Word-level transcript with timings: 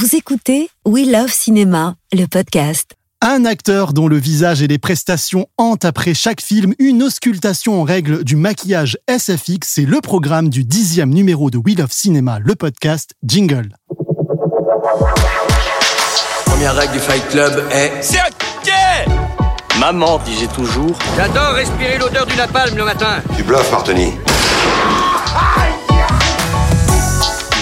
Vous 0.00 0.14
écoutez 0.14 0.70
We 0.84 1.08
Love 1.10 1.32
Cinéma, 1.32 1.96
le 2.12 2.26
podcast. 2.26 2.92
Un 3.20 3.44
acteur 3.44 3.92
dont 3.92 4.06
le 4.06 4.16
visage 4.16 4.62
et 4.62 4.68
les 4.68 4.78
prestations 4.78 5.48
hantent 5.56 5.84
après 5.84 6.14
chaque 6.14 6.40
film 6.40 6.72
une 6.78 7.02
auscultation 7.02 7.80
en 7.80 7.82
règle 7.82 8.22
du 8.22 8.36
maquillage 8.36 8.96
SFX, 9.08 9.58
c'est 9.64 9.86
le 9.86 10.00
programme 10.00 10.50
du 10.50 10.62
dixième 10.62 11.10
numéro 11.10 11.50
de 11.50 11.58
We 11.58 11.76
Love 11.76 11.90
Cinéma, 11.90 12.38
le 12.38 12.54
podcast 12.54 13.10
Jingle. 13.24 13.74
Première 16.44 16.76
règle 16.76 16.92
du 16.92 17.00
Fight 17.00 17.26
Club 17.30 17.64
est 17.72 18.00
C'est 18.00 18.20
ok 18.20 18.72
Maman 19.80 20.20
disait 20.20 20.46
toujours 20.46 20.96
J'adore 21.16 21.54
respirer 21.54 21.98
l'odeur 21.98 22.24
du 22.24 22.36
napalm 22.36 22.76
le 22.76 22.84
matin. 22.84 23.20
Tu 23.36 23.42
bluffes, 23.42 23.72
Martoni. 23.72 24.12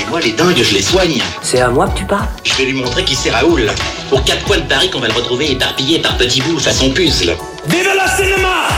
Moi, 0.09 0.21
les 0.21 0.33
dingues, 0.33 0.63
je 0.63 0.75
les 0.75 0.83
soigne. 0.83 1.21
C'est 1.43 1.61
à 1.61 1.69
moi 1.69 1.89
que 1.89 1.99
tu 1.99 2.05
parles 2.05 2.29
Je 2.45 2.55
vais 2.55 2.65
lui 2.65 2.75
montrer 2.75 3.05
qui 3.05 3.15
c'est 3.15 3.31
Raoul. 3.31 3.71
Aux 4.13 4.19
quatre 4.19 4.45
coins 4.45 4.59
de 4.59 4.63
Paris 4.63 4.91
qu'on 4.91 5.01
va 5.01 5.09
le 5.09 5.15
retrouver 5.15 5.53
éparpillé 5.53 5.99
par 5.99 6.17
petits 6.17 6.41
bouts 6.43 6.59
façon 6.59 6.91
puzzle. 6.91 7.37
Vive 7.67 7.89
le 7.89 8.25
cinéma 8.25 8.69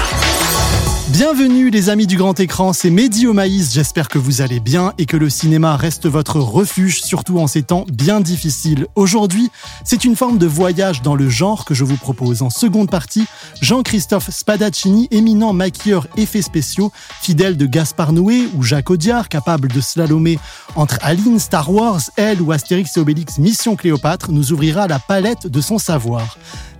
Bienvenue 1.19 1.69
les 1.71 1.89
amis 1.89 2.07
du 2.07 2.17
grand 2.17 2.39
écran, 2.39 2.73
c'est 2.73 2.91
Mehdi 2.91 3.27
au 3.27 3.33
maïs, 3.33 3.75
j'espère 3.75 4.09
que 4.09 4.21
vous 4.21 4.41
allez 4.41 4.61
bien 4.61 4.93
et 4.99 5.05
que 5.05 5.17
le 5.17 5.29
cinéma 5.29 5.77
reste 5.77 6.07
votre 6.07 6.39
refuge, 6.39 7.03
surtout 7.03 7.41
en 7.41 7.49
ces 7.49 7.65
temps 7.65 7.85
bien 7.93 8.21
difficiles. 8.21 8.87
Aujourd'hui, 8.95 9.51
c'est 9.83 10.05
une 10.05 10.15
forme 10.15 10.39
de 10.39 10.47
voyage 10.47 11.03
dans 11.03 11.17
le 11.17 11.29
genre 11.29 11.65
que 11.65 11.75
je 11.75 11.83
vous 11.83 11.97
propose. 11.97 12.43
En 12.43 12.51
seconde 12.51 12.89
partie, 12.89 13.25
Jean-Christophe 13.61 14.31
Spadaccini, 14.31 15.09
éminent 15.11 15.53
maquilleur 15.53 16.07
effets 16.17 16.41
spéciaux, 16.41 16.93
fidèle 17.21 17.57
de 17.57 17.67
Gaspard 17.67 18.13
Noé 18.13 18.49
ou 18.55 18.63
Jacques 18.63 18.91
Audiard, 18.91 19.29
capable 19.29 19.67
de 19.73 19.81
slalomer 19.81 20.39
entre 20.77 21.01
Aline, 21.03 21.41
Star 21.41 21.69
Wars, 21.73 22.03
Elle 22.15 22.41
ou 22.41 22.53
Astérix 22.53 22.97
et 22.97 23.01
Obélix 23.01 23.39
Mission 23.39 23.75
Cléopâtre, 23.75 24.31
nous 24.31 24.53
ouvrira 24.53 24.87
la 24.87 25.01
palette 25.01 25.49
de 25.49 25.61
son 25.61 25.79
savoir. 25.79 26.39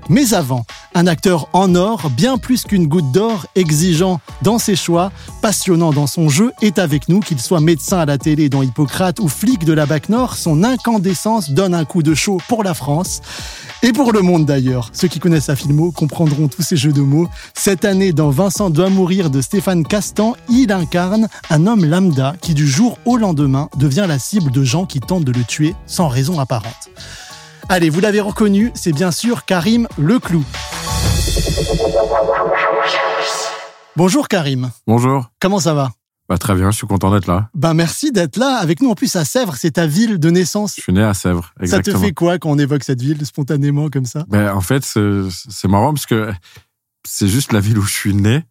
Mais 0.09 0.33
avant, 0.35 0.65
un 0.95 1.07
acteur 1.07 1.49
en 1.53 1.75
or, 1.75 2.11
bien 2.11 2.39
plus 2.39 2.65
qu'une 2.65 2.87
goutte 2.87 3.13
d'or, 3.13 3.47
exigeant 3.55 4.21
dans 4.43 4.59
ses 4.59 4.77
choix, 4.77 5.13
passionnant 5.43 5.93
dans 5.93 6.07
son 6.07 6.29
jeu, 6.29 6.53
est 6.63 6.79
avec 6.79 7.09
nous, 7.09 7.21
qu'il 7.21 7.41
soit 7.41 7.61
médecin 7.61 7.99
à 7.99 8.07
la 8.07 8.19
télé 8.19 8.49
dans 8.49 8.63
Hippocrate 8.63 9.21
ou 9.21 9.29
flic 9.29 9.65
de 9.65 9.73
la 9.73 9.87
BAC 9.87 10.09
Nord, 10.09 10.35
son 10.35 10.65
incandescence 10.65 11.51
donne 11.51 11.75
un 11.75 11.85
coup 11.85 12.03
de 12.03 12.15
chaud 12.15 12.39
pour 12.49 12.65
la 12.65 12.75
France. 12.75 13.21
Et 13.83 13.93
pour 13.93 14.13
le 14.13 14.23
monde 14.23 14.45
d'ailleurs. 14.45 14.91
Ceux 14.93 15.09
qui 15.09 15.21
connaissent 15.21 15.45
sa 15.45 15.57
filmo 15.57 15.93
comprendront 15.93 16.49
tous 16.49 16.63
ces 16.63 16.77
jeux 16.77 16.93
de 16.93 17.01
mots. 17.01 17.29
Cette 17.55 17.85
année, 17.85 18.13
dans 18.13 18.31
Vincent 18.31 18.71
doit 18.71 18.91
mourir 18.91 19.31
de 19.31 19.41
Stéphane 19.41 19.85
Castan, 19.85 20.35
il 20.49 20.73
incarne 20.73 21.29
un 21.51 21.67
homme 21.67 21.85
lambda 21.85 22.35
qui 22.41 22.55
du 22.55 22.67
jour 22.67 22.99
au 23.05 23.17
lendemain 23.17 23.69
devient 23.77 24.07
la 24.09 24.19
cible 24.19 24.51
de 24.51 24.65
gens 24.65 24.85
qui 24.85 25.01
tentent 25.01 25.25
de 25.25 25.33
le 25.33 25.45
tuer 25.45 25.75
sans 25.87 26.09
raison 26.09 26.41
apparente. 26.41 26.91
Allez, 27.71 27.91
vous 27.91 28.01
l'avez 28.01 28.21
reconnu, 28.21 28.71
c'est 28.75 28.93
bien 28.93 29.11
sûr 29.11 29.45
Karim 29.45 29.87
Leclou. 29.99 30.43
Bonjour 33.97 34.29
Karim, 34.29 34.71
Bonjour. 34.87 35.31
comment 35.41 35.59
ça 35.59 35.75
va? 35.75 35.91
Bah, 36.29 36.39
très 36.39 36.55
bien, 36.55 36.71
je 36.71 36.77
suis 36.77 36.87
content 36.87 37.11
d'être 37.11 37.27
là. 37.27 37.49
Ben 37.55 37.75
merci 37.75 38.13
d'être 38.13 38.37
là 38.37 38.59
avec 38.61 38.81
nous. 38.83 38.91
En 38.91 38.95
plus 38.95 39.17
à 39.17 39.25
Sèvres, 39.25 39.57
c'est 39.57 39.73
ta 39.73 39.87
ville 39.87 40.19
de 40.19 40.31
naissance. 40.31 40.75
Je 40.77 40.83
suis 40.83 40.93
né 40.93 41.03
à 41.03 41.15
Sèvres, 41.15 41.45
Ça 41.45 41.59
te 41.59 41.63
exactement. 41.65 42.01
fait 42.01 42.13
quoi 42.13 42.39
quand 42.39 42.51
on 42.51 42.59
évoque 42.59 42.85
cette 42.85 43.01
ville 43.03 43.25
spontanément 43.27 43.89
comme 43.89 44.05
ça? 44.07 44.25
Ben, 44.29 44.53
en 44.55 44.61
fait, 44.61 44.83
c'est 44.85 45.69
marrant 45.69 45.93
parce 45.93 46.07
que 46.07 46.31
c'est 47.07 47.29
juste 47.29 47.53
la 47.53 47.61
ville 47.61 47.79
où 47.79 47.83
je 47.83 47.93
suis 47.93 48.15
né. 48.15 48.45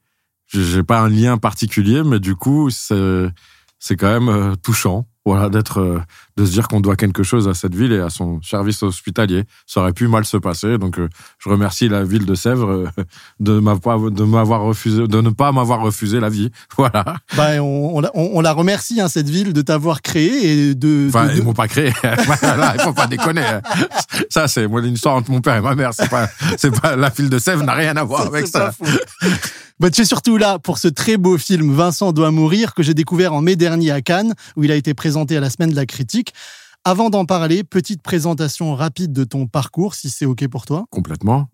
J'ai 0.47 0.83
pas 0.83 1.01
un 1.01 1.09
lien 1.09 1.37
particulier, 1.37 2.03
mais 2.03 2.19
du 2.19 2.35
coup, 2.35 2.69
c'est 2.69 3.27
c'est 3.79 3.95
quand 3.95 4.11
même 4.11 4.29
euh, 4.29 4.55
touchant. 4.55 5.05
Voilà, 5.33 5.49
d'être, 5.49 5.79
euh, 5.81 5.99
de 6.37 6.45
se 6.45 6.51
dire 6.51 6.67
qu'on 6.67 6.79
doit 6.79 6.95
quelque 6.95 7.23
chose 7.23 7.47
à 7.47 7.53
cette 7.53 7.75
ville 7.75 7.91
et 7.91 7.99
à 7.99 8.09
son 8.09 8.41
service 8.41 8.81
hospitalier. 8.83 9.43
Ça 9.65 9.81
aurait 9.81 9.93
pu 9.93 10.07
mal 10.07 10.23
se 10.25 10.37
passer, 10.37 10.77
donc 10.77 10.99
euh, 10.99 11.09
je 11.39 11.49
remercie 11.49 11.89
la 11.89 12.03
ville 12.03 12.25
de 12.25 12.33
Sèvres 12.35 12.69
euh, 12.69 12.87
de 13.39 13.59
m'avoir, 13.59 13.99
de 14.11 14.23
m'avoir 14.23 14.61
refusé, 14.61 15.07
de 15.07 15.21
ne 15.21 15.29
pas 15.29 15.51
m'avoir 15.51 15.81
refusé 15.81 16.19
la 16.19 16.29
vie. 16.29 16.49
Voilà. 16.77 17.03
Ben, 17.35 17.59
on, 17.59 17.97
on 17.97 18.01
la- 18.01 18.11
on- 18.13 18.31
on 18.35 18.41
la 18.41 18.53
remercie 18.53 19.01
hein, 19.01 19.07
cette 19.07 19.29
ville 19.29 19.51
de 19.53 19.61
t'avoir 19.61 20.01
créé 20.01 20.69
et 20.69 20.75
de. 20.75 21.07
Enfin, 21.09 21.25
de- 21.27 21.31
de- 21.33 21.37
ils 21.39 21.43
m'ont 21.43 21.53
pas 21.53 21.67
créé. 21.67 21.91
voilà, 22.41 22.73
il 22.75 22.81
faut 22.81 22.93
pas 22.93 23.07
déconner. 23.07 23.45
Ça, 24.29 24.47
c'est 24.47 24.67
moi, 24.67 24.81
une 24.85 24.93
histoire 24.93 25.15
entre 25.15 25.31
mon 25.31 25.41
père 25.41 25.55
et 25.55 25.61
ma 25.61 25.75
mère. 25.75 25.91
C'est 25.93 26.09
pas, 26.09 26.29
c'est 26.57 26.79
pas 26.81 26.95
la 26.95 27.09
ville 27.09 27.29
de 27.29 27.39
Sèvres 27.39 27.63
n'a 27.63 27.73
rien 27.73 27.95
à 27.97 28.03
voir 28.03 28.27
avec 28.27 28.47
ça. 28.47 28.71
Bah, 29.79 29.91
tu 29.91 30.01
es 30.01 30.05
surtout 30.05 30.37
là 30.37 30.57
pour 30.57 30.79
ce 30.79 30.87
très 30.87 31.17
beau 31.17 31.37
film 31.37 31.71
Vincent 31.71 32.11
doit 32.11 32.31
mourir 32.31 32.73
que 32.73 32.81
j'ai 32.81 32.95
découvert 32.95 33.33
en 33.33 33.41
mai 33.41 33.55
dernier 33.55 33.91
à 33.91 34.01
Cannes 34.01 34.33
où 34.55 34.63
il 34.63 34.71
a 34.71 34.75
été 34.75 34.95
présenté 34.95 35.37
à 35.37 35.39
la 35.39 35.51
semaine 35.51 35.69
de 35.69 35.75
la 35.75 35.85
critique. 35.85 36.33
Avant 36.89 37.09
d'en 37.09 37.25
parler, 37.25 37.65
petite 37.65 38.01
présentation 38.01 38.73
rapide 38.73 39.11
de 39.11 39.25
ton 39.25 39.45
parcours 39.45 39.93
si 39.93 40.09
c'est 40.09 40.23
OK 40.23 40.47
pour 40.47 40.65
toi. 40.65 40.85
Complètement. 40.89 41.49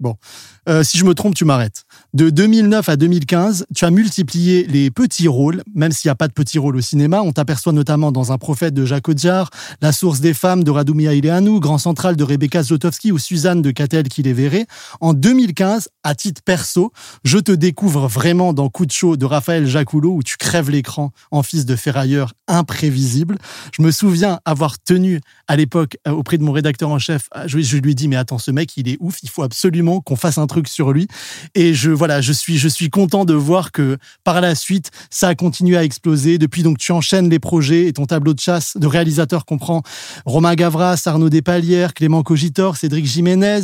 Euh, 0.70 0.84
si 0.84 1.00
je 1.00 1.06
me 1.06 1.16
trompe, 1.16 1.34
tu 1.34 1.44
m'arrêtes. 1.44 1.86
De 2.14 2.30
2009 2.30 2.88
à 2.88 2.96
2015, 2.98 3.66
tu 3.74 3.84
as 3.84 3.90
multiplié 3.90 4.68
les 4.68 4.92
petits 4.92 5.28
rôles, 5.28 5.64
même 5.74 5.92
s'il 5.92 6.10
n'y 6.10 6.12
a 6.12 6.16
pas 6.16 6.28
de 6.28 6.34
petits 6.34 6.60
rôles 6.60 6.76
au 6.76 6.82
cinéma. 6.82 7.24
On 7.24 7.32
t'aperçoit 7.32 7.74
notamment 7.74 8.12
dans 8.12 8.32
Un 8.32 8.38
prophète 8.38 8.76
de 8.76 8.86
Jacques 8.86 9.10
Audiard, 9.10 9.50
La 9.82 9.92
source 9.92 10.20
des 10.20 10.36
femmes 10.36 10.64
de 10.64 10.70
Radoumia 10.70 11.16
Ileanu, 11.16 11.60
Grand 11.60 11.80
Central 11.80 12.16
de 12.16 12.24
Rebecca 12.24 12.62
Zlotowski 12.62 13.12
ou 13.12 13.18
Suzanne 13.18 13.64
de 13.64 13.72
Catel 13.72 14.10
qui 14.10 14.22
les 14.22 14.34
verrait. 14.34 14.68
En 15.02 15.14
2015, 15.14 15.90
à 16.04 16.14
titre 16.14 16.44
perso, 16.46 16.92
je 17.24 17.40
te 17.40 17.52
découvre 17.52 18.08
vraiment 18.08 18.54
dans 18.54 18.70
Coup 18.70 18.86
de 18.86 18.92
chaud 18.92 19.18
de 19.18 19.26
Raphaël 19.26 19.66
Jacoulot 19.66 20.14
où 20.14 20.22
tu 20.22 20.38
crèves 20.38 20.70
l'écran 20.70 21.12
en 21.32 21.42
fils 21.42 21.66
de 21.66 21.76
ferrailleur 21.76 22.34
imprévisible. 22.48 23.40
Je 23.76 23.82
me 23.82 23.90
souviens 23.90 24.40
avoir 24.46 24.78
tenu 24.78 25.22
à 25.48 25.56
l'époque 25.56 25.98
euh, 26.08 26.12
auprès 26.12 26.38
de 26.38 26.44
mon 26.44 26.52
rédacteur 26.52 26.90
en 26.90 27.00
chef. 27.00 27.28
euh, 27.36 27.44
Je, 27.48 27.78
lui 27.78 27.92
ai 27.92 27.96
dit 27.96 28.08
mais 28.08 28.16
attends 28.16 28.38
ce 28.38 28.52
mec 28.52 28.76
il 28.78 28.88
est 28.88 28.98
ouf, 29.00 29.20
il 29.24 29.30
faut 29.30 29.44
absolument 29.44 30.02
qu'on 30.02 30.16
fasse 30.16 30.38
un 30.38 30.48
truc 30.48 30.68
sur 30.68 30.92
lui. 30.92 31.08
Et 31.56 31.74
je 31.74 31.92
voilà 31.92 32.22
je 32.22 32.34
suis 32.34 32.58
je 32.58 32.68
suis 32.68 32.90
content 32.90 33.26
de 33.26 33.34
voir 33.34 33.72
que 33.72 33.98
par 34.24 34.42
la 34.42 34.56
suite 34.56 34.92
ça 35.10 35.30
a 35.30 35.36
continué 35.36 35.78
à 35.78 35.84
exploser. 35.84 36.38
Depuis 36.38 36.64
donc 36.64 36.78
tu 36.78 36.92
enchaînes 36.92 37.30
les 37.30 37.40
projets 37.40 37.88
et 37.88 37.94
ton 37.94 38.06
tableau 38.06 38.34
de 38.34 38.40
chasse 38.40 38.78
de 38.78 38.88
réalisateur 38.88 39.46
comprend 39.46 39.82
Romain 40.26 40.56
Gavras, 40.56 41.02
Arnaud 41.06 41.30
Despalières, 41.30 41.94
Clément 41.94 42.24
Cogitor, 42.24 42.78
Cédric 42.78 43.06
Jiménez, 43.06 43.62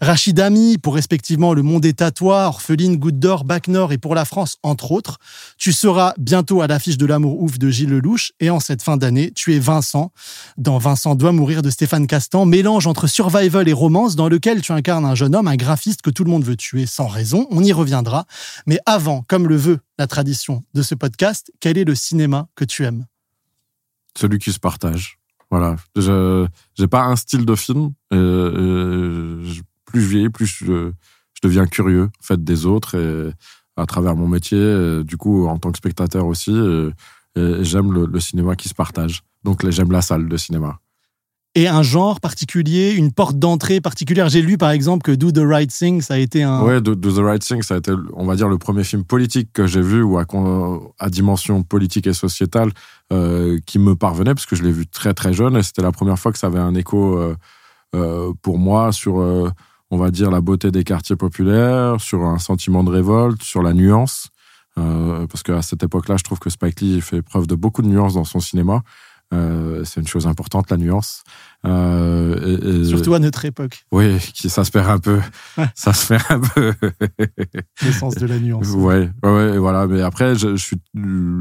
Rachid 0.00 0.38
Ami 0.40 0.78
pour 0.78 0.94
respectivement 0.94 1.54
Le 1.54 1.62
Monde 1.62 1.82
des 1.82 1.94
Tatouages, 1.94 2.46
Orpheline, 2.46 2.96
Goutte 2.96 3.18
d'Or, 3.18 3.44
Bac 3.44 3.68
Nord 3.68 3.92
et 3.92 3.98
pour 3.98 4.14
la 4.14 4.24
France 4.24 4.56
entre 4.62 4.92
autres. 4.92 5.18
Tu 5.58 5.72
seras 5.72 6.14
bientôt 6.18 6.62
à 6.62 6.66
l'affiche 6.66 6.98
de 6.98 7.06
L'amour 7.06 7.42
ouf 7.42 7.58
de 7.58 7.70
Gilles 7.70 7.90
Lelouch 7.90 8.32
et 8.40 8.50
en 8.50 8.60
cette 8.60 8.82
fin 8.82 8.96
d'année 8.96 9.32
tu 9.34 9.54
es 9.54 9.58
Vincent 9.58 10.12
dans 10.56 10.78
Vincent 10.78 10.95
doit 11.14 11.32
mourir 11.32 11.62
de 11.62 11.70
Stéphane 11.70 12.06
Castan, 12.06 12.46
mélange 12.46 12.86
entre 12.86 13.06
survival 13.06 13.68
et 13.68 13.72
romance 13.72 14.16
dans 14.16 14.28
lequel 14.28 14.62
tu 14.62 14.72
incarnes 14.72 15.04
un 15.04 15.14
jeune 15.14 15.34
homme, 15.34 15.48
un 15.48 15.56
graphiste 15.56 16.02
que 16.02 16.10
tout 16.10 16.24
le 16.24 16.30
monde 16.30 16.44
veut 16.44 16.56
tuer 16.56 16.86
sans 16.86 17.06
raison. 17.06 17.46
On 17.50 17.62
y 17.62 17.72
reviendra. 17.72 18.26
Mais 18.66 18.78
avant, 18.86 19.22
comme 19.28 19.46
le 19.46 19.56
veut 19.56 19.78
la 19.98 20.06
tradition 20.06 20.64
de 20.74 20.82
ce 20.82 20.94
podcast, 20.94 21.52
quel 21.60 21.78
est 21.78 21.84
le 21.84 21.94
cinéma 21.94 22.48
que 22.56 22.64
tu 22.64 22.84
aimes? 22.84 23.06
Celui 24.16 24.38
qui 24.38 24.52
se 24.52 24.58
partage. 24.58 25.18
Voilà. 25.50 25.76
Je, 25.94 26.46
j'ai 26.74 26.86
pas 26.86 27.04
un 27.04 27.16
style 27.16 27.44
de 27.44 27.54
film. 27.54 27.92
Euh, 28.12 28.16
euh, 28.16 29.52
plus 29.84 30.00
je 30.00 30.06
vieillis, 30.08 30.30
plus 30.30 30.46
je, 30.46 30.92
deviens 31.42 31.66
curieux, 31.66 32.04
en 32.04 32.22
fait, 32.22 32.42
des 32.42 32.66
autres 32.66 32.96
et 32.96 33.32
à 33.76 33.86
travers 33.86 34.16
mon 34.16 34.26
métier. 34.26 34.58
euh, 34.58 35.04
du 35.04 35.16
coup, 35.16 35.46
en 35.46 35.58
tant 35.58 35.70
que 35.70 35.78
spectateur 35.78 36.26
aussi, 36.26 36.52
j'aime 37.36 37.92
le, 37.92 38.20
cinéma 38.20 38.56
qui 38.56 38.68
se 38.68 38.74
partage. 38.74 39.22
Donc, 39.44 39.68
j'aime 39.68 39.92
la 39.92 40.02
salle 40.02 40.28
de 40.28 40.36
cinéma. 40.36 40.80
Et 41.58 41.68
un 41.68 41.82
genre 41.82 42.20
particulier, 42.20 42.92
une 42.92 43.12
porte 43.12 43.38
d'entrée 43.38 43.80
particulière. 43.80 44.28
J'ai 44.28 44.42
lu 44.42 44.58
par 44.58 44.72
exemple 44.72 45.02
que 45.02 45.10
Do 45.10 45.32
the 45.32 45.42
Right 45.42 45.70
Thing, 45.70 46.02
ça 46.02 46.12
a 46.12 46.18
été 46.18 46.42
un. 46.42 46.60
Ouais, 46.62 46.82
Do, 46.82 46.94
the 46.94 47.16
Right 47.16 47.40
Thing, 47.40 47.62
ça 47.62 47.76
a 47.76 47.78
été, 47.78 47.92
on 48.12 48.26
va 48.26 48.36
dire, 48.36 48.46
le 48.46 48.58
premier 48.58 48.84
film 48.84 49.04
politique 49.04 49.54
que 49.54 49.66
j'ai 49.66 49.80
vu 49.80 50.02
ou 50.02 50.18
à, 50.18 51.08
dimension 51.08 51.62
politique 51.62 52.06
et 52.06 52.12
sociétale 52.12 52.72
euh, 53.10 53.58
qui 53.64 53.78
me 53.78 53.96
parvenait 53.96 54.34
parce 54.34 54.44
que 54.44 54.54
je 54.54 54.64
l'ai 54.64 54.70
vu 54.70 54.86
très 54.86 55.14
très 55.14 55.32
jeune 55.32 55.56
et 55.56 55.62
c'était 55.62 55.80
la 55.80 55.92
première 55.92 56.18
fois 56.18 56.30
que 56.30 56.36
ça 56.36 56.48
avait 56.48 56.58
un 56.58 56.74
écho 56.74 57.16
euh, 57.16 57.34
euh, 57.94 58.34
pour 58.42 58.58
moi 58.58 58.92
sur, 58.92 59.14
on 59.14 59.96
va 59.96 60.10
dire, 60.10 60.30
la 60.30 60.42
beauté 60.42 60.70
des 60.70 60.84
quartiers 60.84 61.16
populaires, 61.16 61.98
sur 62.02 62.22
un 62.24 62.38
sentiment 62.38 62.84
de 62.84 62.90
révolte, 62.90 63.42
sur 63.42 63.62
la 63.62 63.72
nuance. 63.72 64.28
Parce 64.74 65.42
qu'à 65.42 65.62
cette 65.62 65.82
époque-là, 65.82 66.18
je 66.18 66.22
trouve 66.22 66.38
que 66.38 66.50
Spike 66.50 66.82
Lee 66.82 67.00
fait 67.00 67.22
preuve 67.22 67.46
de 67.46 67.54
beaucoup 67.54 67.80
de 67.80 67.88
nuances 67.88 68.12
dans 68.12 68.24
son 68.24 68.40
cinéma. 68.40 68.82
Euh, 69.34 69.84
c'est 69.84 70.00
une 70.00 70.06
chose 70.06 70.26
importante, 70.26 70.70
la 70.70 70.76
nuance. 70.76 71.24
Euh, 71.66 72.36
et- 72.62 72.80
et- 72.80 72.84
Surtout 72.84 73.14
à 73.14 73.18
notre 73.18 73.44
époque, 73.44 73.84
Oui, 73.92 74.18
qui, 74.34 74.48
ça 74.48 74.64
se 74.64 74.70
perd 74.70 74.88
un 74.88 74.98
peu. 74.98 75.18
Ça 75.74 75.92
se 75.92 76.06
perd 76.08 76.22
un 76.30 76.40
peu. 76.40 76.72
l'essence 77.84 78.14
de 78.14 78.26
la 78.26 78.38
nuance. 78.38 78.68
Ouais, 78.70 79.10
ouais, 79.24 79.58
voilà. 79.58 79.86
Mais 79.86 80.00
après, 80.02 80.34
je, 80.34 80.56
je 80.56 80.62
suis, 80.64 80.76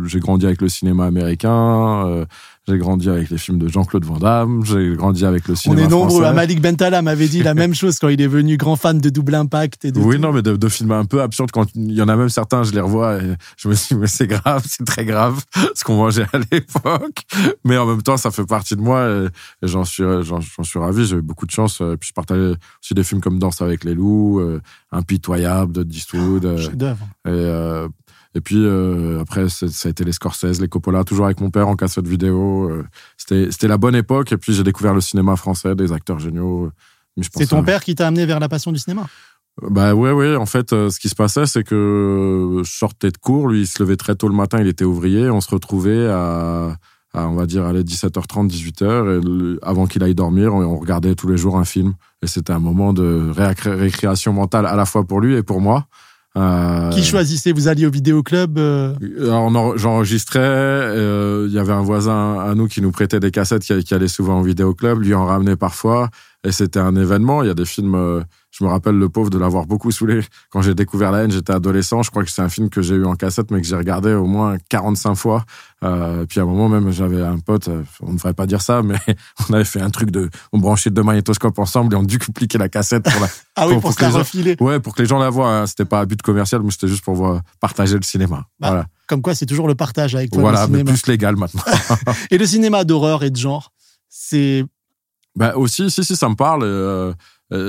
j'ai 0.07 0.19
grandi 0.19 0.45
avec 0.45 0.61
le 0.61 0.69
cinéma 0.69 1.05
américain. 1.05 2.07
euh, 2.07 2.25
j'ai 2.67 2.79
grandi 2.79 3.09
avec 3.09 3.29
les 3.29 3.37
films 3.37 3.59
de 3.59 3.67
Jean-Claude 3.67 4.05
Van 4.05 4.17
Damme. 4.17 4.63
J'ai 4.65 4.95
grandi 4.95 5.23
avec 5.23 5.47
le 5.47 5.53
On 5.53 5.55
cinéma 5.55 5.81
est 5.83 5.87
nombreux. 5.87 6.21
français. 6.21 6.33
Malik 6.35 6.61
Bentala 6.61 7.03
m'avait 7.03 7.27
dit 7.27 7.43
la 7.43 7.53
même 7.53 7.75
chose 7.75 7.99
quand 7.99 8.07
il 8.09 8.19
est 8.21 8.27
venu 8.27 8.57
grand 8.57 8.75
fan 8.75 8.97
de 8.97 9.09
Double 9.09 9.35
Impact 9.35 9.85
et 9.85 9.91
de 9.91 9.99
Oui, 9.99 10.15
tout. 10.15 10.21
non, 10.23 10.33
mais 10.33 10.41
de, 10.41 10.55
de 10.55 10.67
films 10.69 10.91
un 10.91 11.05
peu 11.05 11.21
absurdes. 11.21 11.51
Quand 11.51 11.67
il 11.75 11.91
y 11.91 12.01
en 12.01 12.07
a 12.07 12.15
même 12.15 12.29
certains, 12.29 12.63
je 12.63 12.71
les 12.71 12.81
revois 12.81 13.17
et 13.21 13.35
je 13.57 13.67
me 13.67 13.75
dis, 13.75 13.93
mais 13.95 14.07
c'est 14.07 14.25
grave, 14.25 14.63
c'est 14.67 14.83
très 14.85 15.05
grave 15.05 15.43
ce 15.75 15.83
qu'on 15.83 15.97
mangeait 15.97 16.25
à 16.33 16.39
l'époque. 16.51 17.21
Mais 17.63 17.77
en 17.77 17.85
même 17.85 18.01
temps, 18.01 18.17
ça 18.17 18.31
fait 18.31 18.45
partie 18.47 18.75
de 18.75 18.81
moi 18.81 19.09
et, 19.09 19.25
et 19.63 19.67
j'en 19.67 19.83
suis, 19.85 20.03
j'en 20.21 20.41
suis 20.41 20.79
ravi. 20.79 21.05
J'ai 21.05 21.17
eu 21.17 21.21
beaucoup 21.21 21.45
de 21.45 21.51
chance. 21.51 21.81
Et 21.81 21.97
puis 21.97 22.09
je 22.09 22.13
partageais 22.13 22.55
aussi 22.81 22.93
des 22.93 23.03
films 23.03 23.21
comme 23.21 23.39
Danse 23.39 23.61
avec 23.61 23.83
les 23.83 23.93
loups, 23.93 24.39
euh, 24.39 24.61
Impitoyable 24.91 25.71
de 25.73 25.85
Eastwood. 25.93 26.45
euh, 26.45 26.57
Chef-d'œuvre. 26.57 27.05
et, 27.25 27.29
euh, 27.31 27.87
et 28.33 28.41
puis 28.41 28.57
euh, 28.57 29.21
après, 29.21 29.47
ça 29.49 29.65
a 29.85 29.89
été 29.89 30.03
les 30.03 30.11
Scorsese, 30.11 30.59
les 30.59 30.67
Coppola, 30.67 31.03
toujours 31.05 31.25
avec 31.25 31.39
mon 31.39 31.49
père 31.51 31.67
en 31.69 31.75
cassette 31.77 32.07
vidéo. 32.07 32.69
euh, 32.69 32.83
C'était 33.17 33.67
la 33.67 33.77
bonne 33.77 33.95
époque. 33.95 34.31
Et 34.33 34.37
puis 34.37 34.53
j'ai 34.53 34.63
découvert 34.63 34.93
le 34.93 35.01
cinéma 35.01 35.35
français, 35.37 35.73
des 35.75 35.91
acteurs 35.93 36.19
géniaux. 36.19 36.69
C'est 37.37 37.47
ton 37.47 37.63
père 37.63 37.81
qui 37.83 37.95
t'a 37.95 38.07
amené 38.07 38.25
vers 38.25 38.41
la 38.41 38.49
passion 38.49 38.73
du 38.73 38.79
cinéma? 38.79 39.07
Bah 39.61 39.95
ouais, 39.95 40.11
ouais. 40.11 40.35
En 40.35 40.45
fait, 40.45 40.73
euh, 40.73 40.89
ce 40.89 40.99
qui 40.99 41.07
se 41.07 41.15
passait, 41.15 41.45
c'est 41.45 41.63
que 41.63 42.61
je 42.61 42.69
sortais 42.69 43.09
de 43.09 43.17
cours. 43.17 43.47
Lui, 43.47 43.61
il 43.61 43.67
se 43.67 43.81
levait 43.81 43.95
très 43.95 44.13
tôt 44.15 44.27
le 44.27 44.35
matin. 44.35 44.57
Il 44.59 44.67
était 44.67 44.83
ouvrier. 44.83 45.29
On 45.29 45.39
se 45.39 45.49
retrouvait 45.49 46.07
à, 46.09 46.75
à, 47.15 47.27
on 47.27 47.35
va 47.35 47.45
dire, 47.45 47.63
aller 47.65 47.83
17h30, 47.83 48.47
18h. 48.49 48.83
Et 48.83 49.21
le- 49.23 49.59
avant 49.63 49.85
qu'il 49.87 50.03
aille 50.03 50.15
dormir, 50.15 50.53
on, 50.53 50.61
on 50.63 50.77
regardait 50.77 51.15
tous 51.15 51.27
les 51.27 51.37
jours 51.37 51.57
un 51.57 51.65
film. 51.65 51.93
Et 52.21 52.27
c'était 52.27 52.53
un 52.53 52.59
moment 52.59 52.93
de 52.93 53.31
récréation 53.65 54.33
mentale 54.33 54.65
à 54.65 54.75
la 54.75 54.85
fois 54.85 55.03
pour 55.05 55.21
lui 55.21 55.35
et 55.35 55.43
pour 55.43 55.61
moi. 55.61 55.85
Euh, 56.37 56.89
Qui 56.89 57.01
choisissait 57.03 57.53
Vous 57.53 57.69
alliez 57.69 57.85
au 57.85 57.91
vidéoclub 57.91 58.57
euh, 58.57 58.93
en- 59.31 59.77
j'enregistrais. 59.77 60.39
euh, 60.41 61.45
Il 61.47 61.53
y 61.53 61.59
avait 61.59 61.71
un 61.71 61.81
voisin 61.81 62.39
à 62.39 62.53
nous 62.55 62.67
qui 62.67 62.81
nous 62.81 62.91
prêtait 62.91 63.21
des 63.21 63.31
cassettes 63.31 63.61
qui, 63.63 63.83
qui 63.85 63.93
allait 63.93 64.09
souvent 64.09 64.41
au 64.41 64.43
vidéoclub. 64.43 64.99
Lui 65.01 65.13
en 65.13 65.25
ramenait 65.25 65.55
parfois. 65.55 66.09
Et 66.45 66.51
c'était 66.51 66.79
un 66.79 66.95
événement. 66.97 67.41
Il 67.41 67.47
y 67.47 67.51
a 67.51 67.53
des 67.55 67.63
films. 67.65 68.23
Je 68.57 68.63
me 68.63 68.69
rappelle 68.69 68.95
le 68.97 69.09
pauvre 69.09 69.29
de 69.29 69.37
l'avoir 69.37 69.65
beaucoup 69.65 69.91
saoulé. 69.91 70.21
Quand 70.49 70.61
j'ai 70.61 70.73
découvert 70.73 71.11
la 71.11 71.23
haine, 71.23 71.31
j'étais 71.31 71.51
adolescent. 71.51 72.03
Je 72.03 72.09
crois 72.09 72.23
que 72.23 72.31
c'est 72.31 72.41
un 72.41 72.47
film 72.47 72.69
que 72.69 72.81
j'ai 72.81 72.95
eu 72.95 73.03
en 73.05 73.15
cassette, 73.15 73.51
mais 73.51 73.59
que 73.59 73.67
j'ai 73.67 73.75
regardé 73.75 74.13
au 74.13 74.25
moins 74.27 74.55
45 74.69 75.15
fois. 75.15 75.43
Euh, 75.83 76.25
puis 76.25 76.39
à 76.39 76.43
un 76.43 76.45
moment 76.45 76.69
même, 76.69 76.89
j'avais 76.91 77.21
un 77.21 77.37
pote. 77.39 77.69
On 78.01 78.11
ne 78.11 78.15
devrait 78.15 78.33
pas 78.33 78.45
dire 78.45 78.61
ça, 78.61 78.81
mais 78.81 78.95
on 79.49 79.53
avait 79.53 79.65
fait 79.65 79.81
un 79.81 79.89
truc 79.89 80.09
de. 80.09 80.29
On 80.53 80.57
branchait 80.59 80.89
deux 80.89 81.03
magnétoscopes 81.03 81.59
ensemble 81.59 81.93
et 81.93 81.97
on 81.97 82.03
dupliquait 82.03 82.57
la 82.57 82.69
cassette 82.69 83.03
pour 83.03 83.19
la, 83.21 83.27
Ah 83.57 83.67
oui, 83.67 83.73
Pour- 83.73 83.81
pour, 83.81 83.89
pour 83.89 83.91
se 83.91 83.97
que 83.97 84.01
la 84.03 84.07
les 84.07 84.13
gens- 84.13 84.19
refiler. 84.19 84.55
Ouais, 84.61 84.79
pour 84.79 84.95
que 84.95 85.01
les 85.01 85.07
gens 85.07 85.19
la 85.19 85.29
voient. 85.29 85.51
hein. 85.51 85.67
C'était 85.67 85.83
pas 85.85 85.99
à 85.99 86.05
but 86.05 86.21
commercial, 86.21 86.61
mais 86.63 86.71
c'était 86.71 86.87
juste 86.87 87.03
pour 87.03 87.15
voir, 87.15 87.41
partager 87.59 87.95
le 87.95 88.03
cinéma. 88.03 88.45
Bah, 88.59 88.67
voilà. 88.69 88.85
Comme 89.07 89.21
quoi, 89.21 89.35
c'est 89.35 89.45
toujours 89.45 89.67
le 89.67 89.75
partage 89.75 90.15
avec 90.15 90.31
toi, 90.31 90.41
Voilà, 90.41 90.61
le 90.65 90.71
mais 90.71 90.77
cinéma. 90.79 90.91
plus 90.97 91.07
légal 91.11 91.35
maintenant. 91.35 91.61
Et 92.31 92.37
le 92.37 92.45
cinéma 92.45 92.83
d'horreur 92.85 93.23
et 93.23 93.29
de 93.29 93.35
genre, 93.37 93.71
c'est 94.09 94.63
Bah 95.35 95.53
aussi, 95.57 95.91
si, 95.91 96.03
si, 96.03 96.15
ça 96.15 96.29
me 96.29 96.35
parle. 96.35 96.63
euh, 96.63 97.13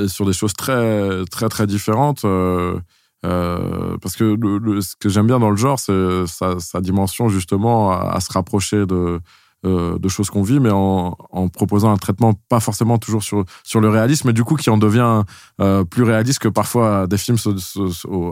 sur 0.09 0.27
des 0.27 0.33
choses 0.33 0.55
très, 0.55 1.25
très, 1.31 1.49
très 1.49 1.67
différentes. 1.67 2.25
euh, 2.25 2.79
euh, 3.25 3.97
parce 4.03 4.15
que 4.17 4.25
le, 4.25 4.59
le- 4.59 4.81
ce 4.81 4.95
que 5.01 5.09
j'aime 5.09 5.27
bien 5.27 5.39
dans 5.39 5.51
le 5.51 5.57
genre, 5.57 5.79
c'est 5.79 6.27
sa, 6.27 6.59
sa 6.61 6.81
dimension 6.81 7.29
justement 7.29 7.91
à, 7.93 8.13
à 8.15 8.21
se 8.21 8.33
rapprocher 8.33 8.87
de, 8.87 9.21
euh, 9.67 9.99
de 9.99 10.09
choses 10.09 10.31
qu'on 10.31 10.43
vit, 10.43 10.61
mais 10.61 10.71
en, 10.71 11.17
en 11.31 11.49
proposant 11.49 11.91
un 11.93 11.97
traitement 11.97 12.33
pas 12.49 12.61
forcément 12.61 12.99
toujours 12.99 13.23
sur, 13.23 13.45
sur 13.65 13.81
le 13.81 13.89
réalisme, 13.89 14.29
mais 14.29 14.33
du 14.33 14.45
coup 14.45 14.55
qui 14.57 14.71
en 14.71 14.79
devient 14.79 15.23
euh, 15.61 15.85
plus 15.85 16.03
réaliste 16.05 16.39
que 16.39 16.49
parfois 16.49 17.07
des 17.07 17.19
films 17.19 17.37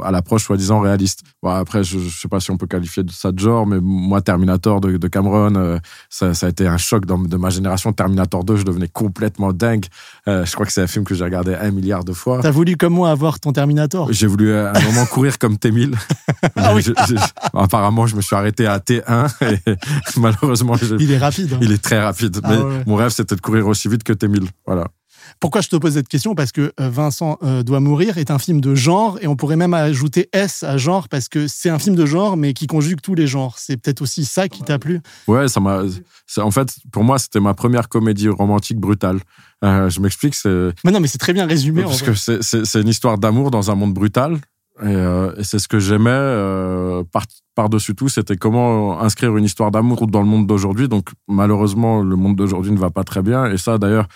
à 0.02 0.10
l'approche 0.10 0.44
soi-disant 0.44 0.80
réaliste. 0.80 1.22
Bon, 1.42 1.50
après, 1.50 1.84
je, 1.84 1.98
je 1.98 2.20
sais 2.20 2.28
pas 2.28 2.40
si 2.40 2.50
on 2.50 2.56
peut 2.56 2.66
qualifier 2.66 3.02
ça 3.10 3.32
de 3.32 3.38
genre, 3.38 3.66
mais 3.66 3.78
moi, 3.80 4.20
Terminator 4.20 4.80
de, 4.80 4.96
de 4.96 5.08
Cameron, 5.08 5.54
euh, 5.56 5.78
ça, 6.08 6.34
ça 6.34 6.46
a 6.46 6.48
été 6.50 6.66
un 6.66 6.76
choc 6.76 7.06
dans, 7.06 7.18
de 7.18 7.36
ma 7.36 7.50
génération. 7.50 7.92
Terminator 7.92 8.44
2, 8.44 8.56
je 8.56 8.64
devenais 8.64 8.88
complètement 8.88 9.52
dingue. 9.52 9.86
Je 10.26 10.50
crois 10.52 10.66
que 10.66 10.72
c'est 10.72 10.82
un 10.82 10.86
film 10.86 11.04
que 11.04 11.14
j'ai 11.14 11.24
regardé 11.24 11.54
un 11.54 11.70
milliard 11.70 12.04
de 12.04 12.12
fois. 12.12 12.40
T'as 12.42 12.50
voulu 12.50 12.76
comme 12.76 12.94
moi 12.94 13.10
avoir 13.10 13.40
ton 13.40 13.52
Terminator? 13.52 14.08
J'ai 14.12 14.26
voulu 14.26 14.54
à 14.54 14.72
un 14.74 14.80
moment 14.82 15.06
courir 15.06 15.38
comme 15.38 15.54
T1000. 15.54 15.94
Ah 16.56 16.74
oui. 16.74 16.82
Je- 16.82 16.92
je- 17.08 17.14
apparemment, 17.54 18.06
je 18.06 18.16
me 18.16 18.20
suis 18.22 18.34
arrêté 18.36 18.66
à 18.66 18.78
T1 18.78 19.28
et 19.42 19.58
malheureusement, 20.16 20.74
j'ai- 20.76 20.96
rapide. 21.24 21.52
hein. 21.54 21.58
il 21.62 21.72
est 21.72 21.82
très 21.82 22.00
rapide. 22.02 22.40
Ah 22.42 22.48
Mais 22.50 22.62
ouais. 22.62 22.82
mon 22.86 22.94
rêve, 22.96 23.10
c'était 23.10 23.34
de 23.36 23.40
courir 23.40 23.66
aussi 23.66 23.88
vite 23.88 24.02
que 24.04 24.12
T1000. 24.12 24.46
Voilà. 24.66 24.86
Pourquoi 25.40 25.62
je 25.62 25.68
te 25.68 25.76
pose 25.76 25.94
cette 25.94 26.06
question? 26.08 26.34
Parce 26.34 26.52
que 26.52 26.72
euh, 26.78 26.90
Vincent 26.90 27.38
euh, 27.42 27.62
doit 27.62 27.80
mourir 27.80 28.18
est 28.18 28.30
un 28.30 28.38
film 28.38 28.60
de 28.60 28.74
genre 28.74 29.16
et 29.22 29.26
on 29.26 29.36
pourrait 29.36 29.56
même 29.56 29.72
ajouter 29.72 30.28
S 30.34 30.62
à 30.62 30.76
genre 30.76 31.08
parce 31.08 31.28
que 31.30 31.46
c'est 31.48 31.70
un 31.70 31.78
film 31.78 31.96
de 31.96 32.04
genre 32.04 32.36
mais 32.36 32.52
qui 32.52 32.66
conjugue 32.66 33.00
tous 33.00 33.14
les 33.14 33.26
genres. 33.26 33.54
C'est 33.58 33.78
peut-être 33.78 34.02
aussi 34.02 34.26
ça 34.26 34.48
qui 34.48 34.62
t'a 34.62 34.78
plu? 34.78 35.00
Ouais, 35.26 35.48
ça 35.48 35.60
m'a. 35.60 35.82
En 36.36 36.50
fait, 36.50 36.74
pour 36.92 37.04
moi, 37.04 37.18
c'était 37.18 37.40
ma 37.40 37.54
première 37.54 37.88
comédie 37.88 38.28
romantique 38.28 38.78
brutale. 38.78 39.18
Euh, 39.64 39.88
je 39.88 39.98
m'explique, 40.00 40.34
c'est 40.34 40.72
Mais 40.84 40.90
non, 40.90 41.00
mais 41.00 41.08
c'est 41.08 41.16
très 41.18 41.32
bien 41.32 41.46
résumé. 41.46 41.84
en 41.84 41.88
parce 41.88 42.02
vrai. 42.02 42.38
que 42.38 42.64
c'est 42.64 42.80
une 42.82 42.88
histoire 42.88 43.16
d'amour 43.16 43.50
dans 43.50 43.70
un 43.70 43.74
monde 43.74 43.94
brutal. 43.94 44.36
Et, 44.82 44.86
euh, 44.86 45.32
c'est 45.42 45.60
ce 45.60 45.68
que 45.68 45.78
j'aimais 45.78 46.10
euh, 46.10 47.04
par, 47.12 47.22
par-dessus 47.54 47.94
tout, 47.94 48.08
c'était 48.08 48.36
comment 48.36 49.00
inscrire 49.00 49.36
une 49.36 49.44
histoire 49.44 49.70
d'amour 49.70 50.08
dans 50.08 50.20
le 50.20 50.26
monde 50.26 50.48
d'aujourd'hui. 50.48 50.88
Donc 50.88 51.10
malheureusement, 51.28 52.02
le 52.02 52.16
monde 52.16 52.34
d'aujourd'hui 52.34 52.72
ne 52.72 52.78
va 52.78 52.90
pas 52.90 53.04
très 53.04 53.22
bien. 53.22 53.46
Et 53.46 53.56
ça, 53.56 53.78
d'ailleurs, 53.78 54.08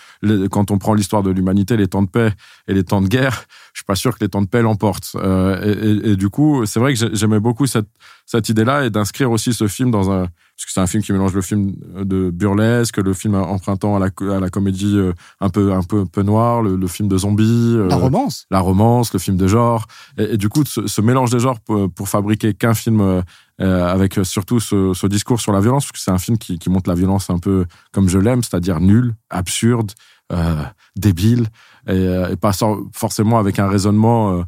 quand 0.51 0.69
on 0.71 0.77
prend 0.77 0.93
l'histoire 0.93 1.23
de 1.23 1.29
l'humanité, 1.31 1.77
les 1.77 1.87
temps 1.87 2.01
de 2.03 2.09
paix 2.09 2.33
et 2.67 2.73
les 2.73 2.83
temps 2.83 3.01
de 3.01 3.07
guerre, 3.07 3.45
je 3.73 3.79
suis 3.79 3.85
pas 3.85 3.95
sûr 3.95 4.17
que 4.17 4.23
les 4.25 4.29
temps 4.29 4.41
de 4.41 4.47
paix 4.47 4.61
l'emportent. 4.61 5.11
Euh, 5.15 5.61
et, 5.63 6.07
et- 6.09 6.11
et 6.11 6.15
du 6.17 6.29
coup, 6.29 6.65
c'est 6.65 6.81
vrai 6.81 6.93
que 6.93 6.99
j'ai- 6.99 7.15
j'aimais 7.15 7.39
beaucoup 7.39 7.65
cette, 7.65 7.87
cette 8.25 8.49
idée-là 8.49 8.83
et 8.85 8.89
d'inscrire 8.89 9.31
aussi 9.31 9.53
ce 9.53 9.67
film 9.67 9.91
dans 9.91 10.11
un... 10.11 10.27
Parce 10.59 10.65
que 10.65 10.71
c'est 10.73 10.81
un 10.81 10.87
film 10.87 11.01
qui 11.01 11.13
mélange 11.13 11.33
le 11.33 11.41
film 11.41 11.73
de 12.03 12.31
burlesque, 12.31 12.97
le 12.97 13.13
film 13.13 13.35
empruntant 13.35 13.95
à 13.95 13.99
la, 13.99 14.35
à 14.35 14.41
la 14.41 14.49
comédie 14.49 14.97
euh, 14.97 15.13
un 15.39 15.47
peu, 15.47 15.71
un 15.71 15.83
peu, 15.83 16.01
un 16.01 16.05
peu 16.05 16.21
noire, 16.21 16.61
le, 16.61 16.75
le 16.75 16.87
film 16.87 17.07
de 17.07 17.17
zombies. 17.17 17.75
euh, 17.77 17.87
La 17.87 17.95
romance. 17.95 18.45
la 18.51 18.59
romance, 18.59 19.13
le 19.13 19.19
film 19.19 19.37
de 19.37 19.47
genre. 19.47 19.87
Et, 20.17 20.33
et 20.33 20.37
du 20.37 20.49
coup, 20.49 20.63
ce, 20.65 20.85
ce 20.85 20.99
mélange 20.99 21.29
des 21.29 21.39
genres 21.39 21.61
pour, 21.61 21.89
pour 21.89 22.09
fabriquer 22.09 22.53
qu'un 22.53 22.73
film 22.73 22.99
euh, 22.99 23.21
euh, 23.61 23.87
avec 23.87 24.17
euh, 24.17 24.25
surtout 24.25 24.59
ce, 24.59 24.93
ce 24.93 25.07
discours 25.07 25.39
sur 25.39 25.53
la 25.53 25.61
violence, 25.61 25.85
parce 25.85 25.93
que 25.93 25.99
c'est 25.99 26.11
un 26.11 26.17
film 26.17 26.37
qui, 26.37 26.59
qui 26.59 26.69
montre 26.69 26.89
la 26.89 26.95
violence 26.95 27.29
un 27.29 27.39
peu 27.39 27.65
comme 27.93 28.09
je 28.09 28.19
l'aime, 28.19 28.43
c'est-à-dire 28.43 28.81
nul, 28.81 29.15
absurde, 29.29 29.93
euh, 30.33 30.61
débile, 30.97 31.47
et, 31.87 31.91
euh, 31.91 32.31
et 32.31 32.35
pas 32.35 32.51
forcément 32.93 33.39
avec 33.39 33.59
un 33.59 33.69
raisonnement 33.69 34.33
euh, 34.33 34.35
euh, 34.39 34.43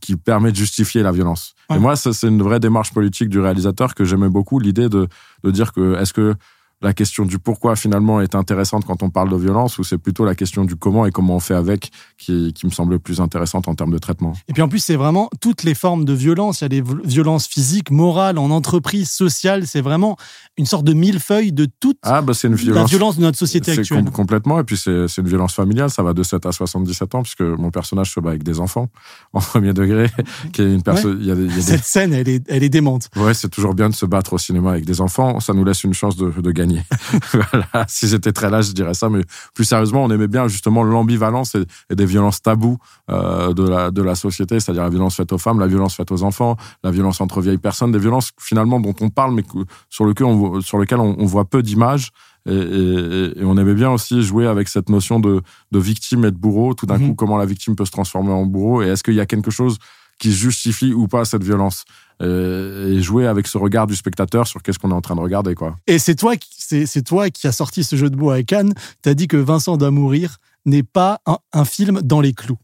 qui 0.00 0.16
permet 0.16 0.50
de 0.50 0.56
justifier 0.56 1.02
la 1.02 1.12
violence. 1.12 1.54
Ouais. 1.68 1.76
Et 1.76 1.78
moi, 1.78 1.96
c'est 1.96 2.26
une 2.26 2.42
vraie 2.42 2.60
démarche 2.60 2.92
politique 2.92 3.28
du 3.28 3.38
réalisateur 3.38 3.94
que 3.94 4.04
j'aimais 4.04 4.28
beaucoup, 4.28 4.58
l'idée 4.58 4.88
de, 4.88 5.06
de 5.44 5.50
dire 5.50 5.72
que 5.72 5.94
est-ce 6.00 6.12
que 6.12 6.34
la 6.82 6.94
question 6.94 7.26
du 7.26 7.38
pourquoi 7.38 7.76
finalement 7.76 8.20
est 8.22 8.34
intéressante 8.34 8.86
quand 8.86 9.02
on 9.02 9.10
parle 9.10 9.28
de 9.30 9.36
violence 9.36 9.78
ou 9.78 9.84
c'est 9.84 9.98
plutôt 9.98 10.24
la 10.24 10.34
question 10.34 10.64
du 10.64 10.76
comment 10.76 11.04
et 11.04 11.10
comment 11.10 11.36
on 11.36 11.40
fait 11.40 11.54
avec 11.54 11.90
qui, 12.16 12.54
qui 12.54 12.64
me 12.66 12.70
semble 12.70 12.98
plus 12.98 13.20
intéressante 13.20 13.68
en 13.68 13.74
termes 13.74 13.92
de 13.92 13.98
traitement? 13.98 14.32
Et 14.48 14.52
puis 14.54 14.62
en 14.62 14.68
plus, 14.68 14.78
c'est 14.78 14.96
vraiment 14.96 15.28
toutes 15.42 15.62
les 15.62 15.74
formes 15.74 16.04
de 16.06 16.12
violence. 16.14 16.60
Il 16.60 16.64
y 16.64 16.66
a 16.66 16.68
des 16.68 16.82
violences 17.04 17.46
physiques, 17.46 17.90
morales, 17.90 18.38
en 18.38 18.50
entreprise, 18.50 19.10
sociales. 19.10 19.66
C'est 19.66 19.82
vraiment 19.82 20.16
une 20.56 20.64
sorte 20.64 20.84
de 20.84 20.94
millefeuille 20.94 21.52
de 21.52 21.66
toute 21.80 21.98
Ah, 22.02 22.22
bah 22.22 22.32
la 22.42 22.84
violence. 22.84 23.16
de 23.16 23.22
notre 23.22 23.36
société 23.38 23.72
actuelle. 23.72 24.04
com- 24.04 24.10
complètement. 24.12 24.58
Et 24.58 24.64
puis, 24.64 24.78
c'est 24.78 25.06
une 25.18 25.28
violence 25.28 25.52
familiale. 25.52 25.90
Ça 25.90 26.02
va 26.02 26.14
de 26.14 26.22
7 26.22 26.46
à 26.46 26.52
77 26.52 27.14
ans, 27.14 27.22
puisque 27.22 27.42
mon 27.42 27.70
personnage 27.70 28.12
se 28.14 28.20
bat 28.20 28.30
avec 28.30 28.42
des 28.42 28.58
enfants 28.58 28.88
en 29.34 29.40
premier 29.40 29.74
degré. 29.74 30.06
qui 30.54 30.62
est 30.62 30.72
une 30.74 30.82
personne. 30.82 31.18
Des- 31.18 31.60
Cette 31.60 31.84
scène, 31.84 32.14
elle 32.14 32.28
est, 32.28 32.42
elle 32.48 32.62
est 32.62 32.68
démente. 32.70 33.10
Ouais, 33.16 33.34
c'est 33.34 33.48
toujours 33.50 33.74
bien 33.74 33.90
de 33.90 33.94
se 33.94 34.06
battre 34.06 34.32
au 34.32 34.38
cinéma 34.38 34.70
avec 34.70 34.86
des 34.86 35.00
enfants. 35.02 35.40
Ça 35.40 35.52
nous 35.52 35.64
laisse 35.64 35.84
une 35.84 35.92
chance 35.94 36.16
de, 36.16 36.30
de 36.30 36.50
gagner. 36.52 36.69
voilà. 37.32 37.84
Si 37.88 38.08
j'étais 38.08 38.32
très 38.32 38.50
là, 38.50 38.60
je 38.62 38.72
dirais 38.72 38.94
ça. 38.94 39.08
Mais 39.08 39.22
plus 39.54 39.64
sérieusement, 39.64 40.04
on 40.04 40.10
aimait 40.10 40.28
bien 40.28 40.48
justement 40.48 40.82
l'ambivalence 40.82 41.54
et, 41.54 41.64
et 41.90 41.94
des 41.96 42.06
violences 42.06 42.42
tabous 42.42 42.78
euh, 43.10 43.52
de, 43.52 43.68
la, 43.68 43.90
de 43.90 44.02
la 44.02 44.14
société, 44.14 44.60
c'est-à-dire 44.60 44.82
la 44.84 44.90
violence 44.90 45.16
faite 45.16 45.32
aux 45.32 45.38
femmes, 45.38 45.60
la 45.60 45.66
violence 45.66 45.94
faite 45.94 46.12
aux 46.12 46.22
enfants, 46.22 46.56
la 46.84 46.90
violence 46.90 47.20
entre 47.20 47.40
vieilles 47.40 47.58
personnes, 47.58 47.92
des 47.92 47.98
violences 47.98 48.30
finalement 48.38 48.80
dont 48.80 48.94
on 49.00 49.10
parle, 49.10 49.34
mais 49.34 49.44
sur 49.88 50.04
lequel 50.04 50.26
on, 50.26 50.60
sur 50.60 50.78
lequel 50.78 50.98
on, 51.00 51.16
on 51.18 51.26
voit 51.26 51.44
peu 51.44 51.62
d'images. 51.62 52.10
Et, 52.48 52.54
et- 52.54 53.40
et 53.40 53.44
on 53.44 53.56
aimait 53.58 53.74
bien 53.74 53.90
aussi 53.90 54.22
jouer 54.22 54.46
avec 54.46 54.68
cette 54.68 54.88
notion 54.88 55.20
de, 55.20 55.42
de 55.72 55.78
victime 55.78 56.24
et 56.24 56.30
de 56.30 56.36
bourreau. 56.38 56.72
Tout 56.72 56.86
d'un 56.86 56.96
Mhm. 56.98 57.08
coup, 57.08 57.14
comment 57.14 57.36
la 57.36 57.44
victime 57.44 57.76
peut 57.76 57.84
se 57.84 57.90
transformer 57.90 58.32
en 58.32 58.46
bourreau? 58.46 58.82
Et 58.82 58.86
est-ce 58.88 59.02
qu'il 59.02 59.12
y 59.14 59.20
a 59.20 59.26
quelque 59.26 59.50
chose 59.50 59.76
qui 60.20 60.32
justifie 60.32 60.92
ou 60.92 61.08
pas 61.08 61.24
cette 61.24 61.42
violence 61.42 61.84
et, 62.22 62.24
et 62.26 63.02
jouer 63.02 63.26
avec 63.26 63.46
ce 63.48 63.58
regard 63.58 63.86
du 63.88 63.96
spectateur 63.96 64.46
sur 64.46 64.62
qu'est-ce 64.62 64.78
qu'on 64.78 64.90
est 64.92 64.94
en 64.94 65.00
train 65.00 65.16
de 65.16 65.20
regarder 65.20 65.54
quoi. 65.56 65.76
Et 65.88 65.98
c'est 65.98 66.14
toi, 66.14 66.36
qui- 66.36 66.48
c'est, 66.56 66.86
c'est 66.86 67.02
toi 67.02 67.30
qui 67.30 67.46
as 67.48 67.52
sorti 67.52 67.82
ce 67.82 67.96
jeu 67.96 68.10
de 68.10 68.16
mots 68.16 68.30
à 68.30 68.42
Cannes. 68.42 68.74
T'as 69.02 69.14
dit 69.14 69.26
que 69.26 69.36
Vincent 69.38 69.76
doit 69.76 69.90
mourir 69.90 70.36
n'est 70.66 70.82
pas 70.84 71.20
un, 71.26 71.38
un 71.52 71.64
film 71.64 72.00
dans 72.02 72.20
les 72.20 72.34
clous. 72.34 72.58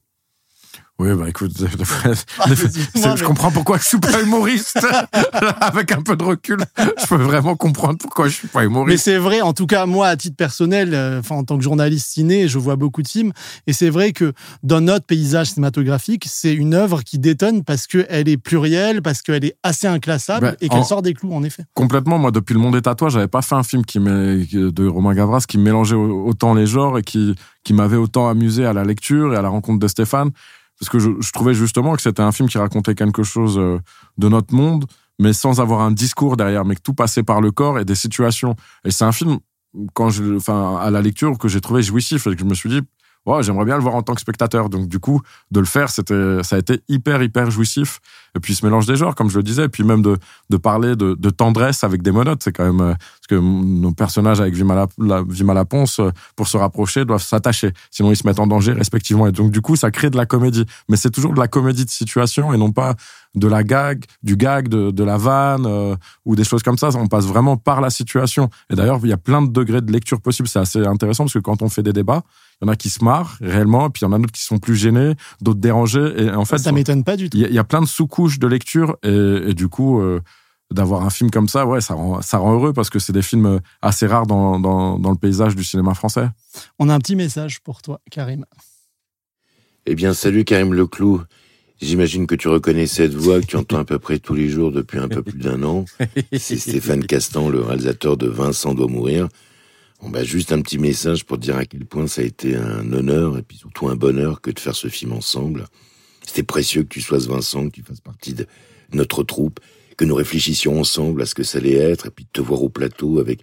Oui 0.99 1.09
bah 1.15 1.29
écoute, 1.29 1.53
Ah, 2.39 2.47
je 2.55 3.09
mais- 3.09 3.21
comprends 3.27 3.51
pourquoi 3.51 3.77
je 3.77 3.85
suis 3.85 3.99
pas 3.99 4.23
humoriste. 4.23 4.79
avec 5.61 5.93
un 5.93 6.01
peu 6.01 6.17
de 6.17 6.25
recul, 6.25 6.57
je 6.79 7.07
peux 7.07 7.17
vraiment 7.23 7.55
comprendre 7.55 7.99
pourquoi 7.99 8.29
je 8.29 8.35
suis 8.35 8.49
pas 8.49 8.61
Mais 8.61 8.67
humoriste. 8.67 9.05
c'est 9.05 9.19
vrai, 9.19 9.43
en 9.43 9.53
tout 9.53 9.67
cas, 9.67 9.85
moi, 9.85 10.09
à 10.09 10.17
titre 10.17 10.37
personnel, 10.37 10.95
euh, 10.95 11.21
enfin, 11.21 11.35
en 11.35 11.45
tant 11.45 11.59
que 11.59 11.63
journaliste 11.65 12.09
ciné, 12.13 12.49
je 12.49 12.59
vois 12.59 12.77
beaucoup 12.77 13.03
de 13.03 13.09
films. 13.09 13.33
Et 13.67 13.75
c'est 13.75 13.91
vrai 13.91 14.13
que 14.13 14.33
dans 14.63 14.81
notre 14.81 15.05
paysage 15.05 15.49
cinématographique, 15.49 16.25
c'est 16.27 16.55
une 16.55 16.73
œuvre 16.73 17.03
qui 17.03 17.19
détonne 17.19 17.63
parce 17.63 17.87
qu'elle 17.87 18.27
est 18.29 18.39
plurielle, 18.39 19.03
parce 19.03 19.21
qu'elle 19.21 19.45
est 19.45 19.57
assez 19.63 19.87
inclassable 19.87 20.47
Ben, 20.53 20.57
et 20.63 20.71
qu'elle 20.71 20.79
en- 20.79 20.85
sort 20.85 21.03
des 21.03 21.13
clous, 21.13 21.35
en 21.35 21.43
effet. 21.43 21.65
Complètement, 21.75 22.19
moi 22.19 22.31
depuis 22.31 22.55
le 22.55 22.61
monde 22.61 22.73
des 22.73 22.81
tatouages, 22.83 23.13
j'avais 23.13 23.29
pas 23.29 23.43
fait 23.43 23.55
un 23.55 23.63
film 23.63 23.85
qui 23.85 23.99
de 24.01 24.87
Romain 24.89 25.13
Gavras 25.15 25.45
qui 25.47 25.59
mélangeait 25.59 25.95
au- 25.95 26.27
autant 26.27 26.55
les 26.55 26.67
genres 26.67 26.99
et 26.99 27.03
qui 27.03 27.35
qui 27.65 27.75
m'avait 27.75 27.97
autant 27.97 28.29
amusé 28.29 28.65
à 28.65 28.73
la 28.73 28.85
lecture 28.85 29.35
et 29.35 29.37
à 29.37 29.43
la 29.43 29.49
rencontre 29.49 29.81
de 29.81 29.89
Stéphane 29.89 30.31
parce 30.79 30.91
que 30.91 30.99
je, 30.99 31.11
je 31.21 31.33
trouvais 31.33 31.55
justement 31.55 31.95
que 31.95 32.03
c'était 32.03 32.23
un 32.23 32.33
film 32.33 32.49
qui 32.49 32.59
racontait 32.59 32.95
quelque 32.95 33.23
chose 33.23 33.59
euh, 33.59 33.79
de 34.19 34.29
notre 34.29 34.55
monde 34.55 34.87
mais 35.19 35.33
sans 35.33 35.61
avoir 35.61 35.81
un 35.81 35.93
discours 35.93 36.37
derrière 36.37 36.65
mais 36.65 36.75
que 36.75 36.83
tout 36.83 36.95
passait 36.95 37.23
par 37.23 37.41
le 37.41 37.51
corps 37.51 37.79
et 37.79 37.85
des 37.85 37.95
situations. 37.95 38.55
Et 38.85 38.91
c'est 38.91 39.05
un 39.05 39.13
film 39.13 39.39
quand 39.95 40.11
je, 40.11 40.37
enfin, 40.37 40.77
à 40.77 40.91
la 40.91 41.03
lecture 41.03 41.37
que 41.39 41.49
j'ai 41.49 41.61
trouvé 41.61 41.83
jouissif 41.83 42.27
et 42.27 42.35
que 42.35 42.41
je 42.41 42.45
me 42.45 42.55
suis 42.55 42.69
dit, 42.69 42.81
ouais, 43.27 43.43
j'aimerais 43.43 43.65
bien 43.65 43.77
le 43.77 43.83
voir 43.83 43.95
en 43.95 44.03
tant 44.03 44.15
que 44.15 44.21
spectateur. 44.21 44.69
Donc 44.69 44.89
du 44.89 44.99
coup, 44.99 45.21
de 45.51 45.61
le 45.61 45.67
faire, 45.67 45.91
c'était, 45.91 46.43
ça 46.43 46.57
a 46.57 46.59
été 46.59 46.81
hyper 46.89 47.23
hyper 47.23 47.51
jouissif. 47.51 48.01
Et 48.37 48.41
puis 48.41 48.55
ce 48.55 48.65
mélange 48.65 48.87
des 48.87 48.97
genres, 48.97 49.15
comme 49.15 49.31
je 49.31 49.37
le 49.37 49.43
disais, 49.43 49.65
et 49.65 49.69
puis 49.69 49.83
même 49.83 50.03
de, 50.03 50.19
de 50.51 50.57
parler 50.57 50.95
de, 50.95 51.15
de 51.15 51.31
tendresse 51.31 51.85
avec 51.85 52.03
des 52.03 52.13
monotes, 52.13 52.43
c'est 52.43 52.53
quand 52.53 52.65
même 52.65 52.81
euh, 52.81 52.95
parce 52.95 53.27
que 53.29 53.35
nos 53.35 53.93
personnages 53.93 54.41
avec 54.41 54.55
Vima, 54.55 54.87
la, 54.99 55.23
Vima 55.27 55.55
Laponce, 55.55 56.01
euh, 56.01 56.11
pour 56.37 56.47
se 56.47 56.57
rapprocher, 56.57 57.05
doivent 57.05 57.23
s'attacher, 57.23 57.73
sinon 57.91 58.11
ils 58.11 58.17
se 58.17 58.27
mettent 58.27 58.41
en 58.41 58.47
danger 58.47 58.73
respectivement. 58.73 59.27
Et 59.27 59.33
donc 59.33 59.51
du 59.51 59.61
coup, 59.61 59.77
ça 59.77 59.91
crée 59.91 60.11
de 60.11 60.17
la 60.17 60.27
comédie, 60.27 60.67
mais 60.89 60.97
c'est 60.97 61.11
toujours 61.11 61.33
de 61.33 61.41
la 61.41 61.49
comédie 61.49 61.85
de 61.85 61.91
situation 61.91 62.53
et 62.53 62.59
non 62.59 62.73
pas 62.73 62.95
de 63.37 63.47
la 63.47 63.63
gag, 63.63 64.05
du 64.23 64.37
gag, 64.37 64.69
de, 64.69 64.91
de 64.91 65.05
la 65.05 65.19
vanne 65.19 65.67
euh, 65.67 65.95
ou 66.25 66.35
des 66.35 66.45
choses 66.45 66.63
comme 66.63 66.79
ça. 66.79 66.89
On 66.95 67.07
passe 67.07 67.27
vraiment 67.27 67.57
par 67.57 67.81
la 67.81 67.91
situation. 67.91 68.49
Et 68.71 68.75
d'ailleurs, 68.75 69.01
il 69.03 69.11
y 69.11 69.13
a 69.13 69.19
plein 69.19 69.43
de 69.43 69.53
degrés 69.53 69.83
de 69.83 69.93
lecture 69.93 70.21
possibles. 70.21 70.49
C'est 70.49 70.59
assez 70.59 70.85
intéressant 70.85 71.25
parce 71.25 71.35
que 71.35 71.39
quand 71.39 71.63
on 71.63 71.69
fait 71.69 71.83
des 71.83 71.93
débats, 71.93 72.23
il 72.61 72.67
y 72.67 72.69
en 72.69 72.73
a 72.73 72.77
qui 72.77 72.89
se 72.89 73.05
marrent 73.05 73.37
réellement, 73.41 73.91
puis 73.91 74.01
il 74.03 74.05
y 74.07 74.09
en 74.09 74.13
a 74.13 74.19
d'autres 74.19 74.33
qui 74.33 74.43
sont 74.43 74.59
plus 74.59 74.75
gênés, 74.75 75.15
d'autres 75.43 75.61
dérangés. 75.61 76.25
Et 76.25 76.31
en 76.31 76.47
fait, 76.47 76.59
ça 76.59 76.73
m'étonne 76.73 77.05
pas 77.05 77.17
du 77.17 77.29
tout. 77.29 77.37
Il 77.37 77.53
y, 77.53 77.59
a 77.59 77.65
plein 77.65 77.83
de 77.83 77.87
sous-couches 77.87 78.39
de 78.39 78.47
lecture 78.47 78.97
et, 79.03 79.11
et 79.11 79.55
du 79.55 79.69
coup, 79.69 80.01
euh, 80.01 80.21
d'avoir 80.73 81.03
un 81.03 81.11
film 81.11 81.31
comme 81.31 81.49
ça, 81.49 81.67
ouais, 81.67 81.83
ça 81.83 81.95
rend, 81.95 82.23
ça 82.23 82.39
rend 82.39 82.55
heureux 82.55 82.73
parce 82.73 82.89
que 82.89 82.99
c'est 82.99 83.13
des 83.13 83.23
films 83.23 83.61
assez 83.83 84.07
rares 84.07 84.27
dans, 84.27 84.59
dans, 84.59 84.99
dans 84.99 85.11
le 85.11 85.19
paysage 85.19 85.55
du 85.55 85.63
cinéma 85.63 85.93
français. 85.93 86.29
On 86.79 86.89
a 86.89 86.95
un 86.95 86.99
petit 86.99 87.17
message 87.17 87.61
pour 87.61 87.83
toi, 87.83 88.01
Karim. 88.11 88.47
Eh 89.85 89.95
bien, 89.95 90.15
salut 90.15 90.45
Karim 90.45 90.73
Leclou. 90.73 91.23
J'imagine 91.81 92.27
que 92.27 92.35
tu 92.35 92.49
reconnais 92.49 92.87
cette 92.87 93.13
voix 93.13 93.39
que 93.41 93.47
tu 93.47 93.57
entends 93.57 93.79
à 93.79 93.85
peu 93.85 93.99
près 93.99 94.19
tous 94.19 94.35
les 94.35 94.49
jours 94.49 94.73
depuis 94.73 94.99
un 94.99 95.09
peu 95.09 95.23
plus 95.23 95.39
d'un 95.39 95.63
an. 95.63 95.85
C'est 96.33 96.57
Stéphane 96.57 97.05
Castan, 97.05 97.51
le 97.51 97.61
réalisateur 97.61 98.17
de 98.17 98.27
Vincent 98.27 98.75
doit 98.75 98.87
mourir. 98.87 99.29
Bon 100.01 100.09
bah 100.09 100.25
juste 100.25 100.53
un 100.53 100.61
petit 100.63 100.79
message 100.79 101.25
pour 101.25 101.39
te 101.39 101.43
dire 101.43 101.57
à 101.57 101.67
quel 101.67 101.85
point 101.85 102.07
ça 102.07 102.23
a 102.23 102.25
été 102.25 102.57
un 102.57 102.93
honneur 102.93 103.37
et 103.37 103.43
puis 103.43 103.59
surtout 103.59 103.89
un 103.89 103.97
bonheur 103.97 104.41
que 104.41 104.51
de 104.51 104.59
faire 104.59 104.75
ce 104.75 104.89
film 104.89 105.13
ensemble. 105.13 105.67
C'était 106.27 106.43
précieux 106.43 106.83
que 106.83 106.89
tu 106.89 107.03
sois 107.03 107.19
Vincent, 107.19 107.69
que 107.69 107.75
tu 107.75 107.83
fasses 107.83 108.01
partie 108.01 108.33
de 108.33 108.47
notre 108.93 109.23
troupe, 109.23 109.61
que 109.99 110.05
nous 110.07 110.15
réfléchissions 110.15 110.81
ensemble 110.81 111.23
à 111.23 111.27
ce 111.27 111.35
que 111.35 111.43
ça 111.43 111.59
allait 111.59 111.75
être 111.75 112.07
et 112.07 112.11
puis 112.11 112.25
de 112.25 112.31
te 112.33 112.41
voir 112.41 112.63
au 112.63 112.71
plateau 112.71 113.19
avec 113.21 113.41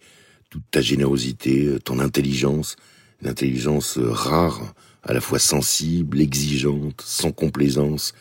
toute 0.49 0.63
ta 0.71 0.81
générosité, 0.81 1.77
ton 1.83 1.99
intelligence, 1.99 2.77
une 3.21 3.29
intelligence 3.29 3.99
rare, 3.99 4.73
à 5.03 5.13
la 5.13 5.21
fois 5.21 5.39
sensible, 5.39 6.21
exigeante, 6.21 7.01
sans 7.05 7.31
complaisance. 7.31 8.13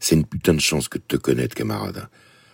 C'est 0.00 0.14
une 0.14 0.24
putain 0.24 0.54
de 0.54 0.60
chance 0.60 0.88
que 0.88 0.98
de 0.98 1.04
te 1.06 1.16
connaître, 1.16 1.54
camarade. 1.54 2.08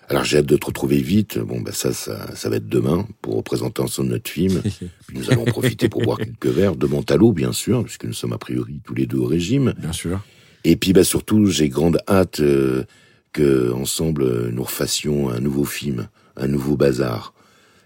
Alors 0.09 0.25
j'ai 0.25 0.39
hâte 0.39 0.47
de 0.47 0.57
te 0.57 0.67
retrouver 0.67 1.01
vite. 1.01 1.39
Bon, 1.39 1.61
bah 1.61 1.73
ça, 1.73 1.93
ça, 1.93 2.35
ça 2.35 2.49
va 2.49 2.57
être 2.57 2.69
demain 2.69 3.07
pour 3.21 3.37
représenter 3.37 3.83
ensemble 3.83 4.09
notre 4.09 4.31
film. 4.31 4.63
Puis 5.07 5.19
nous 5.19 5.31
allons 5.31 5.45
profiter 5.45 5.89
pour 5.89 6.03
boire 6.03 6.19
quelques 6.19 6.47
verres 6.47 6.77
de 6.77 6.87
Montalo, 6.87 7.33
bien 7.33 7.53
sûr, 7.53 7.85
puisque 7.85 8.05
nous 8.05 8.15
sommes 8.15 8.33
a 8.33 8.39
priori 8.39 8.81
tous 8.85 8.95
les 8.95 9.07
deux 9.07 9.19
au 9.19 9.27
régime. 9.27 9.75
Bien 9.79 9.93
sûr. 9.93 10.21
Et 10.65 10.77
puis 10.77 10.93
bah 10.93 11.05
surtout, 11.05 11.47
j'ai 11.47 11.69
grande 11.69 11.99
hâte 12.09 12.41
euh, 12.41 12.85
que 13.33 13.73
ensemble 13.73 14.49
nous 14.51 14.63
refassions 14.63 15.29
un 15.29 15.41
nouveau 15.41 15.65
film, 15.65 16.09
un 16.37 16.49
nouveau 16.49 16.77
bazar. 16.77 17.35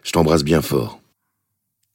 Je 0.04 0.12
t'embrasse 0.12 0.44
bien 0.44 0.62
fort. 0.62 1.00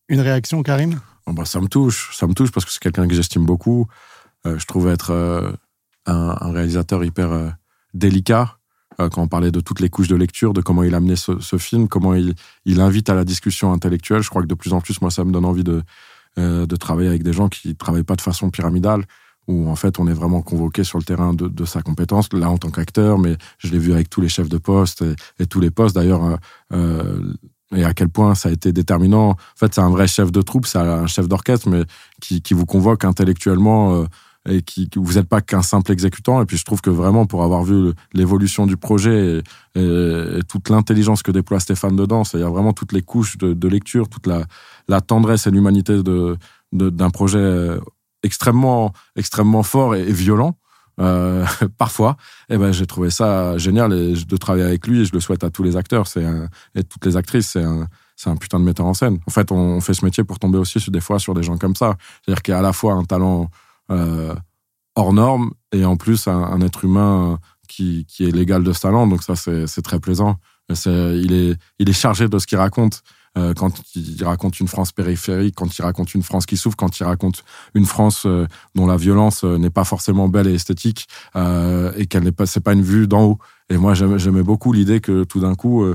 Une 0.10 0.22
réaction, 0.22 0.62
Karim? 0.63 1.00
Bah, 1.34 1.46
Ça 1.46 1.62
me 1.62 1.67
touche, 1.67 2.15
ça 2.15 2.27
me 2.27 2.34
touche 2.34 2.51
parce 2.51 2.65
que 2.65 2.72
c'est 2.72 2.81
quelqu'un 2.81 3.07
que 3.07 3.13
j'estime 3.13 3.46
beaucoup. 3.46 3.88
Euh, 4.46 4.57
je 4.57 4.65
trouve 4.65 4.88
être 4.88 5.12
euh, 5.12 5.51
un, 6.05 6.51
réalisateur 6.51 7.03
hyper 7.03 7.31
euh, 7.31 7.50
délicat 7.93 8.53
quand 8.98 9.22
on 9.22 9.27
parlait 9.27 9.51
de 9.51 9.60
toutes 9.60 9.79
les 9.79 9.89
couches 9.89 10.07
de 10.07 10.15
lecture, 10.15 10.53
de 10.53 10.62
comment 10.62 10.81
il 10.81 10.96
a 10.96 10.98
amené 10.98 11.15
ce, 11.15 11.57
film, 11.60 11.88
comment 11.88 12.15
il, 12.15 12.81
invite 12.81 13.12
à 13.12 13.13
la 13.13 13.25
discussion 13.25 13.72
intellectuelle. 13.72 14.24
Je 14.24 14.29
crois 14.29 14.41
que 14.41 14.48
de 14.48 14.55
plus 14.55 14.74
en 14.74 14.81
plus, 14.81 15.01
moi, 15.01 15.12
ça 15.12 15.24
me 15.24 15.31
donne 15.31 15.46
envie 15.46 15.63
de, 15.63 15.84
de 16.36 16.75
travailler 16.77 17.07
avec 17.07 17.22
des 17.22 17.31
gens 17.31 17.48
qui 17.48 17.75
travaillent 17.75 18.01
pas 18.01 18.15
de 18.15 18.22
façon 18.22 18.50
pyramidale, 18.50 19.03
où 19.48 19.69
en 19.69 19.75
fait, 19.75 20.00
on 20.00 20.07
est 20.07 20.13
vraiment 20.13 20.41
convoqué 20.41 20.84
sur 20.84 20.98
le 20.98 21.03
terrain 21.03 21.36
de, 21.36 21.48
de 21.48 21.63
sa 21.63 21.84
compétence, 21.84 22.34
là 22.34 22.50
en 22.50 22.57
tant 22.57 22.72
qu'acteur, 22.72 23.19
mais 23.19 23.38
je 23.60 23.67
l'ai 23.67 23.77
vu 23.77 23.93
avec 23.93 24.10
tous 24.10 24.19
les 24.22 24.29
chefs 24.29 24.50
de 24.50 24.57
poste 24.57 25.05
et, 25.38 25.46
tous 25.46 25.60
les 25.60 25.69
postes. 25.69 25.93
D'ailleurs, 25.93 26.39
et 27.75 27.83
à 27.83 27.93
quel 27.93 28.09
point 28.09 28.36
ça 28.36 28.50
a 28.50 28.51
été 28.51 28.71
déterminant. 28.71 29.31
En 29.31 29.36
fait, 29.55 29.74
c'est 29.74 29.81
un 29.81 29.89
vrai 29.89 30.07
chef 30.07 30.31
de 30.31 30.41
troupe, 30.41 30.65
c'est 30.65 30.77
un 30.77 31.07
chef 31.07 31.27
d'orchestre, 31.27 31.69
mais 31.69 31.83
qui, 32.21 32.41
qui, 32.41 32.53
vous 32.53 32.65
convoque 32.65 33.03
intellectuellement 33.03 33.93
euh, 33.95 34.05
et 34.47 34.62
qui, 34.62 34.89
vous 34.95 35.13
n'êtes 35.13 35.27
pas 35.27 35.41
qu'un 35.41 35.62
simple 35.62 35.91
exécutant. 35.91 36.41
Et 36.41 36.45
puis 36.45 36.57
je 36.57 36.63
trouve 36.63 36.81
que 36.81 36.89
vraiment, 36.89 37.25
pour 37.25 37.43
avoir 37.43 37.63
vu 37.63 37.91
l'évolution 38.13 38.65
du 38.65 38.77
projet 38.77 39.43
et, 39.75 40.39
toute 40.47 40.69
l'intelligence 40.69 41.21
que 41.21 41.31
déploie 41.31 41.59
Stéphane 41.59 41.95
dedans, 41.95 42.24
il 42.33 42.39
y 42.39 42.43
a 42.43 42.50
vraiment 42.50 42.74
toutes 42.74 42.93
les 42.93 43.01
couches 43.01 43.38
de, 43.38 43.53
de 43.53 43.67
lecture, 43.67 44.07
toute 44.07 44.27
la, 44.27 44.45
la 44.88 45.01
tendresse 45.01 45.45
et 45.47 45.51
l'humanité 45.51 46.01
de 46.03 46.38
d'un 46.74 47.09
projet 47.09 47.77
extrêmement 48.24 48.91
extrêmement 49.15 49.63
fort 49.63 49.95
et 49.95 50.12
violent. 50.12 50.57
Euh, 51.00 51.46
parfois, 51.77 52.18
et 52.50 52.58
ben 52.58 52.72
j'ai 52.72 52.88
trouvé 52.88 53.10
ça 53.10 53.58
génial 53.58 53.89
de 53.92 54.38
travailler 54.38 54.66
avec 54.66 54.88
lui 54.88 55.01
et 55.01 55.06
je 55.06 55.13
le 55.13 55.20
souhaite 55.20 55.44
à 55.44 55.50
tous 55.50 55.63
les 55.63 55.77
acteurs, 55.77 56.08
c'est 56.08 56.25
et 56.75 56.84
toutes 56.84 57.06
les 57.06 57.18
actrices, 57.18 57.51
c'est 57.51 57.63
un 57.63 57.88
c'est 58.16 58.32
un 58.32 58.36
putain 58.36 58.60
de 58.60 58.66
metteur 58.66 58.88
en 58.88 58.96
scène. 58.96 59.20
En 59.27 59.30
fait, 59.30 59.51
on 59.51 59.80
fait 59.80 59.94
ce 59.94 60.04
métier 60.04 60.24
pour 60.24 60.39
tomber 60.39 60.58
aussi 60.58 60.80
sur 60.80 60.92
des 60.92 61.01
fois 61.01 61.20
sur 61.20 61.36
des 61.36 61.44
gens 61.44 61.58
comme 61.58 61.75
ça, 61.75 61.96
c'est-à-dire 62.25 62.42
qu'il 62.42 62.51
y 62.51 62.56
a 62.56 62.60
à 62.60 62.63
la 62.63 62.74
fois 62.74 62.94
un 62.94 63.04
talent 63.04 63.51
euh, 63.92 64.34
hors 64.96 65.13
norme 65.13 65.51
et 65.72 65.86
en 65.86 65.98
plus 65.98 66.27
un, 66.27 66.44
un, 66.44 66.62
être 66.62 66.84
humain 66.84 67.38
qui 67.68 68.06
qui 68.08 68.25
est 68.25 68.32
l'égal 68.32 68.63
de 68.63 68.74
ce 68.74 68.82
talent, 68.82 69.06
donc 69.06 69.22
ça 69.22 69.36
c'est 69.36 69.68
c'est 69.68 69.84
très 69.84 70.00
plaisant. 70.00 70.38
Il 70.86 71.32
est 71.32 71.58
il 71.80 71.89
est 71.89 71.94
chargé 71.94 72.27
de 72.27 72.39
ce 72.39 72.48
qu'il 72.48 72.58
raconte 72.58 73.04
euh, 73.38 73.53
quand 73.53 73.72
il 73.96 74.24
raconte 74.24 74.60
une 74.60 74.67
France 74.67 74.91
périphérique, 74.91 75.56
quand 75.56 75.77
il 75.77 75.82
raconte 75.82 76.15
une 76.15 76.24
France 76.24 76.46
qui 76.46 76.58
souffre, 76.58 76.75
quand 76.75 77.00
il 77.00 77.03
raconte 77.03 77.44
une 77.75 77.86
France 77.86 78.24
euh, 78.25 78.48
dont 78.74 78.88
la 78.88 78.98
violence 78.98 79.44
euh, 79.44 79.58
n'est 79.58 79.70
pas 79.70 79.84
forcément 79.84 80.27
belle 80.27 80.48
et 80.48 80.56
esthétique 80.56 81.08
et 81.36 82.08
qu'elle 82.08 82.24
n'est 82.24 82.32
pas, 82.32 82.46
c'est 82.46 82.62
pas 82.62 82.74
une 82.74 82.82
vue 82.82 83.08
d'en 83.08 83.24
haut. 83.24 83.38
Et 83.70 83.77
moi, 83.77 83.94
j'aimais 83.94 84.44
beaucoup 84.44 84.74
l'idée 84.74 85.01
que 85.01 85.24
tout 85.24 85.39
d'un 85.39 85.53
coup, 85.53 85.86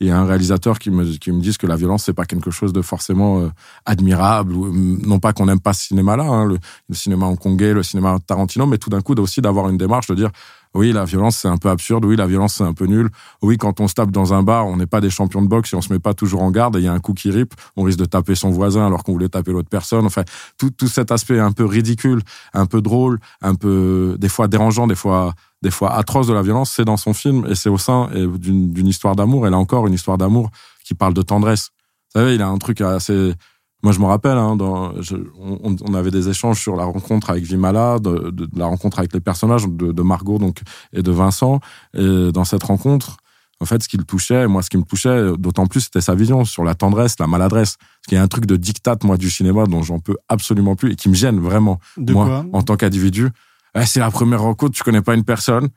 il 0.00 0.06
y 0.06 0.10
a 0.10 0.18
un 0.18 0.24
réalisateur 0.24 0.78
qui 0.78 0.90
me, 0.90 1.04
qui 1.16 1.32
me 1.32 1.40
dise 1.40 1.56
que 1.56 1.66
la 1.66 1.76
violence, 1.76 2.04
c'est 2.04 2.12
pas 2.12 2.24
quelque 2.24 2.50
chose 2.50 2.72
de 2.72 2.82
forcément 2.82 3.50
admirable, 3.84 4.52
ou, 4.52 4.70
non 4.72 5.18
pas 5.18 5.32
qu'on 5.32 5.46
n'aime 5.46 5.60
pas 5.60 5.72
ce 5.72 5.86
cinéma-là, 5.86 6.24
hein, 6.24 6.44
le, 6.44 6.58
le, 6.88 6.94
cinéma 6.94 7.26
hongkongais, 7.26 7.72
le 7.72 7.82
cinéma 7.82 8.18
Tarantino, 8.24 8.66
mais 8.66 8.78
tout 8.78 8.90
d'un 8.90 9.00
coup 9.00 9.14
aussi 9.14 9.40
d'avoir 9.40 9.68
une 9.68 9.78
démarche 9.78 10.06
de 10.08 10.14
dire 10.14 10.30
oui, 10.74 10.92
la 10.92 11.04
violence, 11.04 11.36
c'est 11.36 11.48
un 11.48 11.58
peu 11.58 11.68
absurde. 11.68 12.04
Oui, 12.04 12.16
la 12.16 12.26
violence, 12.26 12.54
c'est 12.54 12.64
un 12.64 12.72
peu 12.72 12.86
nul. 12.86 13.10
Oui, 13.42 13.58
quand 13.58 13.80
on 13.80 13.88
se 13.88 13.94
tape 13.94 14.10
dans 14.10 14.32
un 14.32 14.42
bar, 14.42 14.66
on 14.66 14.76
n'est 14.76 14.86
pas 14.86 15.00
des 15.02 15.10
champions 15.10 15.42
de 15.42 15.48
boxe 15.48 15.72
et 15.72 15.76
on 15.76 15.82
se 15.82 15.92
met 15.92 15.98
pas 15.98 16.14
toujours 16.14 16.42
en 16.42 16.50
garde 16.50 16.76
et 16.76 16.78
il 16.78 16.84
y 16.84 16.88
a 16.88 16.92
un 16.92 16.98
coup 16.98 17.12
qui 17.12 17.30
rip, 17.30 17.54
on 17.76 17.82
risque 17.82 17.98
de 17.98 18.06
taper 18.06 18.34
son 18.34 18.50
voisin 18.50 18.86
alors 18.86 19.04
qu'on 19.04 19.12
voulait 19.12 19.28
taper 19.28 19.52
l'autre 19.52 19.68
personne. 19.68 20.06
Enfin, 20.06 20.22
tout, 20.56 20.70
tout 20.70 20.88
cet 20.88 21.12
aspect 21.12 21.38
un 21.38 21.52
peu 21.52 21.66
ridicule, 21.66 22.22
un 22.54 22.64
peu 22.64 22.80
drôle, 22.80 23.18
un 23.42 23.54
peu, 23.54 24.16
des 24.18 24.30
fois 24.30 24.48
dérangeant, 24.48 24.86
des 24.86 24.94
fois, 24.94 25.34
des 25.60 25.70
fois 25.70 25.94
atroce 25.94 26.26
de 26.26 26.32
la 26.32 26.42
violence, 26.42 26.72
c'est 26.72 26.84
dans 26.86 26.96
son 26.96 27.12
film 27.12 27.44
et 27.48 27.54
c'est 27.54 27.68
au 27.68 27.78
sein 27.78 28.08
d'une 28.14 28.86
histoire 28.86 29.14
d'amour. 29.14 29.46
Et 29.46 29.50
là 29.50 29.58
encore, 29.58 29.86
une 29.86 29.94
histoire 29.94 30.16
d'amour 30.16 30.50
qui 30.84 30.94
parle 30.94 31.12
de 31.12 31.22
tendresse. 31.22 31.70
Vous 32.14 32.20
savez, 32.20 32.34
il 32.34 32.42
a 32.42 32.48
un 32.48 32.58
truc 32.58 32.80
assez, 32.80 33.34
moi, 33.82 33.92
je 33.92 33.98
me 33.98 34.06
rappelle, 34.06 34.38
hein, 34.38 34.54
dans, 34.54 35.00
je, 35.02 35.16
on, 35.40 35.74
on, 35.80 35.94
avait 35.94 36.10
des 36.10 36.28
échanges 36.28 36.60
sur 36.60 36.76
la 36.76 36.84
rencontre 36.84 37.30
avec 37.30 37.44
Vimala, 37.44 37.98
de, 37.98 38.30
de, 38.30 38.46
de 38.46 38.58
la 38.58 38.66
rencontre 38.66 39.00
avec 39.00 39.12
les 39.12 39.20
personnages 39.20 39.66
de, 39.66 39.90
de, 39.90 40.02
Margot 40.02 40.38
donc 40.38 40.60
et 40.92 41.02
de 41.02 41.10
Vincent. 41.10 41.58
Et 41.94 42.30
dans 42.32 42.44
cette 42.44 42.62
rencontre, 42.62 43.16
en 43.60 43.64
fait, 43.64 43.82
ce 43.82 43.88
qui 43.88 43.96
le 43.96 44.04
touchait, 44.04 44.46
moi, 44.46 44.62
ce 44.62 44.70
qui 44.70 44.76
me 44.76 44.84
touchait, 44.84 45.36
d'autant 45.36 45.66
plus, 45.66 45.82
c'était 45.82 46.00
sa 46.00 46.14
vision 46.14 46.44
sur 46.44 46.62
la 46.62 46.74
tendresse, 46.74 47.16
la 47.18 47.26
maladresse. 47.26 47.76
Ce 48.02 48.08
qui 48.08 48.14
est 48.14 48.18
un 48.18 48.28
truc 48.28 48.46
de 48.46 48.56
dictat, 48.56 48.96
moi, 49.02 49.16
du 49.16 49.30
cinéma, 49.30 49.66
dont 49.66 49.82
j'en 49.82 49.98
peux 49.98 50.16
absolument 50.28 50.76
plus 50.76 50.92
et 50.92 50.96
qui 50.96 51.08
me 51.08 51.14
gêne 51.14 51.40
vraiment, 51.40 51.80
de 51.96 52.12
moi, 52.12 52.26
quoi 52.26 52.46
en 52.52 52.62
tant 52.62 52.76
qu'individu. 52.76 53.30
Eh, 53.74 53.86
c'est 53.86 54.00
la 54.00 54.10
première 54.10 54.42
rencontre, 54.42 54.76
tu 54.76 54.82
connais 54.82 55.02
pas 55.02 55.14
une 55.14 55.24
personne, 55.24 55.68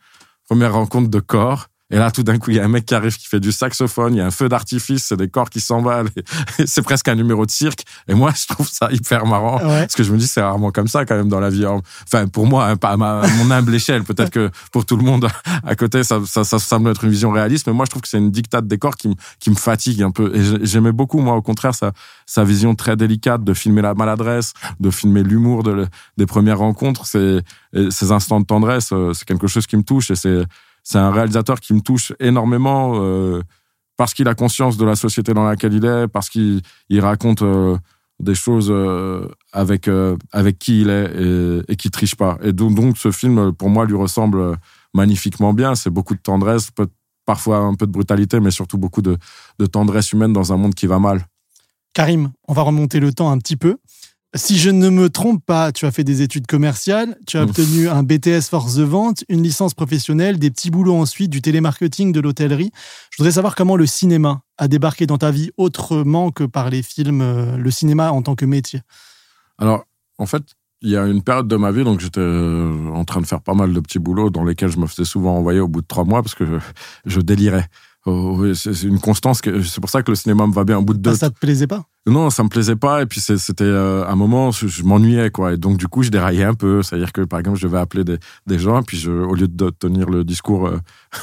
première 0.48 0.74
rencontre 0.74 1.10
de 1.10 1.20
corps 1.20 1.70
et 1.92 1.98
là, 1.98 2.10
tout 2.10 2.24
d'un 2.24 2.40
coup, 2.40 2.50
il 2.50 2.58
y 2.58 2.60
a 2.60 2.66
un 2.66 2.68
mec 2.68 2.86
qui 2.86 2.96
arrive 2.96 3.16
qui 3.16 3.28
fait 3.28 3.40
du 3.40 3.52
saxophone, 3.52 4.16
il 4.16 4.18
y 4.18 4.22
a 4.22 4.26
un 4.26 4.32
feu 4.32 4.50
d'artifice, 4.50 5.06
c'est 5.06 5.18
des 5.18 5.28
corps 5.28 5.52
qui 5.52 5.60
s'emballent. 5.60 6.10
C'est 6.66 6.82
presque 6.82 7.08
un 7.08 7.16
numéro 7.16 7.46
de 7.46 7.52
cirque. 7.52 7.86
Et 8.08 8.16
moi, 8.16 8.32
je 8.36 8.48
trouve 8.48 8.68
ça 8.68 8.90
hyper 8.92 9.26
marrant. 9.28 9.58
Ouais. 9.58 9.82
Parce 9.82 9.94
que 9.94 10.04
je 10.04 10.12
me 10.12 10.18
dis, 10.18 10.26
c'est 10.26 10.42
rarement 10.42 10.72
comme 10.72 10.88
ça 10.88 11.06
quand 11.06 11.16
même 11.16 11.30
dans 11.30 11.40
la 11.40 11.50
vie. 11.50 11.66
Enfin, 11.66 12.28
pour 12.28 12.48
moi, 12.48 12.68
hein, 12.68 12.76
pas 12.76 12.90
à, 12.90 12.98
ma, 12.98 13.20
à 13.22 13.28
mon 13.28 13.52
humble 13.52 13.76
échelle. 13.76 14.04
Peut-être 14.04 14.32
que 14.32 14.50
pour 14.72 14.86
tout 14.86 14.98
le 14.98 15.04
monde 15.04 15.28
à 15.64 15.76
côté, 15.76 16.04
ça, 16.04 16.22
ça, 16.26 16.44
ça 16.44 16.58
semble 16.58 16.90
être 16.90 17.04
une 17.04 17.12
vision 17.12 17.30
réaliste. 17.30 17.68
Mais 17.68 17.74
moi, 17.74 17.86
je 17.86 17.92
trouve 17.92 18.02
que 18.02 18.08
c'est 18.08 18.18
une 18.18 18.32
dictate 18.32 18.68
des 18.68 18.78
corps 18.78 18.96
qui, 18.96 19.16
qui 19.40 19.52
me 19.52 19.56
fatigue 19.56 20.02
un 20.02 20.12
peu. 20.12 20.36
Et 20.36 20.66
j'aimais 20.66 20.92
beaucoup, 20.92 21.20
moi, 21.20 21.36
au 21.36 21.42
contraire, 21.42 21.76
sa, 21.76 21.92
sa 22.26 22.44
vision 22.44 22.74
très 22.74 22.96
délicate 22.96 23.44
de 23.44 23.54
filmer 23.54 23.84
la 23.84 23.94
maladresse, 23.94 24.54
de 24.80 24.90
filmer 24.90 25.22
l'humour 25.22 25.62
de, 25.62 25.88
des 26.18 26.26
premières 26.26 26.60
rencontres. 26.60 27.06
C'est, 27.06 27.44
ces 27.90 28.12
instants 28.12 28.40
de 28.40 28.46
tendresse, 28.46 28.90
euh, 28.92 29.14
c'est 29.14 29.26
quelque 29.26 29.48
chose 29.48 29.68
qui 29.68 29.78
me 29.78 29.84
touche. 29.84 30.10
Et 30.10 30.16
c'est, 30.16 30.46
c'est 30.86 31.00
un 31.00 31.12
réalisateur 31.12 31.60
qui 31.60 31.74
me 31.74 31.82
touche 31.82 32.14
énormément 32.20 32.94
euh, 32.96 33.42
parce 33.98 34.14
qu'il 34.14 34.28
a 34.28 34.36
conscience 34.36 34.78
de 34.78 34.86
la 34.86 34.96
société 34.96 35.34
dans 35.34 35.44
laquelle 35.44 35.74
il 35.74 35.84
est, 35.84 36.08
parce 36.08 36.30
qu'il 36.30 36.62
il 36.90 37.02
raconte 37.02 37.42
euh, 37.42 37.76
des 38.20 38.36
choses 38.36 38.70
euh, 38.70 39.28
avec 39.52 39.90
avec 40.32 40.60
qui 40.60 40.82
il 40.82 40.90
est 40.90 41.12
et, 41.20 41.74
et 41.74 41.76
qui 41.76 41.90
triche 41.90 42.16
pas. 42.16 42.38
Et 42.44 42.54
donc, 42.54 42.98
ce 42.98 43.12
film 43.12 43.52
pour 43.52 43.70
moi 43.70 43.86
lui 43.86 43.96
ressemble 43.96 44.58
magnifiquement 44.94 45.54
bien. 45.54 45.74
C'est 45.74 45.90
beaucoup 45.90 46.14
de 46.14 46.22
tendresse, 46.22 46.70
parfois 47.26 47.58
un 47.58 47.74
peu 47.74 47.88
de 47.88 47.92
brutalité, 47.92 48.40
mais 48.40 48.52
surtout 48.52 48.78
beaucoup 48.78 49.02
de 49.02 49.18
tendresse 49.72 50.12
humaine 50.14 50.34
dans 50.34 50.54
un 50.54 50.58
monde 50.58 50.76
qui 50.76 50.86
va 50.86 51.00
mal. 51.00 51.26
Karim, 51.94 52.32
on 52.48 52.54
va 52.54 52.62
remonter 52.62 53.00
le 53.00 53.12
temps 53.12 53.32
un 53.32 53.40
petit 53.40 53.56
peu. 53.56 53.78
Si 54.36 54.58
je 54.58 54.70
ne 54.70 54.90
me 54.90 55.10
trompe 55.10 55.46
pas, 55.46 55.72
tu 55.72 55.86
as 55.86 55.92
fait 55.92 56.04
des 56.04 56.22
études 56.22 56.46
commerciales, 56.46 57.18
tu 57.26 57.38
as 57.38 57.44
obtenu 57.44 57.88
un 57.88 58.04
BTS 58.04 58.50
force 58.50 58.76
de 58.76 58.84
vente, 58.84 59.24
une 59.30 59.42
licence 59.42 59.74
professionnelle, 59.74 60.40
des 60.40 60.52
petits 60.52 60.72
boulots 60.72 60.96
ensuite, 60.96 61.32
du 61.32 61.42
télémarketing, 61.42 62.12
de 62.12 62.20
l'hôtellerie. 62.20 62.72
Je 63.12 63.18
voudrais 63.18 63.32
savoir 63.32 63.56
comment 63.56 63.78
le 63.78 63.86
cinéma 63.86 64.42
a 64.58 64.68
débarqué 64.68 65.08
dans 65.08 65.18
ta 65.18 65.32
vie 65.32 65.52
autrement 65.56 66.32
que 66.32 66.44
par 66.44 66.70
les 66.70 66.84
films, 66.84 67.22
euh, 67.22 67.56
le 67.56 67.72
cinéma 67.72 68.12
en 68.12 68.22
tant 68.22 68.36
que 68.36 68.44
métier. 68.44 68.82
Alors, 69.58 69.86
en 70.18 70.26
fait, 70.26 70.44
il 70.82 70.90
y 70.90 70.98
a 70.98 71.06
une 71.06 71.24
période 71.24 71.48
de 71.48 71.56
ma 71.56 71.72
vie, 71.72 71.86
donc 71.86 72.02
j'étais 72.02 72.20
euh, 72.20 72.90
en 72.94 73.06
train 73.06 73.22
de 73.22 73.26
faire 73.26 73.42
pas 73.42 73.54
mal 73.54 73.72
de 73.72 73.80
petits 73.80 74.00
boulots 74.00 74.32
dans 74.32 74.44
lesquels 74.44 74.70
je 74.70 74.80
me 74.80 74.88
faisais 74.88 75.06
souvent 75.06 75.38
envoyer 75.38 75.62
au 75.62 75.70
bout 75.70 75.82
de 75.82 75.88
trois 75.88 76.04
mois 76.04 76.22
parce 76.22 76.36
que 76.36 76.46
je, 76.46 76.58
je 77.06 77.22
délirais. 77.22 77.70
Oh, 78.06 78.40
c'est 78.54 78.84
une 78.84 79.00
constance. 79.00 79.42
que 79.42 79.62
C'est 79.64 79.82
pour 79.82 79.90
ça 79.90 80.04
que 80.04 80.12
le 80.12 80.16
cinéma 80.16 80.46
me 80.46 80.54
va 80.54 80.64
bien. 80.64 80.78
Au 80.78 80.84
bout 80.84 80.94
de 80.94 81.00
deux, 81.00 81.12
Ah, 81.12 81.16
ça 81.16 81.30
te 81.32 81.40
plaisait 81.40 81.66
pas? 81.68 81.86
Non, 82.08 82.30
ça 82.30 82.44
me 82.44 82.50
plaisait 82.50 82.76
pas. 82.76 83.02
Et 83.02 83.08
puis 83.08 83.20
c'était 83.20 83.64
euh, 83.64 84.08
un 84.08 84.16
moment, 84.16 84.52
je, 84.52 84.68
je 84.68 84.84
m'ennuyais 84.84 85.32
quoi. 85.32 85.54
Et 85.54 85.58
donc 85.58 85.78
du 85.78 85.88
coup, 85.88 86.04
je 86.04 86.12
déraillais 86.12 86.44
un 86.44 86.54
peu. 86.54 86.84
C'est-à-dire 86.84 87.12
que 87.12 87.22
par 87.22 87.40
exemple, 87.40 87.58
je 87.58 87.66
devais 87.66 87.80
appeler 87.80 88.04
des, 88.04 88.20
des 88.46 88.60
gens, 88.60 88.80
et 88.80 88.84
puis 88.84 88.98
je, 88.98 89.10
au 89.10 89.34
lieu 89.34 89.48
de 89.48 89.70
tenir 89.72 90.08
le 90.08 90.24
discours 90.24 90.68
euh, 90.68 90.78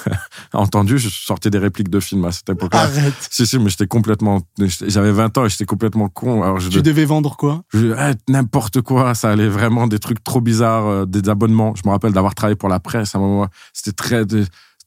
entendu, 0.53 0.99
je 0.99 1.09
sortais 1.09 1.51
des 1.51 1.59
répliques 1.59 1.89
de 1.89 2.01
films 2.01 2.25
à 2.25 2.33
cette 2.33 2.49
époque-là. 2.51 2.81
Arrête. 2.83 3.15
Si 3.31 3.47
si, 3.47 3.61
mais 3.61 3.71
j'étais 3.71 3.87
complètement, 3.87 4.41
j'avais 4.89 5.13
20 5.13 5.39
ans 5.39 5.45
et 5.45 5.49
j'étais 5.49 5.67
complètement 5.67 6.09
con. 6.09 6.43
Alors 6.43 6.59
je, 6.59 6.69
Tu 6.69 6.83
devais 6.83 7.05
vendre 7.05 7.37
quoi? 7.37 7.63
Eh, 7.75 7.89
n'importe 8.29 8.81
quoi, 8.81 9.15
ça 9.15 9.31
allait 9.31 9.49
vraiment 9.49 9.87
des 9.87 10.01
trucs 10.01 10.25
trop 10.25 10.41
bizarres, 10.41 10.87
euh, 10.89 11.07
des 11.07 11.29
abonnements. 11.29 11.75
Je 11.77 11.83
me 11.87 11.93
rappelle 11.93 12.13
d'avoir 12.13 12.35
travaillé 12.35 12.57
pour 12.57 12.69
la 12.69 12.81
presse 12.81 13.15
à 13.15 13.19
un 13.19 13.21
moment. 13.21 13.47
C'était 13.73 13.93
très 13.93 14.25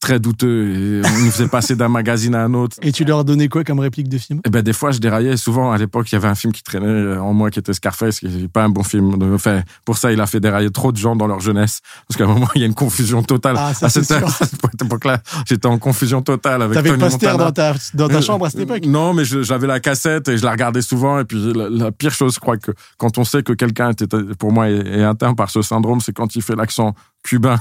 très 0.06 0.20
douteux. 0.20 0.70
Et 0.70 1.02
on 1.04 1.26
nous 1.26 1.32
faisait 1.32 1.48
passer 1.48 1.76
d'un 1.76 1.90
magazine 1.90 2.36
à 2.36 2.44
un 2.44 2.54
autre. 2.54 2.78
Et 2.84 2.92
tu 2.92 3.06
leur 3.06 3.26
donnais 3.26 3.48
quoi 3.48 3.64
comme 3.64 3.80
réplique 3.80 4.08
de 4.08 4.20
film? 4.20 4.40
Et 4.46 4.52
ben 4.52 4.62
des 4.62 4.72
fois 4.74 4.92
je 4.92 5.00
déraillais. 5.00 5.36
Souvent 5.36 5.72
à 5.72 5.78
l'époque 5.80 6.12
il 6.12 6.16
y 6.16 6.18
avait 6.18 6.28
un 6.28 6.36
film 6.36 6.54
qui 6.54 6.62
traînait 6.62 6.86
euh, 6.86 7.20
en 7.20 7.34
moi 7.34 7.50
qui 7.50 7.58
était 7.58 7.74
Scarface, 7.74 8.20
qui 8.20 8.28
n'est 8.28 8.48
pas 8.48 8.64
un 8.64 8.70
bon 8.70 8.84
film. 8.84 9.16
Enfin 9.34 9.64
pour 9.84 9.98
ça 9.98 10.12
il 10.12 10.22
a 10.22 10.28
fait 10.28 10.40
dérailler 10.40 10.70
trop 10.70 10.92
de 10.92 10.98
gens 10.98 11.16
dans 11.16 11.26
leur 11.26 11.40
jeunesse 11.40 11.82
parce 12.08 12.18
qu'à 12.20 12.26
un 12.26 12.28
moment 12.28 12.48
il 12.54 12.62
y 12.62 12.64
a 12.64 12.68
une 12.68 12.76
confusion 12.76 13.24
totale. 13.24 13.56
Ah, 13.58 13.74
ça, 13.74 13.88
à 13.88 13.90
cette, 13.90 14.82
époque-là 14.84 15.22
j'étais 15.48 15.66
en 15.68 15.80
confusion 15.80 16.22
totale 16.22 16.62
avec 16.62 16.76
T'avais 16.76 16.90
Tony 16.90 17.02
poster 17.02 17.26
Montana. 17.32 17.44
dans 17.46 17.52
ta, 17.52 17.74
dans 17.96 18.08
ta 18.08 18.16
Euh, 18.18 18.22
chambre 18.22 18.46
à 18.46 18.50
cette 18.52 18.62
époque? 18.62 18.86
Non, 18.86 19.14
mais 19.16 19.26
j'avais 19.26 19.66
la 19.68 19.80
cassette 19.80 20.28
et 20.30 20.38
je 20.38 20.44
la 20.46 20.52
regardais 20.52 20.84
souvent. 20.84 21.20
Et 21.20 21.26
puis 21.26 21.52
la, 21.54 21.68
la 21.70 21.92
pire 21.92 22.12
chose, 22.14 22.36
je 22.36 22.40
crois 22.40 22.58
que 22.58 22.72
quand 22.98 23.18
on 23.18 23.24
sait 23.24 23.42
que 23.42 23.54
quelqu'un 23.54 23.90
était 23.92 24.06
pour 24.38 24.52
moi 24.52 24.70
est, 24.70 24.86
est 25.00 25.04
atteint 25.04 25.34
par 25.34 25.50
ce 25.50 25.64
syndrome, 25.64 26.00
c'est 26.00 26.14
quand 26.14 26.36
il 26.36 26.44
fait 26.44 26.56
l'accent 26.56 26.94
cubain, 27.24 27.58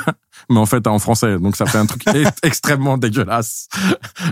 mais 0.51 0.59
en 0.59 0.67
fait 0.67 0.87
en 0.87 0.99
français. 0.99 1.39
Donc 1.39 1.57
ça 1.57 1.67
fait 1.67 1.79
un 1.79 1.87
truc 1.87 2.05
extrêmement 2.43 2.99
dégueulasse 2.99 3.69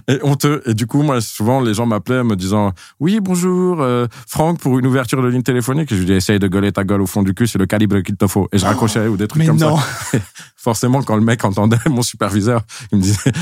et 0.08 0.18
honteux. 0.22 0.62
Et 0.66 0.74
du 0.74 0.86
coup, 0.86 1.02
moi, 1.02 1.20
souvent 1.20 1.60
les 1.60 1.74
gens 1.74 1.86
m'appelaient 1.86 2.24
me 2.24 2.36
disant 2.36 2.72
oui 3.00 3.20
bonjour 3.20 3.80
euh, 3.80 4.06
Franck 4.26 4.58
pour 4.58 4.78
une 4.78 4.86
ouverture 4.86 5.22
de 5.22 5.28
ligne 5.28 5.42
téléphonique. 5.42 5.90
Et 5.92 5.94
je 5.94 6.00
lui 6.00 6.06
dis 6.06 6.12
essaye 6.12 6.38
de 6.38 6.48
gueuler 6.48 6.72
ta 6.72 6.84
gueule 6.84 7.02
au 7.02 7.06
fond 7.06 7.22
du 7.22 7.34
cul, 7.34 7.46
c'est 7.46 7.58
le 7.58 7.66
calibre 7.66 8.00
qu'il 8.00 8.16
te 8.16 8.26
faut. 8.26 8.48
Et 8.52 8.58
je 8.58 8.64
raccrochais 8.64 9.06
ou 9.06 9.16
des 9.16 9.28
trucs 9.28 9.40
Mais 9.40 9.46
comme 9.46 9.58
non. 9.58 9.76
ça. 10.12 10.18
Forcément, 10.56 11.02
quand 11.02 11.16
le 11.16 11.22
mec 11.22 11.44
entendait 11.44 11.76
mon 11.88 12.02
superviseur, 12.02 12.62
il 12.92 12.98
me 12.98 13.02
disait 13.02 13.32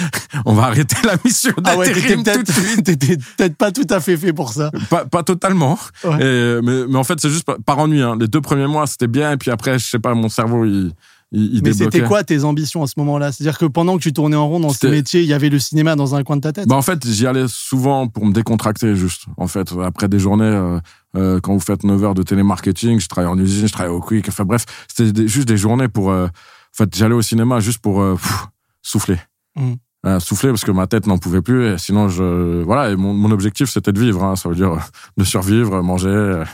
on 0.44 0.54
va 0.54 0.64
arrêter 0.64 0.96
la 1.04 1.16
mission 1.24 1.52
Ah 1.64 1.76
ouais, 1.76 1.92
t'étais 1.92 2.16
d'intérim 2.16 2.44
tout 2.44 2.52
de 2.52 2.58
suite. 2.66 2.84
peut-être 2.84 2.98
t'étais 2.98 3.16
peut-être 3.16 3.56
pas 3.56 3.72
tout 3.72 3.86
à 3.90 4.00
fait 4.00 4.16
fait 4.16 4.32
pour 4.32 4.52
ça. 4.52 4.70
Pas, 4.88 5.04
pas 5.04 5.22
totalement. 5.22 5.78
Ouais. 6.04 6.22
Et, 6.22 6.60
mais, 6.62 6.86
mais 6.88 6.96
en 6.96 7.04
fait, 7.04 7.20
c'est 7.20 7.30
juste 7.30 7.44
par, 7.44 7.56
par 7.64 7.78
ennui. 7.78 8.02
Hein. 8.02 8.16
Les 8.18 8.28
deux 8.28 8.40
premiers 8.40 8.66
mois, 8.66 8.86
c'était 8.86 9.06
bien. 9.06 9.32
Et 9.32 9.36
puis 9.36 9.50
après, 9.50 9.78
je 9.78 9.86
sais 9.86 9.98
pas, 9.98 10.14
mon 10.14 10.28
cerveau, 10.28 10.64
il, 10.64 10.92
il, 11.32 11.56
il 11.56 11.62
Mais 11.62 11.72
c'était 11.72 12.02
quoi 12.02 12.24
tes 12.24 12.44
ambitions 12.44 12.82
à 12.82 12.86
ce 12.86 12.94
moment-là? 12.98 13.30
C'est-à-dire 13.30 13.58
que 13.58 13.66
pendant 13.66 13.96
que 13.96 14.02
tu 14.02 14.12
tournais 14.12 14.36
en 14.36 14.48
rond 14.48 14.60
dans 14.60 14.70
ce 14.70 14.86
métier, 14.86 15.20
il 15.20 15.26
y 15.26 15.32
avait 15.32 15.48
le 15.48 15.58
cinéma 15.58 15.94
dans 15.96 16.14
un 16.14 16.24
coin 16.24 16.36
de 16.36 16.40
ta 16.40 16.52
tête? 16.52 16.68
Bah, 16.68 16.76
En 16.76 16.82
fait, 16.82 17.06
j'y 17.06 17.26
allais 17.26 17.46
souvent 17.48 18.08
pour 18.08 18.26
me 18.26 18.32
décontracter, 18.32 18.96
juste. 18.96 19.24
En 19.36 19.46
fait, 19.46 19.72
après 19.82 20.08
des 20.08 20.18
journées, 20.18 20.44
euh, 20.44 20.80
euh, 21.16 21.40
quand 21.40 21.52
vous 21.52 21.60
faites 21.60 21.84
9 21.84 22.02
heures 22.04 22.14
de 22.14 22.22
télémarketing, 22.22 22.98
je 22.98 23.08
travaillais 23.08 23.32
en 23.32 23.38
usine, 23.38 23.68
je 23.68 23.72
travaillais 23.72 23.94
au 23.94 24.00
Quick. 24.00 24.28
Enfin 24.28 24.44
bref, 24.44 24.64
c'était 24.88 25.28
juste 25.28 25.46
des 25.48 25.56
journées 25.56 25.88
pour... 25.88 26.10
euh, 26.10 26.26
en 26.26 26.76
fait, 26.76 26.96
j'allais 26.96 27.14
au 27.14 27.22
cinéma 27.22 27.60
juste 27.60 27.78
pour 27.78 28.00
pff, 28.16 28.46
souffler. 28.82 29.18
Mm. 29.56 29.74
Euh, 30.06 30.18
souffler 30.18 30.48
parce 30.48 30.64
que 30.64 30.70
ma 30.70 30.86
tête 30.86 31.06
n'en 31.06 31.18
pouvait 31.18 31.42
plus. 31.42 31.66
Et 31.66 31.78
sinon, 31.78 32.08
je 32.08 32.62
voilà. 32.62 32.90
Et 32.90 32.96
mon, 32.96 33.12
mon 33.12 33.30
objectif, 33.30 33.68
c'était 33.68 33.92
de 33.92 34.00
vivre. 34.00 34.24
Hein, 34.24 34.34
ça 34.34 34.48
veut 34.48 34.54
dire 34.54 34.72
euh, 34.72 34.78
de 35.18 35.24
survivre, 35.24 35.82
manger, 35.82 36.08
euh, 36.08 36.44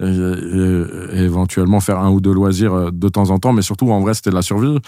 et, 0.00 1.16
et- 1.16 1.18
et 1.18 1.22
éventuellement 1.24 1.80
faire 1.80 1.98
un 1.98 2.10
ou 2.10 2.20
deux 2.20 2.32
loisirs 2.32 2.72
euh, 2.74 2.90
de 2.92 3.08
temps 3.08 3.30
en 3.30 3.38
temps. 3.38 3.52
Mais 3.52 3.62
surtout, 3.62 3.90
en 3.90 4.00
vrai, 4.00 4.14
c'était 4.14 4.30
de 4.30 4.36
la 4.36 4.42
survie. 4.42 4.78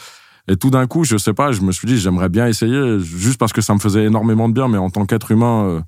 Et 0.46 0.56
tout 0.56 0.70
d'un 0.70 0.86
coup, 0.86 1.04
je 1.04 1.16
sais 1.16 1.32
pas, 1.32 1.52
je 1.52 1.62
me 1.62 1.72
suis 1.72 1.86
dit, 1.88 1.98
j'aimerais 1.98 2.28
bien 2.28 2.46
essayer, 2.46 2.98
juste 3.00 3.38
parce 3.38 3.52
que 3.52 3.62
ça 3.62 3.72
me 3.74 3.78
faisait 3.80 4.04
énormément 4.04 4.48
de 4.48 4.54
bien, 4.54 4.68
mais 4.68 4.78
en 4.78 4.90
tant 4.90 5.06
qu'être 5.06 5.30
humain, 5.30 5.64
euh, 5.64 5.80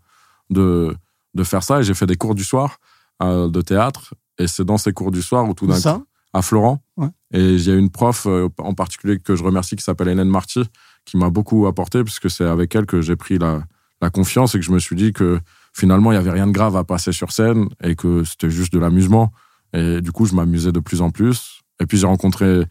de, 0.51 0.97
de 1.35 1.45
faire 1.45 1.63
ça. 1.63 1.81
Et 1.81 1.83
j'ai 1.85 1.95
fait 1.95 2.07
des 2.07 2.17
cours 2.17 2.35
du 2.35 2.43
soir 2.43 2.79
euh, 3.23 3.49
de 3.49 3.61
théâtre. 3.61 4.15
Et 4.39 4.47
c'est 4.49 4.65
dans 4.65 4.79
ces 4.79 4.93
cours 4.93 5.11
du 5.13 5.23
soir 5.23 5.49
où 5.49 5.55
tout 5.55 5.67
d'un 5.67 5.75
coup, 5.99 6.05
à 6.33 6.43
Florent. 6.43 6.83
Ouais. 6.97 7.09
Et 7.33 7.53
il 7.55 7.63
y 7.69 7.71
a 7.71 7.75
une 7.77 7.91
prof 7.91 8.27
euh, 8.27 8.49
en 8.59 8.75
particulier 8.75 9.19
que 9.21 9.37
je 9.37 9.45
remercie 9.45 9.77
qui 9.77 9.85
s'appelle 9.85 10.09
Hélène 10.09 10.29
Marty, 10.29 10.65
qui 11.07 11.17
m'a 11.17 11.31
beaucoup 11.31 11.67
apporté, 11.67 12.05
puisque 12.05 12.29
c'est 12.29 12.45
avec 12.45 12.75
elle 12.75 12.85
que 12.85 13.01
j'ai 13.01 13.17
pris 13.17 13.39
la, 13.39 13.63
la 14.03 14.11
confiance 14.11 14.55
et 14.55 14.59
que 14.59 14.65
je 14.65 14.73
me 14.73 14.79
suis 14.79 14.97
dit 14.97 15.13
que 15.13 15.41
finalement, 15.73 16.13
il 16.13 16.17
y 16.17 16.19
avait 16.19 16.31
rien 16.31 16.47
de 16.47 16.53
grave 16.53 16.77
à 16.77 16.85
passer 16.85 17.13
sur 17.13 17.33
scène 17.33 17.69
et 17.83 17.95
que 17.95 18.25
c'était 18.25 18.51
juste 18.51 18.73
de 18.73 18.79
l'amusement. 18.79 19.33
Et 19.73 20.01
du 20.01 20.13
coup, 20.13 20.27
je 20.27 20.35
m'amusais 20.35 20.73
de 20.73 20.81
plus 20.81 21.01
en 21.01 21.11
plus. 21.11 21.61
Et 21.81 21.87
puis, 21.87 21.99
j'ai 21.99 22.07
rencontré 22.07 22.65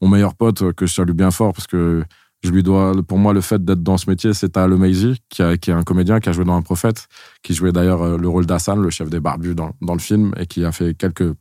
mon 0.00 0.08
meilleur 0.08 0.34
pote 0.34 0.62
euh, 0.62 0.72
que 0.72 0.86
je 0.86 0.94
salue 0.94 1.12
bien 1.12 1.30
fort 1.30 1.52
parce 1.52 1.66
que 1.66 2.04
je 2.42 2.50
lui 2.50 2.62
dois, 2.62 2.92
pour 3.06 3.18
moi, 3.18 3.32
le 3.32 3.40
fait 3.40 3.64
d'être 3.64 3.82
dans 3.82 3.96
ce 3.96 4.10
métier, 4.10 4.32
c'est 4.32 4.56
Maizi, 4.56 5.20
qui, 5.28 5.42
qui 5.60 5.70
est 5.70 5.74
un 5.74 5.84
comédien 5.84 6.18
qui 6.18 6.28
a 6.28 6.32
joué 6.32 6.44
dans 6.44 6.56
Un 6.56 6.62
Prophète, 6.62 7.06
qui 7.42 7.54
jouait 7.54 7.70
d'ailleurs 7.70 8.02
euh, 8.02 8.18
le 8.18 8.28
rôle 8.28 8.46
d'Hassan, 8.46 8.80
le 8.80 8.90
chef 8.90 9.10
des 9.10 9.20
barbus 9.20 9.54
dans, 9.54 9.76
dans 9.80 9.94
le 9.94 10.00
film, 10.00 10.32
et 10.36 10.46
qui 10.46 10.64
a 10.64 10.72
fait 10.72 10.94
quelques, 10.94 11.34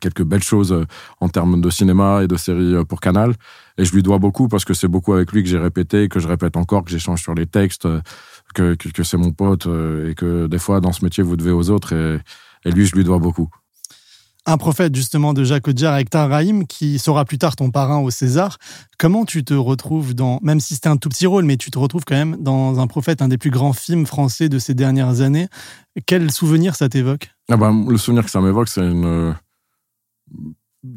quelques 0.00 0.24
belles 0.24 0.42
choses 0.42 0.72
euh, 0.72 0.84
en 1.20 1.28
termes 1.28 1.60
de 1.60 1.70
cinéma 1.70 2.22
et 2.22 2.26
de 2.26 2.36
séries 2.36 2.74
euh, 2.74 2.84
pour 2.84 3.00
Canal. 3.00 3.34
Et 3.78 3.84
je 3.84 3.92
lui 3.94 4.02
dois 4.02 4.18
beaucoup 4.18 4.48
parce 4.48 4.64
que 4.64 4.74
c'est 4.74 4.88
beaucoup 4.88 5.12
avec 5.12 5.30
lui 5.32 5.42
que 5.42 5.48
j'ai 5.48 5.58
répété, 5.58 6.08
que 6.08 6.18
je 6.18 6.28
répète 6.28 6.56
encore, 6.56 6.84
que 6.84 6.90
j'échange 6.90 7.22
sur 7.22 7.34
les 7.34 7.46
textes, 7.46 7.86
euh, 7.86 8.00
que, 8.54 8.74
que, 8.74 8.88
que 8.88 9.02
c'est 9.04 9.16
mon 9.16 9.32
pote, 9.32 9.66
et 9.66 10.14
que 10.14 10.48
des 10.48 10.58
fois, 10.58 10.80
dans 10.80 10.92
ce 10.92 11.04
métier, 11.04 11.22
vous 11.22 11.36
devez 11.36 11.52
aux 11.52 11.70
autres. 11.70 11.92
Et, 11.94 12.18
et 12.64 12.72
lui, 12.72 12.86
je 12.86 12.96
lui 12.96 13.04
dois 13.04 13.18
beaucoup. 13.18 13.48
Un 14.46 14.56
prophète 14.56 14.94
justement 14.94 15.34
de 15.34 15.44
Jacques 15.44 15.68
Audiard 15.68 15.92
avec 15.92 16.08
Rahim 16.12 16.66
qui 16.66 16.98
sera 16.98 17.26
plus 17.26 17.36
tard 17.36 17.56
ton 17.56 17.70
parrain 17.70 17.98
au 17.98 18.10
César. 18.10 18.56
Comment 18.98 19.26
tu 19.26 19.44
te 19.44 19.52
retrouves 19.52 20.14
dans, 20.14 20.40
même 20.42 20.60
si 20.60 20.74
c'était 20.74 20.88
un 20.88 20.96
tout 20.96 21.10
petit 21.10 21.26
rôle, 21.26 21.44
mais 21.44 21.58
tu 21.58 21.70
te 21.70 21.78
retrouves 21.78 22.04
quand 22.06 22.16
même 22.16 22.36
dans 22.40 22.80
un 22.80 22.86
prophète, 22.86 23.20
un 23.20 23.28
des 23.28 23.36
plus 23.36 23.50
grands 23.50 23.74
films 23.74 24.06
français 24.06 24.48
de 24.48 24.58
ces 24.58 24.72
dernières 24.72 25.20
années. 25.20 25.48
Quel 26.06 26.30
souvenir 26.32 26.74
ça 26.74 26.88
t'évoque? 26.88 27.30
Ah 27.50 27.58
bah, 27.58 27.70
le 27.86 27.98
souvenir 27.98 28.24
que 28.24 28.30
ça 28.30 28.40
m'évoque, 28.40 28.68
c'est 28.68 28.80
une. 28.80 29.36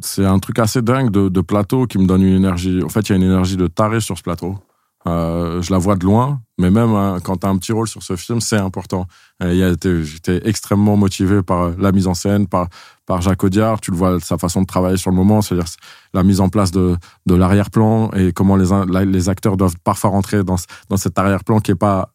C'est 0.01 0.25
un 0.25 0.39
truc 0.39 0.59
assez 0.59 0.81
dingue 0.81 1.09
de, 1.09 1.41
plateau 1.41 1.87
qui 1.87 1.97
me 1.97 2.05
donne 2.05 2.21
une 2.21 2.35
énergie. 2.35 2.81
En 2.83 2.89
fait, 2.89 3.01
il 3.01 3.09
y 3.09 3.13
a 3.13 3.15
une 3.17 3.23
énergie 3.23 3.57
de 3.57 3.67
taré 3.67 3.99
sur 3.99 4.17
ce 4.17 4.23
plateau. 4.23 4.57
Euh, 5.05 5.61
je 5.61 5.71
la 5.71 5.77
vois 5.77 5.97
de 5.97 6.05
loin, 6.05 6.41
mais 6.57 6.71
même 6.71 6.93
hein, 6.93 7.17
quand 7.21 7.35
tu 7.35 7.45
as 7.45 7.49
un 7.49 7.57
petit 7.57 7.73
rôle 7.73 7.89
sur 7.89 8.01
ce 8.01 8.15
film, 8.15 8.39
c'est 8.39 8.57
important. 8.57 9.05
J'étais 9.41 10.41
extrêmement 10.47 10.95
motivé 10.95 11.43
par 11.43 11.71
la 11.77 11.91
mise 11.91 12.07
en 12.07 12.13
scène, 12.13 12.47
par, 12.47 12.69
par 13.05 13.21
Jacques 13.21 13.43
Audiard. 13.43 13.81
Tu 13.81 13.91
le 13.91 13.97
vois, 13.97 14.21
sa 14.21 14.37
façon 14.37 14.61
de 14.61 14.65
travailler 14.65 14.95
sur 14.95 15.11
le 15.11 15.17
moment, 15.17 15.41
c'est-à-dire 15.41 15.69
la 16.13 16.23
mise 16.23 16.39
en 16.39 16.47
place 16.47 16.71
de, 16.71 16.95
de 17.25 17.35
l'arrière-plan 17.35 18.11
et 18.11 18.31
comment 18.31 18.55
les, 18.55 19.05
les 19.05 19.29
acteurs 19.29 19.57
doivent 19.57 19.75
parfois 19.83 20.11
rentrer 20.11 20.45
dans, 20.45 20.55
dans 20.89 20.97
cet 20.97 21.17
arrière-plan 21.17 21.59
qui 21.59 21.71
est 21.71 21.75
pas, 21.75 22.13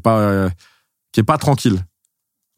pas, 0.00 0.18
euh, 0.18 0.50
pas 1.26 1.38
tranquille. 1.38 1.84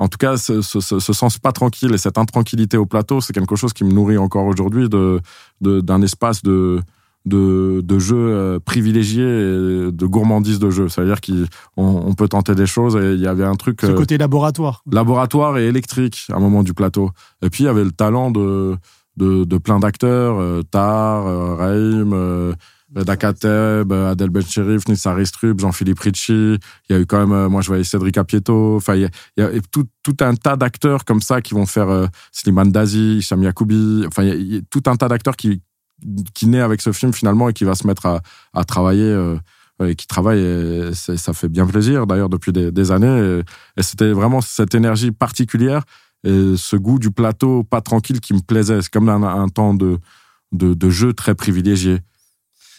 En 0.03 0.09
tout 0.09 0.19
cas, 0.19 0.37
ce, 0.37 0.63
ce, 0.63 0.81
ce- 0.81 0.99
ce 0.99 1.13
sens 1.13 1.39
pas 1.39 1.53
tranquille 1.53 1.93
et 1.95 1.99
cette 1.99 2.19
intranquillité 2.19 2.77
au 2.77 2.87
plateau, 2.87 3.21
c'est 3.21 3.33
quelque 3.33 3.57
chose 3.57 3.73
qui 3.73 3.85
me 3.85 3.93
nourrit 3.93 4.19
encore 4.19 4.47
aujourd'hui 4.47 4.89
de, 4.89 5.21
de- 5.61 5.81
d'un 5.81 6.03
espace 6.03 6.43
de, 6.43 6.81
de, 7.25 7.81
de 7.85 7.99
jeu 7.99 8.17
euh, 8.19 8.59
privilégié 8.59 9.23
et 9.25 9.93
de 10.01 10.07
gourmandise 10.07 10.59
de 10.59 10.71
jeu. 10.71 10.89
C'est-à-dire 10.89 11.21
qu'on 11.21 11.47
on 12.11 12.15
peut 12.15 12.29
tenter 12.29 12.55
des 12.55 12.67
choses 12.67 12.97
et 12.97 13.13
il 13.15 13.21
y 13.21 13.29
avait 13.29 13.45
un 13.45 13.55
truc 13.55 13.81
Ce 13.81 13.87
euh, 13.87 13.95
côté 13.95 14.19
laboratoire. 14.19 14.83
laboratoire 14.91 15.57
et 15.59 15.67
électrique 15.67 16.27
à 16.33 16.37
un 16.37 16.41
moment 16.41 16.63
du 16.65 16.75
plateau. 16.75 17.11
Et 17.43 17.49
puis 17.51 17.63
il 17.65 17.67
y 17.67 17.71
avait 17.71 17.85
le 17.85 17.93
talent 17.93 18.31
de, 18.33 18.77
de, 19.19 19.45
de 19.45 19.59
plein 19.59 19.79
d'acteurs, 19.79 20.37
euh, 20.41 20.63
Tar, 20.69 21.25
Raïm, 21.59 22.13
euh, 22.97 23.01
Reda 23.01 23.17
Kateb, 23.17 23.93
euh, 23.93 24.11
Adel 24.11 24.31
Bencherif, 24.31 24.89
Nissa 24.89 25.15
Ristrup, 25.15 25.59
Jean-Philippe 25.61 26.01
Ricci. 26.01 26.59
Il 26.89 26.93
y 26.93 26.95
a 26.95 27.01
eu 27.01 27.07
quand 27.07 27.19
même, 27.19 27.33
euh, 27.33 27.49
moi 27.49 27.61
je 27.61 27.69
voyais 27.69 27.85
Cédric 27.85 28.17
Apieto. 28.19 28.77
Enfin, 28.77 28.95
il 28.95 29.11
y 29.37 29.43
a, 29.43 29.51
tout, 29.71 29.87
un 30.21 30.35
tas 30.35 30.57
d'acteurs 30.57 31.05
comme 31.05 31.21
ça 31.21 31.41
qui 31.41 31.55
vont 31.55 31.67
faire 31.67 31.89
euh, 31.89 32.07
Slimane 32.33 32.71
Dazi, 32.71 33.19
Hicham 33.19 33.43
Yacoubi. 33.43 34.05
Enfin, 34.07 34.25
il 34.25 34.55
y, 34.55 34.57
a, 34.59 34.61
tout 34.71 34.83
un 34.87 34.97
tas 34.97 35.09
d'acteurs 35.09 35.37
qui, 35.37 35.63
qui 36.35 36.47
naît 36.47 36.61
avec 36.61 36.81
ce 36.81 36.93
film 36.93 37.13
finalement 37.13 37.49
et 37.49 37.53
qui 37.53 37.65
va 37.65 37.75
se 37.75 37.87
mettre 37.87 38.07
à, 38.53 38.65
travailler. 38.65 39.37
et 39.85 39.95
qui 39.95 40.07
travaille 40.07 40.41
et 40.41 40.95
ça 40.95 41.33
fait 41.33 41.49
bien 41.49 41.67
plaisir 41.67 42.07
d'ailleurs 42.07 42.29
depuis 42.29 42.53
des, 42.53 42.91
années 42.91 43.43
et, 43.77 43.83
c'était 43.83 44.13
vraiment 44.13 44.41
cette 44.41 44.75
énergie 44.75 45.11
particulière 45.13 45.83
et 46.25 46.55
ce 46.57 46.77
goût 46.77 46.99
du 46.99 47.11
plateau 47.11 47.65
pas 47.65 47.81
tranquille 47.81 48.21
qui 48.21 48.35
me 48.35 48.41
plaisait 48.41 48.83
c'est 48.83 48.91
comme 48.91 49.09
un, 49.09 49.23
un 49.23 49.49
temps 49.49 49.75
de, 49.75 49.99
de 50.53 50.91
jeu 50.91 51.13
très 51.13 51.35
privilégié 51.35 52.01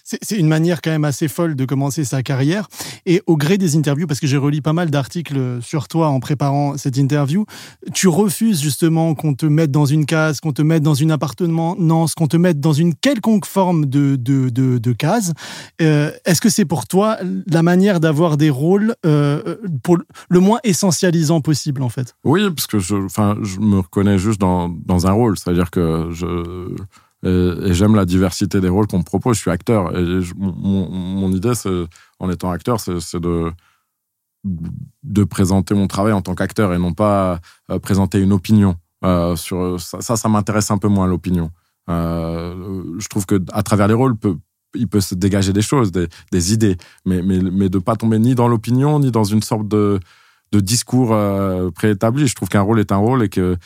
C'est 0.04 0.38
une 0.38 0.50
manière 0.50 0.82
quand 0.82 0.92
même 0.92 1.06
assez 1.06 1.30
folle 1.30 1.56
de 1.56 1.64
commencer 1.64 2.04
sa 2.04 2.24
carrière. 2.24 2.68
Et 3.06 3.22
au 3.26 3.38
gré 3.38 3.58
des 3.58 3.78
interviews, 3.78 4.06
parce 4.06 4.20
que 4.20 4.28
j'ai 4.28 4.38
relu 4.38 4.62
pas 4.62 4.74
mal 4.74 4.90
d'articles 4.92 5.60
sur 5.62 5.88
toi 5.88 6.10
en 6.10 6.20
préparant 6.20 6.78
cette 6.78 6.98
interview, 6.98 7.46
tu 7.94 8.10
refuses 8.10 8.62
justement 8.62 9.16
qu'on 9.16 9.34
te 9.34 9.46
mette 9.46 9.72
dans 9.72 9.86
une 9.86 10.06
case, 10.06 10.42
qu'on 10.42 10.52
te 10.52 10.62
mette 10.62 10.84
dans 10.84 10.94
une 10.94 11.12
appartement, 11.12 11.76
non, 11.80 12.06
qu'on 12.18 12.28
te 12.28 12.36
mette 12.36 12.60
dans 12.60 12.74
une 12.74 12.96
quelconque 12.96 13.46
forme 13.46 13.86
de, 13.86 14.18
de, 14.18 14.50
de, 14.50 14.94
case. 14.94 15.34
Euh, 15.82 16.12
est-ce 16.26 16.42
que 16.42 16.50
c'est 16.50 16.66
pour 16.66 16.86
toi 16.86 17.18
la 17.48 17.64
manière 17.64 18.00
d'avoir 18.00 18.36
des 18.36 18.50
rôles 18.50 18.96
euh, 19.06 19.56
le 20.30 20.40
moins 20.40 20.60
essentialisant 20.64 21.40
possible 21.42 21.82
en 21.82 21.90
fait? 21.90 22.16
Oui, 22.24 22.42
parce 22.50 22.68
que 22.68 22.80
je, 22.80 22.96
je 23.08 23.60
me 23.60 23.80
reconnais 23.80 24.18
juste 24.18 24.40
dans, 24.40 24.70
dans 24.70 25.08
un 25.08 25.12
rôle, 25.12 25.38
c'est-à-dire 25.38 25.72
que 25.72 26.10
je 26.12 26.76
et, 27.24 27.74
j'aime 27.74 27.96
la 27.96 28.06
diversité 28.06 28.60
des 28.60 28.70
rôles 28.70 28.88
qu'on 28.88 29.00
me 29.00 29.04
propose. 29.04 29.38
Je 29.38 29.42
suis 29.42 29.52
acteur 29.52 29.98
et 29.98 30.20
mon, 30.38 30.90
mon, 30.90 31.32
idée, 31.32 31.54
en 32.20 32.30
étant 32.30 32.52
acteur, 32.52 32.80
c'est 32.80 33.20
de 33.20 33.54
présenter 35.24 35.74
mon 35.74 35.88
travail 35.88 36.14
en 36.14 36.22
tant 36.22 36.36
qu'acteur 36.36 36.74
et 36.74 36.78
non 36.78 36.94
pas 36.94 37.40
euh, 37.72 37.80
présenter 37.80 38.20
une 38.20 38.34
opinion. 38.34 38.76
Euh, 39.06 39.36
sur 39.36 39.80
ça, 39.82 40.16
ça, 40.16 40.30
m'intéresse 40.30 40.72
un 40.72 40.78
peu 40.78 40.88
moins 40.88 41.08
l'opinion. 41.08 41.50
Euh, 41.90 42.84
je 43.00 43.08
trouve 43.10 43.26
que 43.26 43.42
à 43.52 43.64
travers 43.64 43.88
les 43.88 43.94
rôles, 43.94 44.16
il 44.76 44.88
peut 44.88 45.02
se 45.02 45.14
dégager 45.14 45.52
des 45.52 45.62
choses, 45.62 45.92
des, 45.92 46.54
idées, 46.54 46.78
mais, 47.06 47.22
mais, 47.22 47.40
mais 47.40 47.70
de 47.70 47.80
pas 47.80 47.96
tomber 47.96 48.20
ni 48.20 48.34
dans 48.34 48.48
l'opinion 48.48 49.00
ni 49.00 49.12
dans 49.12 49.26
une 49.26 49.42
sorte 49.42 49.68
de 49.68 50.00
discours 50.54 51.18
préétabli. 51.76 52.28
Je 52.28 52.36
trouve 52.36 52.48
qu'un 52.48 52.62
rôle 52.62 52.80
est 52.80 52.92
un 52.92 52.98
rôle 52.98 53.24
et 53.24 53.30
que 53.30 53.58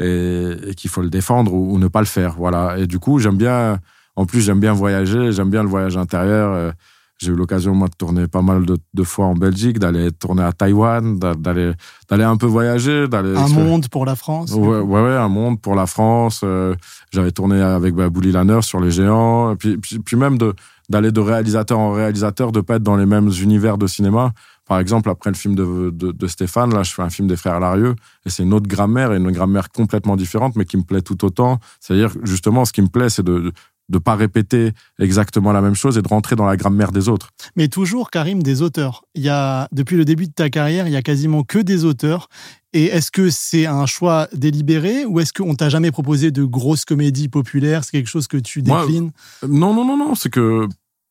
et, 0.00 0.74
qu'il 0.76 0.90
faut 0.90 1.02
le 1.02 1.10
défendre 1.10 1.52
ou, 1.52 1.78
ne 1.78 1.88
pas 1.88 2.00
le 2.00 2.06
faire. 2.06 2.34
Voilà. 2.36 2.78
Et 2.78 2.86
du 2.86 2.98
coup, 2.98 3.18
j'aime 3.18 3.36
bien. 3.36 3.78
En 4.16 4.26
plus, 4.26 4.40
j'aime 4.40 4.60
bien 4.60 4.72
voyager. 4.72 5.32
J'aime 5.32 5.50
bien 5.50 5.62
le 5.62 5.68
voyage 5.68 5.96
intérieur. 5.96 6.52
Euh, 6.52 6.70
j'ai 7.18 7.30
eu 7.30 7.36
l'occasion 7.36 7.74
moi 7.74 7.88
de 7.88 7.94
tourner 7.94 8.26
pas 8.26 8.42
mal 8.42 8.64
de, 8.66 9.02
fois 9.04 9.26
en 9.26 9.34
Belgique, 9.34 9.78
d'aller 9.78 10.10
tourner 10.10 10.42
à 10.42 10.52
Taïwan, 10.52 11.18
d'aller 11.18 11.72
d'aller 12.10 12.24
un 12.24 12.36
peu 12.36 12.46
voyager, 12.46 13.06
d'aller 13.06 13.36
un 13.36 13.48
monde 13.48 13.88
pour 13.88 14.04
la 14.04 14.16
France. 14.16 14.52
Ouais, 14.52 14.80
ouais, 14.80 15.16
un 15.16 15.28
monde 15.28 15.60
pour 15.60 15.76
la 15.76 15.86
France. 15.86 16.40
Euh, 16.42 16.74
j'avais 17.12 17.30
tourné 17.30 17.60
avec 17.62 17.94
Bully 17.94 18.32
Lanner 18.32 18.62
sur 18.62 18.80
les 18.80 18.90
géants, 18.90 19.52
et 19.52 19.56
puis, 19.56 19.76
puis, 19.78 20.00
puis 20.00 20.16
même 20.16 20.38
de 20.38 20.54
d'aller 20.90 21.12
de 21.12 21.20
réalisateur 21.20 21.78
en 21.78 21.92
réalisateur, 21.92 22.52
de 22.52 22.60
pas 22.60 22.76
être 22.76 22.82
dans 22.82 22.96
les 22.96 23.06
mêmes 23.06 23.30
univers 23.40 23.78
de 23.78 23.86
cinéma. 23.86 24.32
Par 24.66 24.78
exemple, 24.78 25.10
après 25.10 25.30
le 25.30 25.36
film 25.36 25.54
de, 25.54 25.90
de, 25.90 26.26
Stéphane, 26.26 26.72
là, 26.72 26.82
je 26.82 26.92
fais 26.92 27.02
un 27.02 27.10
film 27.10 27.28
des 27.28 27.36
frères 27.36 27.60
Larieux, 27.60 27.94
et 28.24 28.30
c'est 28.30 28.42
une 28.42 28.54
autre 28.54 28.66
grammaire, 28.66 29.12
et 29.12 29.16
une 29.16 29.30
grammaire 29.30 29.70
complètement 29.70 30.16
différente, 30.16 30.56
mais 30.56 30.64
qui 30.64 30.76
me 30.76 30.82
plaît 30.82 31.02
tout 31.02 31.22
autant. 31.24 31.58
C'est-à-dire, 31.80 32.12
justement, 32.22 32.64
ce 32.64 32.72
qui 32.72 32.80
me 32.80 32.88
plaît, 32.88 33.10
c'est 33.10 33.22
de 33.22 33.52
ne 33.90 33.98
pas 33.98 34.14
répéter 34.14 34.72
exactement 34.98 35.52
la 35.52 35.60
même 35.60 35.74
chose 35.74 35.98
et 35.98 36.02
de 36.02 36.08
rentrer 36.08 36.36
dans 36.36 36.46
la 36.46 36.56
grammaire 36.56 36.92
des 36.92 37.08
autres. 37.08 37.28
Mais 37.56 37.68
toujours, 37.68 38.10
Karim, 38.10 38.42
des 38.42 38.62
auteurs. 38.62 39.04
Il 39.14 39.22
y 39.22 39.28
a, 39.28 39.68
depuis 39.72 39.96
le 39.96 40.04
début 40.04 40.26
de 40.26 40.32
ta 40.32 40.50
carrière, 40.50 40.86
il 40.86 40.92
y 40.92 40.96
a 40.96 41.02
quasiment 41.02 41.42
que 41.42 41.58
des 41.58 41.84
auteurs. 41.84 42.28
Et 42.72 42.86
est-ce 42.86 43.10
que 43.10 43.30
c'est 43.30 43.66
un 43.66 43.86
choix 43.86 44.28
délibéré 44.32 45.04
ou 45.04 45.20
est-ce 45.20 45.32
qu'on 45.32 45.54
t'a 45.54 45.68
jamais 45.68 45.90
proposé 45.90 46.30
de 46.30 46.44
grosses 46.44 46.84
comédies 46.84 47.28
populaires? 47.28 47.84
C'est 47.84 47.92
quelque 47.92 48.08
chose 48.08 48.26
que 48.26 48.36
tu 48.36 48.62
déclines? 48.62 49.12
Non, 49.46 49.74
non, 49.74 49.84
non, 49.84 49.96
non. 49.96 50.14
C'est 50.14 50.30
que 50.30 50.66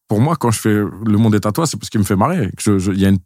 pour 0.08 0.20
moi, 0.20 0.36
quand 0.36 0.52
je 0.52 0.60
fais 0.60 0.74
Le 0.74 1.18
Monde 1.18 1.36
est 1.36 1.46
à 1.46 1.52
toi, 1.52 1.66
c'est 1.66 1.78
parce 1.78 1.90
qu'il 1.90 2.00
me 2.00 2.06
fait 2.06 2.16
marrer. 2.16 2.52
Il 2.66 3.00
y 3.00 3.06
a 3.06 3.10
une 3.10 3.20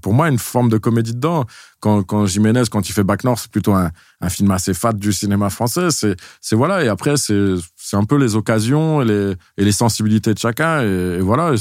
pour 0.00 0.12
moi 0.12 0.28
une 0.28 0.38
forme 0.38 0.68
de 0.68 0.78
comédie 0.78 1.14
dedans. 1.14 1.44
Quand, 1.80 2.02
quand 2.02 2.26
Jiménez, 2.26 2.64
quand 2.70 2.88
il 2.88 2.92
fait 2.92 3.04
Bac 3.04 3.24
Nord, 3.24 3.38
c'est 3.38 3.50
plutôt 3.50 3.72
un, 3.72 3.90
un, 4.20 4.28
film 4.28 4.50
assez 4.50 4.74
fat 4.74 4.92
du 4.92 5.12
cinéma 5.12 5.50
français. 5.50 5.90
C'est, 5.90 6.16
c'est 6.40 6.56
voilà. 6.56 6.84
Et 6.84 6.88
après, 6.88 7.16
c'est, 7.16 7.54
c'est 7.76 7.96
un 7.96 8.04
peu 8.04 8.16
les 8.16 8.36
occasions 8.36 9.02
et 9.02 9.04
les, 9.04 9.34
et 9.56 9.64
les 9.64 9.72
sensibilités 9.72 10.34
de 10.34 10.38
chacun. 10.38 10.82
Et, 10.82 11.20
voilà. 11.20 11.52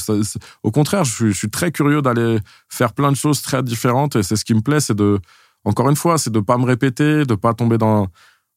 au 0.63 0.71
contraire, 0.71 1.03
je 1.03 1.13
suis, 1.13 1.31
je 1.31 1.38
suis, 1.38 1.49
très 1.49 1.71
curieux 1.71 2.01
d'aller 2.01 2.39
faire 2.69 2.93
plein 2.93 3.12
de 3.12 3.17
choses 3.17 3.41
très 3.41 3.62
différentes. 3.63 4.15
Et 4.15 4.23
c'est 4.23 4.36
ce 4.36 4.45
qui 4.45 4.53
me 4.53 4.62
plaît, 4.62 4.79
c'est 4.79 4.95
de, 4.95 5.19
encore 5.65 5.89
une 5.89 5.95
fois, 5.95 6.17
c'est 6.17 6.31
de 6.31 6.39
pas 6.39 6.57
me 6.57 6.65
répéter, 6.65 7.25
de 7.25 7.36
pas 7.36 7.53
tomber 7.53 7.77
dans 7.77 8.07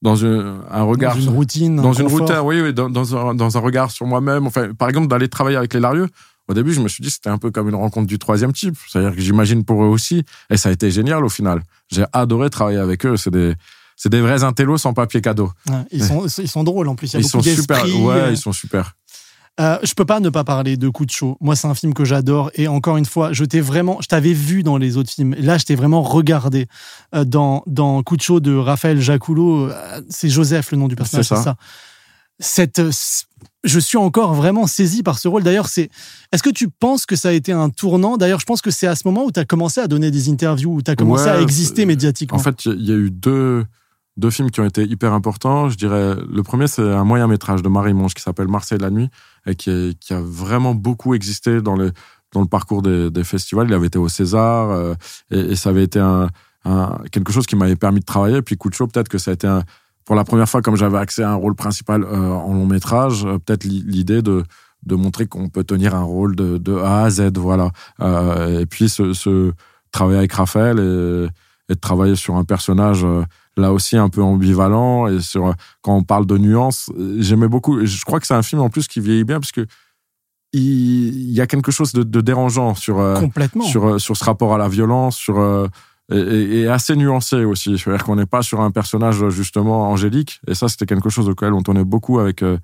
dans 0.03 0.24
un 0.24 0.83
regard 0.83 1.14
dans 1.14 1.20
une 1.20 1.29
routine 1.29 1.76
dans 1.76 1.92
une 1.92 2.07
routine 2.07 2.38
oui, 2.42 2.61
oui 2.62 2.72
dans, 2.72 2.88
dans, 2.88 3.14
un, 3.14 3.35
dans 3.35 3.59
un 3.59 3.61
regard 3.61 3.90
sur 3.90 4.07
moi-même 4.07 4.46
enfin 4.46 4.72
par 4.72 4.88
exemple 4.88 5.09
d'aller 5.09 5.29
travailler 5.29 5.59
avec 5.59 5.74
les 5.74 5.81
Larieux 5.81 6.09
au 6.51 6.55
début, 6.55 6.73
je 6.73 6.81
me 6.81 6.89
suis 6.89 7.01
dit 7.03 7.11
c'était 7.11 7.31
un 7.31 7.39
peu 7.39 7.53
comme 7.53 7.69
une 7.69 7.77
rencontre 7.77 8.09
du 8.09 8.19
troisième 8.19 8.53
type. 8.53 8.77
C'est-à-dire 8.89 9.15
que 9.15 9.21
j'imagine 9.21 9.65
pour 9.65 9.85
eux 9.85 9.87
aussi. 9.87 10.25
Et 10.51 10.57
ça 10.57 10.69
a 10.69 10.73
été 10.73 10.91
génial 10.91 11.25
au 11.25 11.29
final. 11.29 11.63
J'ai 11.93 12.05
adoré 12.13 12.51
travailler 12.51 12.79
avec 12.79 13.07
eux. 13.07 13.17
C'est 13.17 13.31
des, 13.31 13.55
c'est 13.95 14.09
des 14.09 14.21
vrais 14.21 14.43
intellos 14.43 14.77
sans 14.77 14.93
papier 14.93 15.21
cadeau. 15.21 15.53
ils, 15.93 16.05
sont, 16.05 16.27
ils 16.27 16.49
sont 16.49 16.65
drôles 16.65 16.89
en 16.89 16.97
plus. 16.97 17.13
Il 17.13 17.15
y 17.15 17.17
a 17.19 17.21
ils 17.21 17.29
sont 17.29 17.41
super. 17.41 17.85
Ouais, 18.01 18.33
ils 18.33 18.37
sont 18.37 18.53
super. 18.53 18.97
Euh, 19.61 19.79
je 19.85 19.95
peux 19.95 20.05
pas 20.05 20.19
ne 20.19 20.29
pas 20.29 20.43
parler 20.43 20.77
de 20.77 20.89
Coup 20.89 21.07
de 21.07 21.11
chaud. 21.11 21.37
Moi, 21.41 21.55
c'est 21.55 21.69
un 21.69 21.75
film 21.75 21.95
que 21.95 22.05
j'adore. 22.05 22.51
Et 22.55 22.67
encore 22.67 22.97
une 22.97 23.05
fois, 23.05 23.33
je 23.33 23.45
t'ai 23.45 23.61
vraiment, 23.61 23.99
je 24.01 24.09
t'avais 24.09 24.33
vu 24.33 24.65
dans 24.65 24.77
les 24.77 24.97
autres 24.97 25.11
films. 25.11 25.37
Là, 25.39 25.57
je 25.57 25.67
t'ai 25.67 25.77
vraiment 25.77 26.03
regardé 26.03 26.67
euh, 27.15 27.25
dans, 27.25 27.63
dans 27.67 28.03
Coup 28.03 28.17
de 28.17 28.23
chaud 28.23 28.41
de 28.41 28.57
Raphaël 28.57 29.01
Jacoulot. 29.01 29.69
Euh, 29.69 30.01
c'est 30.09 30.29
Joseph, 30.29 30.73
le 30.73 30.79
nom 30.79 30.89
du 30.89 30.97
personnage, 30.97 31.27
c'est 31.27 31.37
ça 31.37 31.57
cette, 32.41 32.81
je 33.64 33.79
suis 33.79 33.99
encore 33.99 34.35
vraiment 34.35 34.66
saisi 34.66 35.03
par 35.03 35.18
ce 35.18 35.29
rôle. 35.29 35.42
D'ailleurs, 35.42 35.68
c'est, 35.68 35.90
est-ce 36.33 36.42
que 36.42 36.51
tu 36.51 36.68
penses 36.68 37.07
que 37.07 37.16
ça 37.16 37.29
a 37.29 37.33
été 37.33 37.53
un 37.53 37.68
tournant? 37.68 38.16
D'ailleurs, 38.16 38.40
je 38.40 38.46
pense 38.46 38.62
que 38.62 38.70
c'est 38.70 38.87
à 38.87 38.94
ce 38.94 39.07
moment 39.07 39.25
où 39.25 39.33
tu 39.33 39.40
as 39.40 39.44
commencé 39.44 39.81
à 39.81 39.87
donner 39.87 40.11
des 40.11 40.31
interviews, 40.31 40.77
où 40.77 40.83
tu 40.83 40.90
as 40.90 40.96
commencé 40.96 41.29
à 41.29 41.40
exister 41.40 41.87
médiatiquement. 41.87 42.38
En 42.38 42.42
fait, 42.42 42.64
il 42.64 42.83
y 42.83 42.92
a 42.92 42.96
eu 42.96 43.11
deux, 43.11 43.64
deux 44.16 44.31
films 44.31 44.51
qui 44.51 44.61
ont 44.61 44.64
été 44.64 44.85
hyper 44.85 45.12
importants. 45.12 45.68
Je 45.68 45.77
dirais, 45.77 46.14
le 46.14 46.42
premier, 46.42 46.68
c'est 46.68 46.83
un 46.83 47.05
moyen 47.05 47.27
métrage 47.27 47.62
de 47.62 47.68
Marie 47.68 47.94
Monge 47.94 48.14
qui 48.14 48.23
s'appelle 48.23 48.49
Marseille 48.49 48.79
la 48.79 48.90
nuit 48.90 49.09
et 49.46 49.55
qui, 49.55 49.96
qui, 50.01 50.14
a 50.14 50.20
vraiment 50.20 50.75
beaucoup 50.75 51.14
existé 51.14 51.61
dans 51.61 51.77
le, 51.77 51.92
dans 52.33 52.40
le 52.40 52.46
parcours 52.46 52.83
des, 52.83 53.11
des 53.11 53.25
festivals. 53.25 53.68
Il 53.68 53.75
avait 53.75 53.88
été 53.88 53.99
au 53.99 54.09
César 54.09 54.70
euh, 54.70 54.94
et, 55.31 55.55
ça 55.57 55.70
avait 55.70 55.85
été 55.85 55.99
un, 55.99 56.29
un, 56.64 56.99
quelque 57.12 57.33
chose 57.33 57.46
qui 57.46 57.57
m'avait 57.57 57.77
permis 57.77 58.01
de 58.01 58.07
travailler. 58.07 58.40
Puis 58.40 58.57
coup 58.57 58.70
de 58.70 58.75
chaud, 58.75 58.87
peut-être 58.87 59.09
que 59.09 59.18
ça 59.18 59.33
a 59.33 59.35
été 59.35 59.46
un, 59.46 59.64
pour 60.05 60.17
la 60.17 60.25
première 60.25 60.49
fois, 60.49 60.63
comme 60.63 60.77
j'avais 60.77 60.99
accès 60.99 61.23
à 61.23 61.31
un 61.31 61.35
rôle 61.35 61.55
principal 61.55 62.03
euh, 62.03 62.31
en 62.33 62.53
long 62.53 62.67
métrage, 62.67 63.25
euh, 63.25 63.39
peut-être 63.39 63.65
l'idée 63.65 64.23
de 64.23 64.45
de 64.87 64.95
montrer 64.95 65.27
qu'on 65.27 65.51
peut 65.51 65.63
tenir 65.63 65.95
un 65.95 66.03
rôle 66.03 66.35
de, 66.35 66.57
de 66.57 66.75
A 66.75 67.03
à 67.03 67.11
Z, 67.11 67.37
voilà. 67.37 67.71
Euh, 68.01 68.61
et 68.61 68.67
puis 68.67 68.89
ce, 68.89 69.53
travailler 69.93 70.19
avec 70.19 70.33
Raphaël 70.33 70.79
et, 70.79 71.27
et, 71.69 71.75
de 71.75 71.79
travailler 71.79 72.17
sur 72.17 72.37
un 72.37 72.45
personnage 72.45 73.05
là 73.59 73.75
aussi 73.75 73.99
un 73.99 74.09
peu 74.09 74.23
ambivalent 74.23 75.07
et 75.07 75.21
sur 75.21 75.55
quand 75.83 75.95
on 75.95 76.03
parle 76.03 76.25
de 76.25 76.39
nuances, 76.39 76.91
j'aimais 77.19 77.47
beaucoup. 77.47 77.85
Je 77.85 78.05
crois 78.07 78.21
que 78.21 78.27
c'est 78.27 78.33
un 78.33 78.43
film 78.43 78.63
en 78.63 78.71
plus 78.71 78.89
qui 78.89 79.01
vieillit 79.01 79.25
bien 79.25 79.39
parce 79.39 79.53
que 79.53 79.67
il, 80.55 81.31
y 81.31 81.43
a 81.43 81.47
quelque 81.47 81.71
chose 81.71 81.93
de, 81.93 82.03
de 82.03 82.21
dérangeant 82.23 82.75
sur 82.75 83.05
sur 83.61 84.01
sur 84.01 84.17
ce 84.17 84.25
rapport 84.25 84.55
à 84.55 84.59
la 84.59 84.71
violence, 84.71 85.15
sur 85.15 85.69
et, 86.11 86.68
assez 86.68 86.96
nuancé 86.96 87.44
aussi. 87.44 87.79
C'est-à-dire 87.79 88.05
qu'on 88.05 88.16
n'est 88.16 88.27
pas 88.27 88.42
sur 88.42 88.61
un 88.61 88.70
personnage 88.70 89.29
justement 89.31 89.90
angélique. 89.90 90.40
Et 90.49 90.55
ça, 90.55 90.68
c'était 90.68 90.87
quelque 90.87 91.11
chose 91.11 91.29
auquel 91.29 91.53
on 91.53 91.62
tournait 91.62 91.85
beaucoup 91.85 92.18
avec 92.18 92.42
euh, 92.42 92.59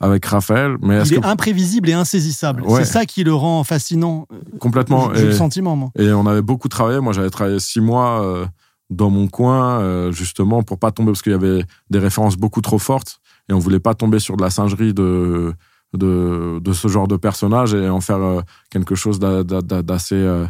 avec 0.00 0.24
Raphaël. 0.26 0.76
Mais 0.80 1.02
il 1.06 1.14
est, 1.14 1.24
imprévisible 1.24 1.88
et 1.88 1.92
insaisissable. 1.92 2.62
C'est 2.68 2.84
ça 2.84 3.04
qui 3.04 3.24
le 3.24 3.34
rend 3.34 3.64
fascinant. 3.64 4.26
Euh, 4.32 4.58
Complètement. 4.58 5.12
J'ai 5.14 5.26
le 5.26 5.32
sentiment, 5.32 5.76
moi. 5.76 5.90
Et 5.98 6.12
on 6.12 6.26
avait 6.26 6.42
beaucoup 6.42 6.68
travaillé. 6.68 7.00
Moi, 7.00 7.12
j'avais 7.12 7.30
travaillé 7.30 7.58
six 7.58 7.80
mois 7.80 8.22
euh, 8.24 8.46
dans 8.90 9.10
mon 9.10 9.28
coin, 9.28 10.10
justement, 10.12 10.62
pour 10.62 10.78
pas 10.78 10.92
tomber, 10.92 11.12
parce 11.12 11.22
qu'il 11.22 11.32
y 11.32 11.34
avait 11.34 11.62
des 11.90 11.98
références 11.98 12.36
beaucoup 12.36 12.60
trop 12.60 12.78
fortes. 12.78 13.20
Et 13.48 13.52
on 13.52 13.58
voulait 13.58 13.80
pas 13.80 13.94
tomber 13.94 14.18
sur 14.18 14.36
de 14.36 14.42
la 14.42 14.50
singerie 14.50 14.94
de, 14.94 15.52
de, 15.94 16.58
de 16.60 16.72
ce 16.72 16.88
genre 16.88 17.08
de 17.08 17.16
personnage 17.16 17.74
et 17.74 17.88
en 17.88 18.00
faire 18.00 18.42
quelque 18.70 18.94
chose 18.94 19.18
d'assez 19.18 20.46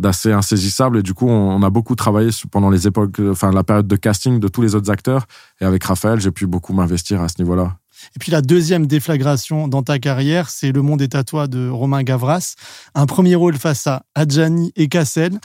d'assez 0.00 0.32
insaisissable 0.32 0.98
et 0.98 1.02
du 1.02 1.14
coup 1.14 1.28
on, 1.28 1.62
a 1.62 1.70
beaucoup 1.70 1.94
travaillé 1.94 2.30
pendant 2.50 2.70
les 2.70 2.86
époques 2.86 3.20
enfin 3.30 3.52
la 3.52 3.62
période 3.62 3.86
de 3.86 3.96
casting 3.96 4.40
de 4.40 4.48
tous 4.48 4.62
les 4.62 4.74
autres 4.74 4.90
acteurs 4.90 5.26
et 5.60 5.64
avec 5.64 5.84
Raphaël 5.84 6.20
j'ai 6.20 6.30
pu 6.30 6.46
beaucoup 6.46 6.72
m'investir 6.72 7.20
à 7.20 7.28
ce 7.28 7.34
niveau-là 7.38 7.76
et 8.16 8.18
puis 8.18 8.32
la 8.32 8.40
deuxième 8.40 8.86
déflagration 8.86 9.68
dans 9.68 9.82
ta 9.82 9.98
carrière, 9.98 10.48
c'est 10.48 10.72
Le 10.72 10.82
Monde 10.82 11.02
est 11.02 11.14
à 11.14 11.24
toi 11.24 11.46
de 11.46 11.68
Romain 11.68 12.02
Gavras. 12.02 12.54
Un 12.94 13.06
premier 13.06 13.34
rôle 13.34 13.56
face 13.56 13.86
à 13.86 14.04
Adjani 14.14 14.72
et 14.76 14.88
Cassel. 14.88 15.38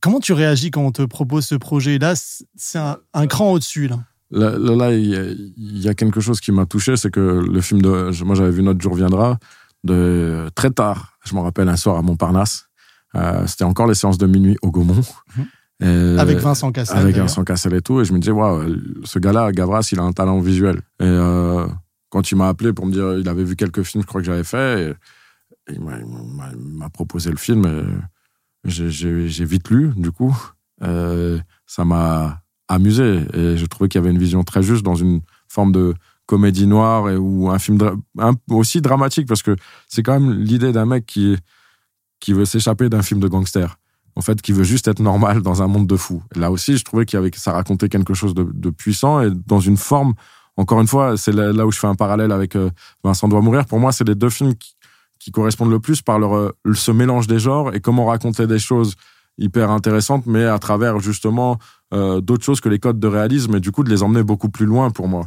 Comment 0.00 0.20
tu 0.20 0.32
réagis 0.32 0.70
quand 0.70 0.82
on 0.82 0.92
te 0.92 1.02
propose 1.02 1.46
ce 1.46 1.54
projet-là? 1.54 2.14
C'est 2.54 2.78
un, 2.78 3.26
cran 3.26 3.52
au-dessus. 3.52 3.88
Là. 3.88 3.98
Là, 4.30 4.92
il, 4.92 5.56
y 5.56 5.88
a, 5.88 5.94
quelque 5.94 6.20
chose 6.20 6.40
qui 6.40 6.52
m'a 6.52 6.66
touché, 6.66 6.96
c'est 6.96 7.10
que 7.10 7.20
le 7.20 7.60
film 7.60 7.80
de... 7.80 8.10
Moi, 8.24 8.34
j'avais 8.34 8.50
vu 8.50 8.62
Notre 8.62 8.80
jour 8.80 8.94
viendra 8.94 9.38
de 9.84 10.48
très 10.54 10.70
tard. 10.70 11.16
Je 11.24 11.34
me 11.34 11.40
rappelle 11.40 11.68
un 11.68 11.76
soir 11.76 11.96
à 11.96 12.02
Montparnasse. 12.02 12.65
Euh, 13.14 13.46
c'était 13.46 13.64
encore 13.64 13.86
les 13.86 13.94
séances 13.94 14.18
de 14.18 14.26
minuit 14.26 14.56
au 14.62 14.70
Gaumont. 14.70 15.02
Mhm. 15.36 16.18
avec 16.18 16.38
Vincent 16.38 16.72
Cassel. 16.72 16.96
Avec 16.98 17.16
Vincent 17.16 17.44
Cassel 17.44 17.74
et 17.74 17.82
tout. 17.82 18.00
Et 18.00 18.04
je 18.04 18.12
me 18.12 18.18
disais, 18.18 18.32
waouh, 18.32 18.76
ce 19.04 19.18
gars-là, 19.18 19.52
Gavras, 19.52 19.88
il 19.92 19.98
a 20.00 20.02
un 20.02 20.12
talent 20.12 20.40
visuel. 20.40 20.76
Et 21.00 21.04
euh, 21.04 21.66
quand 22.10 22.30
il 22.30 22.36
m'a 22.36 22.48
appelé 22.48 22.72
pour 22.72 22.86
me 22.86 22.92
dire, 22.92 23.18
il 23.18 23.28
avait 23.28 23.44
vu 23.44 23.56
quelques 23.56 23.82
films, 23.82 24.02
je 24.02 24.06
crois 24.06 24.20
que 24.20 24.26
j'avais 24.26 24.44
fait, 24.44 24.90
et, 25.68 25.72
il 25.72 25.80
m'a 25.80 26.88
proposé 26.90 27.30
le 27.30 27.36
film. 27.36 27.66
J'ai 28.64 29.44
vite 29.44 29.70
lu, 29.70 29.92
du 29.96 30.10
coup. 30.12 30.36
Euh, 30.82 31.38
ça 31.66 31.84
m'a 31.84 32.42
amusé. 32.68 33.22
Et 33.34 33.56
je 33.56 33.66
trouvais 33.66 33.88
qu'il 33.88 34.00
y 34.00 34.04
avait 34.04 34.12
une 34.12 34.18
vision 34.18 34.42
très 34.44 34.62
juste 34.62 34.82
dans 34.84 34.94
une 34.94 35.20
forme 35.48 35.72
de 35.72 35.94
comédie 36.26 36.66
noire 36.66 37.08
et, 37.08 37.16
ou 37.16 37.50
un 37.50 37.58
film 37.58 37.78
dra- 37.78 37.96
un- 38.18 38.34
aussi 38.50 38.80
dramatique 38.80 39.28
parce 39.28 39.42
que 39.42 39.54
c'est 39.88 40.02
quand 40.02 40.18
même 40.18 40.32
l'idée 40.40 40.72
d'un 40.72 40.86
mec 40.86 41.06
qui 41.06 41.36
qui 42.20 42.32
veut 42.32 42.44
s'échapper 42.44 42.88
d'un 42.88 43.02
film 43.02 43.20
de 43.20 43.28
gangster. 43.28 43.78
En 44.14 44.22
fait, 44.22 44.40
qui 44.40 44.52
veut 44.52 44.64
juste 44.64 44.88
être 44.88 45.00
normal 45.00 45.42
dans 45.42 45.62
un 45.62 45.66
monde 45.66 45.86
de 45.86 45.96
fous. 45.96 46.22
Là 46.34 46.50
aussi, 46.50 46.78
je 46.78 46.84
trouvais 46.84 47.04
qu'il 47.04 47.18
y 47.18 47.20
avait, 47.20 47.30
ça 47.34 47.52
racontait 47.52 47.90
quelque 47.90 48.14
chose 48.14 48.34
de, 48.34 48.70
puissant 48.70 49.20
et 49.20 49.30
dans 49.30 49.60
une 49.60 49.76
forme. 49.76 50.14
Encore 50.56 50.80
une 50.80 50.86
fois, 50.86 51.18
c'est 51.18 51.32
là, 51.32 51.66
où 51.66 51.70
je 51.70 51.78
fais 51.78 51.86
un 51.86 51.94
parallèle 51.94 52.32
avec 52.32 52.56
euh, 52.56 52.70
Vincent 53.04 53.28
doit 53.28 53.42
mourir. 53.42 53.66
Pour 53.66 53.78
moi, 53.78 53.92
c'est 53.92 54.08
les 54.08 54.14
deux 54.14 54.30
films 54.30 54.54
qui, 54.54 54.74
qui 55.18 55.30
correspondent 55.30 55.70
le 55.70 55.80
plus 55.80 56.00
par 56.00 56.18
leur, 56.18 56.34
euh, 56.34 56.56
ce 56.72 56.90
mélange 56.90 57.26
des 57.26 57.38
genres 57.38 57.74
et 57.74 57.80
comment 57.80 58.06
raconter 58.06 58.46
des 58.46 58.58
choses 58.58 58.96
hyper 59.38 59.70
intéressantes, 59.70 60.24
mais 60.26 60.44
à 60.44 60.58
travers 60.58 60.98
justement 61.00 61.58
euh, 61.92 62.20
d'autres 62.20 62.44
choses 62.44 62.60
que 62.60 62.68
les 62.68 62.78
codes 62.78 62.98
de 62.98 63.06
réalisme 63.06 63.56
et 63.56 63.60
du 63.60 63.70
coup 63.70 63.84
de 63.84 63.90
les 63.90 64.02
emmener 64.02 64.22
beaucoup 64.22 64.48
plus 64.48 64.66
loin 64.66 64.90
pour 64.90 65.08
moi. 65.08 65.26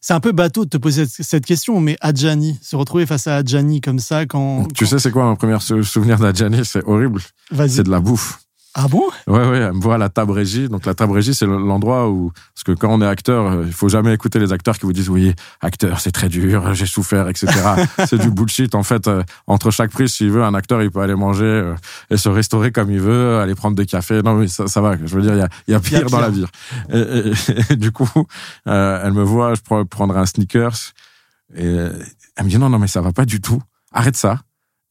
C'est 0.00 0.14
un 0.14 0.20
peu 0.20 0.32
bateau 0.32 0.64
de 0.64 0.70
te 0.70 0.76
poser 0.76 1.06
cette- 1.06 1.44
question, 1.44 1.80
mais 1.80 1.96
Adjani, 2.00 2.58
se 2.62 2.76
retrouver 2.76 3.06
face 3.06 3.26
à 3.26 3.36
Adjani 3.36 3.80
comme 3.80 3.98
ça, 3.98 4.26
quand. 4.26 4.66
Tu 4.74 4.86
sais, 4.86 4.98
c'est 4.98 5.10
quoi 5.10 5.24
mon 5.24 5.36
premier 5.36 5.58
sou- 5.60 5.82
souvenir 5.82 6.18
d'Adjani? 6.18 6.64
C'est 6.64 6.84
horrible. 6.84 7.20
Vas-y. 7.50 7.70
C'est 7.70 7.82
de 7.84 7.90
la 7.90 8.00
bouffe. 8.00 8.40
Ah 8.74 8.86
bon? 8.86 9.02
Ouais, 9.26 9.48
ouais, 9.48 9.58
elle 9.58 9.72
me 9.72 9.80
voit 9.80 9.96
à 9.96 9.98
la 9.98 10.08
table 10.08 10.30
régie. 10.32 10.68
Donc, 10.68 10.86
la 10.86 10.94
table 10.94 11.12
régie, 11.12 11.34
c'est 11.34 11.46
l'endroit 11.46 12.08
où, 12.10 12.30
parce 12.54 12.62
que 12.64 12.72
quand 12.72 12.90
on 12.92 13.00
est 13.00 13.06
acteur, 13.06 13.46
euh, 13.46 13.64
il 13.66 13.72
faut 13.72 13.88
jamais 13.88 14.12
écouter 14.14 14.38
les 14.38 14.52
acteurs 14.52 14.78
qui 14.78 14.86
vous 14.86 14.92
disent, 14.92 15.08
oui, 15.08 15.34
acteur, 15.60 15.98
c'est 16.00 16.12
très 16.12 16.28
dur, 16.28 16.74
j'ai 16.74 16.86
souffert, 16.86 17.28
etc. 17.28 17.48
c'est 18.06 18.18
du 18.18 18.30
bullshit. 18.30 18.74
En 18.76 18.84
fait, 18.84 19.08
euh, 19.08 19.24
entre 19.48 19.70
chaque 19.72 19.90
prise, 19.90 20.12
s'il 20.12 20.30
veut, 20.30 20.44
un 20.44 20.54
acteur, 20.54 20.80
il 20.82 20.90
peut 20.92 21.00
aller 21.00 21.16
manger 21.16 21.44
euh, 21.44 21.74
et 22.10 22.16
se 22.18 22.28
restaurer 22.28 22.70
comme 22.70 22.90
il 22.92 23.00
veut, 23.00 23.38
aller 23.38 23.54
prendre 23.56 23.74
des 23.74 23.86
cafés. 23.86 24.22
Non, 24.22 24.34
mais 24.34 24.46
ça, 24.46 24.68
ça 24.68 24.80
va. 24.80 24.96
Je 24.96 25.12
veux 25.16 25.22
dire, 25.22 25.32
il 25.34 25.38
y 25.38 25.42
a, 25.42 25.48
il 25.66 25.72
y 25.72 25.74
a 25.74 25.80
pire 25.80 26.08
dans 26.10 26.20
la 26.20 26.30
vie. 26.30 26.44
Et, 26.92 26.98
et- 26.98 27.32
et 27.72 27.76
du 27.76 27.90
coup, 27.90 28.08
euh, 28.68 29.00
elle 29.02 29.12
me 29.12 29.22
voit, 29.24 29.54
je 29.54 29.60
prends 29.62 29.84
prendre 29.86 30.16
un 30.16 30.26
sneakers 30.26 30.92
et 31.56 31.64
elle 31.64 32.44
me 32.44 32.48
dit, 32.50 32.58
non, 32.58 32.68
non, 32.68 32.78
mais 32.78 32.86
ça 32.86 33.00
va 33.00 33.12
pas 33.12 33.24
du 33.24 33.40
tout. 33.40 33.60
Arrête 33.92 34.16
ça. 34.16 34.40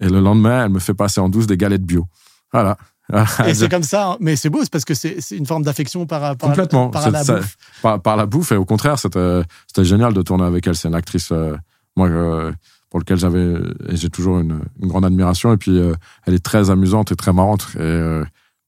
Et 0.01 0.09
le 0.09 0.19
lendemain, 0.19 0.65
elle 0.65 0.71
me 0.71 0.79
fait 0.79 0.93
passer 0.95 1.21
en 1.21 1.29
douce 1.29 1.47
des 1.47 1.55
galettes 1.57 1.85
bio. 1.85 2.05
Voilà. 2.51 2.75
Et 3.47 3.53
c'est 3.53 3.69
comme 3.69 3.83
ça, 3.83 4.11
hein. 4.11 4.17
mais 4.19 4.35
c'est 4.35 4.49
beau, 4.49 4.59
c'est 4.63 4.71
parce 4.71 4.85
que 4.85 4.93
c'est 4.93 5.17
une 5.31 5.45
forme 5.45 5.63
d'affection 5.63 6.05
par, 6.05 6.35
par, 6.35 6.49
Complètement. 6.49 6.89
par 6.89 7.03
C'est- 7.03 7.11
la 7.11 7.23
ça- 7.23 7.35
bouffe. 7.37 7.55
par, 7.81 8.01
par 8.01 8.15
la 8.17 8.25
bouffe. 8.25 8.51
Et 8.51 8.57
au 8.57 8.65
contraire, 8.65 8.99
c'était 8.99 9.43
génial 9.83 10.13
de 10.13 10.21
tourner 10.21 10.43
avec 10.45 10.67
elle. 10.67 10.75
C'est 10.75 10.87
une 10.89 10.95
actrice, 10.95 11.29
euh, 11.31 11.55
moi, 11.95 12.07
euh, 12.09 12.51
pour 12.89 12.99
lequel 12.99 13.17
j'avais 13.17 13.53
et 13.89 13.95
j'ai 13.95 14.09
toujours 14.09 14.39
une, 14.39 14.61
une 14.81 14.87
grande 14.87 15.05
admiration. 15.05 15.53
Et 15.53 15.57
puis, 15.57 15.77
euh, 15.77 15.93
elle 16.25 16.33
est 16.33 16.43
très 16.43 16.69
amusante 16.69 17.11
et 17.11 17.15
très 17.15 17.33
marrante. 17.33 17.67
Et, 17.79 18.21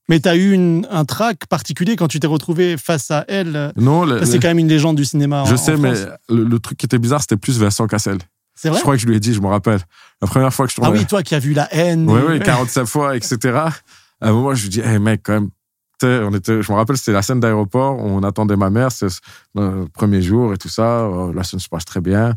Mais 0.08 0.20
t'as 0.20 0.36
eu 0.36 0.52
une- 0.52 0.86
un 0.90 1.04
trac 1.04 1.46
particulier 1.46 1.96
quand 1.96 2.08
tu 2.08 2.18
t'es 2.20 2.26
retrouvé 2.26 2.76
face 2.76 3.10
à 3.10 3.24
elle? 3.28 3.72
non, 3.76 4.06
C'est 4.24 4.38
quand 4.40 4.48
même 4.48 4.58
une 4.58 4.68
légende 4.68 4.96
du 4.96 5.04
cinéma. 5.04 5.44
je 5.46 5.54
en 5.54 5.56
sais, 5.56 5.76
mais 5.76 5.92
le, 6.28 6.44
le 6.44 6.58
truc 6.58 6.78
qui 6.78 6.86
était 6.86 6.98
bizarre, 6.98 7.20
c'était 7.20 7.36
plus 7.36 7.58
Vincent 7.58 7.86
Cassel. 7.86 8.18
C'est 8.54 8.68
vrai? 8.68 8.78
Je 8.78 8.82
crois 8.82 8.94
que 8.96 9.00
je 9.00 9.06
lui 9.06 9.16
ai 9.16 9.20
dit, 9.20 9.32
je 9.32 9.40
me 9.40 9.46
rappelle. 9.46 9.80
La 10.20 10.28
première 10.28 10.52
fois 10.52 10.66
que 10.66 10.72
je 10.72 10.76
Ah 10.80 10.84
tournais. 10.86 10.98
oui, 11.00 11.06
toi 11.06 11.22
qui 11.22 11.34
as 11.34 11.38
vu 11.38 11.54
la 11.54 11.72
haine. 11.74 12.10
Oui, 12.10 12.20
oui, 12.28 12.40
47 12.40 12.84
fois, 12.86 13.16
etc. 13.16 13.58
À 14.20 14.28
un 14.28 14.32
moment, 14.32 14.54
je 14.54 14.62
lui 14.62 14.68
dis, 14.70 14.80
hey 14.80 14.98
mec, 14.98 15.22
quand 15.24 15.32
même, 15.32 15.50
tu 15.98 16.06
sais, 16.06 16.20
on 16.20 16.34
était, 16.34 16.62
je 16.62 16.72
me 16.72 16.76
rappelle, 16.76 16.96
c'était 16.96 17.12
la 17.12 17.22
scène 17.22 17.40
d'aéroport, 17.40 17.98
on 17.98 18.22
attendait 18.22 18.56
ma 18.56 18.70
mère, 18.70 18.92
c'est 18.92 19.08
le 19.54 19.86
premier 19.86 20.22
jour 20.22 20.52
et 20.52 20.58
tout 20.58 20.68
ça, 20.68 21.00
euh, 21.00 21.32
la 21.32 21.42
scène 21.42 21.60
se 21.60 21.68
passe 21.68 21.84
très 21.84 22.00
bien. 22.00 22.34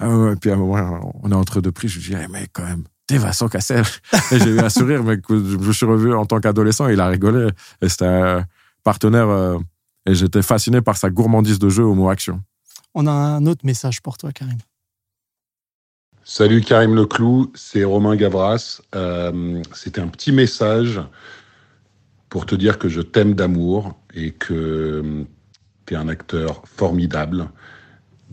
Et 0.00 0.36
puis 0.40 0.50
à 0.50 0.54
un 0.54 0.56
moment, 0.56 1.12
on 1.22 1.30
est 1.30 1.34
entre 1.34 1.60
deux 1.60 1.72
prises, 1.72 1.90
je 1.90 1.98
lui 1.98 2.06
dis, 2.08 2.14
hey 2.14 2.28
mec, 2.28 2.50
quand 2.52 2.64
même, 2.64 2.84
t'es 3.06 3.18
Vincent 3.18 3.48
Cassel. 3.48 3.84
et 4.32 4.38
j'ai 4.38 4.50
eu 4.50 4.60
un 4.60 4.70
sourire, 4.70 5.04
mais 5.04 5.20
que 5.20 5.36
je 5.36 5.56
me 5.56 5.72
suis 5.72 5.86
revu 5.86 6.14
en 6.14 6.24
tant 6.24 6.40
qu'adolescent, 6.40 6.88
il 6.88 7.00
a 7.00 7.08
rigolé. 7.08 7.48
Et 7.82 7.88
c'était 7.88 8.06
un 8.06 8.44
partenaire, 8.82 9.28
euh, 9.28 9.58
et 10.06 10.14
j'étais 10.14 10.42
fasciné 10.42 10.80
par 10.80 10.96
sa 10.96 11.10
gourmandise 11.10 11.58
de 11.58 11.68
jeu 11.68 11.84
au 11.84 11.94
mot 11.94 12.08
action. 12.08 12.40
On 12.94 13.06
a 13.06 13.12
un 13.12 13.46
autre 13.46 13.64
message 13.64 14.00
pour 14.00 14.16
toi, 14.16 14.32
Karim. 14.32 14.58
Salut 16.24 16.60
Karim 16.60 16.94
Leclou, 16.94 17.50
c'est 17.54 17.84
Romain 17.84 18.14
Gavras. 18.16 18.80
Euh, 18.94 19.62
C'était 19.74 20.00
un 20.00 20.08
petit 20.08 20.32
message 20.32 21.00
pour 22.28 22.46
te 22.46 22.54
dire 22.54 22.78
que 22.78 22.88
je 22.88 23.00
t'aime 23.00 23.34
d'amour 23.34 23.98
et 24.14 24.32
que 24.32 25.24
tu 25.86 25.94
es 25.94 25.96
un 25.96 26.08
acteur 26.08 26.62
formidable, 26.66 27.50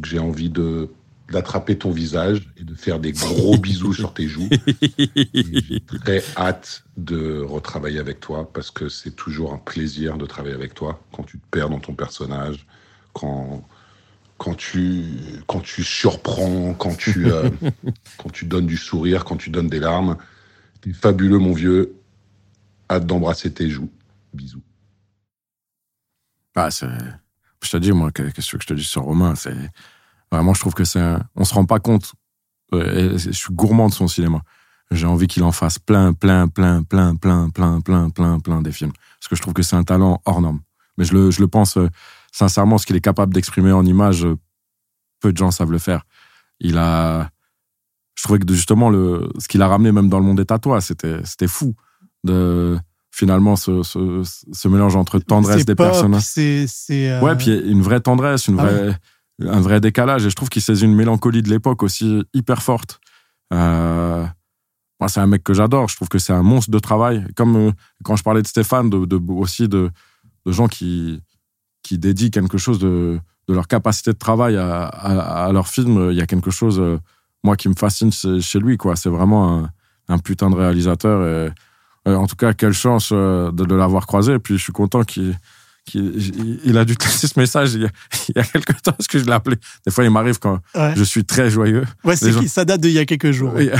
que 0.02 0.08
j'ai 0.10 0.20
envie 0.20 0.50
de 0.50 0.90
d'attraper 1.30 1.78
ton 1.78 1.92
visage 1.92 2.50
et 2.58 2.64
de 2.64 2.74
faire 2.74 3.00
des 3.00 3.12
gros 3.12 3.58
bisous 3.58 3.94
sur 3.94 4.14
tes 4.14 4.28
joues. 4.30 4.50
J'ai 5.34 5.82
très 5.82 6.24
hâte 6.38 6.86
de 6.96 7.42
retravailler 7.42 8.00
avec 8.00 8.22
toi 8.22 8.50
parce 8.54 8.72
que 8.72 8.88
c'est 8.88 9.12
toujours 9.12 9.54
un 9.54 9.58
plaisir 9.58 10.18
de 10.18 10.26
travailler 10.26 10.56
avec 10.56 10.74
toi 10.74 11.02
quand 11.12 11.24
tu 11.24 11.38
te 11.38 11.46
perds 11.52 11.70
dans 11.70 11.80
ton 11.82 11.96
personnage, 11.96 12.66
quand 13.12 13.68
quand 14.38 14.56
tu 14.56 15.04
quand 15.48 15.62
tu 15.62 15.84
surprends, 15.84 16.74
quand 16.74 16.96
tu 16.96 17.32
euh, 17.32 17.50
quand 18.18 18.30
tu 18.32 18.46
donnes 18.46 18.68
du 18.68 18.78
sourire, 18.78 19.26
quand 19.26 19.38
tu 19.38 19.50
donnes 19.50 19.70
des 19.70 19.80
larmes. 19.80 20.18
T'es 20.82 20.94
fabuleux 20.94 21.40
mon 21.40 21.54
vieux. 21.54 21.96
Hâte 22.90 23.06
d'embrasser 23.06 23.52
tes 23.52 23.70
joues. 23.70 23.90
Bisous. 24.34 24.62
Ah, 26.56 26.72
c'est... 26.72 26.88
Je 27.64 27.70
te 27.70 27.78
dis, 27.78 27.92
moi, 27.92 28.12
que- 28.12 28.30
qu'est-ce 28.30 28.52
que 28.56 28.62
je 28.62 28.68
te 28.68 28.74
dis 28.74 28.84
sur 28.84 29.04
Romain 29.04 29.36
C'est 29.36 29.56
vraiment, 30.32 30.54
je 30.54 30.60
trouve 30.60 30.74
que 30.74 30.84
c'est. 30.86 31.00
Un... 31.00 31.22
On 31.36 31.44
se 31.44 31.54
rend 31.54 31.66
pas 31.66 31.80
compte. 31.80 32.14
Euh, 32.74 33.18
Je 33.18 33.32
suis 33.32 33.54
gourmand 33.54 33.90
de 33.90 33.94
son 33.94 34.08
cinéma. 34.08 34.42
J'ai 34.92 35.06
envie 35.08 35.28
qu'il 35.28 35.44
en 35.44 35.52
fasse 35.52 35.80
plein, 35.80 36.14
plein, 36.14 36.48
plein, 36.48 36.84
plein, 36.84 37.16
plein, 37.16 37.50
plein, 37.50 37.82
plein, 37.82 38.10
plein, 38.10 38.40
plein 38.40 38.62
des 38.62 38.72
films. 38.72 38.94
Parce 39.20 39.28
que 39.30 39.36
je 39.36 39.42
trouve 39.42 39.54
que 39.54 39.64
c'est 39.64 39.76
un 39.76 39.84
talent 39.84 40.22
hors 40.26 40.40
norme. 40.42 40.62
Mais 40.98 41.04
je 41.06 41.14
le, 41.14 41.30
je 41.32 41.42
le 41.42 41.48
pense 41.48 41.78
euh, 41.78 41.90
sincèrement, 42.38 42.78
ce 42.78 42.86
qu'il 42.86 42.96
est 42.96 43.02
capable 43.02 43.34
d'exprimer 43.34 43.72
en 43.72 43.86
images, 43.86 44.26
euh, 44.26 44.38
peu 45.20 45.32
de 45.32 45.38
gens 45.38 45.52
savent 45.52 45.72
le 45.72 45.80
faire. 45.80 46.04
Il 46.60 46.78
a. 46.78 47.30
Je 48.16 48.24
trouvais 48.24 48.40
que 48.40 48.52
justement, 48.54 48.90
le, 48.90 49.30
ce 49.40 49.48
qu'il 49.48 49.62
a 49.62 49.68
ramené 49.68 49.92
même 49.92 50.10
dans 50.10 50.20
le 50.20 50.26
monde 50.26 50.38
des 50.38 50.46
tatouages, 50.46 50.84
c'était, 50.84 51.20
c'était 51.24 51.48
fou. 51.48 51.76
De 52.24 52.78
finalement 53.12 53.56
ce, 53.56 53.84
ce, 53.84 54.22
ce 54.52 54.68
mélange 54.68 54.96
entre 54.96 55.20
tendresse 55.20 55.66
des 55.66 55.76
pop, 55.76 55.88
personnages. 55.88 56.24
C'est. 56.24 56.66
c'est, 56.68 57.10
euh, 57.12 57.22
Ouais, 57.22 57.36
puis 57.36 57.52
une 57.52 57.82
vraie 57.82 58.00
tendresse, 58.02 58.48
une 58.48 58.60
Ah 58.60 58.64
vraie, 58.66 59.00
un 59.42 59.60
vrai 59.62 59.80
décalage. 59.82 60.26
Et 60.26 60.30
je 60.30 60.36
trouve 60.36 60.50
qu'il 60.50 60.62
saisit 60.62 60.86
une 60.86 60.96
mélancolie 60.96 61.42
de 61.42 61.50
l'époque 61.50 61.82
aussi 61.84 62.24
hyper 62.34 62.62
forte. 62.62 63.00
Euh, 63.54 64.26
moi, 65.00 65.10
c'est 65.10 65.20
un 65.20 65.28
mec 65.28 65.44
que 65.44 65.54
j'adore. 65.54 65.88
Je 65.90 65.96
trouve 65.96 66.10
que 66.10 66.18
c'est 66.20 66.34
un 66.34 66.44
monstre 66.44 66.72
de 66.72 66.80
travail. 66.80 67.26
Comme 67.36 67.56
euh, 67.56 67.72
quand 68.04 68.16
je 68.16 68.24
parlais 68.24 68.42
de 68.42 68.48
Stéphane, 68.48 68.90
de, 68.90 69.06
de- 69.06 69.22
aussi 69.32 69.68
de, 69.68 69.90
de 70.46 70.52
gens 70.52 70.68
qui, 70.68 71.22
qui 71.88 71.98
dédient 71.98 72.30
quelque 72.30 72.58
chose 72.58 72.80
de, 72.80 73.20
leur 73.48 73.68
capacité 73.68 74.12
de 74.12 74.18
travail 74.18 74.58
à, 74.58 75.50
leur 75.54 75.68
film. 75.70 76.12
Il 76.12 76.18
y 76.18 76.22
a 76.22 76.26
quelque 76.26 76.52
chose, 76.52 76.80
euh, 76.80 77.00
moi, 77.44 77.56
qui 77.56 77.70
me 77.70 77.76
fascine 77.76 78.12
chez 78.12 78.60
lui. 78.60 78.76
quoi. 78.76 78.98
C'est 78.98 79.10
vraiment 79.10 79.66
un, 80.10 80.18
putain 80.20 80.50
de 80.50 80.56
réalisateur. 80.56 81.22
Et, 81.22 81.52
euh, 82.10 82.16
en 82.16 82.28
tout 82.28 82.36
cas, 82.36 82.54
quelle 82.54 82.74
chance 82.74 83.12
euh, 83.14 83.52
de, 83.52 83.64
de 83.64 83.76
l'avoir 83.76 84.06
croisé. 84.06 84.34
Et 84.34 84.40
puis, 84.40 84.58
je 84.58 84.64
suis 84.64 84.74
content 84.74 85.04
qu'il 85.04 85.38
il 85.96 86.78
a 86.78 86.86
dû 86.86 86.96
te 86.98 87.06
laisser 87.06 87.28
ce 87.28 87.40
message 87.40 87.74
il 87.74 87.82
y 87.84 87.86
a, 87.86 87.90
il 88.30 88.34
y 88.36 88.40
a 88.40 88.44
quelques 88.44 88.82
temps, 88.82 88.92
parce 88.92 89.08
que 89.08 89.20
je 89.20 89.26
l'ai 89.26 89.32
appelé. 89.32 89.58
Des 89.86 89.92
fois, 89.92 90.04
il 90.04 90.10
m'arrive 90.12 90.40
quand 90.40 90.60
Ouais, 90.76 90.94
je 90.96 91.04
suis 91.04 91.24
très 91.26 91.50
joyeux. 91.50 91.86
Ouais, 92.04 92.16
gens- 92.16 92.48
ça 92.48 92.66
date 92.66 92.82
d'il 92.82 92.92
y 92.92 93.00
a 93.00 93.06
quelques 93.06 93.32
jours. 93.32 93.54
Oui. 93.56 93.70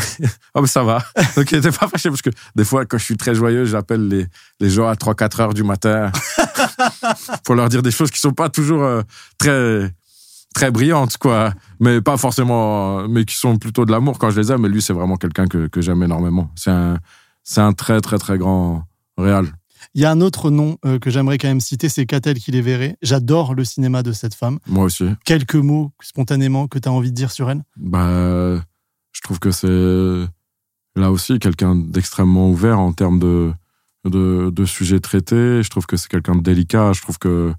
Ah, 0.56 0.62
mais 0.62 0.68
ça 0.68 0.84
va. 0.84 1.04
Donc, 1.36 1.52
il 1.52 1.56
n'était 1.60 1.72
pas 1.72 1.88
fâché, 1.88 2.10
parce 2.10 2.22
que 2.24 2.32
des 2.56 2.64
fois, 2.64 2.86
quand 2.86 2.98
je 2.98 3.04
suis 3.04 3.18
très 3.18 3.36
joyeux, 3.36 3.66
j'appelle 3.66 4.08
les, 4.08 4.26
les 4.60 4.70
gens 4.72 4.88
à 4.88 4.94
3-4 4.96 5.42
heures 5.42 5.54
du 5.54 5.64
matin 5.64 6.12
pour 7.44 7.56
leur 7.56 7.70
dire 7.70 7.84
des 7.84 7.92
choses 7.92 8.10
qui 8.12 8.20
sont 8.20 8.32
pas 8.34 8.50
toujours 8.50 8.84
euh, 8.84 9.02
très 9.38 9.92
très 10.56 10.72
brillantes, 10.72 11.18
quoi. 11.18 11.54
Mais 11.80 12.02
pas 12.02 12.18
forcément, 12.18 13.08
mais 13.08 13.26
qui 13.26 13.36
sont 13.36 13.58
plutôt 13.58 13.86
de 13.86 13.92
l'amour 13.92 14.18
quand 14.18 14.32
je 14.32 14.40
les 14.40 14.52
aime. 14.52 14.62
Mais 14.62 14.70
lui, 14.70 14.82
c'est 14.82 14.94
vraiment 14.94 15.16
quelqu'un 15.18 15.46
que, 15.48 15.68
que 15.68 15.82
j'aime 15.82 16.02
énormément. 16.02 16.50
C'est 16.56 16.72
un, 16.72 16.98
c'est 17.44 17.62
un 17.62 17.74
très, 17.74 18.02
très, 18.02 18.18
très 18.18 18.40
grand 18.40 18.84
réal. 19.18 19.46
Il 19.94 20.02
y 20.02 20.06
a 20.06 20.12
un 20.12 20.22
autre 20.22 20.52
nom 20.52 20.78
euh, 20.86 21.00
que 21.00 21.10
j'aimerais 21.10 21.38
quand 21.38 21.48
même 21.48 21.60
citer, 21.60 21.90
c'est 21.90 22.06
Catel 22.06 22.40
qui 22.40 22.52
les 22.52 22.62
verrait. 22.62 22.98
J'adore 23.02 23.56
le 23.56 23.64
cinéma 23.64 24.04
de 24.04 24.12
cette 24.12 24.36
femme. 24.36 24.60
Moi 24.68 24.86
aussi. 24.86 25.06
Quelques 25.26 25.56
mots 25.56 25.92
spontanément 26.02 26.68
que 26.68 26.80
tu 26.80 26.88
as 26.88 26.92
envie 26.92 27.12
de 27.12 27.16
dire 27.16 27.32
sur 27.32 27.50
elle? 27.50 27.64
Bah, 27.78 28.62
je 29.12 29.22
trouve 29.22 29.40
que 29.40 29.52
c'est 29.52 30.28
là 31.00 31.12
aussi 31.12 31.40
quelqu'un 31.40 31.76
d'extrêmement 31.76 32.50
ouvert 32.50 32.80
en 32.80 32.94
termes 32.94 33.20
de, 33.20 33.54
de, 34.06 34.50
de 34.52 34.66
sujets 34.66 35.00
traités. 35.00 35.64
Je 35.64 35.70
trouve 35.70 35.86
que 35.86 35.98
c'est 35.98 36.10
quelqu'un 36.10 36.36
de 36.36 36.42
délicat. 36.42 36.94
Je 36.94 37.02
trouve 37.02 37.18
que 37.18 37.54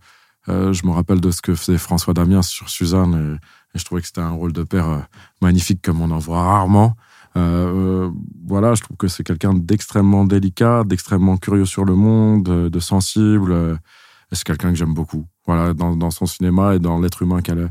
euh, 0.48 0.72
je 0.72 0.86
me 0.86 0.92
rappelle 0.92 1.20
de 1.20 1.30
ce 1.30 1.42
que 1.42 1.54
faisait 1.54 1.78
François 1.78 2.14
Damiens 2.14 2.42
sur 2.42 2.68
Suzanne 2.68 3.14
et, 3.14 3.76
et 3.76 3.78
je 3.78 3.84
trouvais 3.84 4.00
que 4.00 4.06
c'était 4.06 4.20
un 4.20 4.30
rôle 4.30 4.52
de 4.52 4.62
père 4.62 4.88
euh, 4.88 5.00
magnifique 5.42 5.82
comme 5.82 6.00
on 6.00 6.10
en 6.10 6.18
voit 6.18 6.42
rarement. 6.42 6.94
Euh, 7.38 8.06
euh, 8.06 8.10
voilà, 8.46 8.74
je 8.74 8.82
trouve 8.82 8.96
que 8.96 9.08
c'est 9.08 9.22
quelqu'un 9.24 9.54
d'extrêmement 9.54 10.24
délicat, 10.24 10.84
d'extrêmement 10.84 11.36
curieux 11.36 11.66
sur 11.66 11.84
le 11.84 11.94
monde, 11.94 12.44
de, 12.44 12.68
de 12.68 12.80
sensible. 12.80 13.52
euh, 13.52 13.76
c'est 14.32 14.44
quelqu'un 14.44 14.70
que 14.70 14.76
j'aime 14.76 14.94
beaucoup. 14.94 15.24
Voilà, 15.46 15.72
dans, 15.72 15.96
dans 15.96 16.10
son 16.10 16.26
cinéma 16.26 16.74
et 16.74 16.78
dans 16.78 17.00
l'être 17.00 17.22
humain 17.22 17.40
qu'elle 17.40 17.60
est. 17.60 17.68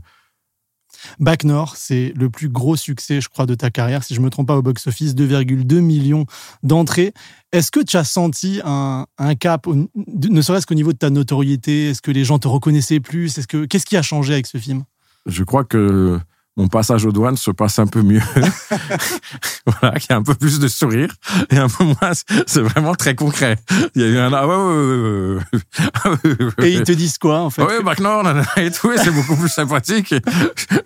Bac 1.20 1.44
Nord, 1.44 1.76
c'est 1.76 2.12
le 2.16 2.30
plus 2.30 2.50
gros 2.50 2.76
succès, 2.76 3.22
je 3.22 3.30
crois, 3.30 3.46
de 3.46 3.54
ta 3.54 3.70
carrière, 3.70 4.04
si 4.04 4.16
je 4.16 4.20
ne 4.20 4.26
me 4.26 4.30
trompe 4.32 4.48
pas, 4.48 4.58
au 4.58 4.64
box-office, 4.64 5.14
2,2 5.14 5.80
millions 5.80 6.26
d'entrées. 6.64 7.14
Est-ce 7.52 7.70
que 7.70 7.82
tu 7.82 7.98
as 7.98 8.04
senti 8.04 8.62
un, 8.66 9.06
un 9.20 9.36
cap, 9.36 9.68
ne 9.68 10.42
serait-ce 10.42 10.66
qu'au 10.66 10.74
niveau 10.74 10.94
de 10.94 10.98
ta 10.98 11.12
notoriété? 11.12 11.90
Est-ce 11.90 12.02
que 12.02 12.10
les 12.12 12.24
gens 12.24 12.40
te 12.40 12.48
reconnaissaient 12.48 13.00
plus? 13.00 13.38
Est-ce 13.38 13.48
que 13.48 13.66
Qu'est-ce 13.66 13.86
qui 13.86 13.98
a 13.98 14.02
changé 14.02 14.34
avec 14.34 14.48
ce 14.48 14.58
film? 14.58 14.84
Je 15.28 15.44
crois 15.44 15.64
que 15.66 16.20
mon 16.58 16.68
passage 16.68 17.06
aux 17.06 17.12
douanes 17.12 17.38
se 17.38 17.52
passe 17.52 17.78
un 17.78 17.86
peu 17.86 18.02
mieux. 18.02 18.22
voilà, 19.66 20.00
qu'il 20.00 20.10
y 20.10 20.14
a 20.14 20.18
un 20.18 20.24
peu 20.24 20.34
plus 20.34 20.60
de 20.60 20.68
sourire 20.68 21.14
et 21.52 21.58
un 21.58 21.70
peu 21.70 21.84
moins. 21.84 22.12
C'est 22.48 22.62
vraiment 22.62 22.96
très 22.96 23.14
concret. 23.16 23.58
Il 23.96 24.02
y 24.02 24.06
a 24.06 24.08
eu 24.08 24.18
un 24.18 24.34
ah 24.34 24.48
ouais, 24.48 24.56
ouais, 24.56 25.36
ouais, 25.36 25.60
ah 26.04 26.64
Et 26.66 26.74
ils 26.74 26.84
te 26.84 26.92
disent 26.92 27.20
quoi 27.20 27.42
en 27.42 27.52
fait? 27.52 27.64
Oui, 27.64 27.84
bah 27.86 27.94
non, 28.02 28.24
et 28.58 28.72
tout, 28.72 28.92
c'est 28.98 29.12
beaucoup 29.12 29.36
plus 29.36 29.50
sympathique. 29.50 30.16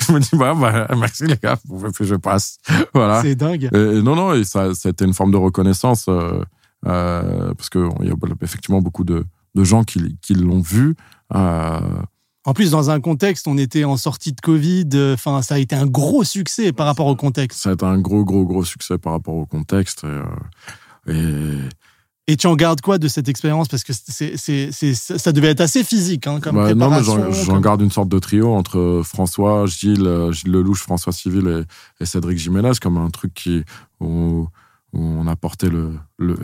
je 0.08 0.12
me 0.12 0.20
dis 0.20 0.30
bah, 0.34 0.54
bah 0.54 0.88
merci 0.98 1.26
les 1.26 1.38
gars, 1.38 1.58
vous 1.66 1.92
que 1.92 2.04
je 2.04 2.16
passe. 2.16 2.58
Voilà. 2.94 3.22
C'est 3.22 3.36
dingue. 3.36 3.70
Et, 3.74 4.02
non, 4.02 4.16
non, 4.16 4.34
et 4.34 4.44
ça, 4.44 4.70
été 4.86 5.06
une 5.06 5.14
forme 5.14 5.32
de 5.32 5.38
reconnaissance 5.38 6.06
euh, 6.10 6.44
euh, 6.86 7.54
parce 7.54 7.70
que 7.70 7.88
il 8.02 8.10
y 8.10 8.12
a 8.12 8.16
effectivement 8.42 8.82
beaucoup 8.82 9.06
de, 9.06 9.26
de 9.56 9.64
gens 9.64 9.84
qui, 9.84 10.18
qui 10.22 10.34
l'ont 10.34 10.62
vu. 10.62 10.96
Euh, 11.34 11.80
en 12.44 12.54
plus, 12.54 12.72
dans 12.72 12.90
un 12.90 13.00
contexte, 13.00 13.48
on 13.48 13.58
était 13.58 13.84
en 13.84 13.98
sortie 13.98 14.32
de 14.32 14.42
Covid. 14.42 14.90
Enfin, 15.14 15.44
ça 15.44 15.56
a 15.56 15.58
été 15.60 15.76
un 15.76 15.86
gros 15.86 16.24
succès 16.24 16.72
par 16.72 16.88
rapport 16.88 17.06
au 17.06 17.16
contexte. 17.16 17.60
Ça 17.60 17.70
a 17.70 17.74
été 17.74 17.86
un 17.86 18.00
gros, 18.00 18.24
gros, 18.24 18.46
gros 18.46 18.64
succès 18.64 18.98
par 18.98 19.14
rapport 19.14 19.36
au 19.36 19.46
contexte. 19.46 20.04
Et, 21.08 21.12
euh, 21.12 21.68
et... 22.28 22.38
tu 22.38 22.48
en 22.48 22.56
gardes 22.56 22.82
quoi 22.82 22.98
de 22.98 23.08
cette 23.08 23.30
expérience? 23.30 23.68
Parce 23.68 23.84
que 23.84 23.94
c'est, 23.94 24.38
c'est, 24.38 24.94
ça 24.96 25.32
devait 25.32 25.50
être 25.50 25.62
assez 25.62 25.84
physique 25.84 26.26
hein, 26.26 26.40
comme 26.40 26.56
bah, 26.56 26.66
préparation. 26.66 27.18
Non, 27.18 27.30
mais 27.30 27.44
j'en, 27.44 27.60
garde 27.60 27.82
une 27.82 27.92
sorte 27.92 28.10
de 28.10 28.18
trio 28.18 28.52
entre 28.52 29.04
François, 29.06 29.68
Gilles, 29.68 30.08
euh, 30.08 30.32
Gilles 30.32 30.52
Lelouch, 30.52 30.80
François 30.80 31.14
Civil 31.14 31.66
et, 32.00 32.06
Cédric 32.06 32.40
Jiménez, 32.40 32.72
comme 32.82 32.98
un 32.98 33.12
truc 33.12 33.36
qui, 33.36 33.64
où, 34.00 34.48
on 34.94 35.28
a 35.28 35.36
porté 35.36 35.70
le, 35.70 35.94
le, 36.18 36.36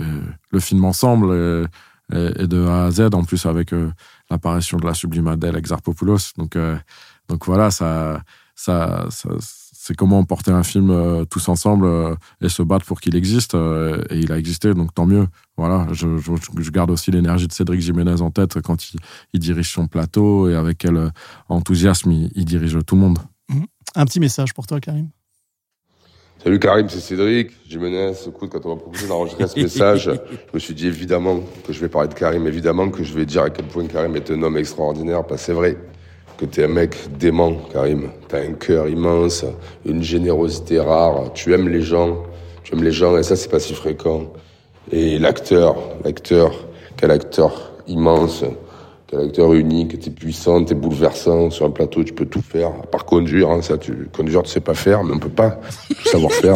le 0.51 0.59
film 0.59 0.85
ensemble 0.85 1.33
et, 1.33 1.65
et, 2.13 2.47
de 2.47 2.65
A 2.65 2.85
à 2.85 2.91
Z, 2.91 3.09
en 3.13 3.23
plus 3.23 3.45
avec 3.45 3.73
euh, 3.73 3.91
l'apparition 4.29 4.77
de 4.77 4.85
la 4.85 4.93
sublime 4.93 5.27
Adèle 5.27 5.55
Exarchopoulos. 5.55 6.33
Donc, 6.37 6.55
euh, 6.55 6.77
donc 7.29 7.45
voilà, 7.45 7.71
ça, 7.71 8.21
ça, 8.55 9.07
c'est 9.09 9.95
comment 9.95 10.23
porter 10.23 10.51
un 10.51 10.63
film 10.63 10.89
euh, 10.89 11.25
tous 11.25 11.47
ensemble 11.49 11.85
euh, 11.85 12.15
et 12.41 12.49
se 12.49 12.61
battre 12.63 12.85
pour 12.85 12.99
qu'il 12.99 13.15
existe. 13.15 13.55
et 13.55 14.19
il 14.19 14.31
a 14.31 14.37
existé, 14.37 14.73
donc 14.73 14.93
tant 14.93 15.05
mieux. 15.05 15.27
Voilà, 15.57 15.87
je, 15.91 16.17
je, 16.17 16.71
garde 16.71 16.91
aussi 16.91 17.11
l'énergie 17.11 17.47
de 17.47 17.53
Cédric 17.53 17.81
Jiménez 17.81 18.21
en 18.21 18.31
tête 18.31 18.61
quand 18.61 18.77
il, 19.33 19.39
dirige 19.39 19.71
son 19.71 19.87
plateau 19.87 20.49
et 20.49 20.55
avec 20.55 20.77
quel 20.77 21.11
enthousiasme 21.49 22.11
il, 22.11 22.45
dirige 22.45 22.77
tout 22.85 22.95
le 22.95 23.01
monde. 23.01 23.19
Mmh. 23.49 23.63
Un 23.95 24.05
petit 24.05 24.19
message 24.19 24.53
pour 24.53 24.67
toi, 24.67 24.79
Karim? 24.79 25.09
Salut 26.47 26.59
Karim, 26.59 26.87
c'est 26.87 27.01
Cédric. 27.01 27.51
Jiménez, 27.67 28.13
écoute, 28.25 28.49
quand 28.49 28.65
on 28.65 28.69
m'a 28.69 28.79
proposé 28.79 29.05
d'enregistrer 29.05 29.47
ce 29.47 29.59
message, 29.59 30.11
je 30.13 30.53
me 30.53 30.59
suis 30.59 30.73
dit 30.73 30.87
évidemment 30.87 31.41
que 31.65 31.73
je 31.73 31.81
vais 31.81 31.89
parler 31.89 32.07
de 32.07 32.13
Karim, 32.13 32.47
évidemment 32.47 32.87
que 32.87 33.03
je 33.03 33.13
vais 33.13 33.25
dire 33.25 33.41
à 33.41 33.49
quel 33.49 33.65
point 33.65 33.85
Karim 33.85 34.15
est 34.15 34.31
un 34.31 34.41
homme 34.41 34.55
extraordinaire, 34.55 35.25
parce 35.25 35.41
que 35.41 35.45
c'est 35.47 35.51
vrai 35.51 35.75
que 36.37 36.45
t'es 36.45 36.63
un 36.63 36.69
mec 36.69 36.95
dément, 37.19 37.51
Karim. 37.73 38.11
T'as 38.29 38.39
un 38.39 38.53
cœur 38.53 38.87
immense, 38.87 39.43
une 39.85 40.01
générosité 40.01 40.79
rare, 40.79 41.33
tu 41.33 41.53
aimes 41.53 41.67
les 41.67 41.81
gens, 41.81 42.23
tu 42.63 42.75
aimes 42.75 42.83
les 42.85 42.93
gens, 42.93 43.17
et 43.17 43.23
ça 43.23 43.35
c'est 43.35 43.51
pas 43.51 43.59
si 43.59 43.73
fréquent. 43.73 44.31
Et 44.89 45.19
l'acteur, 45.19 45.75
l'acteur, 46.05 46.53
quel 46.95 47.11
acteur 47.11 47.73
immense, 47.87 48.45
T'es 49.07 49.15
un 49.15 49.25
acteur 49.25 49.53
unique, 49.53 49.97
t'es 49.99 50.11
puissant, 50.11 50.63
t'es 50.65 50.75
bouleversant. 50.75 51.49
Sur 51.49 51.65
un 51.65 51.71
plateau, 51.71 52.03
tu 52.03 52.13
peux 52.13 52.25
tout 52.25 52.41
faire. 52.41 52.67
À 52.67 52.87
part 52.87 53.05
conduire, 53.05 53.49
hein, 53.49 53.61
ça, 53.61 53.77
tu, 53.77 54.09
conduire, 54.13 54.43
tu 54.43 54.49
sais 54.49 54.59
pas 54.59 54.73
faire, 54.73 55.03
mais 55.03 55.13
on 55.13 55.19
peut 55.19 55.29
pas 55.29 55.59
tout 55.87 56.09
savoir 56.09 56.31
faire 56.33 56.55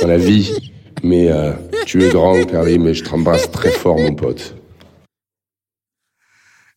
dans 0.00 0.08
la 0.08 0.16
vie. 0.16 0.72
Mais 1.02 1.30
euh, 1.30 1.52
tu 1.84 2.02
es 2.02 2.08
grand, 2.08 2.42
Karim, 2.46 2.86
et 2.86 2.94
je 2.94 3.04
t'embrasse 3.04 3.50
très 3.50 3.70
fort, 3.70 3.98
mon 3.98 4.14
pote. 4.14 4.56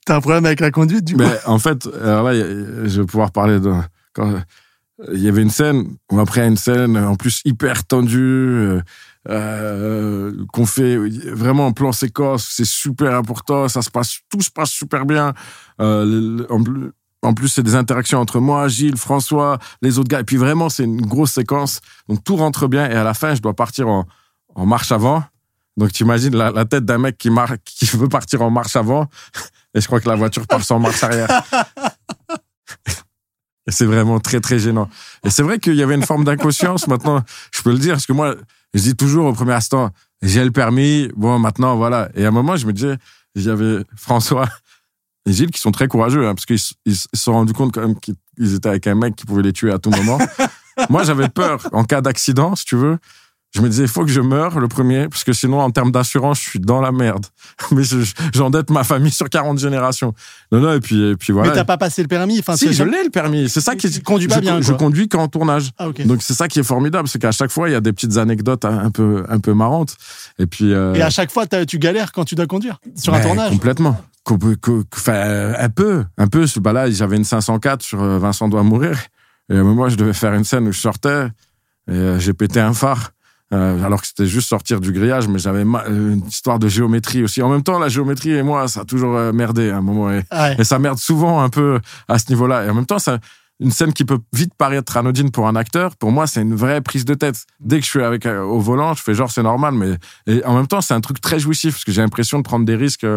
T'as 0.06 0.17
un 0.17 0.21
problème 0.21 0.45
avec 0.45 0.60
la 0.60 0.71
conduite, 0.71 1.06
du 1.06 1.15
coup? 1.15 1.21
Mais 1.21 1.38
En 1.45 1.60
fait, 1.60 1.88
alors 2.01 2.23
là, 2.23 2.34
je 2.34 3.01
vais 3.01 3.08
pouvoir 3.08 3.32
parler 3.32 3.60
de... 3.60 3.71
Quand, 4.13 4.34
il 5.12 5.19
y 5.19 5.28
avait 5.28 5.41
une 5.41 5.49
scène, 5.49 5.95
ou 6.12 6.19
après 6.19 6.45
une 6.47 6.58
scène, 6.58 6.97
en 6.97 7.15
plus 7.15 7.41
hyper 7.45 7.86
tendue, 7.86 8.19
euh, 8.19 8.82
euh, 9.30 10.34
qu'on 10.54 10.66
fait 10.66 10.98
vraiment 10.98 11.68
en 11.68 11.74
plan 11.74 11.92
séquence, 11.92 12.48
c'est 12.52 12.66
super 12.66 13.16
important, 13.16 13.68
ça 13.68 13.82
se 13.82 13.90
passe, 13.90 14.20
tout 14.30 14.42
se 14.42 14.52
passe 14.52 14.70
super 14.72 15.06
bien. 15.06 15.34
Euh, 15.82 16.46
en, 17.22 17.34
plus, 17.34 17.48
c'est 17.48 17.64
des 17.64 17.76
interactions 17.76 18.20
entre 18.20 18.40
moi, 18.40 18.68
Gilles, 18.68 18.98
François, 18.98 19.58
les 19.82 19.98
autres 19.98 20.10
gars, 20.10 20.20
et 20.20 20.24
puis 20.24 20.38
vraiment, 20.38 20.70
c'est 20.70 20.84
une 20.84 21.02
grosse 21.02 21.32
séquence, 21.32 21.82
donc 22.08 22.24
tout 22.24 22.36
rentre 22.36 22.68
bien, 22.68 22.90
et 22.90 22.94
à 22.94 23.04
la 23.04 23.14
fin, 23.14 23.34
je 23.34 23.42
dois 23.42 23.56
partir 23.56 23.88
en, 23.88 24.06
en 24.54 24.66
marche 24.66 24.92
avant. 24.92 25.24
Donc 25.78 25.92
tu 25.92 26.04
imagines 26.04 26.36
la, 26.36 26.52
la 26.52 26.66
tête 26.66 26.86
d'un 26.86 27.00
mec 27.00 27.18
qui, 27.18 27.30
mar 27.30 27.54
qui 27.66 27.86
veut 27.86 28.08
partir 28.08 28.42
en 28.42 28.52
marche 28.52 28.76
avant, 28.76 29.08
et 29.74 29.82
je 29.82 29.88
crois 29.88 30.00
que 30.00 30.08
la 30.08 30.16
voiture 30.16 30.46
part 30.48 30.64
sans 30.64 30.80
marche 30.80 31.04
arrière. 31.04 31.28
Et 33.68 33.72
c'est 33.72 33.86
vraiment 33.86 34.20
très, 34.20 34.40
très 34.40 34.60
gênant. 34.60 34.90
Et 35.24 35.30
c'est 35.30 35.42
vrai 35.42 35.58
qu'il 35.58 35.74
y 35.74 35.82
avait 35.82 35.96
une 35.96 36.06
forme 36.06 36.24
d'inconscience. 36.24 36.88
Maintenant, 36.88 37.24
je 37.52 37.62
peux 37.64 37.72
le 37.72 37.80
dire, 37.80 37.94
parce 37.94 38.06
que 38.06 38.14
moi, 38.14 38.36
je 38.76 38.84
dis 38.84 38.96
toujours 38.96 39.26
au 39.26 39.34
premier 39.34 39.54
instant, 39.54 39.92
j'ai 40.22 40.44
le 40.44 40.52
permis, 40.52 41.10
bon, 41.16 41.40
maintenant, 41.40 41.76
voilà. 41.78 42.10
Et 42.16 42.26
à 42.26 42.28
un 42.28 42.32
moment, 42.32 42.58
je 42.58 42.68
me 42.68 42.74
disais, 42.74 42.98
j'avais 43.36 43.84
François 43.96 44.48
et 45.26 45.34
Gilles 45.34 45.52
qui 45.52 45.60
sont 45.60 45.72
très 45.72 45.88
courageux, 45.88 46.28
hein, 46.28 46.36
parce 46.36 46.46
qu'ils 46.46 46.60
se 46.60 47.08
sont 47.14 47.34
rendus 47.34 47.54
compte 47.54 47.74
quand 47.74 47.82
même 47.82 47.96
qu'ils 48.00 48.54
étaient 48.54 48.70
avec 48.70 48.86
un 48.88 48.96
mec 48.96 49.16
qui 49.16 49.26
pouvait 49.26 49.44
les 49.44 49.54
tuer 49.54 49.72
à 49.72 49.80
tout 49.80 49.90
moment. 49.90 50.20
Moi, 50.90 51.04
j'avais 51.04 51.30
peur, 51.30 51.68
en 51.72 51.84
cas 51.86 52.02
d'accident, 52.02 52.56
si 52.56 52.66
tu 52.66 52.76
veux, 52.76 52.98
je 53.56 53.62
me 53.62 53.70
disais, 53.70 53.84
il 53.84 53.89
faut 53.89 54.04
que 54.04 54.12
je 54.12 54.20
meure 54.20 54.60
le 54.60 54.68
premier, 54.68 55.08
parce 55.08 55.24
que 55.24 55.32
sinon, 55.32 55.62
en 55.62 55.72
termes 55.72 55.91
d'assurance, 55.91 56.41
je 56.41 56.50
suis 56.50 56.60
dans 56.60 56.82
la 56.82 56.91
merde. 56.91 57.26
Mais 57.72 57.84
j'endette 58.34 58.70
ma 58.70 58.84
famille 58.84 59.12
sur 59.12 59.30
40 59.30 59.58
générations. 59.60 60.13
Non, 60.52 60.60
non, 60.60 60.74
et 60.74 60.82
puis, 60.82 61.12
et 61.12 61.15
puis 61.15 61.32
voilà. 61.32 61.50
Mais 61.50 61.56
t'as 61.56 61.63
pas 61.63 61.78
passé 61.78 62.02
le 62.02 62.10
permis 62.10 62.39
enfin, 62.39 62.58
Si, 62.58 62.74
je 62.74 62.84
l'ai 62.84 63.04
le 63.04 63.10
permis. 63.10 63.48
C'est 63.48 63.62
ça 63.62 63.76
qui. 63.76 63.89
Tu 63.89 64.02
conduis 64.02 64.28
pas 64.28 64.36
je, 64.36 64.41
bien. 64.41 64.62
Je 64.62 64.74
conduis 64.74 65.08
qu'en 65.08 65.30
tournage. 65.30 65.72
Ah, 65.78 65.88
Donc 66.06 66.22
c'est 66.22 66.34
ça 66.34 66.50
qui 66.50 66.60
est 66.60 66.63
formidable, 66.63 67.08
c'est 67.08 67.20
qu'à 67.20 67.32
chaque 67.32 67.52
fois, 67.52 67.70
il 67.70 67.72
y 67.72 67.76
a 67.76 67.82
des 67.82 67.94
petites 67.94 68.18
anecdotes 68.18 68.65
un 68.65 68.91
peu, 68.91 69.24
un 69.30 69.39
peu 69.39 69.54
marrantes. 69.54 69.96
Et 70.38 70.48
puis. 70.48 70.74
Euh... 70.74 70.94
Et 70.94 71.02
à 71.02 71.10
chaque 71.10 71.32
fois, 71.32 71.46
tu 71.48 71.80
galères 71.80 72.12
quand 72.12 72.26
tu 72.26 72.36
dois 72.36 72.48
conduire 72.48 72.80
sur 72.96 73.13
un 73.13 73.22
tournage. 73.22 73.52
Complètement. 73.52 73.98
Enfin, 74.28 75.54
un 75.58 75.70
peu, 75.70 76.04
un 76.18 76.28
peu. 76.28 76.46
Bah 76.58 76.74
là, 76.74 76.89
j'avais 76.89 77.15
une 77.15 77.24
504 77.24 77.82
sur 77.82 78.02
euh, 78.02 78.18
Vincent 78.20 78.50
doit 78.50 78.63
mourir. 78.63 78.98
Et 79.50 79.56
un 79.56 79.63
moment, 79.63 79.88
je 79.88 79.96
devais 79.96 80.13
faire 80.13 80.34
une 80.34 80.44
scène 80.44 80.68
où 80.68 80.72
je 80.72 80.80
sortais 80.80 81.28
et 81.88 81.94
euh, 81.94 82.20
j'ai 82.20 82.34
pété 82.34 82.60
un 82.60 82.74
phare. 82.74 83.12
Euh, 83.56 83.84
alors 83.84 84.02
que 84.02 84.08
c'était 84.08 84.26
juste 84.26 84.50
sortir 84.50 84.82
du 84.82 84.91
grillage, 84.91 85.28
mais 85.28 85.39
j'avais 85.39 85.63
euh, 85.63 86.13
une 86.13 86.26
histoire 86.28 86.60
de 86.60 86.68
géométrie 86.68 87.24
aussi. 87.24 87.41
En 87.41 87.50
même 87.50 87.63
temps, 87.63 87.80
la 87.80 87.88
géométrie 87.88 88.32
et 88.32 88.44
moi, 88.44 88.68
ça 88.68 88.82
a 88.82 88.86
toujours 88.86 89.15
euh, 89.15 89.32
merdé 89.32 89.70
à 89.70 89.78
un 89.78 89.82
moment. 89.82 90.12
Et, 90.12 90.24
ça 90.63 90.80
merde 90.80 90.98
souvent 90.98 91.41
un 91.41 91.50
peu 91.50 91.80
à 92.08 92.20
ce 92.20 92.30
niveau-là. 92.30 92.65
Et 92.65 92.70
en 92.70 92.74
même 92.74 92.86
temps, 92.86 93.00
ça, 93.00 93.20
une 93.60 93.72
scène 93.72 93.94
qui 93.94 94.04
peut 94.04 94.20
vite 94.34 94.54
paraître 94.58 94.98
anodine 94.98 95.32
pour 95.32 95.48
un 95.48 95.56
acteur, 95.56 95.96
pour 95.96 96.12
moi, 96.12 96.28
c'est 96.28 96.41
une 96.41 96.56
vraie 96.56 96.82
prise 96.82 97.06
de 97.06 97.13
tête. 97.13 97.46
Dès 97.60 97.80
que 97.80 97.86
je 97.86 97.89
suis 97.89 98.04
avec 98.04 98.26
au 98.26 98.60
volant, 98.60 98.94
je 98.94 99.02
fais 99.02 99.13
genre 99.13 99.32
c'est 99.32 99.44
normal, 99.44 99.74
mais 99.74 99.98
et 100.28 100.44
en 100.44 100.56
même 100.56 100.68
temps, 100.68 100.82
c'est 100.82 100.94
un 100.94 101.02
truc 101.02 101.22
très 101.22 101.39
jouissif 101.39 101.76
parce 101.76 101.86
que 101.86 101.91
j'ai 101.91 102.02
l'impression 102.02 102.39
de 102.39 102.44
prendre 102.44 102.65
des 102.65 102.76
risques 102.76 103.08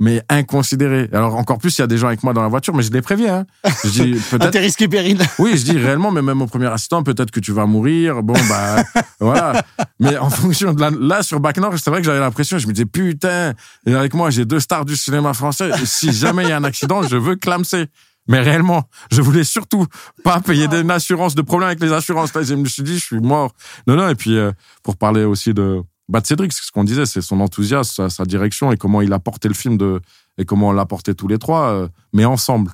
mais 0.00 0.22
inconsidéré. 0.30 1.08
Alors 1.12 1.36
encore 1.36 1.58
plus, 1.58 1.76
il 1.78 1.82
y 1.82 1.84
a 1.84 1.86
des 1.86 1.98
gens 1.98 2.08
avec 2.08 2.22
moi 2.22 2.32
dans 2.32 2.42
la 2.42 2.48
voiture, 2.48 2.74
mais 2.74 2.82
je 2.82 2.90
les 2.90 3.02
préviens. 3.02 3.44
Hein. 3.64 3.70
Je 3.84 3.90
dis 3.90 4.20
peut-être. 4.30 4.58
risqué 4.58 4.88
péril. 4.88 5.22
oui, 5.38 5.56
je 5.56 5.64
dis 5.64 5.78
réellement, 5.78 6.10
mais 6.10 6.22
même 6.22 6.40
au 6.40 6.46
premier 6.46 6.66
assistant, 6.66 7.02
peut-être 7.02 7.30
que 7.30 7.38
tu 7.38 7.52
vas 7.52 7.66
mourir. 7.66 8.22
Bon 8.22 8.34
bah 8.48 8.82
voilà. 9.20 9.62
Mais 10.00 10.16
en 10.16 10.30
fonction 10.30 10.72
de 10.72 10.80
la... 10.80 10.90
là 10.90 11.22
sur 11.22 11.38
Bac 11.38 11.58
Nord, 11.58 11.74
c'est 11.76 11.90
vrai 11.90 12.00
que 12.00 12.06
j'avais 12.06 12.18
l'impression, 12.18 12.58
je 12.58 12.66
me 12.66 12.72
disais 12.72 12.86
putain, 12.86 13.52
et 13.86 13.94
avec 13.94 14.14
moi 14.14 14.30
j'ai 14.30 14.46
deux 14.46 14.60
stars 14.60 14.86
du 14.86 14.96
cinéma 14.96 15.34
français. 15.34 15.70
Si 15.84 16.12
jamais 16.12 16.44
il 16.44 16.48
y 16.48 16.52
a 16.52 16.56
un 16.56 16.64
accident, 16.64 17.02
je 17.02 17.16
veux 17.16 17.36
clamser. 17.36 17.86
Mais 18.28 18.40
réellement, 18.40 18.84
je 19.10 19.22
voulais 19.22 19.44
surtout 19.44 19.86
pas 20.22 20.40
payer 20.40 20.66
une 20.72 20.90
assurance 20.90 21.34
de 21.34 21.42
problème 21.42 21.68
avec 21.68 21.80
les 21.80 21.92
assurances. 21.92 22.30
je 22.40 22.54
me 22.54 22.66
suis 22.66 22.82
dit, 22.82 22.98
je 22.98 23.04
suis 23.04 23.18
mort. 23.18 23.52
Non, 23.86 23.96
non. 23.96 24.08
Et 24.08 24.14
puis 24.14 24.36
euh, 24.36 24.52
pour 24.82 24.96
parler 24.96 25.24
aussi 25.24 25.52
de 25.52 25.82
Cédric, 26.24 26.52
c'est 26.52 26.64
ce 26.64 26.72
qu'on 26.72 26.84
disait, 26.84 27.06
c'est 27.06 27.20
son 27.20 27.40
enthousiasme, 27.40 28.08
sa, 28.08 28.24
direction 28.24 28.72
et 28.72 28.76
comment 28.76 29.00
il 29.00 29.12
a 29.12 29.18
porté 29.18 29.48
le 29.48 29.54
film 29.54 29.76
de, 29.76 30.00
et 30.38 30.44
comment 30.44 30.68
on 30.68 30.72
l'a 30.72 30.86
porté 30.86 31.14
tous 31.14 31.28
les 31.28 31.38
trois, 31.38 31.68
euh, 31.70 31.88
mais 32.12 32.24
ensemble. 32.24 32.72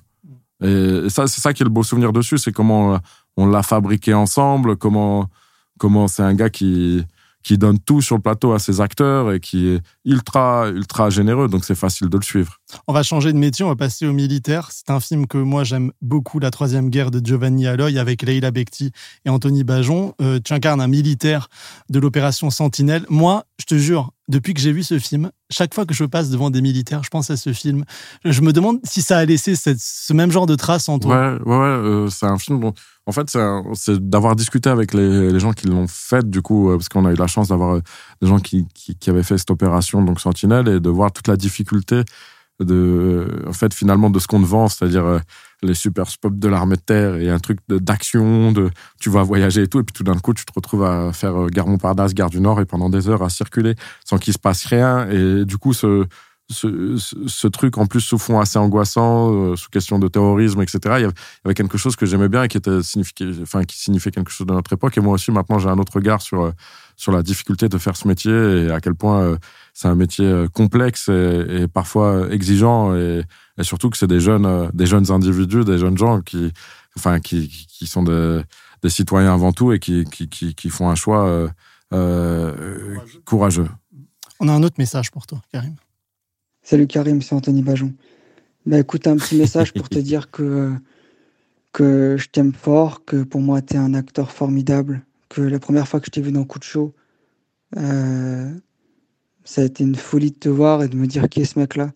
Et, 0.62 1.09
ça, 1.09 1.27
c'est 1.27 1.40
ça 1.40 1.53
qui 1.53 1.62
est 1.62 1.64
le 1.64 1.70
beau 1.70 1.83
souvenir 1.83 2.12
dessus, 2.12 2.38
c'est 2.38 2.53
comment 2.53 2.94
euh, 2.94 2.99
on 3.37 3.46
l'a 3.46 3.62
fabriqué 3.62 4.14
ensemble, 4.14 4.77
comment, 4.77 5.29
comment 5.79 6.09
c'est 6.09 6.22
un 6.22 6.35
gars 6.35 6.51
qui, 6.51 7.05
qui 7.47 7.59
donne 7.59 7.79
tout 7.79 8.03
sur 8.03 8.17
le 8.17 8.23
plateau 8.23 8.55
à 8.55 8.59
ses 8.59 8.81
acteurs 8.81 9.33
et 9.33 9.39
qui 9.39 9.69
est 9.69 9.81
ultra, 10.05 10.67
ultra 10.69 11.11
généreux. 11.11 11.47
Donc, 11.47 11.65
c'est 11.65 11.77
facile 11.77 12.09
de 12.09 12.17
le 12.17 12.23
suivre. 12.25 12.57
On 12.89 12.93
va 12.93 13.05
changer 13.05 13.33
de 13.33 13.38
métier, 13.38 13.65
on 13.65 13.69
va 13.69 13.77
passer 13.77 14.05
au 14.05 14.13
militaire. 14.13 14.71
C'est 14.73 14.90
un 14.90 14.99
film 14.99 15.29
que 15.29 15.38
moi, 15.38 15.63
j'aime 15.63 15.92
beaucoup, 16.03 16.40
La 16.40 16.51
Troisième 16.51 16.90
Guerre 16.90 17.13
de 17.13 17.25
Giovanni 17.25 17.69
Aloy, 17.69 18.01
avec 18.01 18.23
Leila 18.23 18.51
Bekti 18.51 18.90
et 19.25 19.31
Anthony 19.31 19.63
Bajon. 19.63 20.13
Euh, 20.21 20.40
tu 20.44 20.55
incarnes 20.55 20.81
un 20.81 20.88
militaire 20.88 21.47
de 21.88 22.01
l'opération 22.01 22.51
Sentinelle. 22.51 23.07
Moi, 23.11 23.44
je 23.61 23.67
te 23.67 23.77
jure, 23.77 24.11
depuis 24.27 24.53
que 24.53 24.61
j'ai 24.61 24.73
vu 24.73 24.83
ce 24.83 24.99
film, 24.99 25.31
chaque 25.49 25.73
fois 25.73 25.87
que 25.87 25.94
je 25.94 26.05
passe 26.05 26.31
devant 26.31 26.51
des 26.51 26.63
militaires, 26.63 27.05
je 27.05 27.11
pense 27.11 27.31
à 27.31 27.37
ce 27.37 27.53
film. 27.53 27.85
Je 28.25 28.40
me 28.40 28.53
demande 28.53 28.81
si 28.83 29.03
ça 29.03 29.19
a 29.19 29.25
laissé 29.25 29.55
ce 29.55 30.13
même 30.13 30.33
genre 30.33 30.47
de 30.47 30.57
traces 30.57 30.88
en 30.88 30.99
toi. 30.99 31.15
Ouais, 31.15 31.38
ouais, 31.44 31.59
ouais 31.59 31.65
euh, 31.65 32.09
c'est 32.11 32.27
un 32.27 32.38
film. 32.38 32.73
En 33.07 33.13
fait, 33.13 33.37
c'est 33.75 34.09
d'avoir 34.09 34.37
discuté 34.37 34.69
avec 34.69 34.92
les, 34.92 35.38
gens 35.38 35.52
qui 35.52 35.67
l'ont 35.69 35.87
fait, 35.87 36.29
du 36.29 36.42
coup, 36.42 36.71
euh, 36.71 36.77
parce 36.77 36.88
qu'on 36.88 37.07
a 37.07 37.13
eu 37.13 37.17
la 37.17 37.29
chance 37.29 37.48
d'avoir 37.48 37.77
euh, 37.77 37.83
des 38.21 38.29
gens 38.29 38.40
qui, 38.40 38.67
qui, 38.75 38.96
qui, 38.96 39.11
avaient 39.11 39.23
fait 39.23 39.38
cette 39.38 39.50
opération, 39.50 40.02
donc 40.02 40.21
Sentinelle, 40.21 40.69
et 40.69 40.81
de 40.81 40.90
voir 40.90 41.13
toute 41.13 41.29
la 41.29 41.37
difficulté 41.37 42.02
de, 42.59 43.44
en 43.46 43.52
fait, 43.52 43.73
finalement, 43.75 44.11
de 44.11 44.19
ce 44.19 44.27
qu'on 44.27 44.40
vend, 44.40 44.69
c'est-à-dire 44.69 45.21
les 45.63 45.75
super 45.75 46.09
spots 46.09 46.31
de 46.31 46.48
l'armée 46.48 46.77
de 46.77 46.81
terre 46.81 47.17
et 47.17 47.31
un 47.31 47.38
truc 47.38 47.59
d'action, 47.69 48.52
de, 48.52 48.71
tu 49.00 49.11
vas 49.11 49.23
voyager 49.23 49.63
et 49.63 49.69
tout, 49.69 49.81
et 49.81 49.83
puis 49.83 49.92
tout 49.92 50.04
d'un 50.04 50.19
coup, 50.19 50.35
tu 50.35 50.44
te 50.44 50.52
retrouves 50.54 50.85
à 50.85 51.13
faire 51.13 51.37
euh, 51.37 51.46
gare 51.48 51.67
Montparnasse, 51.67 52.15
gare 52.15 52.31
du 52.31 52.40
Nord, 52.40 52.61
et 52.61 52.67
pendant 52.67 52.88
des 52.88 53.09
heures 53.09 53.23
à 53.23 53.31
circuler 53.31 53.75
sans 54.04 54.19
qu'il 54.19 54.33
se 54.33 54.38
passe 54.38 54.65
rien. 54.67 55.09
Et 55.11 55.44
du 55.44 55.59
coup, 55.59 55.73
ce, 55.73 56.07
ce, 56.49 56.97
ce, 57.27 57.49
truc 57.49 57.77
en 57.77 57.87
plus 57.87 58.01
sous 58.01 58.19
fond 58.19 58.38
assez 58.38 58.59
angoissant, 58.59 59.33
euh, 59.33 59.57
sous 59.57 59.69
question 59.69 59.99
de 59.99 60.07
terrorisme, 60.07 60.63
etc. 60.63 60.79
Il 60.99 61.03
y 61.03 61.11
avait 61.44 61.55
quelque 61.55 61.77
chose 61.77 61.97
que 61.97 62.07
j'aimais 62.07 62.29
bien 62.29 62.44
et 62.44 62.49
qui 62.49 62.57
était 62.57 62.83
signifié, 62.83 63.33
enfin 63.42 63.65
qui 63.65 63.79
signifiait 63.79 64.13
quelque 64.13 64.31
chose 64.31 64.47
de 64.47 64.53
notre 64.53 64.73
époque. 64.73 64.97
Et 64.97 65.01
moi 65.01 65.15
aussi, 65.15 65.33
maintenant, 65.33 65.59
j'ai 65.59 65.69
un 65.69 65.79
autre 65.79 65.94
regard 65.94 66.23
sur 66.23 66.42
euh, 66.42 66.53
sur 66.97 67.13
la 67.13 67.23
difficulté 67.23 67.69
de 67.69 67.79
faire 67.79 67.97
ce 67.97 68.07
métier 68.09 68.33
et 68.33 68.71
à 68.71 68.81
quel 68.81 68.94
point 68.94 69.21
euh, 69.21 69.37
c'est 69.75 69.88
un 69.88 69.94
métier 69.94 70.47
complexe 70.55 71.09
et, 71.09 71.47
et 71.63 71.69
parfois 71.69 72.29
exigeant 72.31 72.94
et, 72.94 73.23
et, 73.59 73.65
surtout 73.65 73.90
que 73.90 73.99
c'est 73.99 74.07
des 74.07 74.21
jeunes 74.21 74.71
des 74.73 74.87
jeunes 74.87 75.11
individus, 75.11 75.65
des 75.65 75.79
jeunes 75.79 75.99
gens 75.99 76.23
qui 76.23 76.53
enfin 76.97 77.21
qui 77.21 77.49
qui 77.49 77.87
sont 77.87 78.03
des, 78.03 78.40
des 78.83 78.88
citoyens 78.88 79.35
avant 79.35 79.53
tout 79.53 79.73
et 79.73 79.79
qui 79.79 80.05
qui 80.05 80.29
qui, 80.29 80.55
qui 80.55 80.71
font 80.71 80.88
un 80.88 80.94
choix 80.94 81.51
euh, 81.92 82.97
courageux. 83.25 83.69
On 84.40 84.49
a 84.49 84.53
un 84.53 84.63
autre 84.63 84.77
message 84.79 85.11
pour 85.11 85.27
toi, 85.27 85.40
Karim. 85.53 85.77
Salut 86.69 86.88
Karim, 86.88 87.23
c'est 87.23 87.33
Anthony 87.33 87.62
Bajon. 87.62 87.94
Bah 88.67 88.81
écoute, 88.81 89.06
un 89.06 89.17
petit 89.17 89.37
message 89.37 89.73
pour 89.73 89.88
te 89.88 89.98
dire 90.00 90.33
que, 90.33 90.73
que 91.73 92.17
je 92.19 92.29
t'aime 92.29 92.52
fort, 92.52 93.04
que 93.04 93.23
pour 93.23 93.40
moi 93.40 93.62
tu 93.62 93.75
es 93.75 93.77
un 93.77 93.94
acteur 93.94 94.33
formidable, 94.33 95.06
que 95.29 95.42
la 95.42 95.60
première 95.60 95.87
fois 95.87 96.00
que 96.00 96.06
je 96.06 96.10
t'ai 96.10 96.21
vu 96.21 96.33
dans 96.33 96.42
Coup 96.42 96.58
de 96.58 96.64
Show, 96.64 96.92
euh, 97.77 98.50
ça 99.44 99.60
a 99.60 99.64
été 99.64 99.85
une 99.85 99.94
folie 99.94 100.33
de 100.33 100.38
te 100.38 100.48
voir 100.48 100.83
et 100.83 100.88
de 100.88 100.96
me 100.96 101.06
dire 101.06 101.29
qui 101.29 101.42
est 101.42 101.44
ce 101.44 101.56
mec-là. 101.56 101.92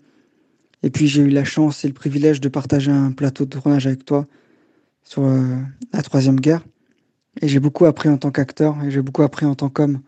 Et 0.84 0.90
puis 0.90 1.08
j'ai 1.08 1.22
eu 1.22 1.30
la 1.30 1.42
chance 1.42 1.84
et 1.84 1.88
le 1.88 1.94
privilège 1.94 2.40
de 2.40 2.48
partager 2.48 2.92
un 2.92 3.10
plateau 3.10 3.46
de 3.46 3.50
tournage 3.50 3.88
avec 3.88 4.04
toi 4.04 4.28
sur 5.02 5.24
euh, 5.24 5.56
la 5.92 6.02
Troisième 6.02 6.38
Guerre. 6.38 6.64
Et 7.42 7.48
j'ai 7.48 7.58
beaucoup 7.58 7.86
appris 7.86 8.08
en 8.08 8.18
tant 8.18 8.30
qu'acteur 8.30 8.80
et 8.84 8.92
j'ai 8.92 9.02
beaucoup 9.02 9.24
appris 9.24 9.46
en 9.46 9.56
tant 9.56 9.68
qu'homme. 9.68 10.00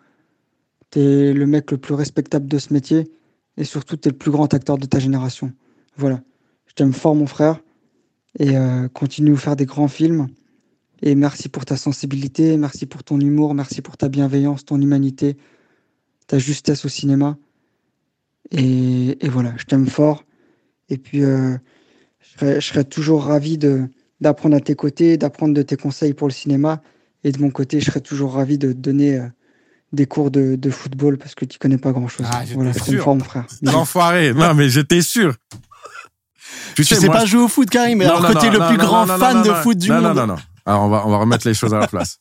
T'es 0.90 1.32
le 1.32 1.46
mec 1.46 1.72
le 1.72 1.78
plus 1.78 1.94
respectable 1.94 2.46
de 2.46 2.58
ce 2.58 2.72
métier 2.72 3.10
et 3.56 3.64
surtout, 3.64 3.96
tu 3.96 4.08
es 4.08 4.12
le 4.12 4.16
plus 4.16 4.30
grand 4.30 4.52
acteur 4.54 4.78
de 4.78 4.86
ta 4.86 4.98
génération. 4.98 5.52
Voilà. 5.96 6.22
Je 6.66 6.74
t'aime 6.74 6.92
fort, 6.92 7.14
mon 7.14 7.26
frère, 7.26 7.60
et 8.38 8.56
euh, 8.56 8.88
continue 8.88 9.34
à 9.34 9.36
faire 9.36 9.56
des 9.56 9.66
grands 9.66 9.88
films. 9.88 10.28
Et 11.02 11.14
merci 11.14 11.48
pour 11.48 11.64
ta 11.64 11.76
sensibilité, 11.76 12.56
merci 12.56 12.86
pour 12.86 13.04
ton 13.04 13.20
humour, 13.20 13.54
merci 13.54 13.82
pour 13.82 13.96
ta 13.96 14.08
bienveillance, 14.08 14.64
ton 14.64 14.80
humanité, 14.80 15.36
ta 16.28 16.38
justesse 16.38 16.84
au 16.84 16.88
cinéma. 16.88 17.36
Et, 18.52 19.18
voilà, 19.28 19.54
je 19.56 19.64
t'aime 19.64 19.86
fort. 19.86 20.24
Et 20.88 20.98
puis, 20.98 21.24
euh, 21.24 21.56
je, 22.40 22.60
serais, 22.60 22.84
toujours 22.84 23.24
ravi 23.24 23.58
d'apprendre 24.20 24.56
à 24.56 24.60
tes 24.60 24.74
côtés, 24.74 25.16
d'apprendre 25.16 25.54
de 25.54 25.62
tes 25.62 25.76
conseils 25.76 26.14
pour 26.14 26.28
le 26.28 26.32
cinéma. 26.32 26.82
Et 27.24 27.32
de 27.32 27.40
mon 27.40 27.50
côté, 27.50 27.80
je 27.80 27.86
serais 27.86 28.00
toujours 28.00 28.34
ravi 28.34 28.58
de 28.58 28.72
te 28.72 28.78
donner 28.78 29.18
euh, 29.18 29.26
des 29.92 30.06
cours 30.06 30.30
de, 30.30 30.56
de, 30.56 30.70
football 30.70 31.18
parce 31.18 31.34
que 31.34 31.44
tu 31.44 31.58
connais 31.58 31.78
pas 31.78 31.92
grand 31.92 32.08
chose. 32.08 32.26
Ah, 32.30 32.42
voilà, 32.54 32.72
c'est 32.72 32.96
forme, 32.96 33.20
frère. 33.20 33.46
L'enfoiré. 33.62 34.32
Non, 34.32 34.54
mais 34.54 34.68
j'étais 34.68 35.02
sûr. 35.02 35.34
Tu 36.74 36.84
sais, 36.84 36.96
sais 36.96 37.08
pas 37.08 37.24
jouer 37.24 37.42
au 37.42 37.48
foot, 37.48 37.68
Karim, 37.68 37.98
mais 37.98 38.06
alors 38.06 38.26
que 38.26 38.38
t'es 38.38 38.50
le 38.50 38.66
plus 38.68 38.78
grand 38.78 39.06
fan 39.06 39.42
de 39.42 39.52
foot 39.52 39.76
du 39.76 39.90
monde. 39.90 40.02
Non, 40.02 40.14
non, 40.14 40.26
non. 40.26 40.36
Alors, 40.64 40.84
on 40.84 40.88
va, 40.88 41.02
on 41.06 41.10
va 41.10 41.18
remettre 41.18 41.46
les 41.46 41.54
choses 41.54 41.74
à 41.74 41.78
la 41.78 41.86
place. 41.86 42.18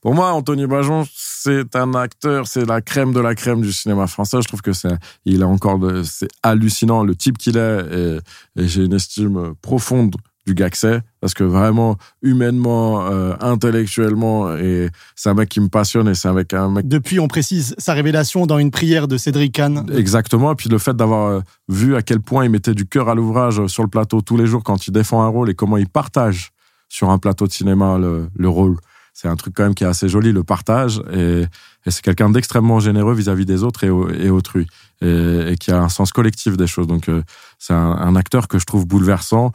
Pour 0.00 0.14
moi, 0.14 0.32
Anthony 0.32 0.66
Bajon, 0.66 1.06
c'est 1.14 1.76
un 1.76 1.94
acteur, 1.94 2.46
c'est 2.46 2.66
la 2.66 2.82
crème 2.82 3.12
de 3.12 3.20
la 3.20 3.34
crème 3.34 3.62
du 3.62 3.72
cinéma 3.72 4.06
français. 4.06 4.38
Je 4.42 4.48
trouve 4.48 4.60
que 4.60 4.74
c'est, 4.74 4.94
il 5.24 5.40
est 5.40 5.44
encore 5.44 5.80
c'est 6.04 6.28
hallucinant 6.42 7.04
le 7.04 7.14
type 7.14 7.38
qu'il 7.38 7.56
est 7.56 7.80
et, 7.90 8.18
et 8.56 8.68
j'ai 8.68 8.84
une 8.84 8.92
estime 8.92 9.54
profonde 9.62 10.16
du 10.46 10.54
c'est, 10.74 11.00
parce 11.20 11.32
que 11.32 11.42
vraiment, 11.42 11.96
humainement, 12.22 13.06
euh, 13.06 13.34
intellectuellement, 13.40 14.54
et 14.56 14.90
c'est 15.16 15.30
un 15.30 15.34
mec 15.34 15.48
qui 15.48 15.60
me 15.60 15.68
passionne 15.68 16.06
et 16.08 16.14
c'est 16.14 16.28
un 16.28 16.34
mec, 16.34 16.52
un 16.52 16.68
mec... 16.68 16.86
Depuis, 16.86 17.18
on 17.18 17.28
précise 17.28 17.74
sa 17.78 17.94
révélation 17.94 18.44
dans 18.44 18.58
une 18.58 18.70
prière 18.70 19.08
de 19.08 19.16
Cédric 19.16 19.54
Kahn. 19.54 19.86
Exactement, 19.94 20.52
et 20.52 20.54
puis 20.54 20.68
le 20.68 20.78
fait 20.78 20.94
d'avoir 20.94 21.28
euh, 21.28 21.40
vu 21.68 21.96
à 21.96 22.02
quel 22.02 22.20
point 22.20 22.44
il 22.44 22.50
mettait 22.50 22.74
du 22.74 22.84
cœur 22.84 23.08
à 23.08 23.14
l'ouvrage 23.14 23.66
sur 23.68 23.82
le 23.82 23.88
plateau 23.88 24.20
tous 24.20 24.36
les 24.36 24.46
jours 24.46 24.62
quand 24.62 24.86
il 24.86 24.90
défend 24.90 25.22
un 25.22 25.28
rôle 25.28 25.48
et 25.48 25.54
comment 25.54 25.78
il 25.78 25.88
partage 25.88 26.50
sur 26.90 27.08
un 27.08 27.18
plateau 27.18 27.46
de 27.46 27.52
cinéma 27.52 27.96
le, 27.96 28.28
le 28.36 28.48
rôle. 28.48 28.76
C'est 29.16 29.28
un 29.28 29.36
truc 29.36 29.54
quand 29.54 29.62
même 29.62 29.74
qui 29.74 29.84
est 29.84 29.86
assez 29.86 30.08
joli, 30.08 30.32
le 30.32 30.42
partage, 30.42 31.00
et, 31.12 31.42
et 31.86 31.90
c'est 31.90 32.02
quelqu'un 32.02 32.30
d'extrêmement 32.30 32.80
généreux 32.80 33.14
vis-à-vis 33.14 33.46
des 33.46 33.62
autres 33.62 33.84
et, 33.84 34.24
et 34.26 34.28
autrui, 34.28 34.66
et, 35.00 35.52
et, 35.52 35.56
qui 35.56 35.70
a 35.70 35.80
un 35.80 35.88
sens 35.88 36.10
collectif 36.12 36.56
des 36.56 36.66
choses. 36.66 36.88
Donc 36.88 37.08
euh, 37.08 37.22
c'est 37.60 37.74
un, 37.74 37.92
un 37.92 38.16
acteur 38.16 38.48
que 38.48 38.58
je 38.58 38.66
trouve 38.66 38.86
bouleversant, 38.86 39.52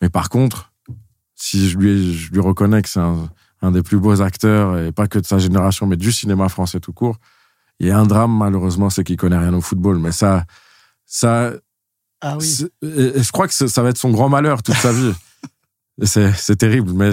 mais 0.00 0.08
par 0.08 0.28
contre, 0.28 0.72
si 1.34 1.68
je 1.68 1.78
lui, 1.78 2.14
je 2.14 2.32
lui 2.32 2.40
reconnais 2.40 2.82
que 2.82 2.88
c'est 2.88 3.00
un, 3.00 3.30
un, 3.62 3.70
des 3.70 3.82
plus 3.82 3.98
beaux 3.98 4.20
acteurs, 4.20 4.78
et 4.78 4.92
pas 4.92 5.06
que 5.06 5.18
de 5.18 5.26
sa 5.26 5.38
génération, 5.38 5.86
mais 5.86 5.96
du 5.96 6.12
cinéma 6.12 6.48
français 6.48 6.80
tout 6.80 6.92
court, 6.92 7.16
il 7.80 7.86
y 7.86 7.90
a 7.90 7.98
un 7.98 8.06
drame, 8.06 8.36
malheureusement, 8.36 8.90
c'est 8.90 9.04
qu'il 9.04 9.16
connaît 9.16 9.38
rien 9.38 9.54
au 9.54 9.60
football. 9.60 9.98
Mais 9.98 10.12
ça, 10.12 10.44
ça, 11.06 11.52
ah 12.20 12.36
oui. 12.38 12.66
et 12.82 13.22
je 13.22 13.32
crois 13.32 13.46
que 13.46 13.54
ça 13.54 13.82
va 13.82 13.90
être 13.90 13.98
son 13.98 14.10
grand 14.10 14.28
malheur 14.28 14.62
toute 14.62 14.74
sa 14.76 14.92
vie. 14.92 15.12
C'est 16.00 16.54
terrible, 16.56 16.92
mais 16.92 17.10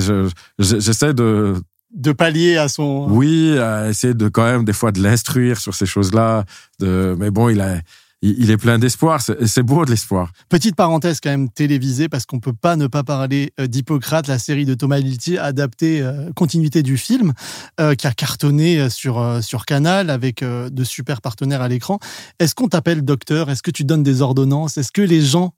j'essaie 0.59 1.15
de 1.15 1.55
de 1.91 2.11
pallier 2.11 2.57
à 2.57 2.67
son. 2.67 3.07
Oui, 3.09 3.57
à 3.57 3.89
essayer 3.89 4.13
de 4.13 4.27
quand 4.27 4.43
même 4.43 4.63
des 4.63 4.73
fois 4.73 4.91
de 4.91 5.01
l'instruire 5.01 5.59
sur 5.59 5.73
ces 5.73 5.85
choses-là. 5.85 6.45
De, 6.79 7.15
mais 7.17 7.31
bon, 7.31 7.49
il 7.49 7.61
a, 7.61 7.77
il 8.25 8.51
est 8.51 8.57
plein 8.57 8.79
d'espoir. 8.79 9.21
C'est 9.21 9.63
beau 9.63 9.85
de 9.85 9.91
l'espoir. 9.91 10.31
Petite 10.49 10.75
parenthèse 10.75 11.19
quand 11.21 11.29
même 11.29 11.49
télévisée 11.49 12.09
parce 12.09 12.25
qu'on 12.25 12.39
peut 12.39 12.53
pas 12.53 12.75
ne 12.75 12.87
pas 12.87 13.03
parler 13.03 13.53
euh, 13.59 13.67
d'Hippocrate, 13.67 14.27
la 14.27 14.39
série 14.39 14.65
de 14.65 14.73
Thomas 14.73 14.97
Lilti 14.97 15.37
adaptée 15.37 16.01
euh, 16.01 16.31
continuité 16.35 16.83
du 16.83 16.97
film 16.97 17.33
euh, 17.79 17.95
qui 17.95 18.07
a 18.07 18.11
cartonné 18.11 18.89
sur 18.89 19.15
sur 19.41 19.65
Canal 19.65 20.09
avec 20.09 20.43
de 20.43 20.83
super 20.83 21.21
partenaires 21.21 21.61
à 21.61 21.67
l'écran. 21.67 21.99
Est-ce 22.39 22.55
qu'on 22.55 22.67
t'appelle 22.67 23.03
docteur? 23.03 23.49
Est-ce 23.49 23.63
que 23.63 23.71
tu 23.71 23.83
donnes 23.83 24.03
des 24.03 24.21
ordonnances? 24.21 24.77
Est-ce 24.77 24.91
que 24.91 25.01
les 25.01 25.21
gens 25.21 25.53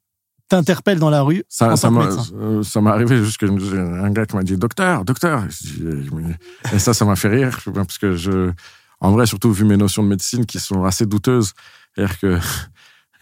t'interpellent 0.49 0.99
dans 0.99 1.09
la 1.09 1.21
rue 1.21 1.43
Ça, 1.49 1.75
ça 1.75 1.89
m'est 1.89 2.89
arrivé 2.89 3.23
juste 3.23 3.43
un 3.43 4.09
gars 4.11 4.25
qui 4.25 4.35
m'a 4.35 4.43
dit 4.43 4.57
docteur, 4.57 5.05
docteur. 5.05 5.45
Et 6.73 6.79
ça, 6.79 6.93
ça 6.93 7.05
m'a 7.05 7.15
fait 7.15 7.29
rire 7.29 7.59
parce 7.73 7.97
que 7.97 8.15
je, 8.15 8.51
en 8.99 9.11
vrai, 9.11 9.25
surtout 9.25 9.51
vu 9.51 9.65
mes 9.65 9.77
notions 9.77 10.03
de 10.03 10.07
médecine 10.07 10.45
qui 10.45 10.59
sont 10.59 10.83
assez 10.83 11.05
douteuses. 11.05 11.53
C'est-à-dire 11.97 12.19
que, 12.19 12.39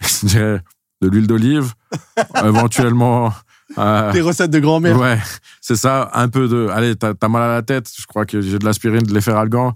je 0.00 0.26
dirais, 0.26 0.60
de 1.00 1.08
l'huile 1.08 1.26
d'olive, 1.26 1.72
éventuellement. 2.44 3.32
Euh, 3.78 4.12
Des 4.12 4.20
recettes 4.20 4.50
de 4.50 4.60
grand-mère. 4.60 4.98
Ouais, 4.98 5.18
c'est 5.60 5.76
ça. 5.76 6.10
Un 6.14 6.28
peu 6.28 6.48
de. 6.48 6.68
Allez, 6.72 6.94
t'as 6.94 7.14
as 7.20 7.28
mal 7.28 7.42
à 7.42 7.48
la 7.48 7.62
tête. 7.62 7.90
Je 7.98 8.06
crois 8.06 8.26
que 8.26 8.40
j'ai 8.40 8.58
de 8.58 8.64
l'aspirine, 8.64 9.02
de 9.02 9.12
l'efferalgan. 9.12 9.74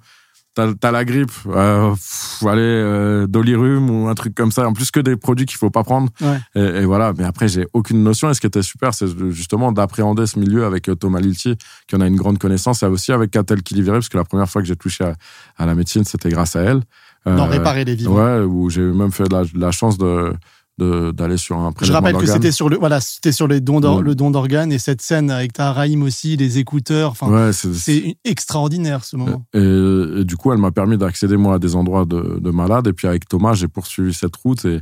T'as 0.55 0.69
as 0.83 0.91
la 0.91 1.05
grippe. 1.05 1.31
Euh, 1.47 1.95
allez, 2.43 2.61
euh, 2.61 3.27
dolirum 3.27 3.89
ou 3.89 4.09
un 4.09 4.15
truc 4.15 4.35
comme 4.35 4.53
ça. 4.53 4.69
En 4.69 4.73
plus 4.73 4.91
que 4.91 5.01
des 5.01 5.17
produits 5.17 5.47
qu'il 5.47 5.59
faut 5.59 5.71
pas 5.71 5.85
prendre. 5.85 6.09
Ouais. 6.21 6.39
Et, 6.55 6.83
et, 6.83 6.85
voilà. 6.85 7.13
Mais 7.17 7.25
après, 7.25 7.49
j'ai 7.49 7.67
aucune 7.73 8.03
notion. 8.03 8.31
Et 8.31 8.35
ce 8.35 8.41
qui 8.41 8.47
était 8.47 8.63
super, 8.63 8.93
c'est 8.95 9.07
justement 9.31 9.73
d'appréhender 9.73 10.27
ce 10.27 10.39
milieu 10.39 10.65
avec 10.65 10.89
euh, 10.89 10.95
Thomas 10.95 11.21
Lilti, 11.21 11.57
qui 11.87 11.97
en 11.97 12.01
a 12.01 12.07
une 12.07 12.17
grande 12.17 12.39
connaissance, 12.39 12.83
et 12.83 12.87
aussi 12.87 13.13
avec 13.13 13.31
Catel 13.31 13.63
Kiliviré, 13.63 13.97
parce 13.97 14.09
que 14.09 14.19
la 14.19 14.25
première 14.25 14.49
fois 14.49 14.61
que 14.61 14.69
j'ai 14.69 14.77
touché 14.77 15.05
à, 15.05 15.15
à 15.57 15.67
la 15.67 15.75
médecine, 15.75 16.05
c'était 16.05 16.31
grâce 16.31 16.57
à 16.57 16.63
elle. 16.63 16.83
D'en 17.27 17.47
réparer 17.47 17.85
les 17.85 17.95
vivants. 17.95 18.15
Ouais, 18.15 18.41
où 18.41 18.71
j'ai 18.71 18.81
même 18.81 19.13
fait 19.13 19.31
la, 19.31 19.43
la 19.55 19.71
chance 19.71 19.99
de 19.99 20.33
d'aller 20.81 21.37
sur 21.37 21.59
un 21.59 21.73
Je 21.81 21.93
rappelle 21.93 22.17
que 22.17 22.27
c'était 22.27 22.53
sur 22.53 22.69
le 22.69 22.79
voilà 22.79 23.01
c'était 23.01 23.33
sur 23.33 23.47
les 23.47 23.61
dons 23.61 23.81
le 24.01 24.15
don 24.15 24.31
d'organes 24.31 24.73
et 24.73 24.79
cette 24.79 25.03
scène 25.03 25.31
avec 25.31 25.53
Taharaïm 25.53 26.03
aussi 26.03 26.37
les 26.37 26.59
écouteurs 26.59 27.11
enfin 27.11 27.29
ouais, 27.29 27.53
c'est 27.53 28.17
extraordinaire 28.25 29.05
ce 29.05 29.17
moment 29.17 29.45
et, 29.53 29.59
et, 29.59 30.25
du 30.25 30.37
coup 30.37 30.53
elle 30.53 30.59
m'a 30.59 30.71
permis 30.71 30.97
d'accéder 30.97 31.37
moi 31.37 31.57
à 31.57 31.59
des 31.59 31.77
endroits 31.77 32.05
de, 32.05 32.39
de 32.41 32.51
malades 32.51 32.87
et 32.87 32.93
puis 32.93 33.07
avec 33.07 33.29
Thomas 33.29 33.55
j'ai 33.55 33.69
poursuivi 33.69 34.15
cette 34.15 34.37
route 34.37 34.65
et, 34.65 34.81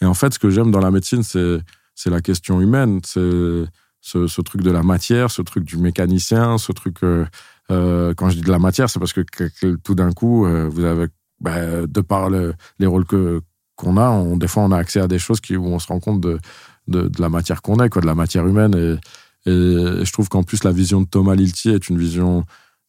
et 0.00 0.04
en 0.04 0.14
fait 0.14 0.34
ce 0.34 0.38
que 0.38 0.50
j'aime 0.50 0.70
dans 0.70 0.80
la 0.80 0.90
médecine 0.90 1.22
c'est 1.22 1.58
c'est 1.94 2.10
la 2.10 2.20
question 2.20 2.60
humaine 2.60 3.00
c'est 3.04 3.64
ce, 4.00 4.26
ce, 4.26 4.40
truc 4.40 4.62
de 4.62 4.70
la 4.70 4.82
matière 4.82 5.30
ce 5.30 5.42
truc 5.42 5.64
du 5.64 5.76
mécanicien 5.76 6.58
ce 6.58 6.72
truc 6.72 6.96
euh, 7.02 7.24
euh, 7.70 8.14
quand 8.16 8.28
je 8.30 8.36
dis 8.36 8.42
de 8.42 8.50
la 8.50 8.58
matière 8.58 8.90
c'est 8.90 8.98
parce 8.98 9.12
que, 9.12 9.22
que 9.22 9.76
tout 9.76 9.94
d'un 9.94 10.12
coup 10.12 10.46
euh, 10.46 10.68
vous 10.68 10.84
avez 10.84 11.06
bah, 11.42 11.86
de 11.86 12.00
par 12.00 12.30
le, 12.30 12.54
les 12.78 12.86
rôles 12.86 13.04
que 13.04 13.42
qu'on 13.76 13.96
a, 13.96 14.08
on, 14.10 14.36
des 14.36 14.48
fois 14.48 14.62
on 14.62 14.70
a 14.70 14.78
accès 14.78 15.00
à 15.00 15.08
des 15.08 15.18
choses 15.18 15.40
qui, 15.40 15.56
où 15.56 15.66
on 15.66 15.78
se 15.78 15.88
rend 15.88 15.98
compte 15.98 16.20
de, 16.20 16.38
de, 16.88 17.08
de 17.08 17.20
la 17.20 17.28
matière 17.28 17.62
qu'on 17.62 17.76
est, 17.82 17.88
quoi, 17.88 18.00
de 18.00 18.06
la 18.06 18.14
matière 18.14 18.46
humaine. 18.46 18.74
Et, 18.74 19.50
et 19.50 20.04
je 20.04 20.12
trouve 20.12 20.28
qu'en 20.28 20.42
plus 20.42 20.62
la 20.62 20.72
vision 20.72 21.00
de 21.00 21.06
Thomas 21.06 21.34
Lilti 21.34 21.70
est 21.70 21.88
une 21.88 21.98
vision 21.98 22.44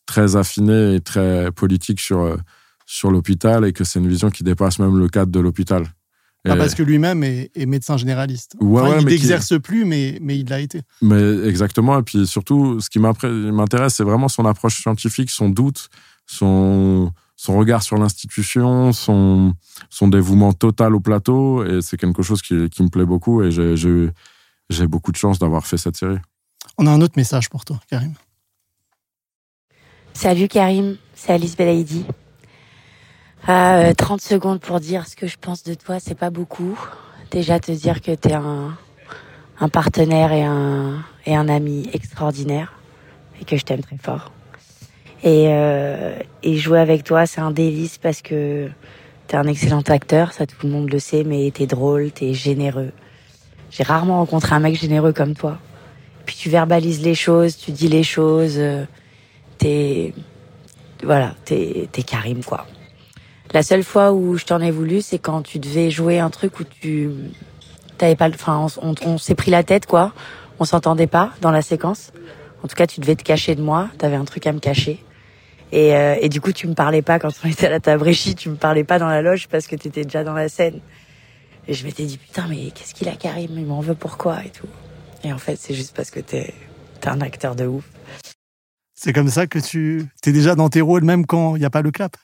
très 0.05 0.35
affinée 0.35 0.95
et 0.95 1.01
très 1.01 1.51
politique 1.51 1.99
sur, 1.99 2.37
sur 2.85 3.11
l'hôpital 3.11 3.65
et 3.65 3.73
que 3.73 3.83
c'est 3.83 3.99
une 3.99 4.07
vision 4.07 4.29
qui 4.29 4.43
dépasse 4.43 4.79
même 4.79 4.97
le 4.97 5.07
cadre 5.07 5.31
de 5.31 5.39
l'hôpital. 5.39 5.87
Pas 6.43 6.57
parce 6.57 6.75
que 6.75 6.83
lui-même 6.83 7.23
est, 7.23 7.51
est, 7.55 7.65
médecin 7.65 7.95
généraliste. 7.95 8.57
Ouais, 8.59 8.81
enfin, 8.81 8.97
ouais, 8.97 9.01
il 9.01 9.05
n'exerce 9.05 9.57
plus, 9.61 9.85
mais, 9.85 10.19
mais 10.21 10.37
il 10.37 10.49
l'a 10.49 10.59
été. 10.59 10.81
Mais 11.01 11.47
exactement. 11.47 11.97
Et 11.97 12.03
puis 12.03 12.27
surtout, 12.27 12.81
ce 12.81 12.89
qui 12.89 12.99
m'intéresse, 12.99 13.93
c'est 13.95 14.03
vraiment 14.03 14.27
son 14.27 14.45
approche 14.45 14.81
scientifique, 14.81 15.29
son 15.29 15.47
doute, 15.47 15.87
son, 16.25 17.13
son 17.43 17.57
regard 17.57 17.83
sur 17.83 17.97
l'institution, 17.97 18.93
son, 18.93 19.53
son 19.89 20.07
dévouement 20.07 20.53
total 20.53 20.95
au 20.95 21.01
plateau. 21.01 21.65
Et 21.65 21.81
c'est 21.81 21.97
quelque 21.97 22.23
chose 22.23 22.41
qui, 22.41 22.69
qui, 22.69 22.83
me 22.83 22.87
plaît 22.87 23.03
beaucoup. 23.03 23.43
Et 23.43 23.51
j'ai 23.51 24.87
beaucoup 24.87 25.11
de 25.11 25.17
chance 25.17 25.39
d'avoir 25.39 25.67
fait 25.67 25.75
cette 25.75 25.97
série. 25.97 26.19
On 26.77 26.87
a 26.87 26.91
un 26.91 27.01
autre 27.01 27.15
message 27.17 27.49
pour 27.49 27.65
toi, 27.65 27.81
Karim. 27.89 28.13
Salut 30.13 30.47
Karim, 30.47 30.95
c'est 31.15 31.33
Alice 31.33 31.57
Belaïdi. 31.57 32.05
Ah, 33.45 33.93
30 33.97 34.21
secondes 34.21 34.61
pour 34.61 34.79
dire 34.79 35.05
ce 35.05 35.17
que 35.17 35.27
je 35.27 35.37
pense 35.37 35.63
de 35.63 35.73
toi, 35.73 35.99
c'est 35.99 36.15
pas 36.15 36.29
beaucoup. 36.29 36.79
Déjà 37.29 37.59
te 37.59 37.73
dire 37.73 38.01
que 38.01 38.15
t'es 38.15 38.35
un, 38.35 38.77
un 39.59 39.67
partenaire 39.67 40.31
et 40.31 40.43
un, 40.43 41.03
et 41.25 41.35
un 41.35 41.49
ami 41.49 41.89
extraordinaire 41.91 42.71
et 43.41 43.43
que 43.43 43.57
je 43.57 43.65
t'aime 43.65 43.81
très 43.81 43.97
fort. 43.97 44.31
Et, 45.23 45.45
euh, 45.47 46.17
et 46.43 46.57
jouer 46.57 46.79
avec 46.79 47.03
toi, 47.05 47.25
c'est 47.25 47.39
un 47.39 47.51
délice 47.51 47.97
parce 47.97 48.21
que 48.21 48.69
t'es 49.27 49.37
un 49.37 49.47
excellent 49.47 49.81
acteur, 49.81 50.33
ça 50.33 50.45
tout 50.45 50.57
le 50.63 50.69
monde 50.69 50.91
le 50.91 50.99
sait, 50.99 51.23
mais 51.23 51.49
t'es 51.51 51.65
drôle, 51.65 52.11
t'es 52.11 52.33
généreux. 52.33 52.91
J'ai 53.71 53.83
rarement 53.83 54.17
rencontré 54.17 54.53
un 54.53 54.59
mec 54.59 54.79
généreux 54.79 55.13
comme 55.13 55.33
toi. 55.33 55.57
Puis 56.25 56.35
tu 56.35 56.49
verbalises 56.49 57.01
les 57.01 57.15
choses, 57.15 57.57
tu 57.57 57.71
dis 57.71 57.87
les 57.87 58.03
choses, 58.03 58.55
euh, 58.57 58.83
t'es, 59.57 60.13
voilà, 61.03 61.35
t'es, 61.45 61.87
t'es 61.91 62.03
Karim 62.03 62.43
quoi. 62.43 62.67
La 63.53 63.63
seule 63.63 63.83
fois 63.83 64.11
où 64.11 64.37
je 64.37 64.45
t'en 64.45 64.59
ai 64.59 64.71
voulu, 64.71 65.01
c'est 65.01 65.19
quand 65.19 65.41
tu 65.41 65.59
devais 65.59 65.89
jouer 65.89 66.19
un 66.19 66.29
truc 66.29 66.59
où 66.59 66.63
tu 66.63 67.11
t'avais 67.97 68.15
pas, 68.15 68.27
enfin, 68.27 68.67
on, 68.81 68.95
on, 69.05 69.17
s'est 69.17 69.35
pris 69.35 69.51
la 69.51 69.63
tête 69.63 69.85
quoi. 69.85 70.11
On 70.59 70.65
s'entendait 70.65 71.07
pas 71.07 71.31
dans 71.39 71.51
la 71.51 71.61
séquence. 71.61 72.11
En 72.63 72.67
tout 72.67 72.75
cas, 72.75 72.87
tu 72.87 72.99
devais 72.99 73.15
te 73.15 73.23
cacher 73.23 73.55
de 73.55 73.61
moi. 73.61 73.89
T'avais 73.97 74.15
un 74.15 74.25
truc 74.25 74.47
à 74.47 74.53
me 74.53 74.59
cacher. 74.59 75.03
Et, 75.73 75.95
euh, 75.95 76.15
et 76.21 76.29
du 76.29 76.39
coup, 76.39 76.51
tu 76.51 76.67
me 76.67 76.75
parlais 76.75 77.01
pas 77.01 77.17
quand 77.17 77.31
on 77.43 77.47
était 77.47 77.65
à 77.65 77.71
la 77.71 77.79
table 77.79 78.03
réchie, 78.03 78.35
tu 78.35 78.47
me 78.47 78.55
parlais 78.55 78.83
pas 78.83 78.99
dans 78.99 79.07
la 79.07 79.23
loge 79.23 79.47
parce 79.47 79.65
que 79.65 79.75
t'étais 79.75 80.03
déjà 80.03 80.23
dans 80.23 80.33
la 80.33 80.47
scène. 80.47 80.79
Et 81.67 81.73
je 81.73 81.83
m'étais 81.83 82.05
dit, 82.05 82.19
putain, 82.19 82.45
mais 82.47 82.69
qu'est-ce 82.69 82.93
qu'il 82.93 83.09
a 83.09 83.15
Karim? 83.15 83.49
Il 83.57 83.65
m'en 83.65 83.81
veut 83.81 83.95
pourquoi 83.95 84.43
et 84.45 84.51
tout? 84.51 84.67
Et 85.23 85.33
en 85.33 85.39
fait, 85.39 85.55
c'est 85.55 85.73
juste 85.73 85.95
parce 85.95 86.11
que 86.11 86.19
t'es 86.19 86.53
es 87.01 87.07
un 87.07 87.21
acteur 87.21 87.55
de 87.55 87.65
ouf. 87.65 87.85
C'est 88.93 89.13
comme 89.13 89.29
ça 89.29 89.47
que 89.47 89.57
tu 89.57 90.05
t'es 90.21 90.31
déjà 90.31 90.53
dans 90.53 90.69
tes 90.69 90.81
rôles 90.81 91.05
même 91.05 91.25
quand 91.25 91.55
il 91.55 91.59
n'y 91.59 91.65
a 91.65 91.71
pas 91.71 91.81
le 91.81 91.89
clap? 91.89 92.17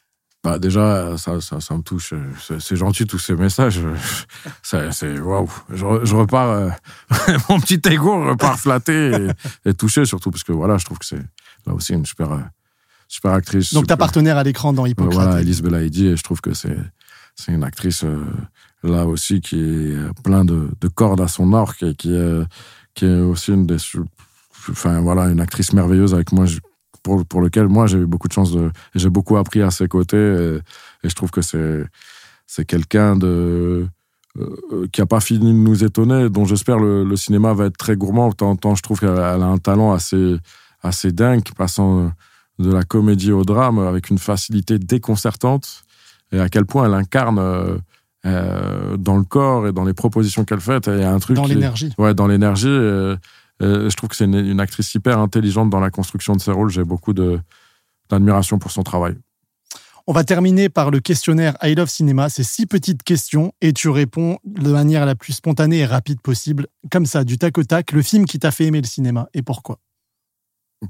Bah 0.44 0.60
déjà, 0.60 1.18
ça, 1.18 1.42
ça, 1.42 1.60
ça 1.60 1.76
me 1.76 1.82
touche. 1.82 2.14
C'est 2.60 2.76
gentil 2.76 3.08
tous 3.08 3.18
ces 3.18 3.34
messages. 3.34 3.82
C'est 4.62 5.20
waouh. 5.20 5.50
Je, 5.70 5.86
je, 6.04 6.16
repars, 6.16 6.50
euh, 6.50 6.70
mon 7.50 7.60
petit 7.60 7.82
ego 7.92 8.30
repart 8.30 8.60
flatté 8.60 9.12
et, 9.12 9.70
et, 9.70 9.74
touché 9.74 10.06
surtout 10.06 10.30
parce 10.30 10.44
que 10.44 10.52
voilà, 10.52 10.78
je 10.78 10.86
trouve 10.86 11.00
que 11.00 11.06
c'est 11.06 11.24
là 11.66 11.74
aussi 11.74 11.94
une 11.94 12.06
super 12.06 12.32
euh, 12.32 12.40
super 13.10 13.34
actrice. 13.34 13.74
Donc 13.74 13.88
ta 13.88 13.98
partenaire 13.98 14.38
à 14.38 14.44
l'écran 14.44 14.72
dans 14.72 14.86
Hippocrate. 14.86 15.14
voilà, 15.14 15.42
Elise 15.42 15.62
Belaïdi, 15.62 16.08
et 16.08 16.16
je 16.16 16.24
trouve 16.24 16.40
que 16.40 16.54
c'est 16.54 16.78
c'est 17.36 17.52
une 17.52 17.64
actrice 17.64 18.04
euh, 18.04 18.24
là 18.84 19.06
aussi 19.06 19.42
qui 19.42 19.60
est 19.60 19.96
plein 20.24 20.46
de, 20.46 20.70
de 20.80 20.88
cordes 20.88 21.22
à 21.22 21.28
son 21.28 21.54
arc 21.54 21.84
et 21.84 21.96
qui 21.96 22.14
est 22.16 22.42
qui 22.94 23.06
est 23.06 23.20
aussi 23.20 23.52
une 23.52 23.66
des 23.66 23.78
enfin 24.70 25.02
voilà 25.02 25.28
une 25.30 25.40
actrice 25.40 25.74
merveilleuse 25.74 26.14
avec 26.14 26.32
moi 26.32 26.46
pour, 27.02 27.26
pour 27.26 27.42
lequel 27.42 27.68
moi 27.68 27.88
j'ai 27.88 27.98
eu 27.98 28.06
beaucoup 28.06 28.28
de 28.28 28.34
chance 28.34 28.52
de 28.52 28.72
j'ai 28.94 29.10
beaucoup 29.10 29.38
appris 29.38 29.62
à 29.62 29.72
ses 29.72 29.88
côtés 29.88 30.18
et, 30.18 30.58
et 31.04 31.10
je 31.10 31.16
trouve 31.16 31.32
que 31.32 31.42
c'est 31.42 31.84
c'est 32.46 32.66
quelqu'un 32.66 33.16
de 33.16 33.88
euh, 34.38 34.88
qui 34.92 35.02
a 35.02 35.06
pas 35.06 35.22
fini 35.22 35.54
de 35.54 35.58
nous 35.58 35.84
étonner 35.84 36.30
dont 36.30 36.46
j'espère 36.46 36.78
le, 36.78 37.04
le 37.06 37.16
cinéma 37.16 37.54
va 37.54 37.66
être 37.66 37.78
très 37.78 37.96
gourmand 37.96 38.32
tant, 38.34 38.56
tant 38.58 38.76
je 38.76 38.84
trouve 38.84 39.00
qu'elle 39.00 39.10
a 39.18 39.34
un 39.36 39.58
talent 39.58 39.94
assez 39.94 40.36
assez 40.84 41.12
dingue 41.12 41.44
passant 41.58 42.12
de 42.60 42.72
la 42.72 42.84
comédie 42.84 43.32
au 43.32 43.44
drame 43.44 43.80
avec 43.80 44.10
une 44.10 44.18
facilité 44.18 44.78
déconcertante 44.78 45.84
et 46.32 46.40
à 46.40 46.50
quel 46.50 46.66
point 46.66 46.86
elle 46.86 46.94
incarne 46.94 47.40
euh, 47.40 47.78
euh, 48.26 48.98
dans 48.98 49.18
le 49.18 49.24
corps 49.24 49.68
et 49.68 49.72
dans 49.72 49.86
les 49.86 49.94
propositions 49.94 50.44
qu'elle 50.46 50.60
fait. 50.60 50.88
Il 50.88 51.00
y 51.00 51.04
a 51.04 51.12
un 51.12 51.20
truc. 51.20 51.38
Dans 51.38 51.46
l'énergie. 51.46 51.94
Ouais, 51.98 52.14
dans 52.14 52.28
l'énergie. 52.28 52.68
Euh, 52.68 53.18
je 53.62 53.96
trouve 53.96 54.10
que 54.10 54.16
c'est 54.16 54.26
une, 54.26 54.36
une, 54.36 54.60
actrice 54.60 54.94
hyper 54.94 55.20
intelligente 55.20 55.70
dans 55.70 55.80
la 55.80 55.90
construction 55.90 56.34
de 56.34 56.42
ses 56.42 56.52
rôles. 56.52 56.70
J'ai 56.70 56.84
beaucoup 56.84 57.14
d'admiration 57.14 58.58
pour 58.58 58.72
son 58.72 58.84
travail. 58.84 59.16
On 60.08 60.14
va 60.14 60.24
terminer 60.24 60.70
par 60.70 60.92
le 60.92 61.02
questionnaire 61.02 61.58
I 61.62 61.76
Love 61.76 61.90
Cinéma. 61.90 62.30
C'est 62.30 62.44
six 62.44 62.66
petites 62.66 63.04
questions 63.04 63.54
et 63.62 63.74
tu 63.74 63.90
réponds 63.90 64.40
de 64.46 64.72
manière 64.72 65.06
la 65.06 65.16
plus 65.16 65.34
spontanée 65.34 65.80
et 65.80 65.86
rapide 65.86 66.22
possible. 66.22 66.68
Comme 66.90 67.06
ça, 67.06 67.24
du 67.24 67.38
tac 67.38 67.58
au 67.58 67.64
tac, 67.64 67.92
le 67.92 68.02
film 68.02 68.26
qui 68.26 68.40
t'a 68.40 68.52
fait 68.52 68.66
aimer 68.66 68.82
le 68.82 68.88
cinéma 68.88 69.28
et 69.34 69.42
pourquoi 69.42 69.80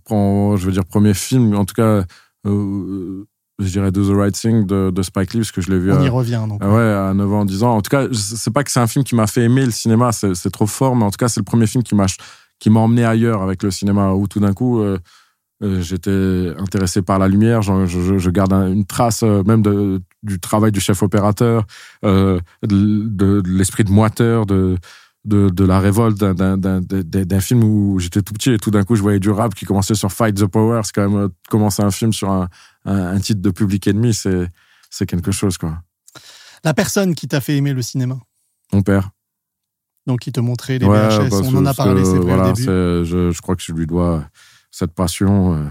je 0.09 0.65
veux 0.65 0.71
dire, 0.71 0.85
premier 0.85 1.13
film, 1.13 1.55
en 1.55 1.65
tout 1.65 1.73
cas, 1.73 2.03
euh, 2.45 3.25
je 3.59 3.69
dirais 3.69 3.91
Do 3.91 4.07
the 4.07 4.15
Right 4.15 4.33
Thing 4.33 4.65
de, 4.65 4.89
de 4.89 5.01
Spike 5.01 5.33
Lee, 5.33 5.39
parce 5.39 5.51
que 5.51 5.61
je 5.61 5.69
l'ai 5.69 5.79
vu. 5.79 5.91
On 5.91 5.99
à, 5.99 6.05
y 6.05 6.09
revient, 6.09 6.43
donc. 6.47 6.63
Ouais, 6.63 6.81
à 6.81 7.13
9 7.13 7.33
ans, 7.33 7.45
10 7.45 7.63
ans. 7.63 7.75
En 7.75 7.81
tout 7.81 7.89
cas, 7.89 8.07
c'est 8.13 8.53
pas 8.53 8.63
que 8.63 8.71
c'est 8.71 8.79
un 8.79 8.87
film 8.87 9.03
qui 9.03 9.15
m'a 9.15 9.27
fait 9.27 9.43
aimer 9.43 9.65
le 9.65 9.71
cinéma, 9.71 10.11
c'est 10.11 10.51
trop 10.51 10.67
fort, 10.67 10.95
mais 10.95 11.03
en 11.03 11.11
tout 11.11 11.17
cas, 11.17 11.27
c'est 11.27 11.39
le 11.39 11.45
premier 11.45 11.67
film 11.67 11.83
qui 11.83 11.95
m'a 11.95 12.05
qui 12.59 12.69
m'a 12.69 12.81
emmené 12.81 13.05
ailleurs 13.05 13.41
avec 13.41 13.63
le 13.63 13.71
cinéma, 13.71 14.11
où 14.11 14.27
tout 14.27 14.41
d'un 14.41 14.53
coup, 14.53 14.81
euh, 14.81 14.99
euh, 15.63 15.81
j'étais 15.81 16.51
intéressé 16.59 17.01
par 17.01 17.17
la 17.17 17.29
lumière. 17.29 17.61
Je, 17.61 17.85
je, 17.85 18.17
je 18.17 18.29
garde 18.29 18.51
une 18.51 18.85
trace 18.85 19.23
même 19.23 19.61
de, 19.61 20.01
du 20.23 20.39
travail 20.39 20.71
du 20.71 20.81
chef 20.81 21.01
opérateur, 21.01 21.65
euh, 22.03 22.39
de, 22.63 23.07
de, 23.07 23.41
de 23.41 23.49
l'esprit 23.49 23.85
de 23.85 23.91
moiteur, 23.91 24.45
de 24.45 24.77
de, 25.25 25.49
de 25.49 25.65
la 25.65 25.79
révolte 25.79 26.17
d'un 26.17 27.39
film 27.39 27.63
où 27.63 27.99
j'étais 27.99 28.21
tout 28.21 28.33
petit 28.33 28.51
et 28.51 28.57
tout 28.57 28.71
d'un 28.71 28.83
coup 28.83 28.95
je 28.95 29.01
voyais 29.01 29.19
du 29.19 29.29
rap 29.29 29.53
qui 29.53 29.65
commençait 29.65 29.95
sur 29.95 30.11
Fight 30.11 30.35
the 30.35 30.45
Power. 30.45 30.81
C'est 30.83 30.93
quand 30.93 31.09
même 31.09 31.19
euh, 31.19 31.29
commencer 31.49 31.83
un 31.83 31.91
film 31.91 32.13
sur 32.13 32.29
un, 32.29 32.49
un, 32.85 33.19
titre 33.19 33.41
de 33.41 33.49
public 33.49 33.87
ennemi, 33.87 34.13
c'est 34.13 35.05
quelque 35.05 35.31
chose 35.31 35.57
quoi. 35.57 35.81
La 36.63 36.73
personne 36.73 37.15
qui 37.15 37.27
t'a 37.27 37.41
fait 37.41 37.55
aimer 37.55 37.73
le 37.73 37.81
cinéma 37.81 38.17
Mon 38.73 38.81
père. 38.81 39.11
Donc 40.07 40.25
il 40.27 40.33
te 40.33 40.39
montrait 40.39 40.79
les 40.79 40.87
VHS, 40.87 41.33
on 41.33 41.55
en 41.57 41.65
a 41.65 41.73
parlé, 41.73 42.03
c'est 42.03 42.17
voilà, 42.17 42.49
au 42.49 42.53
début. 42.53 42.63
Je, 42.63 43.31
je, 43.31 43.41
crois 43.41 43.55
que 43.55 43.61
je 43.61 43.73
lui 43.73 43.85
dois 43.85 44.25
cette 44.71 44.93
passion 44.93 45.69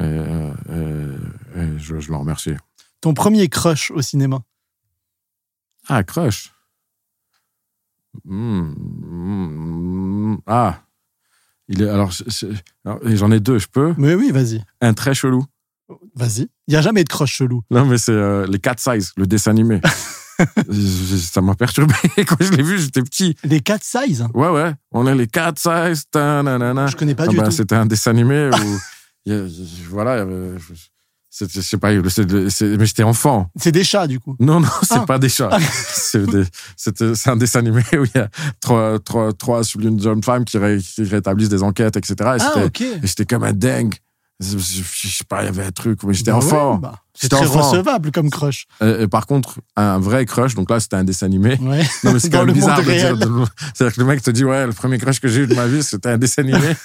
euh, 0.00 0.52
et, 0.70 1.60
et, 1.60 1.78
je, 1.78 2.00
je 2.00 2.10
le 2.10 2.16
remercie. 2.16 2.54
Ton 3.00 3.14
premier 3.14 3.48
crush 3.48 3.90
au 3.90 4.02
cinéma 4.02 4.40
Ah, 5.88 6.02
crush 6.02 6.52
Mmh, 8.24 8.74
mmh, 8.74 10.38
ah, 10.46 10.82
il 11.68 11.82
est 11.82 11.88
alors, 11.88 12.12
j'en 12.84 13.30
ai 13.30 13.40
deux, 13.40 13.58
je 13.58 13.68
peux? 13.68 13.94
Mais 13.98 14.14
oui, 14.14 14.30
vas-y. 14.32 14.62
Un 14.80 14.94
très 14.94 15.14
chelou. 15.14 15.44
Vas-y. 16.14 16.48
Il 16.66 16.74
y 16.74 16.76
a 16.76 16.80
jamais 16.80 17.04
de 17.04 17.08
croche 17.08 17.32
chelou. 17.32 17.62
Non, 17.70 17.84
mais 17.84 17.98
c'est 17.98 18.12
euh, 18.12 18.46
les 18.46 18.58
Cat 18.58 18.76
Size, 18.78 19.12
le 19.16 19.26
dessin 19.26 19.50
animé. 19.50 19.80
ça 21.18 21.40
m'a 21.40 21.54
perturbé 21.54 21.94
quand 22.16 22.36
je 22.40 22.52
l'ai 22.52 22.62
vu, 22.62 22.78
j'étais 22.78 23.02
petit. 23.02 23.36
Les 23.44 23.60
Cat 23.60 23.78
Size 23.82 24.26
Ouais, 24.34 24.48
ouais. 24.48 24.72
On 24.92 25.06
est 25.06 25.14
les 25.14 25.26
Cat 25.26 25.54
Size. 25.56 26.04
Je 26.14 26.96
connais 26.96 27.14
pas 27.14 27.24
ah 27.24 27.28
du 27.28 27.36
bah, 27.36 27.44
tout. 27.44 27.50
C'était 27.50 27.74
un 27.74 27.86
dessin 27.86 28.10
animé 28.10 28.50
où, 28.50 29.30
voilà, 29.90 30.26
je 30.26 30.74
sais 31.30 31.76
pas, 31.76 31.92
mais 31.92 32.86
j'étais 32.86 33.02
enfant. 33.02 33.50
C'est 33.56 33.72
des 33.72 33.84
chats, 33.84 34.06
du 34.06 34.18
coup. 34.18 34.36
Non, 34.40 34.60
non, 34.60 34.68
c'est 34.82 34.94
ah. 34.94 35.06
pas 35.06 35.18
des 35.18 35.28
chats. 35.28 35.50
c'est 35.92 37.26
un 37.26 37.36
dessin 37.36 37.60
animé 37.60 37.82
où 37.92 38.04
il 38.04 38.10
y 38.14 38.18
a 38.18 38.28
trois, 38.60 38.98
trois, 38.98 39.32
trois 39.32 39.62
jeunes 39.62 40.22
femmes 40.22 40.44
qui, 40.44 40.58
rétablissent 40.58 41.48
des 41.48 41.62
enquêtes, 41.62 41.96
etc. 41.96 42.14
Et 42.18 42.42
ah, 42.42 42.64
ok. 42.64 42.82
j'étais 43.02 43.24
comme 43.24 43.44
un 43.44 43.52
dingue. 43.52 43.94
Je, 44.40 44.56
sais 44.56 45.24
pas, 45.28 45.42
il 45.42 45.46
y 45.46 45.48
avait 45.48 45.64
un 45.64 45.72
truc, 45.72 46.04
mais 46.04 46.14
j'étais 46.14 46.30
bah 46.30 46.36
enfant. 46.36 46.74
Ouais, 46.74 46.80
bah, 46.80 46.94
c'est 47.12 47.28
très 47.28 47.44
recevable 47.44 48.12
comme 48.12 48.30
crush. 48.30 48.66
Et, 48.80 49.08
par 49.08 49.26
contre, 49.26 49.58
un 49.74 49.98
vrai 49.98 50.26
crush, 50.26 50.54
donc 50.54 50.70
là, 50.70 50.78
c'était 50.78 50.94
un 50.94 51.02
dessin 51.02 51.26
animé. 51.26 51.58
Ouais. 51.60 51.82
Non, 52.04 52.12
mais 52.12 52.20
c'est 52.20 52.30
quand 52.30 52.44
même 52.44 52.54
bizarre 52.54 52.78
de 52.78 52.84
dire. 52.84 53.16
C'est-à-dire 53.74 53.96
que 53.96 54.00
le 54.00 54.06
mec 54.06 54.22
te 54.22 54.30
dit, 54.30 54.44
ouais, 54.44 54.64
le 54.64 54.72
premier 54.72 54.98
crush 54.98 55.18
que 55.18 55.26
j'ai 55.26 55.40
eu 55.40 55.46
de 55.48 55.56
ma 55.56 55.66
vie, 55.66 55.82
c'était 55.82 56.10
un 56.10 56.18
dessin 56.18 56.42
animé. 56.42 56.76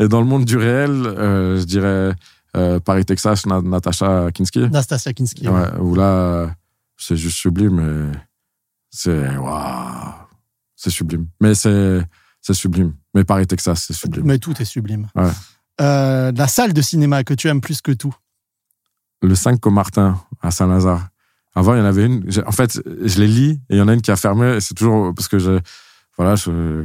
et 0.00 0.08
dans 0.08 0.20
le 0.20 0.26
monde 0.26 0.46
du 0.46 0.56
réel, 0.56 0.90
euh, 0.90 1.60
je 1.60 1.64
dirais, 1.64 2.14
euh, 2.56 2.80
Paris, 2.80 3.04
Texas, 3.04 3.46
Natasha 3.46 4.30
Kinski. 4.32 4.68
Nastasia 4.70 5.12
Kinski. 5.12 5.48
Ouais, 5.48 5.74
où 5.80 5.94
là, 5.94 6.54
c'est 6.96 7.16
juste 7.16 7.36
sublime. 7.38 7.80
Et 7.80 8.18
c'est, 8.90 9.36
waouh, 9.36 10.12
c'est 10.76 10.90
sublime. 10.90 11.26
Mais 11.40 11.54
c'est, 11.54 12.02
c'est 12.40 12.54
sublime. 12.54 12.94
Mais 13.14 13.24
Paris, 13.24 13.46
Texas, 13.46 13.84
c'est 13.86 13.94
sublime. 13.94 14.26
Mais 14.26 14.38
tout 14.38 14.60
est 14.60 14.66
sublime. 14.66 15.08
Ouais. 15.14 15.30
Euh, 15.80 16.32
la 16.34 16.46
salle 16.46 16.72
de 16.72 16.82
cinéma 16.82 17.24
que 17.24 17.34
tu 17.34 17.48
aimes 17.48 17.60
plus 17.60 17.80
que 17.80 17.92
tout? 17.92 18.14
Le 19.22 19.34
5 19.34 19.60
Comartin, 19.60 20.20
à 20.42 20.50
Saint-Lazare. 20.50 21.08
Avant, 21.54 21.74
il 21.74 21.78
y 21.78 21.82
en 21.82 21.86
avait 21.86 22.06
une. 22.06 22.28
En 22.46 22.52
fait, 22.52 22.80
je 22.86 23.20
les 23.20 23.28
lis 23.28 23.60
et 23.68 23.76
il 23.76 23.78
y 23.78 23.80
en 23.80 23.88
a 23.88 23.94
une 23.94 24.02
qui 24.02 24.10
a 24.10 24.16
fermé. 24.16 24.58
C'est 24.60 24.74
toujours 24.74 25.14
parce 25.14 25.28
que 25.28 25.38
je, 25.38 25.60
voilà, 26.16 26.34
je, 26.34 26.84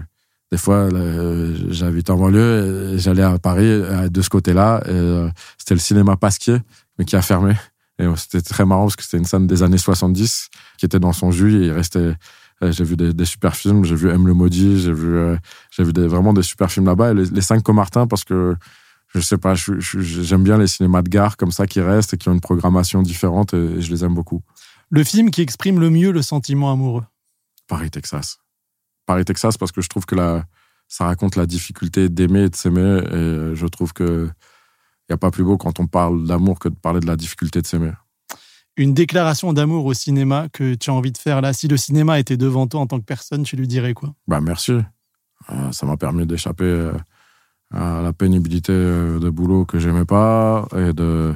des 0.51 0.57
fois, 0.57 0.87
j'habitais 1.69 2.11
en 2.11 2.17
banlieue, 2.17 2.97
j'allais 2.97 3.23
à 3.23 3.37
Paris 3.37 3.81
de 4.09 4.21
ce 4.21 4.29
côté-là. 4.29 4.81
Euh, 4.87 5.29
c'était 5.57 5.73
le 5.73 5.79
cinéma 5.79 6.15
Pasquier, 6.15 6.59
mais 6.97 7.05
qui 7.05 7.15
a 7.15 7.21
fermé. 7.21 7.53
Et 7.99 8.05
c'était 8.15 8.41
très 8.41 8.65
marrant 8.65 8.83
parce 8.83 8.95
que 8.95 9.03
c'était 9.03 9.17
une 9.17 9.25
scène 9.25 9.47
des 9.47 9.63
années 9.63 9.77
70 9.77 10.49
qui 10.77 10.85
était 10.85 10.99
dans 10.99 11.13
son 11.13 11.31
jus 11.31 11.61
et 11.61 11.67
il 11.67 11.71
restait. 11.71 12.13
Euh, 12.63 12.71
j'ai 12.71 12.83
vu 12.83 12.95
des, 12.95 13.13
des, 13.13 13.25
super 13.25 13.55
films, 13.55 13.85
j'ai 13.85 13.95
vu 13.95 14.09
M 14.09 14.25
le 14.25 14.33
maudit, 14.33 14.79
j'ai 14.79 14.93
vu, 14.93 15.15
euh, 15.15 15.37
j'ai 15.69 15.83
vu 15.83 15.93
des, 15.93 16.07
vraiment 16.07 16.33
des 16.33 16.41
super 16.41 16.71
films 16.71 16.87
là-bas. 16.87 17.13
Les, 17.13 17.25
les 17.25 17.41
cinq 17.41 17.61
Comartin 17.61 18.07
parce 18.07 18.23
que 18.23 18.55
je 19.13 19.19
sais 19.19 19.37
pas, 19.37 19.53
j'aime 19.55 20.43
bien 20.43 20.57
les 20.57 20.67
cinémas 20.67 21.01
de 21.01 21.09
gare 21.09 21.37
comme 21.37 21.51
ça 21.51 21.67
qui 21.67 21.81
restent 21.81 22.13
et 22.13 22.17
qui 22.17 22.29
ont 22.29 22.33
une 22.33 22.41
programmation 22.41 23.03
différente 23.03 23.53
et, 23.53 23.57
et 23.57 23.81
je 23.81 23.91
les 23.91 24.03
aime 24.03 24.15
beaucoup. 24.15 24.41
Le 24.89 25.03
film 25.03 25.29
qui 25.29 25.41
exprime 25.41 25.79
le 25.79 25.89
mieux 25.89 26.11
le 26.11 26.21
sentiment 26.21 26.71
amoureux? 26.71 27.03
Paris, 27.67 27.91
Texas. 27.91 28.39
Paris, 29.07 29.25
Texas, 29.25 29.57
parce 29.57 29.71
que 29.71 29.81
je 29.81 29.89
trouve 29.89 30.05
que 30.05 30.13
la, 30.13 30.45
ça 30.87 31.05
raconte 31.05 31.35
la 31.35 31.47
difficulté 31.47 32.09
d'aimer 32.09 32.43
et 32.43 32.49
de 32.49 32.55
s'aimer. 32.55 33.01
Et 33.11 33.55
je 33.55 33.65
trouve 33.65 33.93
que 33.93 34.29
il 35.09 35.13
n'y 35.13 35.15
a 35.15 35.17
pas 35.17 35.31
plus 35.31 35.43
beau 35.43 35.57
quand 35.57 35.79
on 35.79 35.87
parle 35.87 36.27
d'amour 36.27 36.59
que 36.59 36.67
de 36.67 36.75
parler 36.75 36.99
de 36.99 37.07
la 37.07 37.15
difficulté 37.15 37.61
de 37.61 37.67
s'aimer. 37.67 37.93
Une 38.75 38.93
déclaration 38.93 39.53
d'amour 39.53 39.85
au 39.85 39.93
cinéma 39.93 40.47
que 40.51 40.75
tu 40.75 40.89
as 40.89 40.93
envie 40.93 41.13
de 41.13 41.17
faire 41.17 41.41
là, 41.41 41.53
si 41.53 41.67
le 41.67 41.77
cinéma 41.77 42.19
était 42.19 42.37
devant 42.37 42.67
toi 42.67 42.81
en 42.81 42.87
tant 42.87 42.99
que 42.99 43.05
personne, 43.05 43.43
tu 43.43 43.55
lui 43.55 43.67
dirais 43.67 43.93
quoi? 43.93 44.13
Bah 44.27 44.41
merci. 44.41 44.73
Euh, 45.49 45.71
ça 45.71 45.85
m'a 45.85 45.97
permis 45.97 46.25
d'échapper 46.27 46.65
euh, 46.65 46.91
à 47.73 48.01
la 48.01 48.11
pénibilité 48.11 48.73
euh, 48.73 49.17
de 49.19 49.29
boulot 49.29 49.65
que 49.65 49.79
j'aimais 49.79 50.05
pas 50.05 50.67
et 50.75 50.93
de 50.93 51.33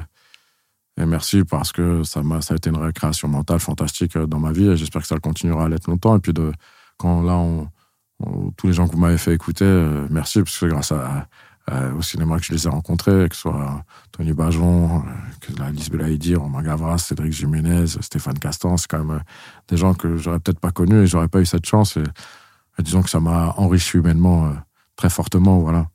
et 1.00 1.06
merci 1.06 1.42
parce 1.44 1.72
que 1.72 2.02
ça 2.02 2.22
m'a 2.22 2.42
ça 2.42 2.52
a 2.52 2.58
été 2.58 2.68
une 2.68 2.76
récréation 2.76 3.26
mentale 3.26 3.60
fantastique 3.60 4.18
dans 4.18 4.38
ma 4.38 4.52
vie 4.52 4.68
et 4.68 4.76
j'espère 4.76 5.00
que 5.00 5.08
ça 5.08 5.18
continuera 5.18 5.64
à 5.64 5.68
l'être 5.70 5.88
longtemps 5.88 6.14
et 6.14 6.20
puis 6.20 6.34
de 6.34 6.52
quand 7.02 7.22
là 7.22 7.44
tous 8.56 8.68
les 8.68 8.72
gens 8.72 8.86
que 8.86 8.92
vous 8.92 9.00
m'avez 9.00 9.18
fait 9.18 9.34
écouter 9.34 9.66
merci 10.08 10.38
parce 10.42 10.56
que 10.56 10.66
grâce 10.66 10.92
au 11.96 12.02
cinéma 12.02 12.38
que 12.38 12.44
je 12.44 12.52
les 12.52 12.66
ai 12.66 12.70
rencontrés, 12.70 13.28
que 13.28 13.34
ce 13.34 13.42
soit 13.42 13.84
Tony 14.12 14.32
Bajon, 14.32 15.02
que 15.40 15.52
la 15.58 15.70
Lise 15.70 15.90
Belaïdi, 15.90 16.34
Romain 16.36 16.62
Gavras, 16.62 16.98
Cédric 16.98 17.32
Jiménez, 17.32 17.86
Stéphane 18.00 18.38
Castan, 18.38 18.76
c'est 18.76 18.88
quand 18.88 19.04
même 19.04 19.22
des 19.68 19.76
gens 19.76 19.94
que 19.94 20.16
j'aurais 20.16 20.38
peut-être 20.38 20.60
pas 20.60 20.70
connus 20.70 21.02
et 21.02 21.06
j'aurais 21.06 21.28
pas 21.28 21.40
eu 21.40 21.46
cette 21.46 21.66
chance. 21.66 21.96
Et, 21.96 22.82
disons 22.82 23.02
que 23.02 23.10
ça 23.10 23.20
m'a 23.20 23.54
enrichi 23.56 23.98
humainement 23.98 24.52
très 24.96 25.10
fortement, 25.10 25.58
voilà. 25.58 25.88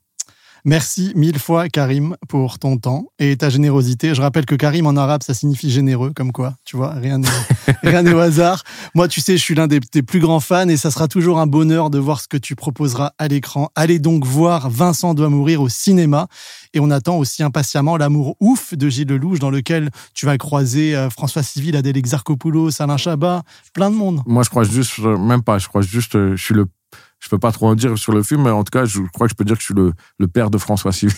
Merci 0.64 1.12
mille 1.14 1.38
fois, 1.38 1.68
Karim, 1.68 2.16
pour 2.28 2.58
ton 2.58 2.76
temps 2.76 3.06
et 3.18 3.36
ta 3.36 3.50
générosité. 3.50 4.14
Je 4.14 4.20
rappelle 4.20 4.46
que 4.46 4.54
Karim 4.54 4.86
en 4.86 4.96
arabe, 4.96 5.22
ça 5.22 5.34
signifie 5.34 5.70
généreux, 5.70 6.12
comme 6.14 6.32
quoi, 6.32 6.54
tu 6.64 6.76
vois, 6.76 6.92
rien 6.92 7.18
n'est 7.18 8.12
au 8.14 8.18
hasard. 8.18 8.62
Moi, 8.94 9.08
tu 9.08 9.20
sais, 9.20 9.36
je 9.36 9.42
suis 9.42 9.54
l'un 9.54 9.66
des, 9.66 9.80
plus 9.80 10.20
grands 10.20 10.40
fans 10.40 10.68
et 10.68 10.76
ça 10.76 10.90
sera 10.90 11.08
toujours 11.08 11.38
un 11.38 11.46
bonheur 11.46 11.90
de 11.90 11.98
voir 11.98 12.20
ce 12.20 12.28
que 12.28 12.36
tu 12.36 12.56
proposeras 12.56 13.12
à 13.18 13.28
l'écran. 13.28 13.70
Allez 13.74 13.98
donc 13.98 14.24
voir 14.24 14.70
Vincent 14.70 15.14
doit 15.14 15.28
mourir 15.28 15.62
au 15.62 15.68
cinéma 15.68 16.28
et 16.74 16.80
on 16.80 16.90
attend 16.90 17.16
aussi 17.16 17.42
impatiemment 17.42 17.96
l'amour 17.96 18.36
ouf 18.40 18.74
de 18.74 18.88
Gilles 18.88 19.08
Lelouch 19.08 19.38
dans 19.38 19.50
lequel 19.50 19.90
tu 20.14 20.26
vas 20.26 20.36
croiser 20.38 20.94
euh, 20.94 21.10
François 21.10 21.42
Civil, 21.42 21.76
Adèle 21.76 21.96
Exarchopoulos, 21.96 22.82
Alain 22.82 22.96
Chabat, 22.96 23.42
plein 23.72 23.90
de 23.90 23.96
monde. 23.96 24.22
Moi, 24.26 24.42
je 24.42 24.50
crois 24.50 24.64
juste, 24.64 24.98
même 24.98 25.42
pas, 25.42 25.58
je 25.58 25.68
crois 25.68 25.82
juste, 25.82 26.16
euh, 26.16 26.36
je 26.36 26.44
suis 26.44 26.54
le 26.54 26.66
je 27.20 27.28
peux 27.28 27.38
pas 27.38 27.52
trop 27.52 27.68
en 27.68 27.74
dire 27.74 27.98
sur 27.98 28.12
le 28.12 28.22
film, 28.22 28.42
mais 28.42 28.50
en 28.50 28.62
tout 28.62 28.70
cas, 28.70 28.84
je 28.84 29.00
crois 29.12 29.26
que 29.26 29.32
je 29.32 29.34
peux 29.34 29.44
dire 29.44 29.56
que 29.56 29.60
je 29.60 29.66
suis 29.66 29.74
le, 29.74 29.92
le 30.18 30.28
père 30.28 30.50
de 30.50 30.58
François 30.58 30.92
Civil. 30.92 31.16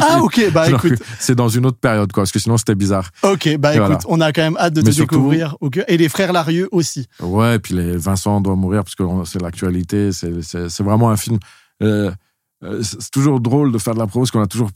Ah, 0.00 0.20
ok, 0.22 0.50
bah 0.52 0.70
écoute. 0.70 1.02
C'est 1.18 1.34
dans 1.34 1.48
une 1.48 1.66
autre 1.66 1.78
période, 1.78 2.10
quoi, 2.12 2.22
parce 2.22 2.32
que 2.32 2.38
sinon 2.38 2.56
c'était 2.56 2.74
bizarre. 2.74 3.10
Ok, 3.22 3.56
bah 3.58 3.74
écoute, 3.74 4.02
on 4.08 4.20
a 4.20 4.32
quand 4.32 4.42
même 4.42 4.56
hâte 4.56 4.74
de 4.74 4.82
te 4.82 4.90
découvrir. 4.90 5.56
Et 5.88 5.96
les 5.96 6.08
frères 6.08 6.32
Larieux 6.32 6.68
aussi. 6.72 7.06
Ouais, 7.20 7.56
et 7.56 7.58
puis 7.58 7.74
les 7.74 7.96
Vincent 7.96 8.40
doit 8.40 8.56
mourir, 8.56 8.84
parce 8.84 8.94
que 8.94 9.04
c'est 9.24 9.40
l'actualité, 9.40 10.10
c'est 10.12 10.82
vraiment 10.82 11.10
un 11.10 11.16
film. 11.16 11.38
Euh, 11.82 12.10
euh, 12.62 12.82
c'est 12.82 13.10
toujours 13.10 13.40
drôle 13.40 13.72
de 13.72 13.78
faire 13.78 13.94
de 13.94 13.98
la 13.98 14.06
prose, 14.06 14.30
qu'on 14.30 14.40
a 14.40 14.46
toujours 14.46 14.70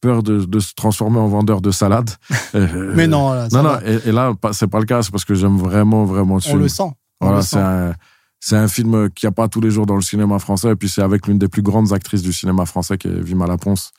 peur 0.00 0.22
de, 0.22 0.44
de, 0.44 0.60
se 0.60 0.74
transformer 0.74 1.18
en 1.18 1.28
vendeur 1.28 1.62
de 1.62 1.70
salade. 1.70 2.10
Mais 2.54 3.06
non, 3.06 3.32
là, 3.32 3.48
non, 3.50 3.62
non, 3.62 3.78
et, 3.80 4.12
là, 4.12 4.34
c'est 4.52 4.66
pas 4.66 4.80
le 4.80 4.84
cas, 4.84 5.02
c'est 5.02 5.10
parce 5.10 5.24
que 5.24 5.34
j'aime 5.34 5.56
vraiment, 5.56 6.04
vraiment 6.04 6.34
le 6.34 6.40
film. 6.40 6.56
On 6.56 6.58
le 6.58 6.68
sent. 6.68 6.92
Voilà, 7.20 7.42
c'est 7.42 7.58
un 7.58 7.94
c'est 8.40 8.56
un 8.56 8.68
film 8.68 9.10
qui 9.10 9.26
n'y 9.26 9.28
a 9.28 9.32
pas 9.32 9.48
tous 9.48 9.60
les 9.60 9.70
jours 9.70 9.86
dans 9.86 9.96
le 9.96 10.02
cinéma 10.02 10.38
français. 10.38 10.70
Et 10.70 10.76
puis 10.76 10.88
c'est 10.88 11.02
avec 11.02 11.26
l'une 11.26 11.38
des 11.38 11.48
plus 11.48 11.62
grandes 11.62 11.92
actrices 11.92 12.22
du 12.22 12.32
cinéma 12.32 12.64
français, 12.66 12.98
qui 12.98 13.08
est 13.08 13.20
Vima 13.20 13.46
Laponce. 13.46 13.92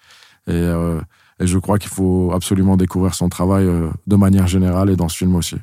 Et, 0.48 0.52
euh, 0.52 1.00
et 1.40 1.48
je 1.48 1.58
crois 1.60 1.78
qu'il 1.78 1.92
faut 1.92 2.32
absolument 2.34 2.76
découvrir 2.76 3.14
son 3.14 3.30
travail 3.30 3.66
euh, 3.66 3.90
de 4.08 4.16
manière 4.16 4.48
générale 4.48 4.90
et 4.90 4.96
dans 4.96 5.10
ce 5.10 5.18
film 5.18 5.36
aussi. 5.36 5.56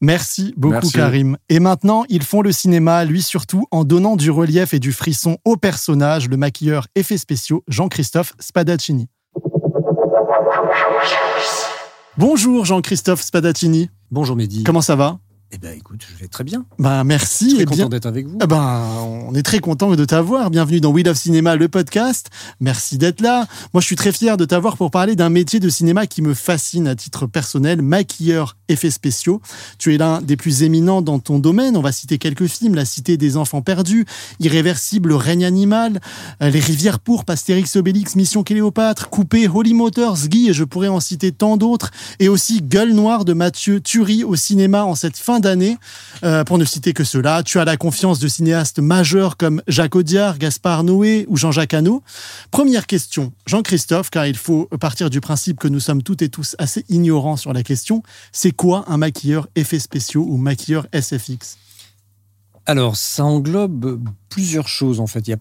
Merci 0.00 0.52
beaucoup 0.56 0.90
Karim. 0.90 1.38
Et 1.48 1.58
maintenant, 1.58 2.04
ils 2.08 2.22
font 2.22 2.42
le 2.42 2.52
cinéma, 2.52 3.04
lui 3.04 3.22
surtout, 3.22 3.64
en 3.70 3.84
donnant 3.84 4.16
du 4.16 4.30
relief 4.30 4.74
et 4.74 4.78
du 4.78 4.92
frisson 4.92 5.38
au 5.44 5.56
personnage, 5.56 6.28
le 6.28 6.36
maquilleur 6.36 6.86
effets 6.94 7.16
spéciaux 7.16 7.64
Jean-Christophe 7.68 8.34
Spadaccini. 8.38 9.08
Bonjour 12.18 12.64
Jean-Christophe 12.64 13.22
Spadaccini. 13.22 13.90
Bonjour 14.10 14.36
Mehdi. 14.36 14.64
Comment 14.64 14.82
ça 14.82 14.96
va? 14.96 15.18
Eh 15.52 15.58
bien, 15.58 15.70
écoute, 15.70 16.04
je 16.12 16.20
vais 16.20 16.26
très 16.26 16.42
bien. 16.42 16.64
Ben, 16.80 17.04
merci. 17.04 17.50
Je 17.50 17.56
suis 17.56 17.64
content 17.66 17.88
d'être 17.88 18.06
avec 18.06 18.26
vous. 18.26 18.36
Ben, 18.38 18.82
on 19.28 19.32
est 19.34 19.44
très 19.44 19.60
content 19.60 19.94
de 19.94 20.04
t'avoir. 20.04 20.50
Bienvenue 20.50 20.80
dans 20.80 20.90
We 20.90 21.04
Love 21.04 21.16
Cinéma, 21.16 21.54
le 21.54 21.68
podcast. 21.68 22.30
Merci 22.58 22.98
d'être 22.98 23.20
là. 23.20 23.46
Moi, 23.72 23.80
je 23.80 23.86
suis 23.86 23.94
très 23.94 24.10
fier 24.10 24.36
de 24.36 24.44
t'avoir 24.44 24.76
pour 24.76 24.90
parler 24.90 25.14
d'un 25.14 25.28
métier 25.30 25.60
de 25.60 25.68
cinéma 25.68 26.08
qui 26.08 26.20
me 26.20 26.34
fascine 26.34 26.88
à 26.88 26.96
titre 26.96 27.26
personnel, 27.26 27.80
maquilleur 27.80 28.56
effets 28.68 28.90
spéciaux. 28.90 29.40
Tu 29.78 29.94
es 29.94 29.98
l'un 29.98 30.20
des 30.20 30.36
plus 30.36 30.64
éminents 30.64 31.00
dans 31.00 31.20
ton 31.20 31.38
domaine. 31.38 31.76
On 31.76 31.80
va 31.80 31.92
citer 31.92 32.18
quelques 32.18 32.48
films. 32.48 32.74
La 32.74 32.84
Cité 32.84 33.16
des 33.16 33.36
Enfants 33.36 33.62
Perdus, 33.62 34.04
Irréversible, 34.40 35.12
Règne 35.12 35.44
Animal, 35.44 36.00
euh, 36.42 36.50
Les 36.50 36.60
Rivières 36.60 36.98
Pourpres, 36.98 37.32
Astérix 37.32 37.76
Obélix, 37.76 38.16
Mission 38.16 38.42
Cléopâtre, 38.42 39.10
Coupé, 39.10 39.46
Holy 39.46 39.74
Motors, 39.74 40.26
Guy, 40.26 40.48
et 40.48 40.52
je 40.52 40.64
pourrais 40.64 40.88
en 40.88 40.98
citer 40.98 41.30
tant 41.30 41.56
d'autres. 41.56 41.92
Et 42.18 42.28
aussi 42.28 42.62
Gueule 42.62 42.92
Noire 42.92 43.24
de 43.24 43.32
Mathieu 43.32 43.80
Turi 43.80 44.24
au 44.24 44.34
cinéma 44.34 44.84
en 44.84 44.96
cette 44.96 45.16
fin 45.16 45.35
d'année. 45.40 45.76
Euh, 46.24 46.44
pour 46.44 46.58
ne 46.58 46.64
citer 46.64 46.92
que 46.92 47.04
cela, 47.04 47.42
tu 47.42 47.58
as 47.58 47.64
la 47.64 47.76
confiance 47.76 48.18
de 48.18 48.28
cinéastes 48.28 48.78
majeurs 48.78 49.36
comme 49.36 49.62
Jacques 49.66 49.96
Audiard, 49.96 50.38
Gaspard 50.38 50.84
Noé 50.84 51.26
ou 51.28 51.36
Jean-Jacques 51.36 51.74
Hano. 51.74 52.02
Première 52.50 52.86
question, 52.86 53.32
Jean-Christophe, 53.46 54.10
car 54.10 54.26
il 54.26 54.36
faut 54.36 54.66
partir 54.80 55.10
du 55.10 55.20
principe 55.20 55.58
que 55.58 55.68
nous 55.68 55.80
sommes 55.80 56.02
toutes 56.02 56.22
et 56.22 56.28
tous 56.28 56.56
assez 56.58 56.84
ignorants 56.88 57.36
sur 57.36 57.52
la 57.52 57.62
question. 57.62 58.02
C'est 58.32 58.52
quoi 58.52 58.84
un 58.88 58.96
maquilleur 58.96 59.48
effets 59.56 59.78
spéciaux 59.78 60.24
ou 60.28 60.36
maquilleur 60.36 60.86
SFX 60.92 61.58
Alors, 62.66 62.96
ça 62.96 63.24
englobe 63.24 64.00
plusieurs 64.28 64.68
choses 64.68 65.00
en 65.00 65.06
fait. 65.06 65.28
Il 65.28 65.30
y 65.30 65.34
a 65.34 65.38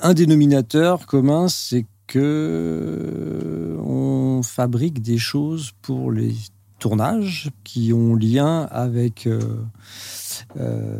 un 0.00 0.14
dénominateur 0.14 1.06
commun, 1.06 1.48
c'est 1.48 1.86
que 2.06 3.78
on 3.80 4.42
fabrique 4.42 5.02
des 5.02 5.18
choses 5.18 5.72
pour 5.82 6.12
les 6.12 6.34
tournages 6.82 7.50
qui 7.62 7.92
ont 7.92 8.16
lien 8.16 8.62
avec 8.72 9.28
euh, 9.28 9.40
euh, 10.58 10.98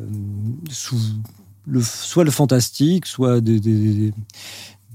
soit 0.70 2.22
le 2.22 2.30
fantastique, 2.30 3.04
soit 3.06 3.40
des, 3.40 4.12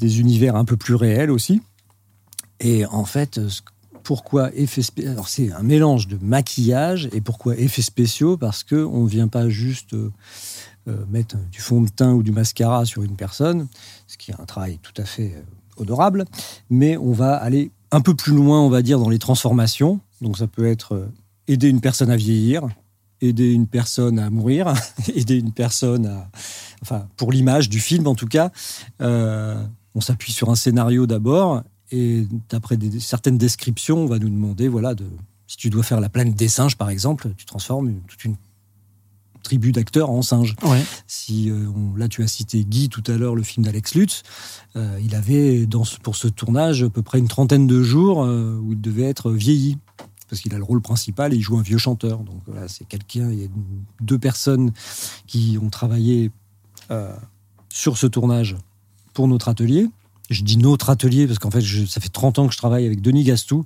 univers 0.01 0.55
un 0.55 0.63
peu 0.63 0.77
plus 0.77 0.95
réels 0.95 1.29
aussi. 1.29 1.61
Et 2.61 2.85
en 2.85 3.03
fait, 3.03 3.41
pourquoi 4.03 4.49
effets 4.55 4.81
spéciaux 4.81 5.11
Alors 5.11 5.27
c'est 5.27 5.51
un 5.51 5.61
mélange 5.61 6.07
de 6.07 6.17
maquillage 6.21 7.09
et 7.11 7.19
pourquoi 7.19 7.57
effets 7.57 7.81
spéciaux 7.81 8.37
Parce 8.37 8.63
que 8.63 8.75
on 8.75 9.03
ne 9.03 9.09
vient 9.09 9.27
pas 9.27 9.49
juste 9.49 9.93
euh, 9.93 10.11
mettre 11.09 11.35
du 11.51 11.59
fond 11.59 11.81
de 11.81 11.89
teint 11.89 12.13
ou 12.13 12.23
du 12.23 12.31
mascara 12.31 12.85
sur 12.85 13.03
une 13.03 13.17
personne, 13.17 13.67
ce 14.07 14.17
qui 14.17 14.31
est 14.31 14.39
un 14.39 14.45
travail 14.45 14.79
tout 14.81 14.93
à 15.01 15.03
fait 15.03 15.35
honorable, 15.75 16.23
mais 16.69 16.95
on 16.95 17.11
va 17.11 17.35
aller 17.35 17.71
un 17.91 17.99
peu 17.99 18.15
plus 18.15 18.33
loin, 18.33 18.61
on 18.61 18.69
va 18.69 18.81
dire, 18.81 18.99
dans 18.99 19.09
les 19.09 19.19
transformations. 19.19 19.99
Donc 20.21 20.37
ça 20.37 20.47
peut 20.47 20.65
être 20.65 20.93
euh, 20.93 21.07
aider 21.47 21.69
une 21.69 21.81
personne 21.81 22.09
à 22.09 22.15
vieillir, 22.15 22.67
aider 23.21 23.51
une 23.51 23.67
personne 23.67 24.19
à 24.19 24.29
mourir, 24.29 24.73
aider 25.15 25.37
une 25.37 25.51
personne 25.51 26.05
à... 26.07 26.29
Enfin, 26.81 27.07
pour 27.17 27.31
l'image 27.31 27.69
du 27.69 27.79
film 27.79 28.07
en 28.07 28.15
tout 28.15 28.27
cas, 28.27 28.51
euh, 29.01 29.61
on 29.95 30.01
s'appuie 30.01 30.31
sur 30.31 30.49
un 30.49 30.55
scénario 30.55 31.07
d'abord 31.07 31.63
et 31.91 32.27
d'après 32.49 32.77
certaines 32.99 33.37
descriptions, 33.37 33.99
on 33.99 34.07
va 34.07 34.19
nous 34.19 34.29
demander, 34.29 34.67
voilà, 34.67 34.93
de, 34.93 35.05
si 35.47 35.57
tu 35.57 35.69
dois 35.69 35.83
faire 35.83 36.01
la 36.01 36.09
planète 36.09 36.35
des 36.35 36.49
singes 36.49 36.75
par 36.75 36.89
exemple, 36.89 37.29
tu 37.37 37.45
transformes 37.45 37.93
toute 38.07 38.25
une 38.25 38.35
tribu 39.43 39.71
d'acteurs 39.71 40.09
en 40.09 40.21
singes. 40.21 40.55
Si 41.05 41.49
euh, 41.49 41.69
là 41.95 42.09
tu 42.09 42.21
as 42.21 42.27
cité 42.27 42.65
Guy 42.65 42.89
tout 42.89 43.03
à 43.07 43.17
l'heure, 43.17 43.33
le 43.33 43.43
film 43.43 43.65
d'Alex 43.65 43.95
Lutz, 43.95 44.23
il 44.75 45.15
avait 45.15 45.65
dans, 45.65 45.83
pour 46.03 46.15
ce 46.15 46.27
tournage 46.27 46.83
à 46.83 46.89
peu 46.89 47.01
près 47.01 47.17
une 47.17 47.27
trentaine 47.27 47.65
de 47.65 47.81
jours 47.81 48.19
où 48.19 48.73
il 48.73 48.81
devait 48.81 49.03
être 49.03 49.31
vieilli 49.31 49.77
parce 50.29 50.41
qu'il 50.41 50.53
a 50.53 50.57
le 50.57 50.63
rôle 50.63 50.81
principal 50.81 51.33
et 51.33 51.37
il 51.37 51.41
joue 51.41 51.57
un 51.57 51.61
vieux 51.61 51.77
chanteur. 51.77 52.19
Donc 52.19 52.41
voilà, 52.45 52.67
c'est 52.67 52.87
quelqu'un, 52.87 53.31
il 53.31 53.41
y 53.41 53.45
a 53.45 53.47
deux 54.01 54.19
personnes 54.19 54.71
qui 55.25 55.57
ont 55.61 55.69
travaillé 55.69 56.31
euh, 56.91 57.13
sur 57.69 57.97
ce 57.97 58.07
tournage 58.07 58.55
pour 59.13 59.27
notre 59.27 59.49
atelier. 59.49 59.87
Je 60.29 60.43
dis 60.43 60.57
notre 60.57 60.89
atelier 60.89 61.27
parce 61.27 61.39
qu'en 61.39 61.51
fait, 61.51 61.61
ça 61.61 62.01
fait 62.01 62.09
30 62.09 62.39
ans 62.39 62.47
que 62.47 62.53
je 62.53 62.57
travaille 62.57 62.85
avec 62.85 63.01
Denis 63.01 63.23
Gastou. 63.23 63.63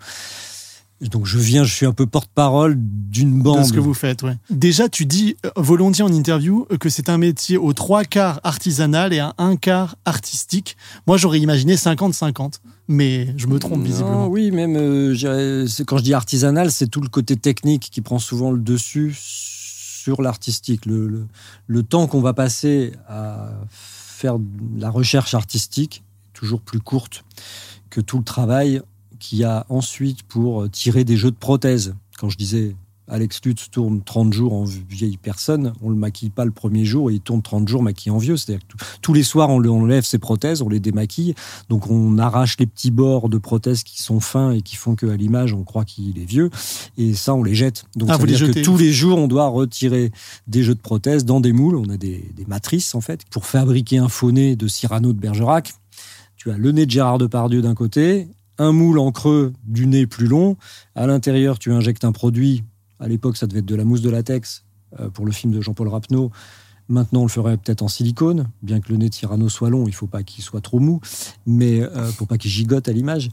Donc 1.02 1.26
je 1.26 1.40
viens, 1.40 1.64
je 1.64 1.74
suis 1.74 1.88
un 1.88 1.94
peu 1.94 2.06
porte-parole 2.06 2.76
d'une 2.78 3.42
bande. 3.42 3.62
De 3.62 3.64
ce 3.64 3.74
que 3.74 3.80
vous 3.80 3.96
faites, 3.96 4.22
ouais. 4.22 4.38
Déjà, 4.52 4.88
tu 4.88 5.08
dis 5.08 5.36
euh, 5.46 5.50
volontiers 5.56 6.04
en 6.04 6.14
interview 6.14 6.68
que 6.80 6.90
c'est 6.90 7.10
un 7.10 7.18
métier 7.18 7.58
aux 7.58 7.74
trois 7.74 8.04
quarts 8.04 8.40
artisanal 8.44 9.12
et 9.12 9.20
à 9.20 9.34
un 9.40 9.56
quart 9.56 9.96
artistique. 10.06 10.78
Moi, 11.08 11.18
j'aurais 11.18 11.40
imaginé 11.40 11.76
50-50 11.76 12.60
mais 12.88 13.34
je 13.38 13.48
me 13.48 13.60
trompe 13.60 13.84
visiblement. 13.84 14.28
oui, 14.28 14.52
même 14.52 14.76
euh, 14.76 15.68
quand 15.86 15.98
je 15.98 16.04
dis 16.04 16.14
artisanal, 16.14 16.72
c'est 16.72 16.88
tout 16.88 17.02
le 17.02 17.10
côté 17.10 17.36
technique 17.36 17.90
qui 17.92 18.02
prend 18.02 18.20
souvent 18.20 18.52
le 18.52 18.60
dessus 18.60 19.16
sur 19.16 20.22
l'artistique. 20.22 20.86
Le, 20.86 21.28
le, 21.68 21.84
temps 21.84 22.08
qu'on 22.08 22.22
va 22.22 22.34
passer 22.34 22.94
à 23.08 23.52
faire 23.70 24.38
la 24.78 24.90
recherche 24.90 25.34
artistique 25.34 26.04
est 26.26 26.34
toujours 26.34 26.62
plus 26.62 26.80
courte 26.80 27.24
que 27.90 28.02
tout 28.02 28.18
le 28.18 28.24
travail 28.24 28.82
qu'il 29.20 29.38
y 29.38 29.44
a 29.44 29.66
ensuite 29.70 30.24
pour 30.24 30.70
tirer 30.70 31.04
des 31.04 31.18
jeux 31.18 31.32
de 31.32 31.36
prothèses. 31.36 31.96
Quand 32.18 32.30
je 32.30 32.38
disais 32.38 32.76
Alex 33.12 33.42
Lutz 33.44 33.70
tourne 33.70 34.02
30 34.02 34.32
jours 34.34 34.54
en 34.54 34.64
vieille 34.64 35.18
personne, 35.18 35.74
on 35.82 35.90
le 35.90 35.96
maquille 35.96 36.30
pas 36.30 36.46
le 36.46 36.52
premier 36.52 36.86
jour 36.86 37.12
et 37.12 37.16
il 37.16 37.20
tourne 37.20 37.42
30 37.42 37.68
jours 37.68 37.84
maquillé 37.84 38.10
en 38.10 38.18
vieux. 38.18 38.38
C'est-à-dire 38.38 38.66
que 38.66 38.84
tous 39.02 39.14
les 39.14 39.24
soirs, 39.24 39.50
on, 39.50 39.60
le, 39.60 39.70
on 39.70 39.86
lève 39.86 40.06
ses 40.06 40.18
prothèses, 40.18 40.62
on 40.62 40.70
les 40.70 40.80
démaquille. 40.80 41.36
Donc 41.70 41.90
on 41.92 42.18
arrache 42.18 42.58
les 42.58 42.66
petits 42.66 42.90
bords 42.90 43.28
de 43.28 43.38
prothèses 43.38 43.84
qui 43.84 44.02
sont 44.02 44.22
fins 44.22 44.52
et 44.52 44.62
qui 44.62 44.78
font 44.78 44.96
qu'à 44.96 45.16
l'image, 45.16 45.54
on 45.54 45.64
croit 45.64 45.84
qu'il 45.84 46.18
est 46.18 46.26
vieux. 46.26 46.50
Et 46.98 47.14
ça, 47.14 47.36
on 47.36 47.44
les 47.44 47.54
jette. 47.54 47.84
Donc 47.98 48.10
Ah, 48.10 48.14
ça 48.14 48.18
vous 48.18 48.26
veut 48.26 48.34
dire 48.34 48.54
que 48.54 48.62
tous 48.62 48.78
les 48.78 48.94
jours, 48.94 49.18
on 49.18 49.28
doit 49.28 49.48
retirer 49.48 50.12
des 50.48 50.64
jeux 50.64 50.76
de 50.76 50.82
prothèses 50.82 51.26
dans 51.26 51.42
des 51.42 51.52
moules. 51.52 51.76
On 51.76 51.90
a 51.90 51.98
des, 51.98 52.32
des 52.34 52.46
matrices, 52.46 52.96
en 52.96 53.02
fait. 53.02 53.26
Pour 53.30 53.46
fabriquer 53.46 53.98
un 53.98 54.08
faux 54.08 54.32
nez 54.32 54.56
de 54.56 54.68
Cyrano 54.68 55.12
de 55.12 55.20
Bergerac, 55.20 55.74
tu 56.38 56.50
as 56.50 56.58
le 56.58 56.72
nez 56.72 56.86
de 56.86 56.92
Gérard 56.92 57.18
Depardieu 57.18 57.62
d'un 57.62 57.76
côté, 57.76 58.30
un 58.58 58.72
moule 58.72 59.00
en 59.00 59.12
creux 59.12 59.54
du 59.64 59.86
nez 59.86 60.08
plus 60.08 60.28
long. 60.28 60.56
À 60.96 61.08
l'intérieur, 61.08 61.60
tu 61.60 61.72
injectes 61.72 62.06
un 62.06 62.12
produit. 62.12 62.64
À 63.02 63.08
l'époque, 63.08 63.36
ça 63.36 63.48
devait 63.48 63.60
être 63.60 63.66
de 63.66 63.76
la 63.76 63.84
mousse 63.84 64.02
de 64.02 64.10
latex 64.10 64.64
euh, 65.00 65.10
pour 65.10 65.26
le 65.26 65.34
film 65.34 65.52
de 65.52 65.60
Jean-Paul 65.60 65.90
Rapneau. 65.90 66.32
Maintenant, 66.88 67.22
on 67.22 67.26
le 67.26 67.30
ferait 67.30 67.58
peut-être 67.58 67.82
en 67.84 67.88
silicone, 67.88 68.50
bien 68.64 68.82
que 68.82 68.92
le 68.92 68.98
nez 68.98 69.10
de 69.10 69.14
Cyrano 69.14 69.48
soit 69.50 69.70
long, 69.70 69.88
il 69.88 69.94
faut 69.94 70.08
pas 70.08 70.24
qu'il 70.24 70.44
soit 70.44 70.62
trop 70.62 70.80
mou, 70.80 71.00
mais 71.46 71.82
euh, 71.82 72.12
pour 72.18 72.28
pas 72.28 72.38
qu'il 72.38 72.52
gigote 72.52 72.88
à 72.90 72.92
l'image. 72.92 73.30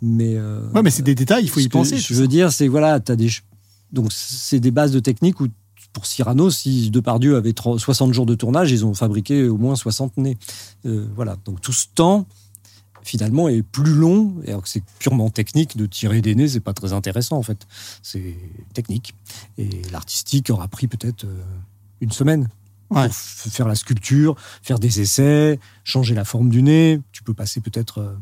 Mais 0.00 0.36
euh, 0.36 0.60
Ouais, 0.74 0.82
mais 0.82 0.90
c'est 0.90 1.02
des 1.02 1.14
détails, 1.14 1.44
il 1.44 1.50
faut 1.50 1.60
y 1.60 1.64
ce 1.64 1.68
que 1.68 1.72
penser. 1.72 1.98
Je 1.98 2.14
veux 2.14 2.28
dire, 2.28 2.52
c'est 2.52 2.68
voilà, 2.68 2.94
as 2.94 3.16
des 3.16 3.28
donc 3.92 4.10
c'est 4.10 4.60
des 4.60 4.70
bases 4.70 4.92
de 4.92 5.00
technique 5.00 5.40
où 5.40 5.48
pour 5.92 6.06
Cyrano, 6.06 6.50
si 6.50 6.90
Depardieu 6.90 7.36
avait 7.36 7.52
30 7.52 7.78
60 7.78 8.14
jours 8.14 8.24
de 8.24 8.34
tournage, 8.34 8.72
ils 8.72 8.86
ont 8.86 8.94
fabriqué 8.94 9.46
au 9.48 9.58
moins 9.58 9.76
60 9.76 10.16
nez. 10.16 10.38
Euh, 10.86 11.06
voilà, 11.14 11.36
donc 11.44 11.60
tout 11.60 11.72
ce 11.72 11.86
temps 11.94 12.26
finalement 13.02 13.48
est 13.48 13.62
plus 13.62 13.94
long, 13.94 14.34
alors 14.46 14.62
que 14.62 14.68
c'est 14.68 14.82
purement 14.98 15.30
technique 15.30 15.76
de 15.76 15.86
tirer 15.86 16.20
des 16.20 16.34
nez, 16.34 16.48
c'est 16.48 16.60
pas 16.60 16.72
très 16.74 16.92
intéressant 16.92 17.36
en 17.36 17.42
fait. 17.42 17.66
C'est 18.02 18.36
technique 18.74 19.14
et 19.58 19.68
l'artistique 19.90 20.50
aura 20.50 20.68
pris 20.68 20.86
peut-être 20.86 21.24
euh, 21.24 21.42
une 22.00 22.12
semaine 22.12 22.48
Ouais. 22.90 23.08
pour 23.08 23.52
faire 23.52 23.66
la 23.68 23.74
sculpture, 23.74 24.36
faire 24.62 24.78
des 24.78 25.00
essais, 25.00 25.58
changer 25.82 26.14
la 26.14 26.26
forme 26.26 26.50
du 26.50 26.62
nez. 26.62 27.00
Tu 27.12 27.22
peux 27.22 27.32
passer 27.32 27.60
peut-être 27.62 27.98
euh, 27.98 28.14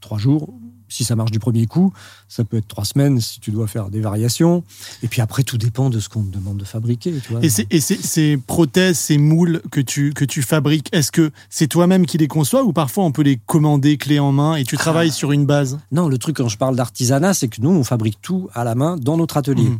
trois 0.00 0.18
jours. 0.18 0.54
Si 0.92 1.04
ça 1.04 1.16
marche 1.16 1.30
du 1.30 1.38
premier 1.38 1.66
coup, 1.66 1.92
ça 2.28 2.44
peut 2.44 2.58
être 2.58 2.68
trois 2.68 2.84
semaines 2.84 3.20
si 3.20 3.40
tu 3.40 3.50
dois 3.50 3.66
faire 3.66 3.88
des 3.88 4.00
variations. 4.00 4.62
Et 5.02 5.08
puis 5.08 5.20
après, 5.22 5.42
tout 5.42 5.58
dépend 5.58 5.90
de 5.90 5.98
ce 6.00 6.08
qu'on 6.08 6.22
te 6.22 6.34
demande 6.36 6.58
de 6.58 6.64
fabriquer. 6.64 7.14
Tu 7.24 7.32
vois. 7.32 7.42
Et, 7.44 7.48
ces- 7.48 7.66
et 7.70 7.80
ces, 7.80 7.96
ces 7.96 8.36
prothèses, 8.36 8.98
ces 8.98 9.18
moules 9.18 9.62
que 9.70 9.80
tu, 9.80 10.12
que 10.12 10.24
tu 10.24 10.42
fabriques, 10.42 10.88
est-ce 10.92 11.10
que 11.12 11.30
c'est 11.50 11.66
toi-même 11.66 12.04
qui 12.06 12.18
les 12.18 12.28
conçois 12.28 12.62
ou 12.64 12.72
parfois 12.72 13.04
on 13.04 13.12
peut 13.12 13.22
les 13.22 13.36
commander 13.46 13.96
clé 13.96 14.18
en 14.18 14.32
main 14.32 14.56
et 14.56 14.64
tu 14.64 14.76
travailles 14.76 15.08
Ah. 15.10 15.14
sur 15.14 15.32
une 15.32 15.46
base? 15.46 15.78
Non, 15.90 16.08
le 16.08 16.18
truc 16.18 16.36
quand 16.36 16.48
je 16.48 16.58
parle 16.58 16.76
d'artisanat, 16.76 17.34
c'est 17.34 17.48
que 17.48 17.60
nous, 17.60 17.70
on 17.70 17.84
fabrique 17.84 18.18
tout 18.20 18.48
à 18.54 18.64
la 18.64 18.74
main 18.74 18.96
dans 18.96 19.16
notre 19.16 19.36
atelier. 19.36 19.62
Mhm. 19.64 19.78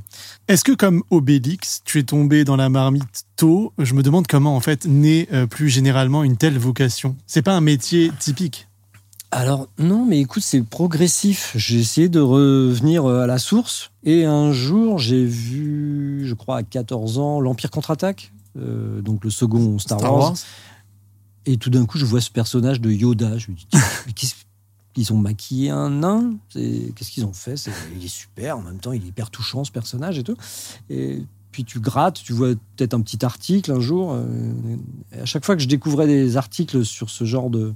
Est-ce 0.48 0.64
que 0.64 0.72
comme 0.72 1.02
Obélix, 1.10 1.82
tu 1.84 1.98
es 1.98 2.02
tombé 2.04 2.44
dans 2.44 2.56
la 2.56 2.68
marmite 2.68 3.24
tôt? 3.36 3.72
Je 3.78 3.94
me 3.94 4.02
demande 4.02 4.26
comment 4.26 4.56
en 4.56 4.60
fait 4.60 4.86
naît 4.86 5.28
euh, 5.32 5.46
plus 5.46 5.68
généralement 5.68 6.24
une 6.24 6.36
telle 6.36 6.58
vocation. 6.58 7.16
C'est 7.26 7.42
pas 7.42 7.52
un 7.54 7.60
métier 7.60 8.10
typique? 8.18 8.68
Alors 9.35 9.68
non, 9.78 10.05
mais 10.05 10.20
écoute, 10.20 10.43
c'est 10.43 10.62
progressif. 10.62 11.53
J'ai 11.57 11.78
essayé 11.80 12.09
de 12.11 12.20
revenir 12.20 13.07
euh, 13.07 13.22
à 13.22 13.26
la 13.26 13.39
source. 13.39 13.91
Et 14.05 14.26
un 14.26 14.53
jour, 14.53 14.99
j'ai 14.99 15.24
vu, 15.24 16.22
je 16.26 16.35
crois 16.35 16.59
à 16.59 16.62
14 16.62 17.18
ans, 17.18 17.41
l'Empire 17.41 17.70
contre-attaque, 17.70 18.30
euh, 18.59 19.01
donc 19.01 19.24
le 19.24 19.30
second 19.30 19.78
Star, 19.78 19.99
Star 19.99 20.12
Wars. 20.12 20.22
Wars. 20.30 20.37
Et 21.47 21.57
tout 21.57 21.70
d'un 21.70 21.87
coup, 21.87 21.97
je 21.97 22.05
vois 22.05 22.20
ce 22.20 22.30
personnage 22.30 22.80
de 22.83 22.91
Yoda. 22.91 23.39
Je 23.39 23.51
me 23.51 23.57
dis, 23.57 23.66
tiens, 23.70 23.80
mais 24.07 24.12
qu'est-ce- 24.12 24.35
ils 24.97 25.11
ont 25.14 25.16
maquillé 25.16 25.70
un 25.70 25.89
nain? 25.89 26.35
Qu'est-ce 26.53 27.11
qu'ils 27.11 27.24
ont 27.24 27.33
fait? 27.33 27.57
C'est- 27.57 27.70
Il 27.99 28.05
est 28.05 28.09
super, 28.09 28.59
en 28.59 28.62
même 28.62 28.78
temps, 28.80 28.93
il 28.93 29.03
est 29.03 29.09
hyper 29.09 29.30
touchant, 29.30 29.64
ce 29.64 29.72
personnage 29.72 30.18
et 30.18 30.22
tout. 30.24 30.37
Et 30.91 31.22
puis 31.53 31.64
tu 31.64 31.80
grattes, 31.80 32.20
tu 32.22 32.35
vois 32.35 32.49
peut-être 32.76 32.93
un 32.95 33.01
petit 33.01 33.24
article 33.24 33.72
un 33.72 33.80
jour. 33.80 34.12
euh, 34.12 34.53
à 35.20 35.24
chaque 35.24 35.45
fois 35.47 35.57
que 35.57 35.62
je 35.62 35.68
découvrais 35.68 36.07
des 36.07 36.37
articles 36.37 36.85
sur 36.85 37.09
ce 37.11 37.24
genre 37.24 37.49
de, 37.51 37.72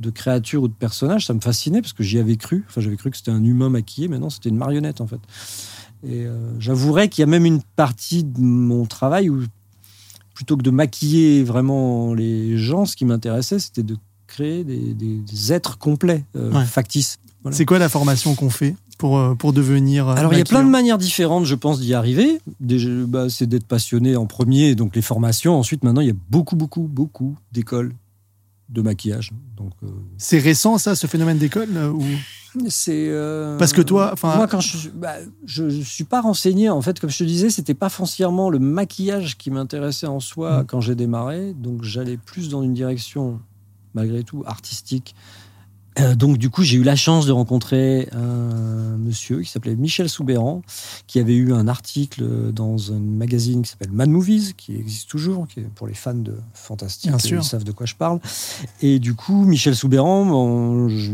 de 0.00 0.10
créatures 0.10 0.62
ou 0.62 0.68
de 0.68 0.72
personnages, 0.72 1.26
ça 1.26 1.34
me 1.34 1.40
fascinait 1.40 1.80
parce 1.82 1.92
que 1.92 2.02
j'y 2.02 2.18
avais 2.18 2.36
cru. 2.36 2.64
Enfin, 2.68 2.80
j'avais 2.80 2.96
cru 2.96 3.10
que 3.10 3.16
c'était 3.16 3.30
un 3.30 3.44
humain 3.44 3.68
maquillé, 3.68 4.08
mais 4.08 4.18
non, 4.18 4.30
c'était 4.30 4.48
une 4.48 4.56
marionnette 4.56 5.00
en 5.00 5.06
fait. 5.06 5.20
Et 6.02 6.24
euh, 6.24 6.58
j'avouerais 6.58 7.08
qu'il 7.08 7.20
y 7.22 7.24
a 7.24 7.26
même 7.26 7.44
une 7.44 7.60
partie 7.76 8.24
de 8.24 8.40
mon 8.40 8.86
travail 8.86 9.28
où, 9.28 9.42
plutôt 10.34 10.56
que 10.56 10.62
de 10.62 10.70
maquiller 10.70 11.44
vraiment 11.44 12.14
les 12.14 12.56
gens, 12.56 12.86
ce 12.86 12.96
qui 12.96 13.04
m'intéressait, 13.04 13.58
c'était 13.58 13.82
de 13.82 13.96
créer 14.26 14.64
des, 14.64 14.94
des- 14.94 15.18
des 15.18 15.52
êtres 15.52 15.76
complets, 15.76 16.24
euh, 16.36 16.50
Ouais. 16.52 16.64
factices. 16.64 17.18
Voilà. 17.42 17.56
C'est 17.56 17.64
quoi 17.66 17.78
la 17.78 17.88
formation 17.88 18.34
qu'on 18.34 18.48
fait 18.50 18.76
pour, 18.96 19.18
euh, 19.18 19.34
pour 19.34 19.52
devenir 19.52 20.08
euh, 20.08 20.14
Alors, 20.14 20.32
il 20.34 20.38
y 20.38 20.42
a 20.42 20.44
plein 20.44 20.62
de 20.62 20.68
manières 20.68 20.98
différentes, 20.98 21.44
je 21.46 21.54
pense, 21.54 21.80
d'y 21.80 21.94
arriver. 21.94 22.40
Déjà, 22.60 22.88
bah, 23.08 23.28
c'est 23.30 23.46
d'être 23.46 23.66
passionné 23.66 24.14
en 24.16 24.26
premier, 24.26 24.74
donc 24.74 24.94
les 24.94 25.02
formations. 25.02 25.58
Ensuite, 25.58 25.84
maintenant, 25.84 26.00
il 26.02 26.06
y 26.08 26.10
a 26.12 26.16
beaucoup, 26.30 26.54
beaucoup, 26.56 26.82
beaucoup 26.82 27.36
d'écoles 27.52 27.94
de 28.70 28.82
maquillage. 28.82 29.32
Donc, 29.56 29.72
euh, 29.82 29.88
C'est 30.16 30.38
récent 30.38 30.78
ça, 30.78 30.94
ce 30.94 31.06
phénomène 31.06 31.38
d'école 31.38 31.68
euh, 31.76 31.90
ou... 31.90 32.04
c'est 32.68 33.08
euh, 33.08 33.58
Parce 33.58 33.72
que 33.72 33.82
toi, 33.82 34.10
enfin- 34.12 34.36
moi 34.36 34.46
quand 34.48 34.60
je, 34.60 34.88
bah, 34.90 35.16
je 35.44 35.68
je 35.68 35.82
suis 35.82 36.04
pas 36.04 36.20
renseigné 36.20 36.68
en 36.70 36.80
fait 36.82 36.98
comme 37.00 37.10
je 37.10 37.18
te 37.18 37.24
disais 37.24 37.50
c'était 37.50 37.74
pas 37.74 37.88
foncièrement 37.88 38.48
le 38.50 38.58
maquillage 38.58 39.36
qui 39.38 39.50
m'intéressait 39.50 40.06
en 40.08 40.18
soi 40.20 40.62
Mm. 40.62 40.66
quand 40.66 40.80
j'ai 40.80 40.94
démarré 40.94 41.52
donc 41.54 41.84
j'allais 41.84 42.16
plus 42.16 42.48
dans 42.48 42.62
une 42.62 42.74
direction 42.74 43.40
malgré 43.94 44.22
tout 44.24 44.42
artistique 44.46 45.14
Euh, 45.98 46.14
donc 46.14 46.38
du 46.38 46.50
coup 46.50 46.62
j'ai 46.62 46.76
eu 46.76 46.84
la 46.84 46.94
chance 46.94 47.26
de 47.26 47.32
rencontrer 47.32 48.08
un 48.12 48.96
monsieur 48.96 49.40
qui 49.40 49.50
s'appelait 49.50 49.74
Michel 49.74 50.08
Soubéran 50.08 50.62
qui 51.08 51.18
avait 51.18 51.34
eu 51.34 51.52
un 51.52 51.66
article 51.66 52.52
dans 52.52 52.92
un 52.92 53.00
magazine 53.00 53.62
qui 53.62 53.70
s'appelle 53.70 53.90
Mad 53.90 54.08
Movies 54.08 54.54
qui 54.56 54.76
existe 54.76 55.08
toujours 55.08 55.48
qui 55.48 55.60
est 55.60 55.68
pour 55.74 55.88
les 55.88 55.94
fans 55.94 56.14
de 56.14 56.36
fantastique 56.54 57.10
ils 57.12 57.42
savent 57.42 57.64
de 57.64 57.72
quoi 57.72 57.86
je 57.86 57.96
parle 57.96 58.20
et 58.82 58.98
du 58.98 59.14
coup, 59.14 59.44
Michel 59.44 59.74
Soubéran, 59.74 60.88
je, 60.88 61.12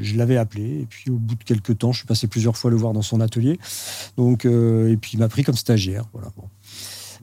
je 0.00 0.16
l'avais 0.16 0.36
appelé. 0.36 0.80
Et 0.80 0.86
puis, 0.86 1.10
au 1.10 1.16
bout 1.16 1.34
de 1.34 1.44
quelques 1.44 1.78
temps, 1.78 1.92
je 1.92 1.98
suis 1.98 2.06
passé 2.06 2.26
plusieurs 2.26 2.56
fois 2.56 2.70
le 2.70 2.76
voir 2.76 2.92
dans 2.92 3.02
son 3.02 3.20
atelier. 3.20 3.58
Donc, 4.16 4.44
euh, 4.44 4.90
et 4.90 4.96
puis, 4.96 5.12
il 5.14 5.18
m'a 5.18 5.28
pris 5.28 5.44
comme 5.44 5.56
stagiaire. 5.56 6.04
Voilà, 6.12 6.28
bon. 6.36 6.44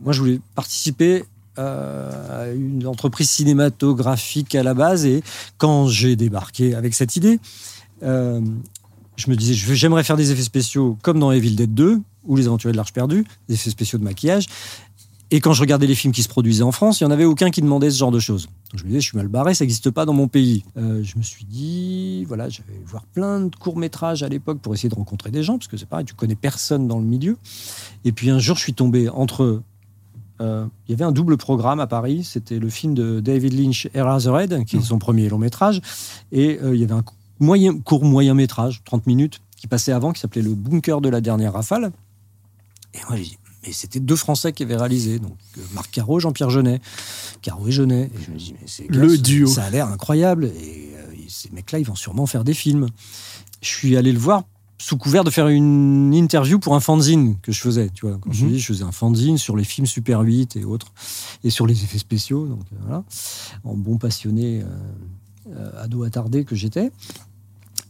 Moi, 0.03 0.13
je 0.13 0.19
voulais 0.19 0.39
participer 0.55 1.23
euh, 1.57 2.55
une 2.55 2.85
entreprise 2.87 3.29
cinématographique 3.29 4.55
à 4.55 4.63
la 4.63 4.73
base. 4.73 5.05
Et 5.05 5.23
quand 5.57 5.87
j'ai 5.87 6.15
débarqué 6.15 6.75
avec 6.75 6.93
cette 6.93 7.15
idée, 7.15 7.39
euh, 8.03 8.41
je 9.15 9.29
me 9.29 9.35
disais, 9.35 9.53
j'aimerais 9.53 10.03
faire 10.03 10.17
des 10.17 10.31
effets 10.31 10.43
spéciaux 10.43 10.97
comme 11.01 11.19
dans 11.19 11.31
Evil 11.31 11.55
Dead 11.55 11.73
2 11.73 11.99
ou 12.25 12.35
Les 12.35 12.47
Aventuriers 12.47 12.73
de 12.73 12.77
l'Arche 12.77 12.93
perdue, 12.93 13.25
des 13.47 13.55
effets 13.55 13.69
spéciaux 13.69 13.99
de 13.99 14.03
maquillage. 14.03 14.47
Et 15.31 15.39
quand 15.39 15.53
je 15.53 15.61
regardais 15.61 15.87
les 15.87 15.95
films 15.95 16.13
qui 16.13 16.21
se 16.21 16.27
produisaient 16.27 16.63
en 16.63 16.71
France, 16.71 16.99
il 16.99 17.03
n'y 17.03 17.07
en 17.07 17.11
avait 17.11 17.25
aucun 17.25 17.49
qui 17.49 17.61
demandait 17.61 17.89
ce 17.89 17.97
genre 17.97 18.11
de 18.11 18.19
choses. 18.19 18.47
Je 18.75 18.83
me 18.83 18.89
disais, 18.89 19.01
je 19.01 19.07
suis 19.07 19.17
mal 19.17 19.27
barré, 19.27 19.55
ça 19.55 19.63
n'existe 19.63 19.89
pas 19.89 20.05
dans 20.05 20.13
mon 20.13 20.27
pays. 20.27 20.63
Euh, 20.77 21.01
je 21.03 21.17
me 21.17 21.23
suis 21.23 21.45
dit, 21.45 22.25
voilà, 22.25 22.47
j'avais 22.47 22.79
voir 22.85 23.05
plein 23.05 23.41
de 23.41 23.55
courts-métrages 23.55 24.21
à 24.21 24.29
l'époque 24.29 24.59
pour 24.59 24.73
essayer 24.73 24.89
de 24.89 24.95
rencontrer 24.95 25.31
des 25.31 25.41
gens, 25.41 25.57
parce 25.57 25.67
que 25.67 25.77
c'est 25.77 25.87
pareil, 25.87 26.05
tu 26.05 26.13
connais 26.13 26.35
personne 26.35 26.87
dans 26.87 26.99
le 26.99 27.05
milieu. 27.05 27.37
Et 28.03 28.11
puis 28.11 28.29
un 28.29 28.39
jour, 28.39 28.55
je 28.57 28.61
suis 28.61 28.73
tombé 28.73 29.09
entre. 29.09 29.61
Euh, 30.41 30.65
il 30.87 30.91
y 30.91 30.93
avait 30.93 31.05
un 31.05 31.11
double 31.11 31.37
programme 31.37 31.79
à 31.79 31.87
Paris, 31.87 32.23
c'était 32.23 32.59
le 32.59 32.69
film 32.69 32.93
de 32.93 33.19
David 33.19 33.53
Lynch, 33.53 33.87
Eraserhead, 33.93 34.65
qui 34.65 34.77
est 34.77 34.81
son 34.81 34.99
premier 34.99 35.29
long 35.29 35.37
métrage, 35.37 35.81
et 36.31 36.59
euh, 36.61 36.75
il 36.75 36.81
y 36.81 36.83
avait 36.83 36.93
un 36.93 37.03
moyen, 37.39 37.77
court 37.79 38.03
moyen 38.03 38.33
métrage, 38.33 38.81
30 38.85 39.07
minutes, 39.07 39.39
qui 39.55 39.67
passait 39.67 39.91
avant, 39.91 40.11
qui 40.11 40.19
s'appelait 40.19 40.41
Le 40.41 40.53
bunker 40.53 41.01
de 41.01 41.09
la 41.09 41.21
dernière 41.21 41.53
rafale. 41.53 41.91
Et 42.93 42.99
moi, 43.07 43.17
j'ai 43.17 43.23
dit, 43.23 43.37
mais 43.65 43.71
c'était 43.71 43.99
deux 43.99 44.15
Français 44.15 44.53
qui 44.53 44.63
avaient 44.63 44.75
réalisé, 44.75 45.19
donc 45.19 45.37
euh, 45.57 45.61
Marc 45.73 45.91
Caro, 45.91 46.19
Jean-Pierre 46.19 46.49
Jeunet. 46.49 46.81
Caro 47.41 47.67
et 47.67 47.71
Jeunet. 47.71 48.11
Et 48.13 48.23
je 48.23 48.31
me 48.31 48.37
dis, 48.37 48.53
mais 48.53 48.67
c'est 48.67 48.87
Le 48.89 49.17
duo. 49.17 49.47
Ça 49.47 49.63
a 49.63 49.69
l'air 49.69 49.87
incroyable. 49.87 50.45
Et 50.45 50.91
euh, 50.95 51.13
ces 51.27 51.49
mecs-là, 51.51 51.79
ils 51.79 51.85
vont 51.85 51.95
sûrement 51.95 52.25
faire 52.25 52.43
des 52.43 52.53
films. 52.53 52.87
Je 53.61 53.69
suis 53.69 53.97
allé 53.97 54.11
le 54.11 54.19
voir 54.19 54.43
sous 54.87 54.97
couvert 54.97 55.23
de 55.23 55.31
faire 55.31 55.47
une 55.47 56.13
interview 56.13 56.59
pour 56.59 56.75
un 56.75 56.79
fanzine 56.79 57.37
que 57.41 57.51
je 57.51 57.59
faisais. 57.59 57.89
Tu 57.89 58.05
vois, 58.05 58.19
quand 58.21 58.31
je 58.31 58.45
Mhm. 58.45 58.51
dis, 58.51 58.59
je 58.59 58.67
faisais 58.67 58.83
un 58.83 58.91
fanzine 58.91 59.39
sur 59.39 59.57
les 59.57 59.63
films 59.63 59.87
Super 59.87 60.19
8 60.21 60.57
et 60.57 60.63
autres, 60.63 60.93
et 61.43 61.49
sur 61.49 61.65
les 61.65 61.83
effets 61.83 61.97
spéciaux. 61.97 62.45
Donc 62.45 62.61
euh, 62.71 62.75
voilà, 62.85 63.03
en 63.63 63.75
bon 63.75 63.97
passionné 63.97 64.61
euh, 64.61 64.65
euh, 65.55 65.83
ado 65.83 66.03
attardé 66.03 66.43
que 66.45 66.55
j'étais. 66.55 66.91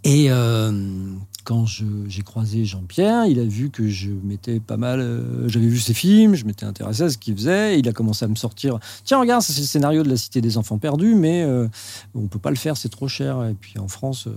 Et 0.05 0.27
euh, 0.29 1.11
quand 1.45 1.65
j'ai 1.65 2.21
croisé 2.23 2.65
Jean-Pierre, 2.65 3.27
il 3.27 3.39
a 3.39 3.43
vu 3.45 3.69
que 3.69 3.87
je 3.87 4.09
m'étais 4.09 4.59
pas 4.59 4.77
mal. 4.77 4.99
euh, 4.99 5.47
J'avais 5.47 5.67
vu 5.67 5.79
ses 5.79 5.93
films, 5.93 6.33
je 6.33 6.43
m'étais 6.43 6.65
intéressé 6.65 7.03
à 7.03 7.09
ce 7.09 7.17
qu'il 7.19 7.35
faisait. 7.35 7.79
Il 7.79 7.87
a 7.87 7.93
commencé 7.93 8.25
à 8.25 8.27
me 8.27 8.35
sortir 8.35 8.79
Tiens, 9.03 9.19
regarde, 9.19 9.43
c'est 9.43 9.57
le 9.57 9.65
scénario 9.65 10.03
de 10.03 10.09
La 10.09 10.17
Cité 10.17 10.41
des 10.41 10.57
Enfants 10.57 10.79
Perdus, 10.79 11.13
mais 11.15 11.43
euh, 11.43 11.67
on 12.15 12.27
peut 12.27 12.39
pas 12.39 12.49
le 12.49 12.55
faire, 12.55 12.75
c'est 12.75 12.89
trop 12.89 13.07
cher. 13.07 13.45
Et 13.45 13.53
puis 13.53 13.77
en 13.77 13.87
France, 13.87 14.25
euh, 14.27 14.31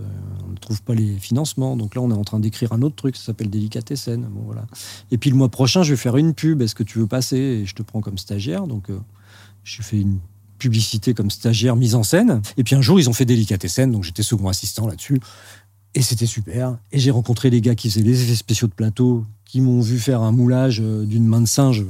on 0.46 0.52
ne 0.52 0.56
trouve 0.58 0.82
pas 0.82 0.94
les 0.94 1.16
financements. 1.16 1.76
Donc 1.76 1.94
là, 1.94 2.02
on 2.02 2.10
est 2.10 2.14
en 2.14 2.24
train 2.24 2.40
d'écrire 2.40 2.72
un 2.74 2.82
autre 2.82 2.96
truc, 2.96 3.16
ça 3.16 3.24
s'appelle 3.24 3.48
Délicatessen. 3.48 4.20
Bon, 4.30 4.42
voilà. 4.44 4.66
Et 5.10 5.16
puis 5.16 5.30
le 5.30 5.36
mois 5.36 5.48
prochain, 5.48 5.82
je 5.82 5.94
vais 5.94 5.96
faire 5.96 6.18
une 6.18 6.34
pub. 6.34 6.60
Est-ce 6.60 6.74
que 6.74 6.82
tu 6.84 6.98
veux 6.98 7.06
passer? 7.06 7.36
Et 7.38 7.66
je 7.66 7.74
te 7.74 7.82
prends 7.82 8.02
comme 8.02 8.18
stagiaire. 8.18 8.66
Donc 8.66 8.90
euh, 8.90 8.98
je 9.64 9.80
fais 9.82 9.98
une 10.00 10.18
publicité 10.58 11.14
comme 11.14 11.30
stagiaire 11.30 11.76
mise 11.76 11.94
en 11.94 12.02
scène. 12.02 12.42
Et 12.56 12.64
puis 12.64 12.74
un 12.74 12.82
jour, 12.82 12.98
ils 13.00 13.08
ont 13.08 13.12
fait 13.12 13.24
Délicatessen, 13.24 13.92
donc 13.92 14.04
j'étais 14.04 14.22
second 14.24 14.48
assistant 14.48 14.86
là-dessus. 14.88 15.20
Et 15.94 16.02
c'était 16.02 16.26
super. 16.26 16.78
Et 16.92 16.98
j'ai 16.98 17.10
rencontré 17.10 17.50
les 17.50 17.60
gars 17.60 17.74
qui 17.74 17.90
faisaient 17.90 18.02
les 18.04 18.22
effets 18.22 18.34
spéciaux 18.36 18.68
de 18.68 18.74
plateau, 18.74 19.24
qui 19.44 19.60
m'ont 19.60 19.80
vu 19.80 19.98
faire 19.98 20.20
un 20.20 20.32
moulage 20.32 20.80
euh, 20.80 21.04
d'une 21.04 21.24
main 21.26 21.40
de 21.40 21.46
singe 21.46 21.84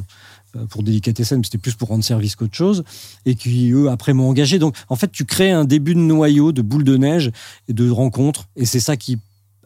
euh, 0.57 0.65
pour 0.67 0.83
Délicatessen, 0.83 1.39
mais 1.39 1.45
c'était 1.45 1.59
plus 1.59 1.75
pour 1.75 1.89
rendre 1.89 2.05
service 2.05 2.37
qu'autre 2.37 2.55
chose, 2.55 2.85
et 3.27 3.35
qui, 3.35 3.71
eux, 3.73 3.91
après 3.91 4.15
m'ont 4.15 4.29
engagé. 4.29 4.59
Donc, 4.59 4.77
en 4.89 4.97
fait, 4.97 5.11
tu 5.11 5.25
crées 5.25 5.51
un 5.51 5.65
début 5.65 5.95
de 5.95 6.01
noyau, 6.01 6.53
de 6.53 6.63
boule 6.63 6.85
de 6.85 6.97
neige 6.97 7.33
et 7.69 7.73
de 7.73 7.91
rencontres, 7.91 8.49
et 8.57 8.65
c'est 8.65 8.81
ça 8.81 8.97
qui, 8.97 9.19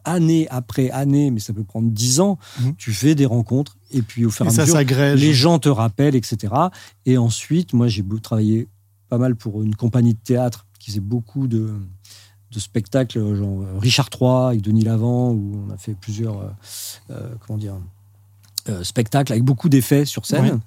année 0.03 0.47
après 0.49 0.89
année, 0.89 1.31
mais 1.31 1.39
ça 1.39 1.53
peut 1.53 1.63
prendre 1.63 1.89
dix 1.89 2.19
ans, 2.19 2.37
Mhm. 2.59 2.75
tu 2.77 2.91
fais 2.91 3.15
des 3.15 3.25
rencontres, 3.25 3.77
et 3.91 4.01
puis 4.01 4.25
au 4.25 4.29
fur 4.31 4.45
et 4.45 4.49
à 4.49 4.51
ça 4.51 4.63
mesure, 4.65 5.15
les 5.15 5.33
gens 5.33 5.59
te 5.59 5.69
rappellent, 5.69 6.15
etc. 6.15 6.53
Et 7.05 7.17
ensuite, 7.17 7.71
moi, 7.73 7.87
j'ai 7.87 8.03
travaillé 8.21 8.67
pas 9.07 9.17
mal 9.17 9.35
pour 9.35 9.63
une 9.63 9.75
compagnie 9.75 10.15
de 10.15 10.19
théâtre 10.19 10.65
qui 10.79 10.89
faisait 10.89 10.99
beaucoup 10.99 11.47
de, 11.47 11.71
de 12.53 12.59
spectacles, 12.59 13.35
genre 13.35 13.61
euh, 13.61 13.79
Richard 13.79 14.09
III 14.13 14.49
avec 14.49 14.61
Denis 14.61 14.83
Lavant, 14.83 15.31
où 15.31 15.65
on 15.67 15.73
a 15.73 15.77
fait 15.77 15.95
plusieurs, 15.95 16.39
euh, 16.39 16.49
euh, 17.11 17.29
comment 17.45 17.57
dire, 17.57 17.75
euh, 18.69 18.83
spectacles 18.83 19.33
avec 19.33 19.43
beaucoup 19.43 19.69
d'effets 19.69 20.05
sur 20.05 20.25
scène. 20.25 20.45
Ouais. 20.45 20.59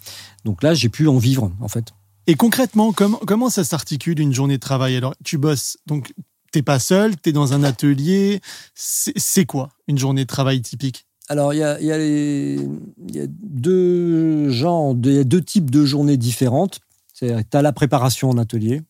Donc 0.45 0.63
là, 0.63 0.75
j'ai 0.75 0.89
pu 0.89 1.09
en 1.09 1.19
vivre, 1.19 1.51
en 1.61 1.69
fait. 1.69 1.93
Et 2.27 2.35
concrètement, 2.35 2.93
comment, 2.93 3.21
comment 3.27 3.49
ça 3.49 3.65
s'articule 3.65 4.21
une 4.21 4.35
journée 4.35 4.57
de 4.57 4.61
travail? 4.61 4.97
Alors, 4.97 5.15
tu 5.25 5.39
bosses, 5.39 5.79
donc 5.87 6.13
t'es 6.53 6.63
pas 6.63 6.79
seul, 6.79 7.17
t'es 7.17 7.33
dans 7.33 7.53
un 7.53 7.63
atelier. 7.63 8.41
C'est 8.75 9.47
quoi 9.47 9.71
une 9.87 9.97
journée 9.97 10.23
de 10.23 10.29
travail 10.29 10.61
typique? 10.61 11.07
Alors, 11.29 11.55
il 11.55 11.59
y 11.59 11.63
a, 11.63 11.81
y 11.81 11.93
a 11.93 11.99
y 11.99 13.29
deux 13.29 14.51
genres, 14.51 14.95
il 15.03 15.13
y 15.13 15.19
a 15.19 15.25
deux 15.25 15.43
types 15.43 15.71
de 15.71 15.85
journées 15.85 16.17
différentes. 16.17 16.81
Tu 17.15 17.31
as 17.31 17.63
la 17.63 17.73
préparation 17.73 18.31
en 18.31 18.39
atelier. 18.39 18.83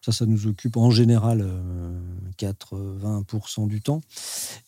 Ça, 0.00 0.12
ça 0.12 0.26
nous 0.26 0.46
occupe 0.46 0.76
en 0.76 0.90
général 0.90 1.40
euh, 1.42 2.00
80% 2.38 3.66
du 3.66 3.80
temps. 3.80 4.00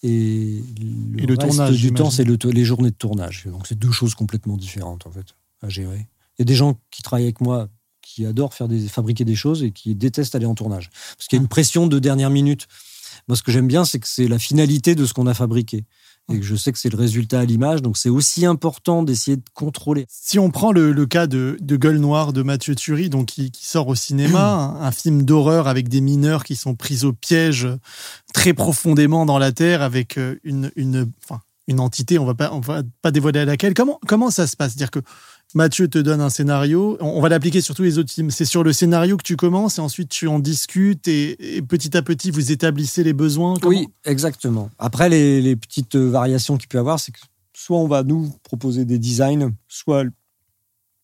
Et 0.02 0.62
le, 0.80 1.22
Et 1.22 1.26
le 1.26 1.34
reste 1.34 1.56
tournage, 1.56 1.80
du 1.80 1.92
temps, 1.92 2.10
c'est 2.10 2.24
le 2.24 2.36
les 2.50 2.64
journées 2.64 2.90
de 2.90 2.96
tournage. 2.96 3.46
Donc, 3.46 3.66
c'est 3.66 3.78
deux 3.78 3.92
choses 3.92 4.14
complètement 4.14 4.56
différentes, 4.56 5.06
en 5.06 5.10
fait, 5.10 5.36
à 5.62 5.68
gérer. 5.68 6.08
Il 6.38 6.40
y 6.40 6.42
a 6.42 6.44
des 6.46 6.54
gens 6.54 6.80
qui 6.90 7.02
travaillent 7.02 7.26
avec 7.26 7.40
moi 7.40 7.68
qui 8.02 8.26
adorent 8.26 8.54
faire 8.54 8.66
des, 8.66 8.88
fabriquer 8.88 9.24
des 9.24 9.36
choses 9.36 9.62
et 9.62 9.70
qui 9.70 9.94
détestent 9.94 10.34
aller 10.34 10.46
en 10.46 10.54
tournage. 10.54 10.90
Parce 11.16 11.28
qu'il 11.28 11.36
y 11.36 11.40
a 11.40 11.42
une 11.42 11.48
pression 11.48 11.86
de 11.86 11.98
dernière 11.98 12.30
minute. 12.30 12.66
Moi, 13.28 13.36
ce 13.36 13.42
que 13.42 13.52
j'aime 13.52 13.68
bien, 13.68 13.84
c'est 13.84 14.00
que 14.00 14.08
c'est 14.08 14.26
la 14.26 14.38
finalité 14.38 14.94
de 14.94 15.04
ce 15.06 15.14
qu'on 15.14 15.26
a 15.26 15.34
fabriqué. 15.34 15.84
Et 16.32 16.38
que 16.38 16.44
je 16.44 16.54
sais 16.54 16.70
que 16.70 16.78
c'est 16.78 16.90
le 16.90 16.96
résultat 16.96 17.40
à 17.40 17.44
l'image. 17.44 17.82
Donc, 17.82 17.96
c'est 17.96 18.08
aussi 18.08 18.46
important 18.46 19.02
d'essayer 19.02 19.36
de 19.36 19.42
contrôler. 19.52 20.06
Si 20.08 20.38
on 20.38 20.50
prend 20.50 20.70
le, 20.70 20.92
le 20.92 21.06
cas 21.06 21.26
de, 21.26 21.56
de 21.60 21.76
Gueule 21.76 21.98
Noire 21.98 22.32
de 22.32 22.42
Mathieu 22.42 22.76
Turi, 22.76 23.10
donc 23.10 23.26
qui, 23.26 23.50
qui 23.50 23.66
sort 23.66 23.88
au 23.88 23.96
cinéma, 23.96 24.52
un, 24.52 24.80
un 24.82 24.92
film 24.92 25.24
d'horreur 25.24 25.66
avec 25.66 25.88
des 25.88 26.00
mineurs 26.00 26.44
qui 26.44 26.54
sont 26.54 26.76
pris 26.76 27.04
au 27.04 27.12
piège 27.12 27.66
très 28.32 28.54
profondément 28.54 29.26
dans 29.26 29.38
la 29.38 29.50
terre 29.50 29.82
avec 29.82 30.18
euh, 30.18 30.36
une, 30.44 30.70
une, 30.76 31.10
enfin, 31.24 31.40
une 31.66 31.80
entité, 31.80 32.18
on 32.18 32.24
va 32.24 32.34
pas, 32.34 32.50
on 32.52 32.60
va 32.60 32.82
pas 33.02 33.10
dévoiler 33.10 33.40
à 33.40 33.44
laquelle. 33.44 33.74
Comment, 33.74 33.98
comment 34.06 34.30
ça 34.30 34.46
se 34.46 34.56
passe? 34.56 34.74
C'est-à-dire 34.74 34.90
que 34.90 35.00
Mathieu 35.54 35.88
te 35.88 35.98
donne 35.98 36.20
un 36.20 36.30
scénario, 36.30 36.96
on, 37.00 37.20
va 37.20 37.28
l'appliquer 37.28 37.60
sur 37.60 37.74
tous 37.74 37.82
les 37.82 37.98
autres 37.98 38.12
films. 38.12 38.30
C'est 38.30 38.44
sur 38.44 38.62
le 38.62 38.72
scénario 38.72 39.16
que 39.16 39.22
tu 39.24 39.36
commences 39.36 39.78
et 39.78 39.80
ensuite 39.80 40.08
tu 40.08 40.28
en 40.28 40.38
discutes 40.38 41.08
et, 41.08 41.56
et 41.56 41.62
petit 41.62 41.96
à 41.96 42.02
petit 42.02 42.30
vous 42.30 42.52
établissez 42.52 43.02
les 43.02 43.12
besoins. 43.12 43.54
Comment- 43.60 43.76
Oui, 43.76 43.88
exactement. 44.04 44.70
Après, 44.78 45.08
les, 45.08 45.40
les 45.42 45.56
petites 45.56 45.96
variations 45.96 46.56
qu'il 46.56 46.68
peut 46.68 46.78
y 46.78 46.80
avoir, 46.80 47.00
c'est 47.00 47.10
que 47.12 47.18
soit 47.52 47.78
on 47.78 47.88
va 47.88 48.04
nous 48.04 48.32
proposer 48.44 48.84
des 48.84 48.98
designs, 48.98 49.50
soit 49.66 50.04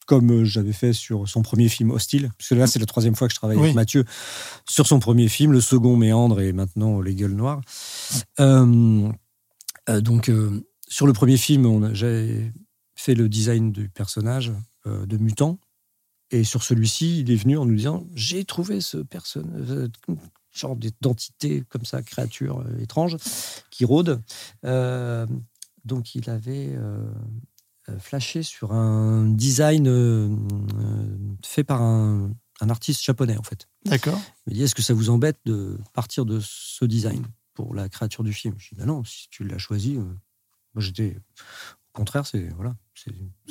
comme 0.07 0.31
euh, 0.31 0.45
j'avais 0.45 0.73
fait 0.73 0.93
sur 0.93 1.29
son 1.29 1.43
premier 1.43 1.69
film 1.69 1.91
Hostile, 1.91 2.31
parce 2.39 2.49
que 2.51 2.55
là 2.55 2.69
c'est 2.69 2.79
la 2.79 2.87
troisième 2.87 3.17
fois 3.17 3.27
que 3.27 3.35
je 3.35 3.39
travaille 3.41 3.57
Oui. 3.57 3.65
avec 3.65 3.75
Mathieu 3.75 4.05
sur 4.69 4.87
son 4.87 5.01
premier 5.01 5.27
film, 5.27 5.51
le 5.51 5.61
second 5.61 5.97
Méandre 5.97 6.41
et 6.41 6.53
maintenant 6.53 7.01
Les 7.01 7.17
Gueules 7.17 7.35
Noires. 7.35 7.61
Euh, 8.39 9.09
euh, 9.89 10.01
donc 10.01 10.29
euh, 10.29 10.65
sur 10.87 11.09
le 11.09 11.13
premier 11.13 11.37
film, 11.37 11.67
on 11.67 11.83
a- 11.83 11.93
j'ai 11.95 12.53
fait 12.97 13.15
le 13.15 13.29
design 13.29 13.71
du 13.73 13.89
personnage 13.89 14.53
euh, 14.87 15.07
de 15.07 15.17
mutant. 15.17 15.59
Et 16.33 16.43
sur 16.43 16.65
celui-ci, 16.65 17.21
il 17.21 17.31
est 17.31 17.37
venu 17.37 17.57
en 17.57 17.67
nous 17.67 17.77
disant 17.77 18.05
J'ai 18.15 18.45
trouvé 18.45 18.81
ce 18.81 18.99
personnage, 18.99 19.91
genre 20.53 20.77
d'entité 21.01 21.63
comme 21.69 21.85
ça, 21.85 22.03
créature 22.03 22.61
euh, 22.61 22.83
étrange, 22.83 23.17
qui 23.71 23.85
rôde. 23.85 24.21
Euh, 24.65 25.27
donc, 25.85 26.17
il 26.17 26.29
avait 26.31 26.75
euh, 26.75 26.99
euh, 27.89 27.99
flashé 28.01 28.43
sur 28.43 28.73
un 28.73 29.29
design 29.29 29.87
euh, 29.87 30.29
euh, 30.29 31.17
fait 31.45 31.63
par 31.63 31.81
un, 31.83 32.33
un 32.61 32.71
artiste 32.71 33.05
japonais, 33.05 33.37
en 33.37 33.45
fait. 33.45 33.69
D'accord. 33.85 34.19
Il 34.47 34.51
m'a 34.51 34.55
dit 34.55 34.63
Est-ce 34.65 34.75
que 34.75 34.83
ça 34.83 34.95
vous 34.95 35.11
embête 35.11 35.39
de 35.45 35.79
partir 35.93 36.27
de 36.27 36.41
ce 36.43 36.85
design 36.85 37.25
pour 37.55 37.75
la 37.75 37.89
créature 37.89 38.25
du 38.25 38.33
film? 38.33 38.55
Je 38.59 38.71
dis 38.71 38.75
Ben 38.75 38.87
non, 38.87 39.05
si 39.05 39.29
tu 39.31 39.45
l'as 39.45 39.59
choisi, 39.59 39.97
euh, 39.97 40.03
moi 40.75 40.83
j'étais. 40.83 41.17
Au 41.93 41.93
contraire, 41.93 42.27
c'est. 42.27 42.49
Voilà. 42.57 42.75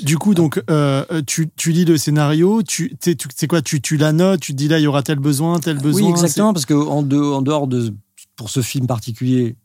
Du 0.03 0.17
coup, 0.17 0.33
donc, 0.33 0.61
euh, 0.69 1.21
tu, 1.25 1.49
tu 1.55 1.71
lis 1.71 1.85
le 1.85 1.97
scénario, 1.97 2.63
tu, 2.63 2.95
t'es- 2.97 3.15
tu- 3.15 3.27
c'est 3.35 3.47
quoi, 3.47 3.61
tu, 3.61 3.81
tu 3.81 3.95
la 3.97 4.11
notes, 4.11 4.41
tu 4.41 4.51
te 4.51 4.57
dis 4.57 4.67
là, 4.67 4.79
il 4.79 4.83
y 4.83 4.87
aura 4.87 5.03
tel 5.03 5.19
besoin, 5.19 5.59
tel 5.59 5.77
besoin. 5.79 6.01
Oui, 6.01 6.09
exactement, 6.09 6.51
parce 6.53 6.65
qu'en 6.65 7.01
de, 7.03 7.17
en 7.17 7.41
dehors 7.41 7.67
de, 7.67 7.93
pour 8.35 8.49
ce 8.49 8.61
film 8.61 8.87
particulier, 8.87 9.55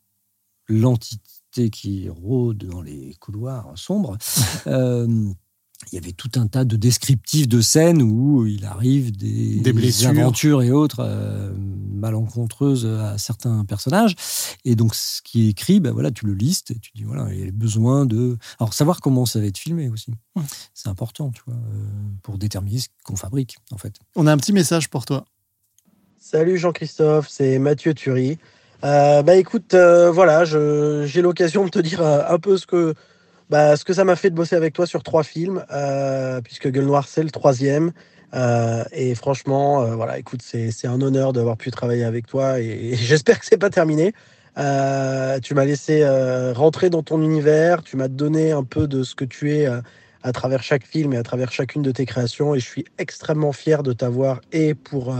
l'entité 0.68 1.70
qui 1.70 2.08
rôde 2.08 2.58
dans 2.64 2.80
les 2.82 3.14
couloirs 3.20 3.72
sombres, 3.76 4.16
euh, 4.66 5.08
il 5.90 5.94
y 5.94 5.98
avait 5.98 6.12
tout 6.12 6.30
un 6.36 6.46
tas 6.46 6.64
de 6.64 6.76
descriptifs 6.76 7.48
de 7.48 7.60
scènes 7.60 8.02
où 8.02 8.46
il 8.46 8.64
arrive 8.66 9.16
des, 9.16 9.60
Des 9.60 9.72
blessures. 9.72 10.10
aventures 10.10 10.62
et 10.62 10.70
autres 10.70 11.00
euh, 11.00 11.52
malencontreuses 11.92 12.86
à 12.86 13.16
certains 13.18 13.64
personnages. 13.64 14.14
Et 14.64 14.74
donc, 14.76 14.94
ce 14.94 15.22
qui 15.22 15.46
est 15.46 15.50
écrit, 15.50 15.80
ben 15.80 15.92
voilà, 15.92 16.10
tu 16.10 16.26
le 16.26 16.34
listes 16.34 16.70
et 16.70 16.78
tu 16.78 16.90
dis, 16.94 17.04
voilà, 17.04 17.32
il 17.32 17.44
y 17.44 17.48
a 17.48 17.50
besoin 17.50 18.04
de... 18.06 18.36
Alors, 18.58 18.74
savoir 18.74 19.00
comment 19.00 19.26
ça 19.26 19.40
va 19.40 19.46
être 19.46 19.58
filmé 19.58 19.88
aussi. 19.88 20.12
C'est 20.74 20.88
important, 20.88 21.30
tu 21.30 21.42
vois, 21.46 21.54
euh, 21.56 21.84
pour 22.22 22.38
déterminer 22.38 22.78
ce 22.80 22.88
qu'on 23.04 23.16
fabrique, 23.16 23.56
en 23.72 23.78
fait. 23.78 23.94
On 24.16 24.26
a 24.26 24.32
un 24.32 24.36
petit 24.38 24.52
message 24.52 24.88
pour 24.90 25.04
toi. 25.06 25.24
Salut 26.18 26.58
Jean-Christophe, 26.58 27.26
c'est 27.28 27.58
Mathieu 27.58 27.94
Thury. 27.94 28.38
Euh, 28.84 29.22
bah 29.22 29.36
écoute, 29.36 29.74
euh, 29.74 30.10
voilà, 30.10 30.44
je- 30.44 31.04
j'ai 31.06 31.20
l'occasion 31.22 31.64
de 31.64 31.70
te 31.70 31.78
dire 31.78 32.00
un 32.02 32.38
peu 32.38 32.56
ce 32.56 32.66
que, 32.66 32.94
bah, 33.50 33.76
ce 33.76 33.84
que 33.84 33.92
ça 33.92 34.04
m'a 34.04 34.14
fait 34.14 34.30
de 34.30 34.36
bosser 34.36 34.54
avec 34.54 34.72
toi 34.72 34.86
sur 34.86 35.02
trois 35.02 35.24
films, 35.24 35.64
euh, 35.72 36.40
puisque 36.40 36.70
Gueule 36.70 36.84
Noire 36.84 37.08
c'est 37.08 37.24
le 37.24 37.30
troisième. 37.30 37.92
Euh, 38.32 38.84
et 38.92 39.16
franchement, 39.16 39.82
euh, 39.82 39.96
voilà, 39.96 40.18
écoute, 40.18 40.40
c'est 40.40 40.86
un 40.86 41.00
honneur 41.00 41.32
d'avoir 41.32 41.56
pu 41.56 41.72
travailler 41.72 42.04
avec 42.04 42.26
toi 42.26 42.60
et, 42.60 42.94
j'espère 42.94 43.40
que 43.40 43.46
c'est 43.46 43.58
pas 43.58 43.70
terminé. 43.70 44.14
Tu 44.56 45.54
m'as 45.54 45.64
laissé 45.64 46.06
rentrer 46.54 46.90
dans 46.90 47.02
ton 47.02 47.20
univers, 47.22 47.82
tu 47.82 47.96
m'as 47.96 48.08
donné 48.08 48.52
un 48.52 48.62
peu 48.62 48.86
de 48.86 49.02
ce 49.02 49.14
que 49.16 49.24
tu 49.24 49.52
es 49.52 49.66
à 50.22 50.32
travers 50.32 50.62
chaque 50.62 50.86
film 50.86 51.12
et 51.12 51.16
à 51.16 51.22
travers 51.22 51.50
chacune 51.50 51.82
de 51.82 51.90
tes 51.90 52.06
créations 52.06 52.54
et 52.54 52.60
je 52.60 52.66
suis 52.66 52.84
extrêmement 52.98 53.52
fier 53.52 53.82
de 53.82 53.92
t'avoir 53.92 54.42
et 54.52 54.74
pour 54.74 55.14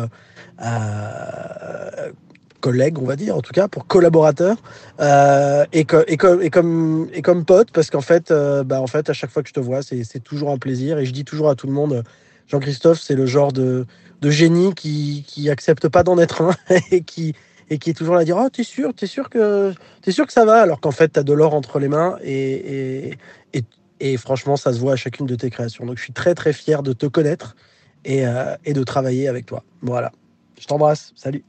collègue, 2.60 2.98
on 3.00 3.06
va 3.06 3.16
dire, 3.16 3.36
en 3.36 3.42
tout 3.42 3.52
cas, 3.52 3.68
pour 3.68 3.86
collaborateur, 3.86 4.56
euh, 5.00 5.64
et, 5.72 5.80
et, 5.80 6.16
co- 6.18 6.40
et 6.40 6.50
comme, 6.50 7.08
et 7.12 7.22
comme 7.22 7.44
pote, 7.44 7.70
parce 7.72 7.90
qu'en 7.90 8.02
fait, 8.02 8.30
euh, 8.30 8.64
bah, 8.64 8.80
en 8.80 8.86
fait, 8.86 9.10
à 9.10 9.14
chaque 9.14 9.30
fois 9.30 9.42
que 9.42 9.48
je 9.48 9.54
te 9.54 9.60
vois, 9.60 9.82
c'est 9.82 10.20
toujours 10.24 10.50
un 10.50 10.58
plaisir. 10.58 10.98
Et 10.98 11.06
je 11.06 11.12
dis 11.12 11.24
toujours 11.24 11.50
à 11.50 11.56
tout 11.56 11.66
le 11.66 11.72
monde, 11.72 12.04
Jean-Christophe, 12.48 13.00
c'est 13.00 13.16
le 13.16 13.26
genre 13.26 13.52
de, 13.52 13.86
de 14.20 14.30
génie 14.30 14.74
qui, 14.74 15.24
qui 15.26 15.48
pas 15.92 16.02
d'en 16.02 16.18
être 16.18 16.42
un 16.42 16.52
et 16.92 17.02
qui, 17.02 17.34
et 17.70 17.78
qui 17.78 17.90
est 17.90 17.94
toujours 17.94 18.14
là 18.16 18.22
à 18.22 18.24
dire 18.24 18.36
Oh, 18.38 18.48
t'es 18.50 18.64
sûr, 18.64 18.94
t'es 18.94 19.06
sûr, 19.06 19.30
que, 19.30 19.72
t'es 20.02 20.12
sûr 20.12 20.26
que 20.26 20.32
ça 20.32 20.44
va? 20.44 20.60
Alors 20.60 20.80
qu'en 20.80 20.92
fait, 20.92 21.08
t'as 21.08 21.22
de 21.22 21.32
l'or 21.32 21.54
entre 21.54 21.78
les 21.78 21.88
mains 21.88 22.18
et, 22.22 23.10
et, 23.12 23.18
et, 23.54 23.64
et 24.00 24.16
franchement, 24.16 24.56
ça 24.56 24.72
se 24.72 24.78
voit 24.80 24.92
à 24.94 24.96
chacune 24.96 25.26
de 25.26 25.34
tes 25.36 25.50
créations. 25.50 25.86
Donc, 25.86 25.98
je 25.98 26.02
suis 26.04 26.12
très, 26.12 26.34
très 26.34 26.52
fier 26.52 26.82
de 26.82 26.92
te 26.92 27.06
connaître 27.06 27.56
et, 28.04 28.26
euh, 28.26 28.56
et 28.64 28.72
de 28.72 28.82
travailler 28.84 29.28
avec 29.28 29.46
toi. 29.46 29.64
Voilà. 29.82 30.12
Je 30.60 30.66
t'embrasse. 30.66 31.12
Salut. 31.16 31.44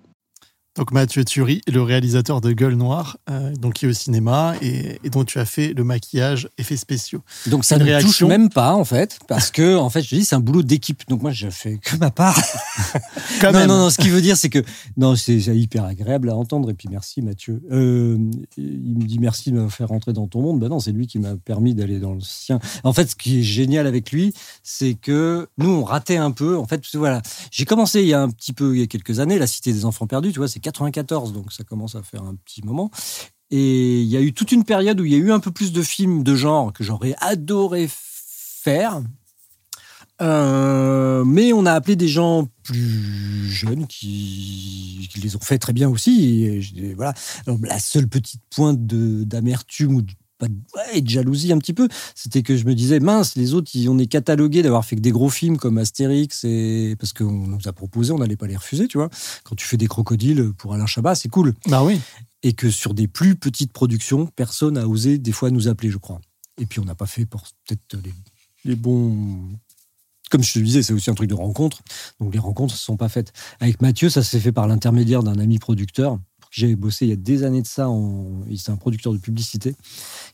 Donc 0.77 0.93
Mathieu 0.93 1.25
Thury, 1.25 1.61
le 1.67 1.81
réalisateur 1.81 2.39
de 2.39 2.53
Gueule 2.53 2.75
Noire, 2.75 3.17
euh, 3.29 3.53
donc 3.57 3.73
qui 3.73 3.85
est 3.85 3.89
au 3.89 3.93
cinéma 3.93 4.55
et, 4.61 4.99
et 5.03 5.09
dont 5.09 5.25
tu 5.25 5.37
as 5.37 5.43
fait 5.43 5.73
le 5.73 5.83
maquillage, 5.83 6.47
effets 6.57 6.77
spéciaux. 6.77 7.23
Donc 7.47 7.65
ça 7.65 7.75
Une 7.75 7.83
ne 7.83 7.99
touche 7.99 8.23
même 8.23 8.47
pas 8.47 8.73
en 8.73 8.85
fait, 8.85 9.19
parce 9.27 9.51
que 9.51 9.75
en 9.75 9.89
fait 9.89 10.01
je 10.01 10.15
dis 10.15 10.23
c'est 10.23 10.35
un 10.35 10.39
boulot 10.39 10.63
d'équipe. 10.63 11.03
Donc 11.09 11.23
moi 11.23 11.31
je 11.31 11.49
fais 11.49 11.77
que 11.77 11.97
ma 11.97 12.09
part. 12.09 12.39
Quand 13.41 13.51
non 13.51 13.59
même. 13.59 13.67
non 13.67 13.77
non, 13.79 13.89
ce 13.89 13.97
qui 13.97 14.07
veut 14.07 14.21
dire 14.21 14.37
c'est 14.37 14.47
que 14.47 14.63
non 14.95 15.17
c'est 15.17 15.41
c'est 15.41 15.57
hyper 15.57 15.83
agréable 15.83 16.29
à 16.29 16.37
entendre 16.37 16.69
et 16.69 16.73
puis 16.73 16.87
merci 16.89 17.21
Mathieu. 17.21 17.61
Euh, 17.69 18.17
il 18.55 18.97
me 18.97 19.03
dit 19.03 19.19
merci 19.19 19.51
de 19.51 19.59
me 19.59 19.67
faire 19.67 19.89
rentrer 19.89 20.13
dans 20.13 20.27
ton 20.27 20.41
monde. 20.41 20.61
Ben 20.61 20.69
non 20.69 20.79
c'est 20.79 20.93
lui 20.93 21.05
qui 21.05 21.19
m'a 21.19 21.35
permis 21.35 21.75
d'aller 21.75 21.99
dans 21.99 22.13
le 22.13 22.21
sien. 22.21 22.61
En 22.85 22.93
fait 22.93 23.09
ce 23.09 23.17
qui 23.17 23.39
est 23.39 23.43
génial 23.43 23.87
avec 23.87 24.13
lui 24.13 24.33
c'est 24.63 24.93
que 24.93 25.49
nous 25.57 25.69
on 25.69 25.83
ratait 25.83 26.15
un 26.15 26.31
peu. 26.31 26.57
En 26.57 26.65
fait 26.65 26.81
voilà 26.93 27.21
j'ai 27.51 27.65
commencé 27.65 28.03
il 28.03 28.07
y 28.07 28.13
a 28.13 28.21
un 28.21 28.29
petit 28.29 28.53
peu 28.53 28.73
il 28.73 28.79
y 28.79 28.83
a 28.83 28.87
quelques 28.87 29.19
années 29.19 29.37
la 29.37 29.47
Cité 29.47 29.73
des 29.73 29.83
enfants 29.83 30.07
perdus. 30.07 30.31
Tu 30.31 30.39
vois 30.39 30.47
c'est 30.47 30.60
94 30.61 31.33
donc 31.33 31.51
ça 31.51 31.63
commence 31.63 31.95
à 31.95 32.03
faire 32.03 32.23
un 32.23 32.35
petit 32.35 32.61
moment. 32.63 32.91
Et 33.51 34.01
il 34.01 34.07
y 34.07 34.15
a 34.15 34.21
eu 34.21 34.33
toute 34.33 34.53
une 34.53 34.63
période 34.63 34.99
où 35.01 35.05
il 35.05 35.11
y 35.11 35.15
a 35.15 35.17
eu 35.17 35.31
un 35.31 35.39
peu 35.39 35.51
plus 35.51 35.73
de 35.73 35.81
films 35.83 36.23
de 36.23 36.35
genre 36.35 36.71
que 36.71 36.83
j'aurais 36.83 37.15
adoré 37.19 37.89
faire. 37.89 39.01
Euh, 40.21 41.25
mais 41.25 41.51
on 41.51 41.65
a 41.65 41.73
appelé 41.73 41.95
des 41.95 42.07
gens 42.07 42.47
plus 42.63 43.49
jeunes 43.49 43.87
qui, 43.87 45.09
les 45.21 45.35
ont 45.35 45.39
fait 45.39 45.57
très 45.57 45.73
bien 45.73 45.89
aussi. 45.89 46.61
Voilà. 46.95 47.13
La 47.63 47.79
seule 47.79 48.07
petite 48.07 48.41
pointe 48.55 48.85
d'amertume 48.85 49.95
ou 49.95 50.01
de, 50.01 50.13
pas 50.41 50.47
de- 50.47 50.93
ouais, 50.93 51.01
de 51.01 51.07
jalousie 51.09 51.53
un 51.53 51.59
petit 51.59 51.73
peu, 51.73 51.87
c'était 52.15 52.41
que 52.41 52.57
je 52.57 52.65
me 52.65 52.73
disais 52.75 52.99
mince, 52.99 53.35
les 53.35 53.53
autres, 53.53 53.69
ils- 53.75 53.87
on 53.89 53.97
est 53.99 54.07
catalogués 54.07 54.63
d'avoir 54.63 54.83
fait 54.83 54.95
que 54.95 55.01
des 55.01 55.11
gros 55.11 55.29
films 55.29 55.57
comme 55.57 55.77
Astérix 55.77 56.43
et 56.43 56.95
parce 56.99 57.13
qu'on 57.13 57.31
nous 57.47 57.67
a 57.67 57.73
proposé, 57.73 58.11
on 58.11 58.17
n'allait 58.17 58.35
pas 58.35 58.47
les 58.47 58.57
refuser, 58.57 58.87
tu 58.87 58.97
vois. 58.97 59.09
Quand 59.43 59.55
tu 59.55 59.65
fais 59.65 59.77
des 59.77 59.87
crocodiles 59.87 60.51
pour 60.57 60.73
Alain 60.73 60.87
Chabat, 60.87 61.15
c'est 61.15 61.29
cool. 61.29 61.53
Bah 61.67 61.83
oui. 61.83 61.99
Et 62.43 62.53
que 62.53 62.69
sur 62.71 62.93
des 62.95 63.07
plus 63.07 63.35
petites 63.35 63.71
productions, 63.71 64.25
personne 64.35 64.77
a 64.77 64.87
osé 64.87 65.19
des 65.19 65.31
fois 65.31 65.51
nous 65.51 65.67
appeler, 65.67 65.91
je 65.91 65.97
crois. 65.99 66.19
Et 66.59 66.65
puis 66.65 66.79
on 66.79 66.85
n'a 66.85 66.95
pas 66.95 67.05
fait 67.05 67.25
pour 67.25 67.43
peut-être 67.67 68.03
les, 68.03 68.13
les 68.65 68.75
bons. 68.75 69.47
Comme 70.31 70.43
je 70.43 70.53
te 70.53 70.59
disais, 70.59 70.81
c'est 70.81 70.93
aussi 70.93 71.09
un 71.09 71.13
truc 71.13 71.29
de 71.29 71.33
rencontre. 71.35 71.81
Donc 72.19 72.33
les 72.33 72.39
rencontres 72.39 72.73
ne 72.73 72.77
se 72.77 72.83
sont 72.83 72.97
pas 72.97 73.09
faites. 73.09 73.33
Avec 73.59 73.81
Mathieu, 73.81 74.09
ça 74.09 74.23
s'est 74.23 74.39
fait 74.39 74.51
par 74.53 74.65
l'intermédiaire 74.65 75.23
d'un 75.23 75.37
ami 75.39 75.59
producteur 75.59 76.19
j'avais 76.51 76.75
bossé 76.75 77.05
il 77.05 77.09
y 77.09 77.13
a 77.13 77.15
des 77.15 77.43
années 77.43 77.61
de 77.61 77.67
ça. 77.67 77.89
En... 77.89 78.41
C'est 78.55 78.71
un 78.71 78.75
producteur 78.75 79.13
de 79.13 79.17
publicité 79.17 79.73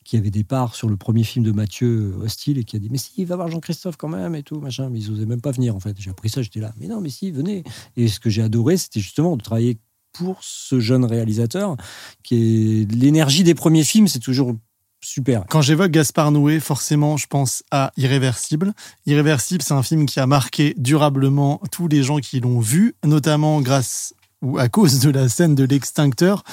qui 0.04 0.18
avait 0.18 0.32
des 0.32 0.44
parts 0.44 0.76
sur 0.76 0.90
le 0.90 0.98
premier 0.98 1.24
film 1.24 1.46
de 1.46 1.52
Mathieu 1.52 2.16
Hostile 2.22 2.58
et 2.58 2.64
qui 2.64 2.76
a 2.76 2.80
dit 2.80 2.90
Mais 2.90 2.98
si, 2.98 3.12
il 3.18 3.26
va 3.26 3.36
voir 3.36 3.50
Jean-Christophe 3.50 3.96
quand 3.96 4.10
même 4.10 4.36
et 4.36 4.44
tout, 4.44 4.60
machin. 4.60 4.90
Mais 4.90 5.00
ils 5.00 5.12
osaient 5.12 5.26
même 5.26 5.42
pas 5.42 5.52
venir 5.52 5.76
en 5.76 5.80
fait. 5.80 5.96
J'ai 6.00 6.10
appris 6.10 6.30
ça, 6.30 6.42
j'étais 6.42 6.60
là. 6.60 6.74
Mais 6.80 6.88
non, 6.88 7.00
mais 7.00 7.10
si, 7.10 7.32
venez. 7.32 7.64
Et 7.96 8.08
ce 8.08 8.20
que 8.20 8.30
j'ai 8.30 8.42
adoré, 8.42 8.78
c'était 8.78 9.00
justement 9.00 9.38
de 9.38 9.44
travailler 9.44 9.78
pour 10.14 10.40
ce 10.42 10.80
jeune 10.80 11.06
réalisateur 11.06 11.78
qui 12.24 12.82
est 12.82 12.92
l'énergie 12.92 13.44
des 13.44 13.54
premiers 13.54 13.84
films, 13.84 14.08
c'est 14.08 14.20
toujours 14.20 14.56
super. 15.00 15.46
Quand 15.48 15.62
j'évoque 15.62 15.92
Gaspard 15.92 16.32
Noé, 16.32 16.60
forcément, 16.60 17.18
je 17.18 17.28
pense 17.28 17.64
à 17.70 17.92
Irréversible. 17.98 18.74
Irréversible, 19.06 19.62
c'est 19.62 19.74
un 19.74 19.84
film 19.84 20.08
qui 20.08 20.20
a 20.20 20.26
marqué 20.26 20.74
durablement 20.78 21.62
tous 21.72 21.88
les 21.88 22.02
gens 22.02 22.18
qui 22.18 22.40
l'ont 22.40 22.60
vu, 22.60 22.96
notamment 23.06 23.62
grâce 23.62 24.14
ou 24.44 24.60
à 24.60 24.70
cause 24.70 25.00
de 25.00 25.10
la 25.10 25.30
scène 25.30 25.56
de 25.56 25.64
l'extincteur. 25.64 26.44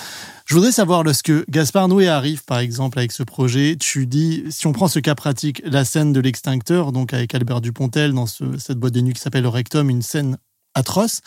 Je 0.47 0.55
voudrais 0.55 0.73
savoir, 0.73 1.03
lorsque 1.05 1.33
Gaspard 1.51 1.89
Noé 1.89 2.09
arrive, 2.09 2.43
par 2.45 2.59
exemple, 2.59 2.99
avec 2.99 3.13
ce 3.13 3.23
projet, 3.23 3.77
tu 3.79 4.07
dis, 4.07 4.45
si 4.51 4.67
on 4.67 4.73
prend 4.73 4.89
ce 4.89 4.99
cas 5.01 5.15
pratique, 5.15 5.61
la 5.65 5.85
scène 5.85 6.13
de 6.13 6.21
l'extincteur, 6.21 6.93
donc 6.93 7.13
avec 7.13 7.35
Albert 7.35 7.61
Dupontel 7.61 8.13
dans 8.13 8.27
ce- 8.27 8.59
cette 8.59 8.79
boîte 8.79 8.95
de 8.95 9.01
nuit 9.01 9.13
qui 9.15 9.21
s'appelle 9.21 9.43
le 9.43 9.49
Rectum, 9.49 9.91
une 9.91 10.03
scène 10.03 10.39
atroce. 10.75 11.21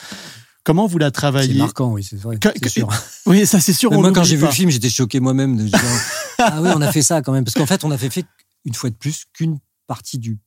Comment 0.64 0.88
vous 0.88 0.98
la 0.98 1.12
travaillez 1.12 1.54
C'est 1.54 1.60
marquant, 1.60 1.92
oui, 1.94 2.04
c'est 2.04 2.20
vrai. 2.20 2.38
Sûr. 2.68 2.90
Oui, 3.28 3.46
ça 3.46 3.60
c'est 3.60 3.74
sûr. 3.74 3.92
Moi, 3.92 4.12
quand 4.12 4.24
j'ai 4.24 4.36
vu 4.36 4.46
le 4.46 4.52
film, 4.52 4.70
j'étais 4.70 4.90
choqué 4.90 5.20
moi-même. 5.20 5.70
ah 6.40 6.62
oui, 6.62 6.70
on 6.76 6.82
a 6.82 6.92
fait 6.92 7.02
ça 7.02 7.22
quand 7.22 7.32
même. 7.34 7.44
Parce 7.46 7.54
qu'en 7.56 7.66
fait, 7.66 7.84
on 7.86 7.92
avait 7.92 8.10
fait 8.10 8.26
une 8.66 8.74
fois 8.74 8.90
de 8.90 8.96
plus 8.96 9.26
qu'une 9.34 9.60
partie 9.88 10.18
du, 10.18 10.38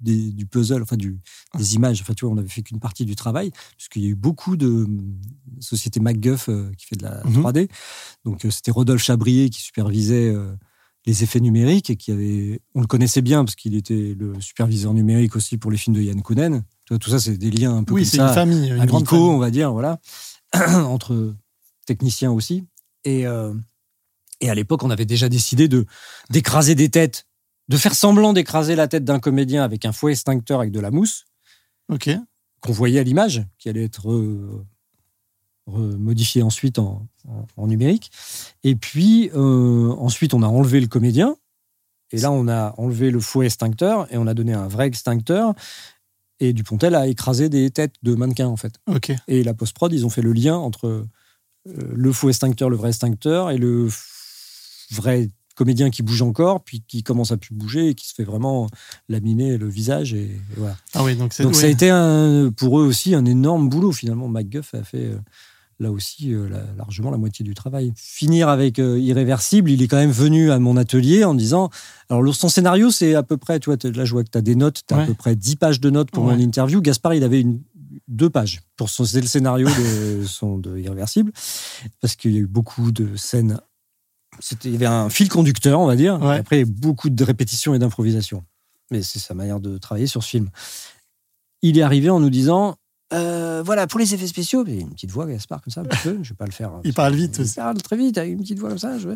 des- 0.00 0.30
du 0.32 0.46
puzzle, 0.46 0.82
enfin 0.82 0.96
du, 0.96 1.18
des 1.56 1.74
images. 1.74 2.00
Enfin, 2.02 2.14
tu 2.14 2.24
vois, 2.24 2.34
on 2.34 2.38
avait 2.38 2.48
fait 2.48 2.62
qu'une 2.62 2.80
partie 2.80 3.04
du 3.04 3.16
travail, 3.16 3.50
puisqu'il 3.76 4.02
y 4.02 4.06
a 4.06 4.08
eu 4.10 4.14
beaucoup 4.14 4.56
de 4.56 4.66
hum, 4.68 5.14
sociétés 5.60 6.00
MacGuff 6.00 6.48
euh, 6.48 6.70
qui 6.76 6.86
fait 6.86 6.96
de 6.96 7.02
la 7.04 7.22
Mhm. 7.24 7.42
3D. 7.42 7.68
Donc, 8.24 8.44
euh, 8.44 8.50
c'était 8.50 8.70
Rodolphe 8.70 9.02
Chabrier 9.02 9.50
qui 9.50 9.60
supervisait 9.60 10.28
euh, 10.28 10.52
les 11.06 11.22
effets 11.24 11.40
numériques 11.40 11.90
et 11.90 11.96
qui 11.96 12.12
avait. 12.12 12.60
On 12.74 12.80
le 12.80 12.86
connaissait 12.86 13.22
bien 13.22 13.44
parce 13.44 13.54
qu'il 13.56 13.74
était 13.74 14.14
le 14.18 14.40
superviseur 14.40 14.92
numérique 14.94 15.36
aussi 15.36 15.56
pour 15.56 15.70
les 15.70 15.78
films 15.78 15.96
de 15.96 16.02
Yann 16.02 16.20
Kounen. 16.22 16.62
Tu 16.84 16.94
vois, 16.94 16.98
tout 16.98 17.10
ça, 17.10 17.18
c'est 17.18 17.36
des 17.36 17.50
liens 17.50 17.76
un 17.76 17.84
peu 17.84 17.94
Oui, 17.94 18.04
c'est 18.06 18.18
une 18.18 18.28
famille, 18.28 18.68
une 18.68 18.76
grande 18.86 18.90
amicaux, 19.02 19.16
famille. 19.16 19.30
on 19.30 19.38
va 19.38 19.50
dire, 19.50 19.72
voilà, 19.72 19.98
entre 20.86 21.34
techniciens 21.86 22.30
aussi. 22.32 22.64
Et, 23.04 23.24
et 24.40 24.50
à 24.50 24.54
l'époque, 24.54 24.82
on 24.82 24.90
avait 24.90 25.06
déjà 25.06 25.28
décidé 25.28 25.68
de 25.68 25.86
d'écraser 26.30 26.74
des 26.74 26.88
têtes, 26.88 27.26
de 27.68 27.76
faire 27.76 27.94
semblant 27.94 28.32
d'écraser 28.32 28.74
la 28.76 28.88
tête 28.88 29.04
d'un 29.04 29.18
comédien 29.20 29.62
avec 29.62 29.84
un 29.84 29.92
fouet 29.92 30.12
extincteur 30.12 30.60
avec 30.60 30.72
de 30.72 30.80
la 30.80 30.90
mousse, 30.90 31.24
Ok. 31.90 32.10
qu'on 32.60 32.72
voyait 32.72 33.00
à 33.00 33.02
l'image, 33.02 33.44
qui 33.58 33.68
allait 33.68 33.84
être 33.84 34.08
modifié 35.66 36.42
ensuite 36.42 36.78
en, 36.78 37.06
en- 37.28 37.46
en 37.56 37.66
numérique. 37.66 38.10
Et 38.64 38.74
puis, 38.74 39.30
euh, 39.34 39.90
ensuite, 39.98 40.32
on 40.32 40.42
a 40.42 40.46
enlevé 40.46 40.80
le 40.80 40.86
comédien. 40.86 41.36
Et 42.10 42.16
là, 42.18 42.30
on 42.32 42.48
a 42.48 42.74
enlevé 42.78 43.10
le 43.10 43.20
fouet 43.20 43.46
extincteur 43.46 44.10
et 44.12 44.16
on 44.16 44.26
a 44.26 44.32
donné 44.32 44.54
un 44.54 44.66
vrai 44.66 44.86
extincteur. 44.86 45.52
Et 46.40 46.54
Dupontel 46.54 46.94
a 46.94 47.06
écrasé 47.06 47.50
des 47.50 47.68
têtes 47.70 47.96
de 48.02 48.14
mannequins, 48.14 48.46
en 48.48 48.56
fait. 48.56 48.76
Ok. 48.86 49.12
Et 49.26 49.42
la 49.44 49.52
post-prod, 49.52 49.92
ils 49.92 50.06
ont 50.06 50.10
fait 50.10 50.22
le 50.22 50.32
lien 50.32 50.56
entre 50.56 50.86
euh, 50.88 51.04
le 51.66 52.12
faux 52.12 52.30
extincteur, 52.30 52.70
le 52.70 52.76
vrai 52.76 52.88
extincteur, 52.88 53.50
et 53.50 53.58
le 53.58 53.88
vrai 54.92 55.28
comédien 55.58 55.90
qui 55.90 56.02
bouge 56.02 56.22
encore, 56.22 56.62
puis 56.64 56.82
qui 56.86 57.02
commence 57.02 57.32
à 57.32 57.36
plus 57.36 57.54
bouger 57.54 57.88
et 57.88 57.94
qui 57.94 58.06
se 58.08 58.14
fait 58.14 58.24
vraiment 58.24 58.68
laminer 59.08 59.58
le 59.58 59.68
visage. 59.68 60.14
Et, 60.14 60.22
et 60.22 60.40
voilà. 60.56 60.76
Ah 60.94 61.04
oui, 61.04 61.16
donc 61.16 61.38
Donc 61.42 61.54
ça 61.54 61.66
a 61.66 61.68
été 61.68 61.90
un- 61.90 62.50
pour 62.56 62.78
eux 62.80 62.84
aussi 62.84 63.14
un 63.14 63.24
énorme 63.26 63.68
boulot 63.68 63.92
finalement. 63.92 64.28
MacGuff 64.28 64.74
a 64.74 64.82
fait 64.84 65.06
euh, 65.06 65.18
là 65.80 65.90
aussi 65.92 66.32
euh, 66.32 66.48
la- 66.48 66.64
largement 66.76 67.10
la 67.10 67.18
moitié 67.18 67.44
du 67.44 67.54
travail. 67.54 67.92
Finir 67.96 68.48
avec 68.48 68.78
euh, 68.78 68.98
Irréversible, 68.98 69.70
il 69.70 69.82
est 69.82 69.88
quand 69.88 69.96
même 69.98 70.10
venu 70.10 70.50
à 70.50 70.58
mon 70.58 70.76
atelier 70.76 71.24
en 71.24 71.34
disant 71.34 71.70
alors 72.08 72.34
son 72.34 72.48
scénario 72.48 72.90
c'est 72.90 73.14
à 73.14 73.22
peu 73.22 73.36
près, 73.36 73.60
tu 73.60 73.70
vois, 73.70 73.76
là 73.92 74.04
je 74.04 74.12
vois 74.12 74.24
que 74.24 74.30
tu 74.30 74.38
as 74.38 74.42
des 74.42 74.54
notes, 74.54 74.82
tu 74.86 74.94
as 74.94 74.96
Ouais. 74.98 75.02
à 75.02 75.06
peu 75.06 75.14
près 75.14 75.36
10 75.36 75.56
pages 75.56 75.80
de 75.80 75.90
notes 75.90 76.10
pour 76.10 76.24
Ouais. 76.24 76.34
mon 76.34 76.40
interview. 76.40 76.80
Gaspard, 76.80 77.14
il 77.14 77.22
avait 77.24 77.40
une, 77.42 77.60
deux 78.08 78.30
pages 78.30 78.60
pour 78.76 78.88
son, 78.90 79.02
le 79.02 79.26
scénario 79.26 79.68
de 79.68 80.24
son 80.26 80.56
de 80.58 80.78
Irréversible 80.78 81.32
parce 82.00 82.16
qu'il 82.16 82.32
y 82.32 82.36
a 82.36 82.40
eu 82.40 82.46
beaucoup 82.46 82.90
de 82.92 83.16
scènes. 83.16 83.60
Il 84.64 84.72
y 84.72 84.74
avait 84.76 84.86
un 84.86 85.10
fil 85.10 85.28
conducteur, 85.28 85.80
on 85.80 85.86
va 85.86 85.96
dire. 85.96 86.20
Ouais. 86.22 86.36
Et 86.36 86.38
après, 86.38 86.64
beaucoup 86.64 87.10
de 87.10 87.24
répétitions 87.24 87.74
et 87.74 87.78
d'improvisation. 87.78 88.44
Mais 88.90 89.02
c'est 89.02 89.18
sa 89.18 89.34
manière 89.34 89.60
de 89.60 89.78
travailler 89.78 90.06
sur 90.06 90.22
ce 90.22 90.28
film. 90.28 90.48
Il 91.62 91.78
est 91.78 91.82
arrivé 91.82 92.08
en 92.10 92.20
nous 92.20 92.30
disant 92.30 92.76
euh, 93.14 93.62
voilà, 93.64 93.86
pour 93.86 93.98
les 93.98 94.14
effets 94.14 94.26
spéciaux, 94.26 94.64
il 94.66 94.74
y 94.74 94.78
a 94.78 94.80
une 94.82 94.90
petite 94.90 95.10
voix, 95.10 95.26
Gaspard, 95.26 95.62
comme 95.62 95.72
ça, 95.72 95.80
un 95.80 95.84
peu. 95.84 96.18
Je 96.22 96.28
vais 96.30 96.34
pas 96.34 96.44
le 96.44 96.50
faire. 96.52 96.72
Il 96.84 96.92
parle 96.92 97.14
vite 97.14 97.36
Il 97.38 97.42
aussi. 97.42 97.54
parle 97.54 97.80
très 97.80 97.96
vite, 97.96 98.18
avec 98.18 98.32
une 98.32 98.40
petite 98.40 98.58
voix 98.58 98.68
comme 98.68 98.78
ça. 98.78 98.98
Je, 98.98 99.08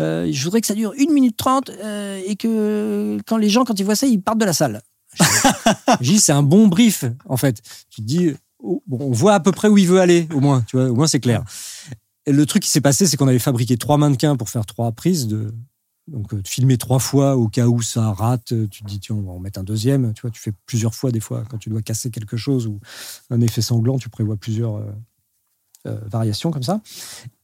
euh, 0.00 0.30
je 0.30 0.44
voudrais 0.44 0.60
que 0.60 0.66
ça 0.66 0.74
dure 0.74 0.92
1 0.98 1.12
minute 1.12 1.36
30 1.36 1.70
euh, 1.70 2.20
et 2.26 2.36
que 2.36 3.18
quand 3.26 3.38
les 3.38 3.48
gens, 3.48 3.64
quand 3.64 3.78
ils 3.80 3.84
voient 3.84 3.94
ça, 3.94 4.06
ils 4.06 4.20
partent 4.20 4.38
de 4.38 4.44
la 4.44 4.52
salle. 4.52 4.82
Je 6.00 6.12
dis, 6.12 6.20
c'est 6.20 6.32
un 6.32 6.42
bon 6.42 6.68
brief, 6.68 7.04
en 7.26 7.38
fait. 7.38 7.62
Tu 7.88 8.02
te 8.02 8.06
dis, 8.06 8.32
oh, 8.62 8.82
bon, 8.86 8.98
on 9.00 9.12
voit 9.12 9.34
à 9.34 9.40
peu 9.40 9.50
près 9.50 9.68
où 9.68 9.78
il 9.78 9.88
veut 9.88 10.00
aller, 10.00 10.28
au 10.34 10.40
moins, 10.40 10.62
tu 10.66 10.76
vois, 10.76 10.90
au 10.90 10.94
moins 10.94 11.06
c'est 11.06 11.20
clair. 11.20 11.42
Le 12.28 12.46
truc 12.46 12.62
qui 12.62 12.70
s'est 12.70 12.80
passé, 12.80 13.06
c'est 13.06 13.16
qu'on 13.16 13.28
avait 13.28 13.38
fabriqué 13.38 13.76
trois 13.76 13.96
mannequins 13.96 14.36
pour 14.36 14.48
faire 14.48 14.66
trois 14.66 14.92
prises 14.92 15.26
de. 15.26 15.54
Donc, 16.06 16.32
euh, 16.32 16.40
filmer 16.46 16.78
trois 16.78 17.00
fois 17.00 17.36
au 17.36 17.48
cas 17.48 17.66
où 17.66 17.82
ça 17.82 18.12
rate, 18.12 18.54
tu 18.70 18.82
te 18.82 18.88
dis, 18.88 18.98
tiens, 18.98 19.16
on 19.16 19.22
va 19.22 19.32
en 19.32 19.38
mettre 19.38 19.60
un 19.60 19.62
deuxième. 19.62 20.14
Tu 20.14 20.22
vois, 20.22 20.30
tu 20.30 20.40
fais 20.40 20.52
plusieurs 20.64 20.94
fois 20.94 21.10
des 21.10 21.20
fois 21.20 21.44
quand 21.50 21.58
tu 21.58 21.68
dois 21.68 21.82
casser 21.82 22.10
quelque 22.10 22.38
chose 22.38 22.66
ou 22.66 22.80
un 23.28 23.42
effet 23.42 23.60
sanglant, 23.60 23.98
tu 23.98 24.08
prévois 24.08 24.36
plusieurs 24.36 24.76
euh, 24.76 24.90
euh, 25.86 25.98
variations 26.06 26.50
comme 26.50 26.62
ça. 26.62 26.80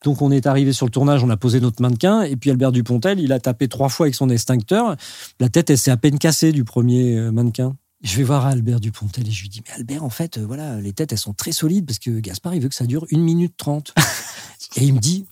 Donc, 0.02 0.22
on 0.22 0.30
est 0.30 0.46
arrivé 0.46 0.72
sur 0.72 0.86
le 0.86 0.90
tournage, 0.90 1.22
on 1.22 1.28
a 1.28 1.36
posé 1.36 1.60
notre 1.60 1.82
mannequin 1.82 2.22
et 2.22 2.36
puis 2.36 2.50
Albert 2.50 2.72
Dupontel, 2.72 3.20
il 3.20 3.32
a 3.32 3.40
tapé 3.40 3.68
trois 3.68 3.90
fois 3.90 4.06
avec 4.06 4.14
son 4.14 4.30
extincteur. 4.30 4.96
La 5.40 5.50
tête, 5.50 5.68
elle 5.68 5.78
s'est 5.78 5.90
à 5.90 5.98
peine 5.98 6.18
cassée 6.18 6.52
du 6.52 6.64
premier 6.64 7.30
mannequin. 7.30 7.76
Je 8.04 8.18
vais 8.18 8.22
voir 8.22 8.44
Albert 8.44 8.80
Dupontel 8.80 9.26
et 9.26 9.30
je 9.30 9.40
lui 9.40 9.48
dis, 9.48 9.62
mais 9.66 9.72
Albert, 9.72 10.04
en 10.04 10.10
fait, 10.10 10.36
euh, 10.36 10.44
voilà, 10.44 10.78
les 10.78 10.92
têtes, 10.92 11.12
elles 11.12 11.18
sont 11.18 11.32
très 11.32 11.52
solides 11.52 11.86
parce 11.86 11.98
que 11.98 12.20
Gaspard, 12.20 12.54
il 12.54 12.60
veut 12.60 12.68
que 12.68 12.74
ça 12.74 12.84
dure 12.84 13.06
1 13.10 13.16
minute 13.18 13.54
30. 13.56 13.94
et 14.76 14.84
il 14.84 14.92
me 14.92 14.98
dit, 14.98 15.24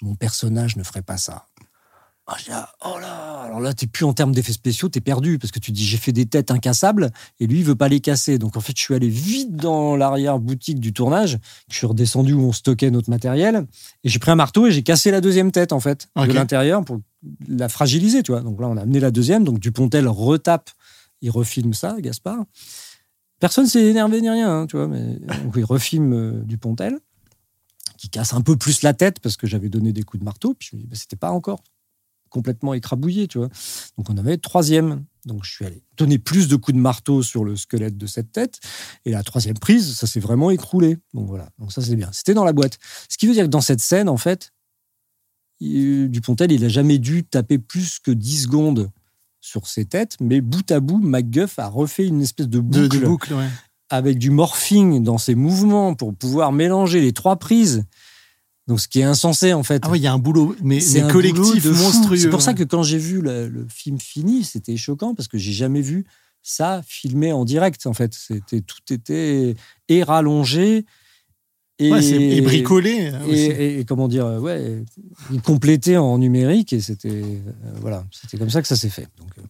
mon 0.00 0.14
personnage 0.14 0.76
ne 0.76 0.84
ferait 0.84 1.02
pas 1.02 1.16
ça. 1.16 1.46
Ah, 2.28 2.36
je 2.38 2.44
dis, 2.44 2.50
ah, 2.52 2.70
oh 2.86 3.00
là, 3.00 3.40
alors 3.40 3.58
là, 3.58 3.74
t'es 3.74 3.88
plus 3.88 4.04
en 4.04 4.12
termes 4.12 4.32
d'effets 4.32 4.52
spéciaux, 4.52 4.88
t'es 4.88 5.00
perdu 5.00 5.40
parce 5.40 5.50
que 5.50 5.58
tu 5.58 5.72
dis, 5.72 5.84
j'ai 5.84 5.96
fait 5.96 6.12
des 6.12 6.26
têtes 6.26 6.52
incassables 6.52 7.10
et 7.40 7.48
lui, 7.48 7.58
il 7.58 7.64
veut 7.64 7.74
pas 7.74 7.88
les 7.88 7.98
casser. 7.98 8.38
Donc, 8.38 8.56
en 8.56 8.60
fait, 8.60 8.76
je 8.76 8.82
suis 8.82 8.94
allé 8.94 9.08
vite 9.08 9.56
dans 9.56 9.96
l'arrière-boutique 9.96 10.78
du 10.78 10.92
tournage. 10.92 11.36
Je 11.68 11.74
suis 11.74 11.86
redescendu 11.88 12.32
où 12.34 12.42
on 12.42 12.52
stockait 12.52 12.92
notre 12.92 13.10
matériel 13.10 13.66
et 14.04 14.08
j'ai 14.08 14.20
pris 14.20 14.30
un 14.30 14.36
marteau 14.36 14.68
et 14.68 14.70
j'ai 14.70 14.84
cassé 14.84 15.10
la 15.10 15.20
deuxième 15.20 15.50
tête, 15.50 15.72
en 15.72 15.80
fait, 15.80 16.06
de 16.14 16.32
l'intérieur 16.32 16.84
pour 16.84 17.00
la 17.48 17.68
fragiliser, 17.68 18.22
tu 18.22 18.30
vois. 18.30 18.42
Donc 18.42 18.60
là, 18.60 18.68
on 18.68 18.76
a 18.76 18.82
amené 18.82 19.00
la 19.00 19.10
deuxième. 19.10 19.42
Donc, 19.42 19.58
Dupontel 19.58 20.06
retape, 20.06 20.70
il 21.20 21.30
refilme 21.30 21.74
ça, 21.74 22.00
Gaspard. 22.00 22.44
Personne 23.38 23.66
s'est 23.66 23.84
énervé 23.84 24.20
ni 24.20 24.28
rien, 24.28 24.60
hein, 24.60 24.66
tu 24.66 24.76
vois, 24.76 24.86
mais 24.86 25.16
donc, 25.44 25.54
il 25.56 25.64
refilme 25.64 26.12
euh, 26.12 26.42
Dupontel 26.42 26.98
qui 27.96 28.08
casse 28.08 28.32
un 28.32 28.40
peu 28.40 28.56
plus 28.56 28.80
la 28.82 28.94
tête 28.94 29.20
parce 29.20 29.36
que 29.36 29.46
j'avais 29.46 29.68
donné 29.68 29.92
des 29.92 30.02
coups 30.02 30.20
de 30.20 30.24
marteau. 30.24 30.54
Puis 30.54 30.70
je 30.72 30.76
me 30.76 30.82
bah, 30.84 30.96
c'était 30.96 31.16
pas 31.16 31.32
encore 31.32 31.62
complètement 32.30 32.72
écrabouillé, 32.72 33.28
tu 33.28 33.36
vois. 33.36 33.50
Donc 33.98 34.08
on 34.08 34.16
avait 34.16 34.38
troisième. 34.38 35.04
Donc 35.26 35.44
je 35.44 35.52
suis 35.52 35.66
allé 35.66 35.82
donner 35.98 36.18
plus 36.18 36.48
de 36.48 36.56
coups 36.56 36.74
de 36.74 36.80
marteau 36.80 37.22
sur 37.22 37.44
le 37.44 37.56
squelette 37.56 37.98
de 37.98 38.06
cette 38.06 38.32
tête. 38.32 38.58
Et 39.04 39.10
la 39.10 39.22
troisième 39.22 39.58
prise, 39.58 39.94
ça 39.94 40.06
s'est 40.06 40.20
vraiment 40.20 40.50
écroulé. 40.50 40.96
Donc 41.12 41.28
voilà. 41.28 41.50
Donc 41.58 41.72
ça 41.72 41.82
c'est 41.82 41.96
bien. 41.96 42.08
C'était 42.12 42.32
dans 42.32 42.44
la 42.44 42.54
boîte. 42.54 42.78
Ce 43.10 43.18
qui 43.18 43.26
veut 43.26 43.34
dire 43.34 43.44
que 43.44 43.50
dans 43.50 43.60
cette 43.60 43.80
scène, 43.80 44.08
en 44.08 44.16
fait, 44.16 44.54
Dupontel, 45.60 46.52
il 46.52 46.64
a 46.64 46.70
jamais 46.70 46.98
dû 46.98 47.24
taper 47.24 47.58
plus 47.58 47.98
que 47.98 48.10
10 48.10 48.44
secondes 48.44 48.90
sur 49.40 49.66
ses 49.66 49.84
têtes, 49.84 50.16
mais 50.20 50.40
bout 50.40 50.70
à 50.70 50.80
bout, 50.80 50.98
MacGuff 50.98 51.58
a 51.58 51.68
refait 51.68 52.06
une 52.06 52.20
espèce 52.22 52.48
de 52.48 52.60
boucle 52.60 53.00
de 53.00 53.06
boucle, 53.06 53.34
ouais. 53.34 53.48
avec 53.88 54.18
du 54.18 54.30
morphing 54.30 55.02
dans 55.02 55.18
ses 55.18 55.34
mouvements 55.34 55.94
pour 55.94 56.14
pouvoir 56.14 56.52
mélanger 56.52 57.00
les 57.00 57.12
trois 57.12 57.36
prises. 57.36 57.84
Donc, 58.66 58.80
ce 58.80 58.86
qui 58.86 59.00
est 59.00 59.04
insensé, 59.04 59.52
en 59.52 59.62
fait. 59.62 59.82
Ah 59.84 59.90
oui, 59.90 59.98
il 59.98 60.02
y 60.02 60.06
a 60.06 60.12
un 60.12 60.18
boulot, 60.18 60.54
mais, 60.62 60.80
C'est 60.80 61.10
collectif 61.10 61.62
boulot 61.62 61.74
de 61.74 61.82
monstrueux. 61.82 62.16
C'est 62.16 62.30
pour 62.30 62.42
ça 62.42 62.54
que 62.54 62.62
quand 62.62 62.82
j'ai 62.82 62.98
vu 62.98 63.20
le, 63.20 63.48
le 63.48 63.66
film 63.68 63.98
fini, 63.98 64.44
c'était 64.44 64.76
choquant 64.76 65.14
parce 65.14 65.28
que 65.28 65.38
j'ai 65.38 65.52
jamais 65.52 65.80
vu 65.80 66.04
ça 66.42 66.82
filmé 66.86 67.32
en 67.32 67.44
direct 67.44 67.86
en 67.86 67.92
fait. 67.92 68.14
C'était 68.14 68.60
tout 68.60 68.92
était 68.92 69.56
et 69.88 70.02
rallongé 70.02 70.86
et, 71.80 71.90
Ouais, 71.90 72.04
et 72.04 72.40
bricolé, 72.42 73.10
euh, 73.12 73.26
et, 73.26 73.30
aussi. 73.32 73.40
et- 73.46 73.80
et 73.80 73.84
comment 73.84 74.06
dire 74.08 74.26
ouais 74.26 74.82
en 75.96 76.18
numérique 76.18 76.72
et 76.72 76.80
c'était 76.80 77.08
euh, 77.08 77.40
voilà 77.80 78.04
c'était 78.12 78.36
comme 78.38 78.50
ça 78.50 78.60
que 78.62 78.68
ça 78.68 78.76
s'est 78.76 78.88
fait. 78.90 79.08
Donc, 79.18 79.30
euh, 79.38 79.42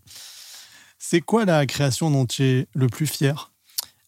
C'est 0.98 1.20
quoi 1.20 1.44
la 1.44 1.66
création 1.66 2.10
dont 2.10 2.26
tu 2.26 2.42
es 2.44 2.66
le 2.74 2.86
plus 2.86 3.06
fier? 3.06 3.50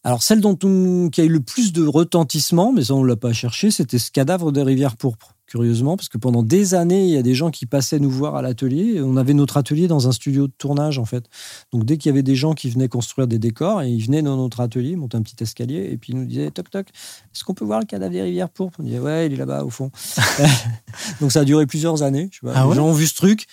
Alors, 0.05 0.21
celle 0.21 0.41
dont 0.41 0.57
on, 0.63 1.09
qui 1.09 1.21
a 1.21 1.23
eu 1.23 1.29
le 1.29 1.39
plus 1.39 1.71
de 1.73 1.85
retentissement, 1.85 2.73
mais 2.73 2.83
ça, 2.83 2.93
on 2.93 3.03
ne 3.03 3.07
l'a 3.07 3.15
pas 3.15 3.31
cherché, 3.33 3.71
c'était 3.71 3.97
ce 3.99 4.11
cadavre 4.11 4.51
de 4.51 4.59
rivière 4.61 4.97
pourpre, 4.97 5.33
curieusement, 5.53 5.95
parce 5.97 6.09
que 6.09 6.17
pendant 6.17 6.41
des 6.41 6.73
années, 6.73 7.03
il 7.05 7.11
y 7.11 7.17
a 7.17 7.21
des 7.21 7.35
gens 7.35 7.51
qui 7.51 7.67
passaient 7.67 7.99
nous 7.99 8.09
voir 8.09 8.35
à 8.35 8.41
l'atelier. 8.41 8.99
On 9.03 9.17
avait 9.17 9.35
notre 9.35 9.55
atelier 9.57 9.87
dans 9.87 10.07
un 10.07 10.11
studio 10.11 10.47
de 10.47 10.53
tournage, 10.57 10.97
en 10.97 11.05
fait. 11.05 11.25
Donc, 11.71 11.85
dès 11.85 11.97
qu'il 11.97 12.09
y 12.09 12.11
avait 12.11 12.23
des 12.23 12.35
gens 12.35 12.53
qui 12.53 12.71
venaient 12.71 12.87
construire 12.87 13.27
des 13.27 13.37
décors, 13.37 13.83
et 13.83 13.87
ils 13.91 14.03
venaient 14.03 14.23
dans 14.23 14.35
notre 14.35 14.61
atelier, 14.61 14.95
montaient 14.95 15.17
un 15.17 15.21
petit 15.21 15.35
escalier, 15.43 15.89
et 15.91 15.97
puis 15.97 16.13
ils 16.13 16.17
nous 16.17 16.25
disaient 16.25 16.49
Toc, 16.49 16.71
toc, 16.71 16.87
est-ce 16.89 17.43
qu'on 17.43 17.53
peut 17.53 17.65
voir 17.65 17.79
le 17.79 17.85
cadavre 17.85 18.11
des 18.11 18.23
rivières 18.23 18.49
pourpres? 18.49 18.79
On 18.79 18.83
disait 18.83 18.97
Ouais, 18.97 19.27
il 19.27 19.33
est 19.33 19.35
là-bas, 19.35 19.63
au 19.63 19.69
fond. 19.69 19.91
Donc, 21.21 21.31
ça 21.31 21.41
a 21.41 21.45
duré 21.45 21.67
plusieurs 21.67 22.01
années. 22.01 22.29
Je 22.31 22.39
sais 22.39 22.47
pas. 22.47 22.53
Ah 22.55 22.63
les 22.63 22.69
ouais 22.69 22.75
gens 22.75 22.87
ont 22.87 22.93
vu 22.93 23.05
ce 23.05 23.13
truc. 23.13 23.45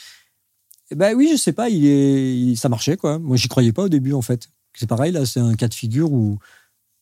Eh 0.91 0.95
ben 0.95 1.15
oui, 1.15 1.29
je 1.33 1.37
sais 1.37 1.53
pas, 1.53 1.69
il 1.69 1.85
est, 1.85 2.35
il- 2.35 2.57
ça 2.57 2.71
marchait 2.71 2.97
quoi. 2.97 3.19
Moi, 3.19 3.37
j'y 3.37 3.47
croyais 3.49 3.73
pas 3.73 3.83
au 3.85 3.89
début 3.91 4.15
en 4.15 4.23
fait. 4.23 4.49
C'est 4.75 4.89
pareil 4.89 5.13
là, 5.13 5.27
c'est 5.27 5.39
un 5.39 5.55
cas 5.55 5.69
de 5.69 5.75
figure 5.75 6.11
où 6.11 6.39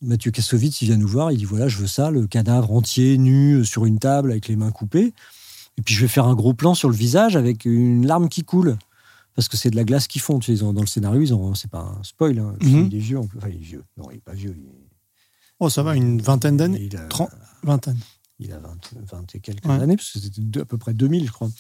Mathieu 0.01 0.31
Kassovitz, 0.31 0.81
il 0.83 0.87
vient 0.87 0.97
nous 0.97 1.09
voir, 1.09 1.33
il 1.33 1.39
dit 1.39 1.45
voilà, 1.45 1.69
je 1.69 1.79
veux 1.79 1.87
ça, 1.87 2.11
le 2.11 2.27
cadavre 2.27 2.73
entier, 2.73 3.19
nu, 3.19 3.55
euh, 3.57 3.65
sur 3.65 3.85
une 3.85 3.99
table, 3.99 4.31
avec 4.31 4.47
les 4.49 4.57
mains 4.57 4.71
coupées. 4.71 5.13
Et 5.77 5.83
puis 5.83 5.95
je 5.95 6.01
vais 6.01 6.09
faire 6.09 6.27
un 6.27 6.35
gros 6.35 6.55
plan 6.55 6.75
sur 6.75 6.89
le 6.89 6.95
visage 6.95 7.37
avec 7.37 7.65
une 7.65 8.07
larme 8.07 8.29
qui 8.29 8.43
coule. 8.45 8.77
Parce 9.35 9.49
que 9.49 9.57
c'est 9.57 9.71
de 9.71 9.77
la 9.77 9.85
glace 9.85 10.09
qui 10.09 10.19
fond. 10.19 10.41
Tu 10.41 10.57
sais, 10.57 10.65
dans 10.65 10.73
le 10.73 10.87
scénario, 10.87 11.21
ils 11.21 11.33
ont, 11.33 11.55
c'est 11.55 11.71
pas 11.71 11.81
un 11.99 12.03
spoil. 12.03 12.39
hein. 12.41 12.55
Mhm. 12.61 12.87
Il 12.91 12.95
est 12.97 12.99
vieux, 12.99 13.19
enfin, 13.19 13.49
il 13.49 13.55
est 13.57 13.59
vieux. 13.59 13.85
Non, 13.97 14.11
il 14.11 14.17
est 14.17 14.21
pas 14.25 14.35
vieux. 14.35 14.55
Il 14.59 14.67
est, 14.67 14.75
Oh, 15.61 15.69
ça 15.69 15.83
va, 15.83 15.95
une 15.97 16.21
vingtaine 16.21 16.57
d'années? 16.57 16.81
Il 16.83 16.97
a- 16.97 17.07
Trente- 17.07 17.31
Vingtaine. 17.65 17.99
il 18.39 18.53
a 18.53 18.59
20, 18.59 18.77
20 19.11 19.35
et 19.35 19.41
quelques 19.41 19.65
Ouais. 19.67 19.73
années, 19.73 19.97
parce 19.97 20.13
que 20.13 20.21
c'était 20.21 20.41
deux- 20.41 20.61
à 20.61 20.65
peu 20.65 20.79
près 20.79 20.95
2000, 20.95 21.27
je 21.27 21.33
crois. 21.33 21.51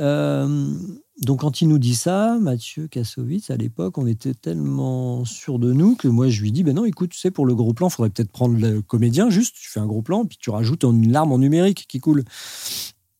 Euh, 0.00 0.74
donc, 1.22 1.40
quand 1.40 1.60
il 1.62 1.68
nous 1.68 1.78
dit 1.78 1.94
ça, 1.94 2.38
Mathieu 2.38 2.88
Kassovitz, 2.88 3.50
à 3.50 3.56
l'époque, 3.56 3.96
on 3.96 4.06
était 4.06 4.34
tellement 4.34 5.24
sûr 5.24 5.58
de 5.58 5.72
nous 5.72 5.96
que 5.96 6.08
moi, 6.08 6.28
je 6.28 6.42
lui 6.42 6.52
dis 6.52 6.62
ben 6.62 6.74
non, 6.74 6.84
écoute, 6.84 7.10
tu 7.10 7.18
sais, 7.18 7.30
pour 7.30 7.46
le 7.46 7.54
gros 7.54 7.72
plan, 7.72 7.88
il 7.88 7.92
faudrait 7.92 8.10
peut-être 8.10 8.30
prendre 8.30 8.58
le 8.58 8.82
comédien, 8.82 9.30
juste, 9.30 9.54
tu 9.58 9.70
fais 9.70 9.80
un 9.80 9.86
gros 9.86 10.02
plan, 10.02 10.26
puis 10.26 10.36
tu 10.38 10.50
rajoutes 10.50 10.84
une 10.84 11.10
larme 11.10 11.32
en 11.32 11.38
numérique 11.38 11.86
qui 11.88 12.00
coule. 12.00 12.24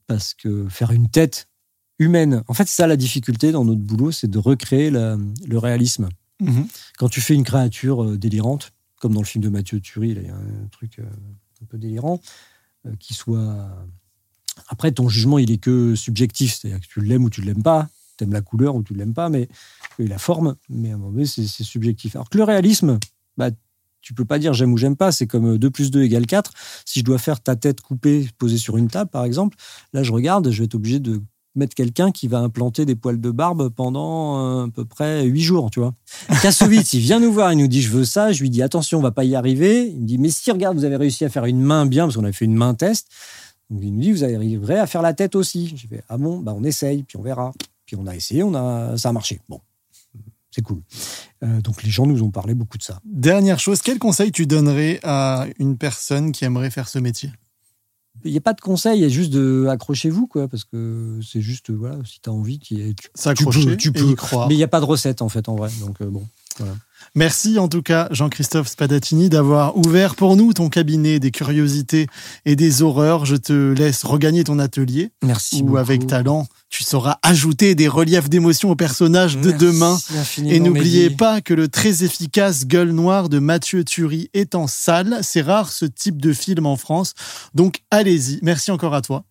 Parce 0.07 0.35
que 0.35 0.69
faire 0.69 0.91
une 0.93 1.09
tête 1.09 1.49
humaine, 1.99 2.43
en 2.49 2.55
fait, 2.55 2.69
c'est 2.69 2.77
ça 2.83 2.87
la 2.87 2.97
difficulté 2.97 3.51
dans 3.51 3.65
notre 3.65 3.81
boulot, 3.81 4.13
c'est 4.13 4.29
de 4.31 4.39
recréer 4.39 4.91
la- 4.91 5.17
le 5.47 5.59
réalisme. 5.59 6.09
Mhm. 6.41 6.67
Quand 6.99 7.09
tu 7.09 7.21
fais 7.23 7.35
une 7.35 7.45
créature 7.45 8.05
euh, 8.05 8.19
délirante, 8.19 8.73
comme 9.01 9.15
dans 9.15 9.21
le 9.23 9.27
film 9.27 9.43
de 9.43 9.49
Mathieu 9.49 9.81
Turi, 9.81 10.11
il 10.11 10.23
y 10.23 10.29
a 10.29 10.35
un 10.37 10.69
truc 10.71 10.99
euh, 10.99 11.05
un 11.63 11.65
peu 11.67 11.79
délirant, 11.79 12.21
euh, 12.87 12.93
qui 13.01 13.15
soit. 13.15 13.69
Après, 14.69 14.93
ton 14.93 15.09
jugement, 15.09 15.39
il 15.39 15.51
est 15.51 15.59
que 15.59 15.95
subjectif, 15.95 16.55
c'est-à-dire 16.55 16.81
que 16.81 16.87
tu 16.87 17.01
l'aimes 17.01 17.25
ou 17.25 17.31
tu 17.31 17.43
l'aimes 17.43 17.63
pas, 17.63 17.89
tu 18.17 18.25
aimes 18.25 18.33
la 18.33 18.41
couleur 18.41 18.75
ou 18.75 18.83
tu 18.83 18.95
l'aimes 18.95 19.15
pas, 19.15 19.29
mais 19.29 19.49
la 19.99 20.19
forme, 20.19 20.57
mais 20.69 20.91
à 20.91 20.95
un 20.95 20.97
moment 20.99 21.13
donné, 21.13 21.27
c'est 21.27 21.47
subjectif. 21.47 22.17
Alors 22.17 22.29
que 22.29 22.39
le 22.39 22.45
réalisme, 22.45 22.99
bah, 23.37 23.51
tu 24.01 24.15
peux 24.15 24.25
pas 24.25 24.39
dire 24.39 24.55
j'aime 24.55 24.73
ou 24.73 24.77
j'aime 24.77 24.97
pas, 24.97 25.13
c'est 25.13 25.27
comme 25.27 25.59
2 25.59 25.71
plus 25.71 25.91
2 25.91 26.03
égale 26.03 26.27
4. 26.27 26.53
Si 26.85 27.01
je 27.01 27.05
dois 27.05 27.19
faire 27.19 27.41
ta 27.41 27.57
tête 27.57 27.81
coupée, 27.81 28.29
posée 28.39 28.59
sur 28.59 28.77
une 28.77 28.89
table, 28.89 29.11
par 29.11 29.25
exemple, 29.25 29.57
là, 29.93 30.03
je 30.03 30.13
regarde, 30.13 30.51
je 30.51 30.59
vais 30.59 30.67
être 30.67 30.75
obligé 30.75 31.01
de 31.01 31.21
mettre 31.57 31.75
quelqu'un 31.75 32.13
qui 32.13 32.29
va 32.29 32.39
implanter 32.39 32.85
des 32.85 32.95
poils 32.95 33.21
de 33.21 33.31
barbe 33.31 33.71
pendant 33.71 34.61
euh, 34.61 34.67
à 34.67 34.69
peu 34.69 34.85
près 34.85 35.25
8 35.25 35.41
jours, 35.41 35.71
tu 35.71 35.81
vois. 35.81 35.95
Kassovitz, 36.43 36.93
il 36.93 37.01
vient 37.01 37.19
nous 37.19 37.33
voir, 37.33 37.53
il 37.53 37.59
nous 37.59 37.67
dit 37.67 37.83
je 37.83 37.91
veux 37.91 38.05
ça, 38.05 38.31
je 38.31 38.43
lui 38.43 38.51
dis 38.51 38.63
attention, 38.63 38.99
on 38.99 39.03
va 39.03 39.11
pas 39.11 39.25
y 39.25 39.35
arriver. 39.35 39.89
Il 39.89 40.03
me 40.03 40.07
dit 40.07 40.19
mais 40.19 40.29
si 40.29 40.51
regarde, 40.53 40.77
vous 40.77 40.85
avez 40.85 40.97
réussi 40.97 41.25
à 41.25 41.29
faire 41.29 41.47
une 41.47 41.61
main 41.61 41.87
bien 41.87 42.05
parce 42.05 42.17
qu'on 42.17 42.25
avait 42.25 42.33
fait 42.33 42.45
une 42.45 42.55
main 42.55 42.75
test. 42.75 43.09
Donc 43.71 43.81
il 43.83 43.95
nous 43.95 44.01
dit 44.01 44.13
vous 44.13 44.25
arriverez 44.25 44.79
à 44.79 44.87
faire 44.87 45.03
la 45.03 45.15
tête 45.15 45.35
aussi. 45.35 45.73
J'ai 45.77 45.89
fait 45.89 46.05
ah 46.09 46.19
bon, 46.19 46.39
bah 46.39 46.55
on 46.57 46.65
essaye, 46.65 47.03
puis 47.03 47.17
on 47.17 47.23
verra. 47.23 47.53
Puis 47.85 47.97
on 47.97 48.07
a 48.07 48.15
essayé, 48.15 48.43
on 48.43 48.55
a 48.55 48.97
ça 48.97 49.11
a 49.11 49.13
marché. 49.13 49.41
Bon, 49.49 49.61
c'est 50.51 50.63
cool. 50.63 50.83
Euh, 51.43 51.61
donc 51.61 51.83
les 51.83 51.91
gens 51.91 52.07
nous 52.07 52.23
ont 52.23 52.31
parlé 52.31 52.55
beaucoup 52.55 52.79
de 52.79 52.83
ça. 52.83 53.01
Dernière 53.05 53.59
chose, 53.59 53.83
quel 53.83 53.99
conseil 53.99 54.33
tu 54.33 54.47
donnerais 54.47 55.01
à 55.03 55.47
une 55.59 55.77
personne 55.77 56.33
qui 56.33 56.45
aimerait 56.45 56.71
faire 56.71 56.89
ce 56.89 56.99
métier? 56.99 57.31
Il 58.25 58.33
n'y 58.33 58.39
a 58.39 58.41
pas 58.41 58.55
de 58.55 58.61
conseil, 58.61 58.99
il 58.99 59.03
y 59.03 59.05
a 59.05 59.09
juste 59.09 59.31
de 59.31 59.67
accrochez-vous, 59.69 60.27
quoi, 60.27 60.49
parce 60.49 60.65
que 60.65 61.21
c'est 61.23 61.43
juste, 61.43 61.71
voilà, 61.71 61.99
si 62.05 62.19
tu 62.21 62.31
as 62.31 62.33
envie, 62.33 62.59
tu, 62.59 62.95
tu, 62.95 63.77
tu 63.77 63.93
peux. 63.93 64.11
y 64.11 64.15
croire. 64.15 64.49
Mais 64.49 64.55
il 64.55 64.57
n'y 64.57 64.65
a 64.65 64.69
pas 64.69 64.81
de 64.81 64.87
recette, 64.87 65.21
en 65.21 65.29
fait, 65.29 65.49
en 65.49 65.55
vrai. 65.55 65.71
Donc, 65.81 66.01
euh, 66.01 66.07
bon, 66.07 66.27
voilà. 66.59 66.75
Merci 67.15 67.59
en 67.59 67.69
tout 67.69 67.83
cas, 67.83 68.09
Jean-Christophe 68.11 68.69
Spadatini, 68.69 69.31
d'avoir 69.31 69.77
ouvert 69.77 70.17
pour 70.17 70.37
nous 70.37 70.53
ton 70.53 70.69
cabinet 70.69 71.19
des 71.19 71.31
curiosités 71.31 72.09
et 72.45 72.57
des 72.57 72.83
horreurs. 72.83 73.25
Je 73.25 73.37
te 73.37 73.73
laisse 73.73 74.05
regagner 74.05 74.45
ton 74.45 74.59
atelier. 74.59 75.13
Merci. 75.23 75.57
Où 75.57 75.67
beaucoup. 75.67 75.77
avec 75.79 76.07
talent, 76.07 76.47
tu 76.69 76.83
sauras 76.83 77.19
ajouter 77.23 77.75
des 77.75 77.89
reliefs 77.89 78.29
d'émotions 78.29 78.71
aux 78.71 78.77
personnages 78.77 79.39
de 79.39 79.51
Merci 79.51 79.65
demain. 79.65 79.99
Et 80.55 80.61
n'oubliez 80.61 81.11
pas 81.11 81.41
que 81.41 81.55
le 81.55 81.69
très 81.69 82.05
efficace 82.05 82.67
Gueule 82.67 82.91
Noire 82.91 83.29
de 83.29 83.39
Mathieu 83.39 83.85
Turi 83.85 84.29
est 84.35 84.55
en 84.55 84.67
salle. 84.67 85.21
C'est 85.23 85.43
rare 85.43 85.73
ce 85.73 85.87
type 85.87 86.21
de 86.21 86.33
film 86.33 86.67
en 86.67 86.77
France. 86.77 87.15
Donc 87.55 87.83
allez-y. 87.91 88.41
Merci 88.43 88.71
encore 88.71 88.95
à 88.95 89.01
toi. 89.01 89.25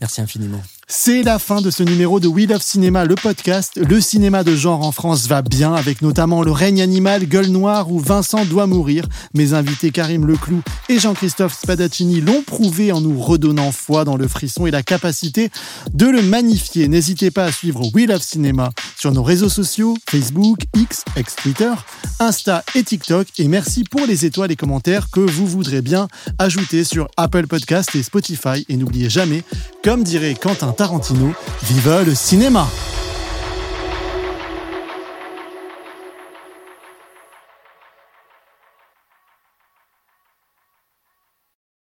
Merci 0.00 0.20
infiniment. 0.20 0.62
C'est 0.90 1.22
la 1.22 1.38
fin 1.38 1.60
de 1.60 1.70
ce 1.70 1.82
numéro 1.82 2.18
de 2.18 2.28
We 2.28 2.48
Love 2.48 2.62
Cinéma, 2.62 3.04
le 3.04 3.14
podcast. 3.14 3.76
Le 3.76 4.00
cinéma 4.00 4.42
de 4.42 4.56
genre 4.56 4.82
en 4.82 4.90
France 4.90 5.26
va 5.28 5.42
bien, 5.42 5.74
avec 5.74 6.00
notamment 6.00 6.42
Le 6.42 6.50
règne 6.50 6.80
animal, 6.80 7.26
Gueule 7.26 7.48
Noire 7.48 7.92
ou 7.92 8.00
Vincent 8.00 8.46
doit 8.46 8.66
mourir. 8.66 9.04
Mes 9.34 9.52
invités 9.52 9.90
Karim 9.90 10.26
Leclou 10.26 10.62
et 10.88 10.98
Jean-Christophe 10.98 11.60
Spadaccini 11.60 12.22
l'ont 12.22 12.42
prouvé 12.42 12.90
en 12.90 13.02
nous 13.02 13.20
redonnant 13.20 13.70
foi 13.70 14.06
dans 14.06 14.16
le 14.16 14.26
frisson 14.26 14.66
et 14.66 14.70
la 14.70 14.82
capacité 14.82 15.50
de 15.92 16.06
le 16.06 16.22
magnifier. 16.22 16.88
N'hésitez 16.88 17.30
pas 17.30 17.44
à 17.44 17.52
suivre 17.52 17.82
We 17.92 18.08
Love 18.08 18.22
Cinéma 18.22 18.70
sur 18.96 19.12
nos 19.12 19.22
réseaux 19.22 19.50
sociaux, 19.50 19.94
Facebook, 20.08 20.60
X, 20.74 21.04
ex-Twitter, 21.16 21.72
Insta 22.18 22.64
et 22.74 22.82
TikTok. 22.82 23.26
Et 23.36 23.48
merci 23.48 23.84
pour 23.84 24.06
les 24.06 24.24
étoiles 24.24 24.52
et 24.52 24.56
commentaires 24.56 25.10
que 25.10 25.20
vous 25.20 25.46
voudrez 25.46 25.82
bien 25.82 26.08
ajouter 26.38 26.82
sur 26.82 27.08
Apple 27.18 27.46
Podcast 27.46 27.94
et 27.94 28.02
Spotify. 28.02 28.64
Et 28.70 28.78
n'oubliez 28.78 29.10
jamais, 29.10 29.42
comme 29.84 30.02
dirait 30.02 30.34
Quentin 30.34 30.72
Tarantino, 30.78 31.34
viva 31.64 32.02
le 32.04 32.14
cinéma! 32.14 32.64